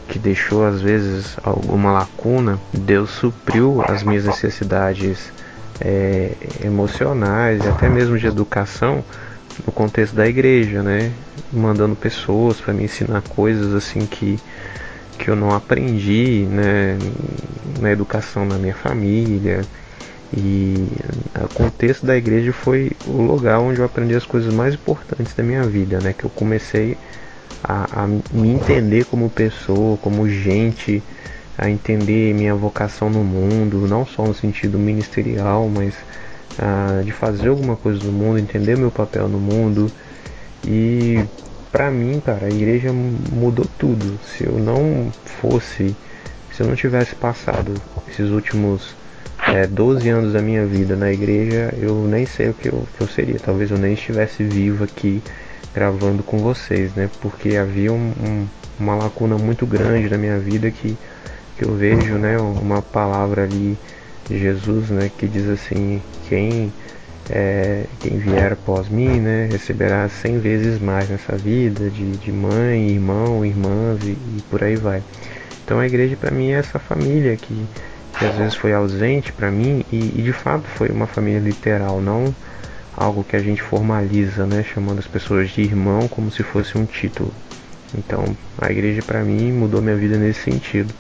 que 0.09 0.18
deixou 0.18 0.66
às 0.66 0.80
vezes 0.80 1.36
alguma 1.43 1.93
lacuna, 1.93 2.59
Deus 2.72 3.11
supriu 3.11 3.84
as 3.86 4.03
minhas 4.03 4.24
necessidades 4.24 5.30
é, 5.80 6.32
emocionais 6.64 7.64
até 7.66 7.89
mesmo 7.89 8.18
de 8.18 8.26
educação 8.26 9.05
no 9.67 9.73
contexto 9.73 10.15
da 10.15 10.27
igreja, 10.29 10.83
né? 10.83 11.13
Mandando 11.53 11.97
pessoas 11.97 12.61
para 12.61 12.75
me 12.75 12.85
ensinar 12.85 13.23
coisas 13.23 13.75
assim 13.75 14.07
que 14.07 14.41
que 15.19 15.29
eu 15.31 15.37
não 15.37 15.53
aprendi, 15.55 16.47
né, 16.49 16.97
na 17.81 17.91
educação 17.91 18.45
na 18.47 18.59
minha 18.59 18.75
família. 18.75 19.67
E 20.33 20.89
o 21.43 21.49
contexto 21.49 22.07
da 22.07 22.17
igreja 22.17 22.53
foi 22.53 22.93
o 23.05 23.23
lugar 23.23 23.61
onde 23.61 23.81
eu 23.81 23.85
aprendi 23.85 24.15
as 24.15 24.27
coisas 24.27 24.51
mais 24.53 24.75
importantes 24.75 25.35
da 25.35 25.43
minha 25.43 25.67
vida, 25.67 26.01
né? 26.01 26.13
Que 26.13 26.25
eu 26.25 26.31
comecei 26.31 26.99
a, 27.63 28.05
a 28.05 28.07
me 28.07 28.49
entender 28.51 29.05
como 29.07 29.31
pessoa, 29.31 29.97
como 29.99 30.29
gente, 30.29 31.03
a 31.57 31.69
entender 31.71 32.35
minha 32.35 32.55
vocação 32.55 33.11
no 33.11 33.25
mundo, 33.25 33.87
não 33.89 34.05
só 34.07 34.27
no 34.27 34.35
sentido 34.35 34.79
ministerial, 34.79 35.69
mas 35.69 36.05
de 37.05 37.13
fazer 37.13 37.49
alguma 37.49 37.77
coisa 37.77 38.03
no 38.05 38.13
mundo, 38.13 38.39
entender 38.39 38.77
meu 38.77 38.91
papel 38.91 39.29
no 39.29 39.39
mundo. 39.39 39.91
E 40.67 41.25
para 41.71 41.91
mim, 41.91 42.21
cara, 42.21 42.47
a 42.47 42.51
igreja 42.51 42.93
mudou 42.93 43.67
tudo. 43.79 44.19
Se 44.25 44.45
eu 44.45 44.59
não 44.59 45.13
fosse, 45.25 45.97
se 46.53 46.63
eu 46.63 46.67
não 46.67 46.75
tivesse 46.75 47.15
passado 47.15 47.81
esses 48.09 48.31
últimos 48.31 48.97
é, 49.47 49.67
12 49.67 50.09
anos 50.09 50.33
da 50.33 50.43
minha 50.43 50.67
vida 50.67 50.97
na 50.97 51.13
igreja, 51.13 51.73
eu 51.79 52.07
nem 52.07 52.27
sei 52.27 52.51
o 52.51 52.55
que 52.55 52.69
eu, 52.69 52.87
que 52.97 53.03
eu 53.03 53.09
seria. 53.09 53.39
Talvez 53.39 53.71
eu 53.71 53.79
nem 53.79 53.95
estivesse 53.95 54.43
vivo 54.43 54.85
aqui 54.85 55.23
gravando 55.73 56.23
com 56.23 56.39
vocês, 56.39 56.93
né? 56.95 57.09
Porque 57.21 57.57
havia 57.57 57.93
um, 57.93 58.13
um, 58.21 58.47
uma 58.79 58.97
lacuna 58.97 59.37
muito 59.37 59.67
grande 59.67 60.09
na 60.09 60.19
minha 60.19 60.39
vida 60.39 60.71
que, 60.71 60.97
que 61.57 61.65
eu 61.65 61.75
vejo, 61.75 62.15
né? 62.15 62.37
Uma 62.39 62.83
palavra 62.83 63.45
ali 63.45 63.79
Jesus, 64.37 64.91
né? 64.91 65.11
Que 65.16 65.26
diz 65.26 65.49
assim: 65.49 66.03
quem 66.29 66.72
é, 67.31 67.85
quem 68.01 68.18
vier 68.18 68.53
após 68.53 68.89
mim, 68.89 69.20
né, 69.20 69.49
receberá 69.51 70.09
cem 70.09 70.39
vezes 70.39 70.81
mais 70.81 71.09
nessa 71.09 71.37
vida 71.37 71.91
de, 71.91 72.12
de 72.12 72.33
mãe, 72.33 72.89
irmão, 72.89 73.45
irmãs 73.45 74.03
e, 74.03 74.11
e 74.11 74.43
por 74.51 74.62
aí 74.64 74.76
vai. 74.76 75.03
Então 75.64 75.79
a 75.79 75.87
igreja 75.87 76.16
para 76.16 76.31
mim 76.31 76.51
é 76.51 76.59
essa 76.59 76.79
família 76.79 77.37
que, 77.37 77.66
que 78.18 78.24
às 78.24 78.35
vezes 78.37 78.55
foi 78.55 78.72
ausente 78.72 79.33
para 79.33 79.51
mim 79.51 79.85
e, 79.93 79.97
e, 80.16 80.22
de 80.22 80.33
fato 80.33 80.64
foi 80.76 80.89
uma 80.89 81.07
família 81.07 81.41
literal, 81.41 82.01
não 82.01 82.35
algo 82.97 83.22
que 83.22 83.37
a 83.37 83.41
gente 83.41 83.62
formaliza, 83.62 84.45
né, 84.45 84.64
chamando 84.64 84.99
as 84.99 85.07
pessoas 85.07 85.51
de 85.51 85.61
irmão 85.61 86.09
como 86.09 86.31
se 86.31 86.43
fosse 86.43 86.76
um 86.79 86.87
título. 86.87 87.33
Então 87.97 88.24
a 88.59 88.70
igreja 88.70 89.03
para 89.03 89.22
mim 89.22 89.53
mudou 89.53 89.83
minha 89.83 89.97
vida 89.97 90.16
nesse 90.16 90.41
sentido. 90.41 90.93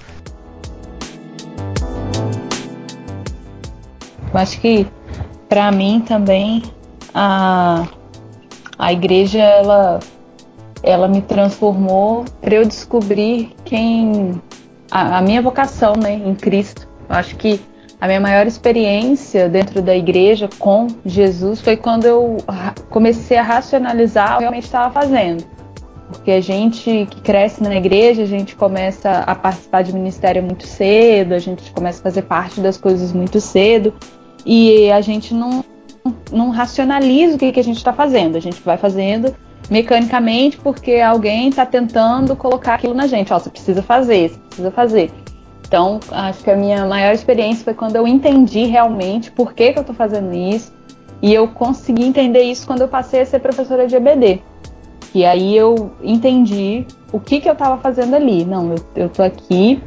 Eu 4.32 4.40
acho 4.40 4.60
que 4.60 4.86
para 5.48 5.72
mim 5.72 6.02
também 6.06 6.62
a, 7.14 7.86
a 8.78 8.92
igreja 8.92 9.38
ela, 9.38 9.98
ela 10.82 11.08
me 11.08 11.22
transformou 11.22 12.24
para 12.40 12.54
eu 12.54 12.64
descobrir 12.64 13.54
quem 13.64 14.40
a, 14.90 15.18
a, 15.18 15.22
minha 15.22 15.40
vocação 15.40 15.94
né, 15.94 16.12
em 16.14 16.34
Cristo. 16.34 16.86
Eu 17.08 17.16
acho 17.16 17.36
que 17.36 17.60
a 18.00 18.06
minha 18.06 18.20
maior 18.20 18.46
experiência 18.46 19.48
dentro 19.48 19.82
da 19.82 19.96
igreja 19.96 20.48
com 20.58 20.86
Jesus 21.04 21.60
foi 21.60 21.76
quando 21.76 22.04
eu 22.04 22.36
comecei 22.90 23.36
a 23.38 23.42
racionalizar 23.42 24.26
o 24.26 24.28
que 24.28 24.34
eu 24.36 24.40
realmente 24.40 24.64
estava 24.64 24.92
fazendo. 24.92 25.44
Porque 26.08 26.30
a 26.30 26.40
gente 26.40 27.06
que 27.10 27.20
cresce 27.20 27.62
na 27.62 27.74
igreja, 27.74 28.22
a 28.22 28.26
gente 28.26 28.56
começa 28.56 29.10
a 29.10 29.34
participar 29.34 29.82
de 29.82 29.92
ministério 29.92 30.42
muito 30.42 30.66
cedo, 30.66 31.34
a 31.34 31.38
gente 31.38 31.70
começa 31.72 32.00
a 32.00 32.02
fazer 32.02 32.22
parte 32.22 32.60
das 32.60 32.78
coisas 32.78 33.12
muito 33.12 33.40
cedo 33.40 33.92
e 34.44 34.90
a 34.90 35.00
gente 35.00 35.34
não, 35.34 35.64
não 36.30 36.50
racionaliza 36.50 37.36
o 37.36 37.38
que, 37.38 37.52
que 37.52 37.60
a 37.60 37.64
gente 37.64 37.76
está 37.76 37.92
fazendo. 37.92 38.36
A 38.36 38.40
gente 38.40 38.60
vai 38.62 38.76
fazendo 38.76 39.34
mecanicamente 39.70 40.56
porque 40.56 40.96
alguém 40.96 41.48
está 41.48 41.66
tentando 41.66 42.34
colocar 42.34 42.74
aquilo 42.74 42.94
na 42.94 43.06
gente. 43.06 43.32
Ó, 43.32 43.38
você 43.38 43.50
precisa 43.50 43.82
fazer, 43.82 44.30
você 44.30 44.38
precisa 44.38 44.70
fazer. 44.70 45.10
Então, 45.66 46.00
acho 46.10 46.42
que 46.42 46.50
a 46.50 46.56
minha 46.56 46.86
maior 46.86 47.12
experiência 47.12 47.62
foi 47.62 47.74
quando 47.74 47.96
eu 47.96 48.06
entendi 48.06 48.64
realmente 48.64 49.30
por 49.30 49.52
que, 49.52 49.72
que 49.72 49.78
eu 49.78 49.82
estou 49.82 49.94
fazendo 49.94 50.34
isso. 50.34 50.72
E 51.20 51.34
eu 51.34 51.48
consegui 51.48 52.04
entender 52.04 52.42
isso 52.42 52.66
quando 52.66 52.82
eu 52.82 52.88
passei 52.88 53.20
a 53.20 53.26
ser 53.26 53.40
professora 53.40 53.86
de 53.86 53.94
EBD. 53.96 54.40
E 55.14 55.24
aí 55.24 55.56
eu 55.56 55.90
entendi 56.02 56.86
o 57.12 57.18
que, 57.18 57.40
que 57.40 57.48
eu 57.48 57.52
estava 57.52 57.76
fazendo 57.78 58.14
ali. 58.14 58.44
Não, 58.44 58.74
eu, 58.94 59.06
estou 59.06 59.24
aqui 59.24 59.82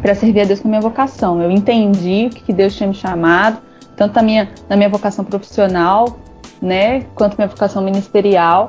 para 0.00 0.14
servir 0.14 0.42
a 0.42 0.44
Deus 0.44 0.60
com 0.60 0.68
a 0.68 0.70
minha 0.70 0.80
vocação. 0.80 1.42
Eu 1.42 1.50
entendi 1.50 2.26
o 2.26 2.30
que, 2.30 2.42
que 2.42 2.52
Deus 2.52 2.76
tinha 2.76 2.88
me 2.88 2.94
chamado 2.94 3.58
tanto 4.00 4.14
na 4.14 4.22
minha, 4.22 4.48
na 4.66 4.76
minha 4.76 4.88
vocação 4.88 5.22
profissional, 5.22 6.16
né, 6.62 7.02
quanto 7.14 7.36
minha 7.36 7.46
vocação 7.46 7.82
ministerial. 7.82 8.66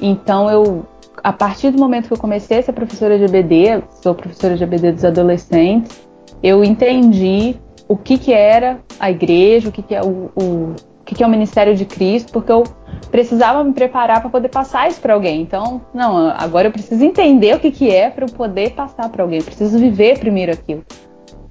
Então 0.00 0.48
eu, 0.48 0.86
a 1.20 1.32
partir 1.32 1.72
do 1.72 1.78
momento 1.80 2.06
que 2.06 2.12
eu 2.12 2.18
comecei 2.18 2.60
a 2.60 2.62
ser 2.62 2.72
professora 2.72 3.18
de 3.18 3.24
EBD, 3.24 3.82
sou 4.00 4.14
professora 4.14 4.56
de 4.56 4.62
EBD 4.62 4.92
dos 4.92 5.04
adolescentes, 5.04 6.00
eu 6.44 6.62
entendi 6.62 7.56
o 7.88 7.96
que 7.96 8.16
que 8.16 8.32
era 8.32 8.78
a 9.00 9.10
igreja, 9.10 9.68
o 9.68 9.72
que 9.72 9.82
que 9.82 9.96
é 9.96 10.00
o, 10.00 10.30
o, 10.36 10.74
o 11.00 11.04
que 11.04 11.16
que 11.16 11.24
é 11.24 11.26
o 11.26 11.30
ministério 11.30 11.74
de 11.74 11.84
Cristo, 11.84 12.32
porque 12.32 12.52
eu 12.52 12.62
precisava 13.10 13.64
me 13.64 13.72
preparar 13.72 14.20
para 14.20 14.30
poder 14.30 14.48
passar 14.48 14.86
isso 14.88 15.00
para 15.00 15.14
alguém. 15.14 15.42
Então, 15.42 15.80
não, 15.92 16.28
agora 16.28 16.68
eu 16.68 16.72
preciso 16.72 17.04
entender 17.04 17.56
o 17.56 17.58
que, 17.58 17.72
que 17.72 17.90
é 17.90 18.10
para 18.10 18.26
eu 18.26 18.32
poder 18.32 18.74
passar 18.74 19.08
para 19.08 19.24
alguém. 19.24 19.40
Eu 19.40 19.44
preciso 19.44 19.76
viver 19.76 20.20
primeiro 20.20 20.52
aquilo. 20.52 20.84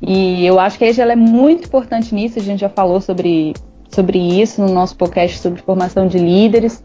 E 0.02 0.46
eu 0.46 0.60
acho 0.60 0.78
que 0.78 0.84
a 0.84 0.88
igreja 0.88 1.12
é 1.12 1.16
muito 1.16 1.66
importante 1.66 2.14
nisso. 2.14 2.40
A 2.40 2.42
gente 2.42 2.60
já 2.60 2.70
falou 2.70 3.02
sobre, 3.02 3.54
sobre 3.90 4.20
isso 4.20 4.62
no 4.62 4.72
nosso 4.72 4.96
podcast 4.96 5.40
sobre 5.40 5.62
formação 5.62 6.08
de 6.08 6.18
líderes 6.18 6.84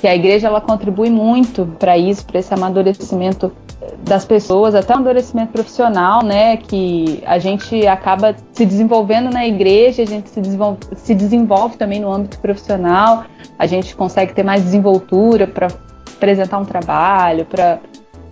que 0.00 0.06
a 0.06 0.14
igreja 0.14 0.46
ela 0.46 0.60
contribui 0.60 1.10
muito 1.10 1.66
para 1.78 1.98
isso, 1.98 2.24
para 2.24 2.38
esse 2.38 2.52
amadurecimento 2.54 3.52
das 4.04 4.24
pessoas, 4.24 4.74
até 4.74 4.92
um 4.92 4.98
amadurecimento 4.98 5.52
profissional, 5.52 6.22
né? 6.22 6.56
Que 6.56 7.22
a 7.26 7.38
gente 7.38 7.86
acaba 7.86 8.34
se 8.52 8.64
desenvolvendo 8.64 9.30
na 9.30 9.46
igreja, 9.46 10.02
a 10.02 10.06
gente 10.06 10.30
se 10.30 10.40
desenvolve, 10.40 10.78
se 10.94 11.14
desenvolve 11.14 11.76
também 11.76 12.00
no 12.00 12.12
âmbito 12.12 12.38
profissional, 12.38 13.24
a 13.58 13.66
gente 13.66 13.94
consegue 13.96 14.32
ter 14.32 14.42
mais 14.42 14.62
desenvoltura 14.62 15.46
para 15.46 15.68
apresentar 16.16 16.58
um 16.58 16.64
trabalho, 16.64 17.44
para 17.44 17.80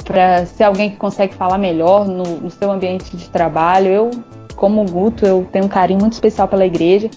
para 0.07 0.47
ser 0.47 0.65
alguém 0.65 0.91
que 0.91 0.97
consegue 0.97 1.35
falar 1.35 1.59
melhor 1.59 2.07
no, 2.07 2.23
no 2.23 2.51
seu 2.51 2.71
ambiente 2.71 3.17
de 3.17 3.29
trabalho. 3.29 3.89
Eu, 3.89 4.11
como 4.55 4.85
Guto, 4.85 5.27
eu 5.27 5.47
tenho 5.51 5.67
um 5.67 5.69
carinho 5.69 6.01
muito 6.01 6.15
especial 6.15 6.49
pela 6.49 6.65
igreja. 6.65 7.11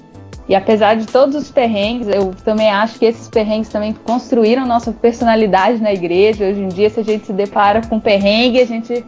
E 0.48 0.56
apesar 0.56 0.96
de 0.96 1.06
todos 1.06 1.36
os 1.36 1.52
perrengues, 1.52 2.08
eu 2.08 2.34
também 2.44 2.72
acho 2.72 2.98
que 2.98 3.06
esses 3.06 3.28
perrengues 3.28 3.70
também 3.70 3.94
construíram 3.94 4.66
nossa 4.66 4.92
personalidade 4.92 5.80
na 5.80 5.94
igreja. 5.94 6.46
Hoje 6.46 6.60
em 6.60 6.68
dia, 6.68 6.90
se 6.90 7.00
a 7.00 7.04
gente 7.04 7.28
se 7.28 7.34
depara 7.34 7.82
com 7.88 8.00
perrengue, 8.00 8.60
a 8.60 8.66
gente 8.66 9.06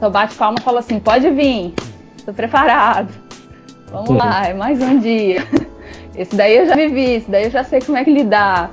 só 0.00 0.08
bate 0.08 0.34
palma 0.34 0.56
e 0.58 0.62
fala 0.62 0.80
assim: 0.80 0.98
pode 0.98 1.28
vir, 1.28 1.74
estou 2.16 2.32
preparado. 2.32 3.12
Vamos 3.92 4.16
lá, 4.16 4.46
é 4.46 4.54
mais 4.54 4.80
um 4.80 4.98
dia. 4.98 5.46
Esse 6.16 6.34
daí 6.34 6.56
eu 6.56 6.66
já 6.66 6.74
vivi, 6.74 7.12
esse 7.12 7.30
daí 7.30 7.44
eu 7.44 7.50
já 7.50 7.64
sei 7.64 7.80
como 7.80 7.96
é 7.96 8.04
que 8.04 8.12
lidar. 8.12 8.70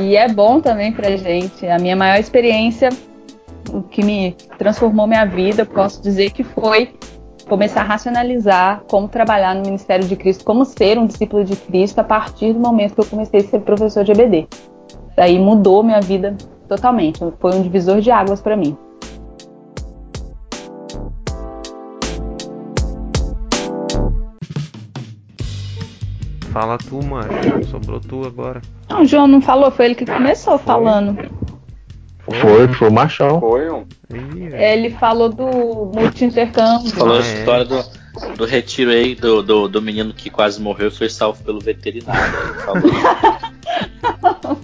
E 0.00 0.16
é 0.16 0.26
bom 0.26 0.58
também 0.58 0.90
pra 0.90 1.14
gente. 1.18 1.66
A 1.66 1.78
minha 1.78 1.94
maior 1.94 2.18
experiência, 2.18 2.88
o 3.72 3.82
que 3.82 4.04
me 4.04 4.32
transformou 4.58 5.06
minha 5.06 5.24
vida, 5.24 5.64
posso 5.64 6.02
dizer 6.02 6.30
que 6.30 6.44
foi 6.44 6.94
começar 7.48 7.80
a 7.80 7.84
racionalizar 7.84 8.82
como 8.88 9.08
trabalhar 9.08 9.54
no 9.54 9.62
Ministério 9.62 10.06
de 10.06 10.14
Cristo, 10.14 10.44
como 10.44 10.64
ser 10.64 10.98
um 10.98 11.06
discípulo 11.06 11.44
de 11.44 11.56
Cristo 11.56 11.98
a 11.98 12.04
partir 12.04 12.52
do 12.52 12.60
momento 12.60 12.94
que 12.94 13.00
eu 13.00 13.06
comecei 13.06 13.40
a 13.40 13.44
ser 13.44 13.60
professor 13.60 14.04
de 14.04 14.12
EBD. 14.12 14.46
Daí 15.16 15.38
mudou 15.38 15.82
minha 15.82 16.00
vida 16.00 16.36
totalmente, 16.68 17.20
foi 17.40 17.54
um 17.54 17.62
divisor 17.62 18.00
de 18.00 18.10
águas 18.10 18.40
para 18.40 18.56
mim. 18.56 18.76
Fala 26.52 26.76
tu, 26.76 27.02
macho. 27.02 27.64
Sobrou 27.70 27.98
tu 27.98 28.26
agora. 28.26 28.60
Não, 28.88 29.00
o 29.00 29.06
João 29.06 29.26
não 29.26 29.40
falou, 29.40 29.70
foi 29.70 29.86
ele 29.86 29.94
que 29.94 30.04
começou 30.04 30.58
foi. 30.58 30.66
falando. 30.66 31.41
Foi, 32.24 32.68
foi 32.68 32.88
o 32.88 32.92
machão. 32.92 33.40
Foi, 33.40 33.70
um. 33.70 33.84
Ele 34.10 34.90
falou 34.90 35.28
do 35.28 35.90
multi-intercâmbio. 35.94 36.90
Falou 36.90 37.16
ah, 37.16 37.18
a 37.18 37.20
história 37.20 37.62
é. 37.62 37.64
do, 37.64 38.36
do 38.36 38.44
retiro 38.44 38.90
aí 38.90 39.14
do, 39.14 39.42
do, 39.42 39.68
do, 39.68 39.82
menino 39.82 40.14
que 40.14 40.30
quase 40.30 40.60
morreu 40.60 40.88
e 40.88 40.90
foi 40.90 41.08
salvo 41.08 41.42
pelo 41.42 41.58
veterinário. 41.58 42.32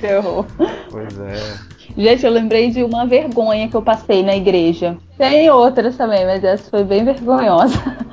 Ferrou. 0.00 0.46
Pois 0.90 1.18
é. 1.20 1.58
Gente, 1.96 2.26
eu 2.26 2.32
lembrei 2.32 2.70
de 2.70 2.82
uma 2.82 3.06
vergonha 3.06 3.68
que 3.68 3.76
eu 3.76 3.82
passei 3.82 4.22
na 4.22 4.36
igreja. 4.36 4.98
Tem 5.16 5.48
outras 5.48 5.96
também, 5.96 6.26
mas 6.26 6.42
essa 6.42 6.68
foi 6.68 6.84
bem 6.84 7.04
vergonhosa. 7.04 7.80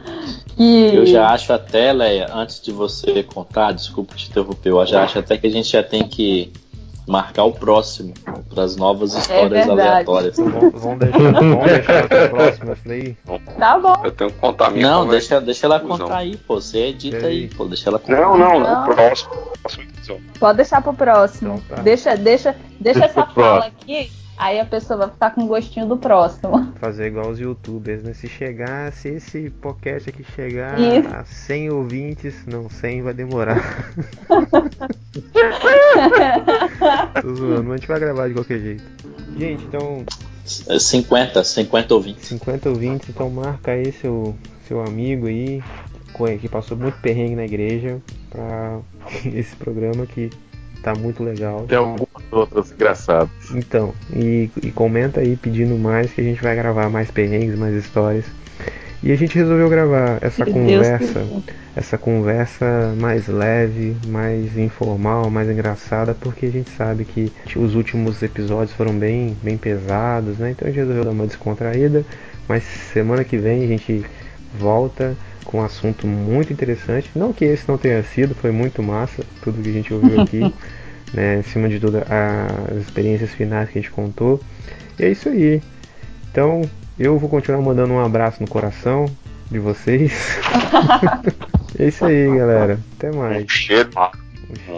Que... 0.55 0.95
Eu 0.95 1.05
já 1.07 1.29
acho 1.29 1.51
até, 1.51 1.91
Leia, 1.91 2.27
antes 2.31 2.61
de 2.61 2.71
você 2.71 3.23
contar, 3.23 3.71
desculpa 3.71 4.13
te 4.13 4.29
interromper, 4.29 4.69
eu 4.69 4.85
já 4.85 5.03
acho 5.03 5.17
até 5.17 5.35
que 5.35 5.47
a 5.47 5.49
gente 5.49 5.71
já 5.71 5.81
tem 5.81 6.07
que 6.07 6.53
marcar 7.07 7.43
o 7.43 7.51
próximo 7.51 8.13
para 8.49 8.63
as 8.63 8.75
novas 8.75 9.15
é 9.15 9.19
histórias 9.19 9.67
é 9.67 9.69
aleatórias. 9.69 10.37
Vamos 10.37 10.99
deixar, 10.99 11.31
vamos 11.31 11.65
deixar 11.65 12.07
para 12.07 12.25
o 12.25 12.29
próximo 12.29 12.71
essa 12.71 12.81
daí? 12.85 13.17
Tá 13.57 13.79
bom. 13.79 13.95
Eu 14.03 14.11
tenho 14.11 14.31
que 14.31 14.39
contar 14.39 14.67
a 14.67 14.69
minha 14.69 14.89
Não, 14.89 15.07
deixa, 15.07 15.41
deixa 15.41 15.65
ela 15.65 15.79
contar 15.79 16.17
aí, 16.17 16.37
pô. 16.37 16.55
Você 16.55 16.77
edita 16.79 17.27
aí, 17.27 17.49
pô. 17.49 17.65
Deixa 17.65 17.89
ela 17.89 17.99
contar. 17.99 18.21
Não, 18.21 18.37
não, 18.37 18.59
não. 18.59 18.83
o 18.83 18.95
próximo. 18.95 19.31
Pode 20.39 20.57
deixar 20.57 20.81
pro 20.81 20.93
próximo. 20.93 21.61
Então, 21.65 21.77
tá. 21.77 21.81
Deixa, 21.83 22.15
deixa, 22.15 22.55
deixa 22.79 23.05
essa 23.05 23.25
fala 23.25 23.65
aqui 23.65 24.11
Aí 24.37 24.59
a 24.59 24.65
pessoa 24.65 24.97
vai 24.97 25.09
ficar 25.09 25.31
com 25.31 25.47
gostinho 25.47 25.87
do 25.87 25.97
próximo. 25.97 26.73
Fazer 26.79 27.07
igual 27.07 27.29
os 27.29 27.39
youtubers, 27.39 28.03
né? 28.03 28.13
Se 28.13 28.27
chegar, 28.27 28.91
se 28.91 29.09
esse 29.09 29.49
podcast 29.49 30.09
aqui 30.09 30.23
chegar 30.35 30.79
Isso. 30.79 31.07
a 31.07 31.23
100 31.23 31.69
ouvintes, 31.69 32.45
não, 32.45 32.69
100 32.69 33.03
vai 33.03 33.13
demorar. 33.13 33.93
Tô 37.21 37.35
zoando, 37.35 37.63
mas 37.63 37.73
a 37.73 37.77
gente 37.77 37.87
vai 37.87 37.99
gravar 37.99 38.27
de 38.27 38.33
qualquer 38.33 38.59
jeito. 38.59 38.83
Gente, 39.37 39.63
então. 39.65 40.03
50, 40.45 41.43
50 41.43 41.93
ouvintes. 41.93 42.27
50 42.27 42.69
ouvintes, 42.69 43.09
então 43.09 43.29
marca 43.29 43.71
aí 43.71 43.91
seu, 43.93 44.35
seu 44.67 44.83
amigo 44.83 45.27
aí, 45.27 45.63
que 46.39 46.49
passou 46.49 46.77
muito 46.77 46.99
perrengue 46.99 47.35
na 47.35 47.45
igreja, 47.45 48.01
pra 48.29 48.79
esse 49.33 49.55
programa 49.55 50.05
que 50.05 50.29
tá 50.83 50.93
muito 50.93 51.23
legal. 51.23 51.65
Tem 51.67 51.77
algumas 51.77 52.07
outras 52.31 52.71
engraçadas. 52.71 53.29
Então, 53.53 53.93
e, 54.13 54.51
e, 54.61 54.71
comenta 54.71 55.21
aí 55.21 55.35
pedindo 55.37 55.77
mais 55.77 56.11
que 56.11 56.21
a 56.21 56.23
gente 56.23 56.41
vai 56.41 56.55
gravar 56.55 56.89
mais 56.89 57.09
perrengues, 57.09 57.57
mais 57.57 57.73
histórias. 57.73 58.25
E 59.01 59.11
a 59.11 59.15
gente 59.15 59.35
resolveu 59.35 59.69
gravar 59.69 60.17
essa 60.21 60.45
Meu 60.45 60.53
conversa, 60.53 61.19
Deus 61.19 61.43
essa 61.75 61.97
conversa 61.97 62.93
mais 62.97 63.27
leve, 63.27 63.97
mais 64.07 64.57
informal, 64.57 65.29
mais 65.29 65.49
engraçada, 65.49 66.13
porque 66.13 66.45
a 66.45 66.51
gente 66.51 66.69
sabe 66.69 67.03
que 67.03 67.31
os 67.55 67.75
últimos 67.75 68.21
episódios 68.21 68.75
foram 68.75 68.93
bem, 68.93 69.35
bem 69.41 69.57
pesados, 69.57 70.37
né? 70.37 70.51
Então 70.51 70.67
a 70.67 70.71
gente 70.71 70.79
resolveu 70.79 71.03
dar 71.03 71.11
uma 71.11 71.25
descontraída, 71.25 72.05
mas 72.47 72.63
semana 72.63 73.23
que 73.23 73.37
vem 73.37 73.63
a 73.63 73.67
gente 73.67 74.05
volta 74.59 75.15
com 75.43 75.59
um 75.59 75.63
assunto 75.63 76.07
muito 76.07 76.51
interessante. 76.51 77.09
Não 77.15 77.33
que 77.33 77.45
esse 77.45 77.67
não 77.67 77.77
tenha 77.77 78.03
sido, 78.03 78.33
foi 78.35 78.51
muito 78.51 78.81
massa 78.81 79.23
tudo 79.41 79.61
que 79.61 79.69
a 79.69 79.73
gente 79.73 79.93
ouviu 79.93 80.21
aqui. 80.21 80.41
né, 81.13 81.39
acima 81.39 81.69
de 81.69 81.79
tudo 81.79 81.99
as 81.99 82.77
experiências 82.77 83.31
finais 83.31 83.69
que 83.69 83.77
a 83.77 83.81
gente 83.81 83.91
contou. 83.91 84.41
E 84.99 85.05
é 85.05 85.11
isso 85.11 85.29
aí. 85.29 85.61
Então 86.31 86.61
eu 86.97 87.17
vou 87.17 87.29
continuar 87.29 87.61
mandando 87.61 87.93
um 87.93 88.03
abraço 88.03 88.41
no 88.41 88.47
coração 88.47 89.05
de 89.49 89.59
vocês. 89.59 90.39
é 91.77 91.87
isso 91.87 92.03
aí, 92.05 92.35
galera. 92.35 92.79
Até 92.97 93.11
mais. 93.11 93.45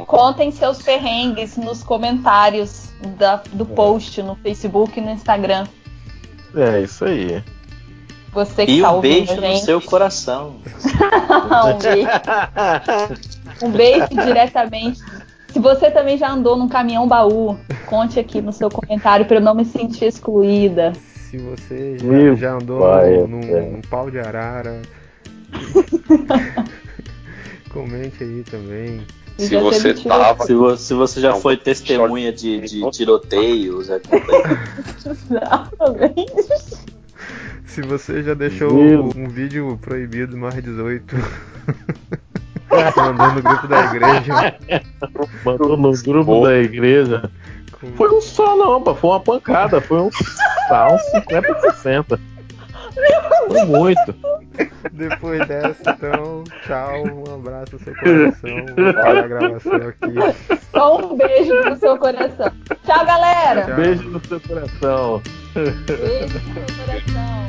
Contem 0.05 0.51
seus 0.51 0.81
perrengues 0.81 1.57
nos 1.57 1.83
comentários 1.83 2.89
da, 3.17 3.41
do 3.53 3.65
post 3.65 4.21
no 4.21 4.35
Facebook 4.35 4.99
e 4.99 5.01
no 5.01 5.11
Instagram. 5.11 5.65
É 6.55 6.81
isso 6.81 7.03
aí. 7.03 7.43
Você 8.35 8.65
que 8.65 8.73
e 8.73 8.81
tá 8.81 8.91
um 8.91 8.99
beijo 8.99 9.33
no 9.33 9.41
gente. 9.41 9.63
seu 9.63 9.79
coração. 9.79 10.57
um, 11.73 11.77
beijo. 11.77 12.09
um 13.63 13.71
beijo 13.71 14.07
diretamente. 14.09 14.99
Se 15.47 15.59
você 15.59 15.89
também 15.89 16.17
já 16.17 16.29
andou 16.29 16.57
num 16.57 16.67
caminhão 16.67 17.07
baú, 17.07 17.57
conte 17.85 18.19
aqui 18.19 18.41
no 18.41 18.51
seu 18.51 18.69
comentário 18.69 19.25
para 19.25 19.37
eu 19.37 19.41
não 19.41 19.55
me 19.55 19.63
sentir 19.63 20.03
excluída. 20.03 20.91
Se 21.31 21.37
você 21.37 21.97
já, 21.97 22.35
já 22.35 22.51
andou 22.55 22.81
pai, 22.81 23.25
num, 23.25 23.39
num 23.39 23.81
pau 23.89 24.11
de 24.11 24.19
arara, 24.19 24.81
comente 27.71 28.21
aí 28.21 28.43
também. 28.43 28.99
Se 29.37 29.55
você 29.55 29.93
tava. 29.93 30.45
Se, 30.45 30.53
se 30.77 30.93
você 30.93 31.21
já 31.21 31.35
foi 31.35 31.55
testemunha 31.55 32.33
de, 32.33 32.59
de 32.59 32.91
tiroteios, 32.91 33.89
é 33.89 34.01
Exatamente. 35.05 36.94
Se 37.65 37.81
você 37.81 38.23
já 38.23 38.33
deixou 38.33 38.73
um, 38.73 39.09
um 39.15 39.27
vídeo 39.27 39.77
proibido 39.81 40.37
mais 40.37 40.55
18. 40.61 41.15
Mandou 42.95 43.33
no 43.33 43.41
grupo 43.41 43.67
da 43.67 43.85
igreja. 43.85 44.57
Mandou 45.43 45.77
no 45.77 45.91
grupo 45.91 46.41
da 46.43 46.57
igreja. 46.57 47.31
Foi 47.95 48.09
um 48.09 48.21
só 48.21 48.55
não, 48.55 48.81
pá. 48.81 48.95
Foi 48.95 49.09
uma 49.11 49.19
pancada. 49.19 49.81
Foi 49.81 49.99
um, 49.99 50.09
tá, 50.67 50.93
uns 50.93 51.01
50, 51.11 51.61
60. 51.61 52.19
Foi 53.47 53.65
muito. 53.65 54.15
Depois 54.91 55.47
dessa, 55.47 55.91
então, 55.91 56.43
tchau, 56.65 57.03
um 57.03 57.33
abraço 57.33 57.73
no 57.73 57.79
seu 57.79 57.95
coração. 57.95 58.65
Vou 58.75 58.93
parar 58.93 59.23
a 59.23 59.27
gravação 59.27 59.75
aqui. 59.75 60.59
Só 60.71 60.97
um 61.05 61.17
beijo 61.17 61.53
no 61.63 61.75
seu 61.75 61.97
coração. 61.97 62.51
Tchau, 62.85 63.05
galera. 63.05 63.65
Tchau. 63.65 63.75
Beijo 63.75 64.09
no 64.09 64.25
seu 64.25 64.39
coração. 64.39 65.21
Beijo 65.53 66.23
no 66.23 66.29
seu 66.29 66.41
coração. 66.85 67.45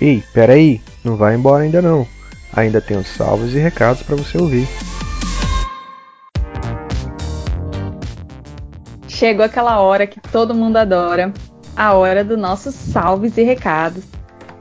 Ei, 0.00 0.24
peraí, 0.32 0.80
não 1.04 1.16
vai 1.16 1.34
embora 1.34 1.64
ainda 1.64 1.82
não. 1.82 2.06
Ainda 2.54 2.80
tem 2.80 2.96
os 2.96 3.06
salvos 3.06 3.54
e 3.54 3.58
recados 3.58 4.02
para 4.02 4.16
você 4.16 4.38
ouvir. 4.38 4.66
Chegou 9.06 9.44
aquela 9.44 9.80
hora 9.80 10.06
que 10.06 10.18
todo 10.18 10.54
mundo 10.54 10.78
adora, 10.78 11.30
a 11.76 11.94
hora 11.94 12.24
dos 12.24 12.38
nossos 12.38 12.74
salves 12.74 13.36
e 13.36 13.42
recados. 13.42 14.04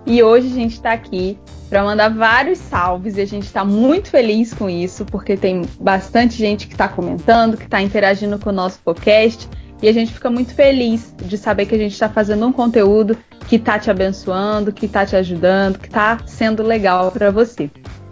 E 0.05 0.23
hoje 0.23 0.47
a 0.47 0.55
gente 0.55 0.73
está 0.73 0.91
aqui 0.93 1.37
para 1.69 1.83
mandar 1.83 2.09
vários 2.09 2.57
salves 2.57 3.17
e 3.17 3.21
a 3.21 3.25
gente 3.25 3.43
está 3.43 3.63
muito 3.63 4.09
feliz 4.09 4.53
com 4.53 4.69
isso, 4.69 5.05
porque 5.05 5.37
tem 5.37 5.61
bastante 5.79 6.35
gente 6.35 6.67
que 6.67 6.73
está 6.73 6.87
comentando, 6.87 7.57
que 7.57 7.65
está 7.65 7.81
interagindo 7.81 8.39
com 8.39 8.49
o 8.49 8.53
nosso 8.53 8.79
podcast. 8.79 9.47
E 9.81 9.87
a 9.87 9.93
gente 9.93 10.11
fica 10.11 10.29
muito 10.29 10.53
feliz 10.53 11.13
de 11.17 11.37
saber 11.37 11.65
que 11.65 11.75
a 11.75 11.77
gente 11.77 11.93
está 11.93 12.09
fazendo 12.09 12.45
um 12.45 12.51
conteúdo 12.51 13.17
que 13.47 13.55
está 13.55 13.79
te 13.79 13.89
abençoando, 13.89 14.73
que 14.73 14.87
está 14.87 15.05
te 15.05 15.15
ajudando, 15.15 15.79
que 15.79 15.87
está 15.87 16.19
sendo 16.25 16.63
legal 16.63 17.11
para 17.11 17.31
você. 17.31 17.69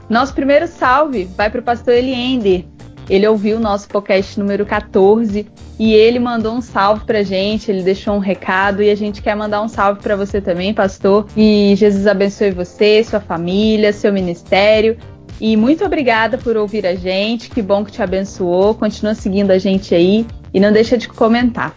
Nosso 0.10 0.34
primeiro 0.34 0.68
salve 0.68 1.26
vai 1.36 1.50
para 1.50 1.60
o 1.60 1.64
pastor 1.64 1.94
Eliender. 1.94 2.66
Ele 3.10 3.28
ouviu 3.28 3.58
o 3.58 3.60
nosso 3.60 3.88
podcast 3.88 4.40
número 4.40 4.66
14 4.66 5.48
e 5.80 5.94
ele 5.94 6.20
mandou 6.20 6.54
um 6.54 6.62
salve 6.62 7.06
pra 7.06 7.24
gente, 7.24 7.72
ele 7.72 7.84
deixou 7.84 8.16
um 8.16 8.20
recado 8.20 8.82
e 8.84 8.90
a 8.90 8.96
gente 8.96 9.22
quer 9.22 9.36
mandar 9.36 9.62
um 9.62 9.68
salve 9.68 10.02
para 10.02 10.16
você 10.16 10.42
também, 10.42 10.74
pastor. 10.74 11.26
E 11.36 11.74
Jesus 11.78 12.08
abençoe 12.08 12.52
você, 12.52 13.04
sua 13.04 13.20
família, 13.20 13.94
seu 13.94 14.12
ministério. 14.12 14.98
E 15.40 15.56
muito 15.56 15.86
obrigada 15.86 16.38
por 16.38 16.58
ouvir 16.58 16.86
a 16.86 16.96
gente, 16.96 17.50
que 17.50 17.62
bom 17.62 17.86
que 17.86 17.92
te 17.92 18.02
abençoou. 18.02 18.74
Continua 18.74 19.14
seguindo 19.14 19.52
a 19.52 19.58
gente 19.58 19.94
aí 19.94 20.26
e 20.54 20.60
não 20.60 20.72
deixa 20.72 20.98
de 20.98 21.08
comentar. 21.08 21.74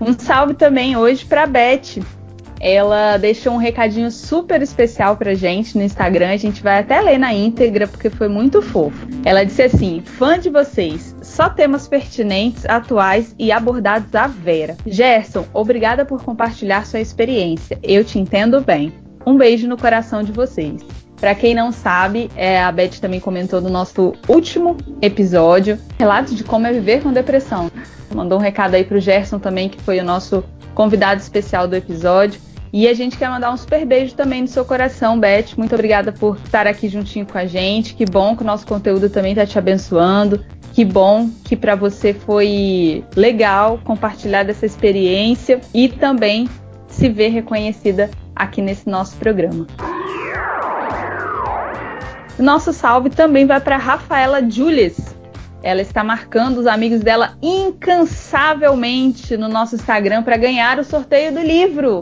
Um 0.00 0.12
salve 0.18 0.54
também 0.54 0.96
hoje 0.96 1.24
para 1.24 1.46
Beth. 1.46 2.17
Ela 2.60 3.16
deixou 3.16 3.54
um 3.54 3.58
recadinho 3.58 4.10
super 4.10 4.60
especial 4.62 5.16
pra 5.16 5.34
gente 5.34 5.76
no 5.76 5.84
Instagram. 5.84 6.30
A 6.30 6.36
gente 6.36 6.62
vai 6.62 6.80
até 6.80 7.00
ler 7.00 7.18
na 7.18 7.32
íntegra 7.32 7.86
porque 7.86 8.10
foi 8.10 8.28
muito 8.28 8.60
fofo. 8.60 9.06
Ela 9.24 9.44
disse 9.44 9.62
assim: 9.62 10.02
fã 10.04 10.38
de 10.38 10.50
vocês, 10.50 11.14
só 11.22 11.48
temas 11.48 11.86
pertinentes, 11.86 12.64
atuais 12.66 13.34
e 13.38 13.52
abordados 13.52 14.14
à 14.14 14.26
vera. 14.26 14.76
Gerson, 14.86 15.44
obrigada 15.52 16.04
por 16.04 16.22
compartilhar 16.22 16.86
sua 16.86 17.00
experiência. 17.00 17.78
Eu 17.82 18.04
te 18.04 18.18
entendo 18.18 18.60
bem. 18.60 18.92
Um 19.26 19.36
beijo 19.36 19.68
no 19.68 19.76
coração 19.76 20.22
de 20.22 20.32
vocês. 20.32 20.82
Para 21.20 21.34
quem 21.34 21.54
não 21.54 21.72
sabe, 21.72 22.30
é, 22.36 22.62
a 22.62 22.70
Beth 22.70 23.00
também 23.00 23.18
comentou 23.18 23.60
no 23.60 23.68
nosso 23.68 24.14
último 24.28 24.76
episódio, 25.02 25.76
relatos 25.98 26.36
de 26.36 26.44
como 26.44 26.66
é 26.66 26.72
viver 26.72 27.02
com 27.02 27.12
depressão. 27.12 27.70
Mandou 28.14 28.38
um 28.38 28.40
recado 28.40 28.74
aí 28.74 28.84
pro 28.84 29.00
Gerson 29.00 29.38
também, 29.38 29.68
que 29.68 29.82
foi 29.82 29.98
o 29.98 30.04
nosso 30.04 30.44
convidado 30.74 31.20
especial 31.20 31.66
do 31.66 31.74
episódio. 31.74 32.40
E 32.72 32.86
a 32.86 32.94
gente 32.94 33.16
quer 33.16 33.30
mandar 33.30 33.50
um 33.52 33.56
super 33.56 33.84
beijo 33.86 34.14
também 34.14 34.42
no 34.42 34.48
seu 34.48 34.64
coração, 34.64 35.18
Beth. 35.18 35.56
Muito 35.56 35.74
obrigada 35.74 36.12
por 36.12 36.36
estar 36.36 36.66
aqui 36.66 36.88
juntinho 36.88 37.26
com 37.26 37.38
a 37.38 37.46
gente. 37.46 37.94
Que 37.94 38.04
bom 38.04 38.36
que 38.36 38.42
o 38.42 38.46
nosso 38.46 38.66
conteúdo 38.66 39.08
também 39.08 39.32
está 39.32 39.46
te 39.46 39.58
abençoando. 39.58 40.44
Que 40.74 40.84
bom 40.84 41.30
que 41.44 41.56
para 41.56 41.74
você 41.74 42.12
foi 42.12 43.02
legal 43.16 43.80
compartilhar 43.84 44.42
dessa 44.44 44.66
experiência 44.66 45.60
e 45.74 45.88
também 45.88 46.48
se 46.88 47.08
ver 47.08 47.28
reconhecida 47.28 48.10
aqui 48.36 48.60
nesse 48.60 48.88
nosso 48.88 49.16
programa. 49.16 49.66
Nosso 52.38 52.72
salve 52.72 53.10
também 53.10 53.46
vai 53.46 53.60
para 53.60 53.76
Rafaela 53.76 54.48
Julius. 54.48 54.96
Ela 55.62 55.80
está 55.82 56.04
marcando 56.04 56.58
os 56.58 56.66
amigos 56.68 57.00
dela 57.00 57.36
incansavelmente 57.42 59.36
no 59.36 59.48
nosso 59.48 59.74
Instagram 59.74 60.22
para 60.22 60.36
ganhar 60.36 60.78
o 60.78 60.84
sorteio 60.84 61.32
do 61.32 61.40
livro. 61.40 61.98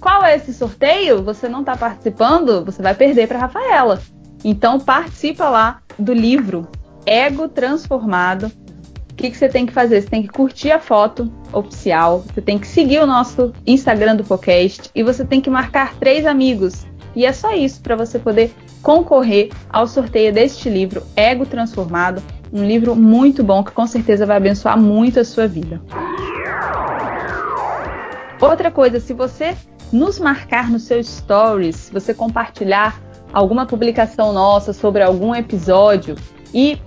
Qual 0.00 0.24
é 0.24 0.36
esse 0.36 0.54
sorteio? 0.54 1.22
Você 1.22 1.48
não 1.48 1.60
está 1.60 1.76
participando? 1.76 2.64
Você 2.64 2.80
vai 2.82 2.94
perder 2.94 3.26
para 3.26 3.38
Rafaela. 3.38 4.00
Então 4.44 4.78
participa 4.78 5.48
lá 5.48 5.80
do 5.98 6.12
livro 6.12 6.68
Ego 7.04 7.48
Transformado. 7.48 8.52
O 9.10 9.14
que, 9.14 9.30
que 9.30 9.36
você 9.36 9.48
tem 9.48 9.66
que 9.66 9.72
fazer? 9.72 10.00
Você 10.00 10.08
tem 10.08 10.22
que 10.22 10.28
curtir 10.28 10.70
a 10.70 10.78
foto 10.78 11.32
oficial, 11.52 12.20
você 12.20 12.40
tem 12.40 12.56
que 12.56 12.68
seguir 12.68 13.00
o 13.00 13.06
nosso 13.06 13.52
Instagram 13.66 14.14
do 14.14 14.22
podcast 14.22 14.90
e 14.94 15.02
você 15.02 15.24
tem 15.24 15.40
que 15.40 15.50
marcar 15.50 15.94
três 15.94 16.24
amigos. 16.24 16.86
E 17.16 17.26
é 17.26 17.32
só 17.32 17.52
isso 17.52 17.80
para 17.80 17.96
você 17.96 18.20
poder 18.20 18.54
concorrer 18.80 19.50
ao 19.70 19.88
sorteio 19.88 20.32
deste 20.32 20.70
livro 20.70 21.02
Ego 21.16 21.44
Transformado, 21.44 22.22
um 22.52 22.64
livro 22.64 22.94
muito 22.94 23.42
bom 23.42 23.64
que 23.64 23.72
com 23.72 23.88
certeza 23.88 24.24
vai 24.24 24.36
abençoar 24.36 24.78
muito 24.78 25.18
a 25.18 25.24
sua 25.24 25.48
vida. 25.48 25.82
Outra 28.40 28.70
coisa, 28.70 29.00
se 29.00 29.12
você 29.12 29.56
nos 29.92 30.18
marcar 30.18 30.70
no 30.70 30.78
seu 30.78 31.02
stories, 31.02 31.90
você 31.92 32.12
compartilhar 32.12 33.00
alguma 33.32 33.66
publicação 33.66 34.32
nossa 34.32 34.72
sobre 34.72 35.02
algum 35.02 35.34
episódio 35.34 36.16
e 36.52 36.78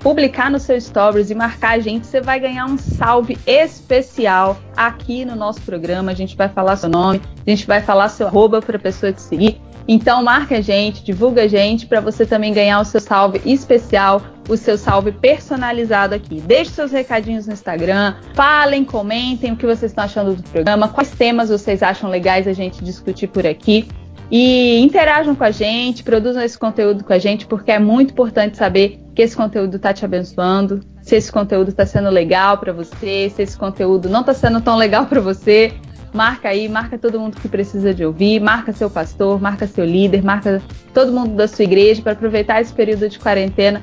publicar 0.00 0.50
no 0.50 0.58
seu 0.58 0.80
stories 0.80 1.30
e 1.30 1.34
marcar 1.34 1.76
a 1.76 1.78
gente, 1.78 2.06
você 2.06 2.20
vai 2.20 2.40
ganhar 2.40 2.66
um 2.66 2.76
salve 2.76 3.38
especial 3.46 4.58
aqui 4.76 5.24
no 5.24 5.36
nosso 5.36 5.60
programa. 5.62 6.10
A 6.10 6.14
gente 6.14 6.36
vai 6.36 6.48
falar 6.48 6.76
seu 6.76 6.88
nome, 6.88 7.20
a 7.46 7.50
gente 7.50 7.66
vai 7.66 7.80
falar 7.80 8.08
seu 8.08 8.26
arroba 8.26 8.60
para 8.60 8.76
a 8.76 8.80
pessoa 8.80 9.12
te 9.12 9.20
seguir. 9.20 9.60
Então 9.86 10.22
marca 10.22 10.58
a 10.58 10.60
gente, 10.60 11.02
divulga 11.02 11.42
a 11.42 11.48
gente 11.48 11.86
para 11.86 12.00
você 12.00 12.24
também 12.24 12.52
ganhar 12.52 12.80
o 12.80 12.84
seu 12.84 13.00
salve 13.00 13.40
especial, 13.44 14.22
o 14.48 14.56
seu 14.56 14.78
salve 14.78 15.10
personalizado 15.10 16.14
aqui. 16.14 16.40
Deixe 16.40 16.70
seus 16.70 16.92
recadinhos 16.92 17.46
no 17.46 17.52
Instagram, 17.52 18.14
falem, 18.34 18.84
comentem 18.84 19.52
o 19.52 19.56
que 19.56 19.66
vocês 19.66 19.90
estão 19.90 20.04
achando 20.04 20.34
do 20.34 20.42
programa, 20.44 20.88
quais 20.88 21.10
temas 21.10 21.48
vocês 21.48 21.82
acham 21.82 22.08
legais 22.08 22.46
a 22.46 22.52
gente 22.52 22.84
discutir 22.84 23.26
por 23.26 23.46
aqui. 23.46 23.88
E 24.30 24.78
interajam 24.80 25.34
com 25.34 25.42
a 25.42 25.50
gente, 25.50 26.04
produzam 26.04 26.42
esse 26.42 26.56
conteúdo 26.56 27.02
com 27.02 27.12
a 27.12 27.18
gente, 27.18 27.46
porque 27.46 27.72
é 27.72 27.78
muito 27.80 28.12
importante 28.12 28.56
saber 28.56 29.00
que 29.14 29.22
esse 29.22 29.36
conteúdo 29.36 29.76
está 29.76 29.92
te 29.92 30.04
abençoando, 30.04 30.80
se 31.02 31.16
esse 31.16 31.32
conteúdo 31.32 31.70
está 31.70 31.84
sendo 31.84 32.08
legal 32.10 32.58
para 32.58 32.72
você, 32.72 33.28
se 33.34 33.42
esse 33.42 33.58
conteúdo 33.58 34.08
não 34.08 34.20
está 34.20 34.32
sendo 34.32 34.60
tão 34.60 34.76
legal 34.76 35.06
para 35.06 35.20
você. 35.20 35.72
Marca 36.12 36.48
aí, 36.48 36.68
marca 36.68 36.98
todo 36.98 37.18
mundo 37.18 37.36
que 37.40 37.48
precisa 37.48 37.92
de 37.92 38.04
ouvir, 38.04 38.40
marca 38.40 38.72
seu 38.72 38.90
pastor, 38.90 39.40
marca 39.40 39.66
seu 39.66 39.84
líder, 39.84 40.22
marca 40.22 40.62
todo 40.92 41.12
mundo 41.12 41.34
da 41.34 41.46
sua 41.46 41.64
igreja 41.64 42.02
para 42.02 42.12
aproveitar 42.12 42.60
esse 42.60 42.72
período 42.72 43.08
de 43.08 43.18
quarentena 43.18 43.82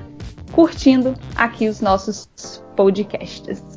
curtindo 0.52 1.14
aqui 1.36 1.68
os 1.68 1.82
nossos 1.82 2.28
podcasts. 2.76 3.77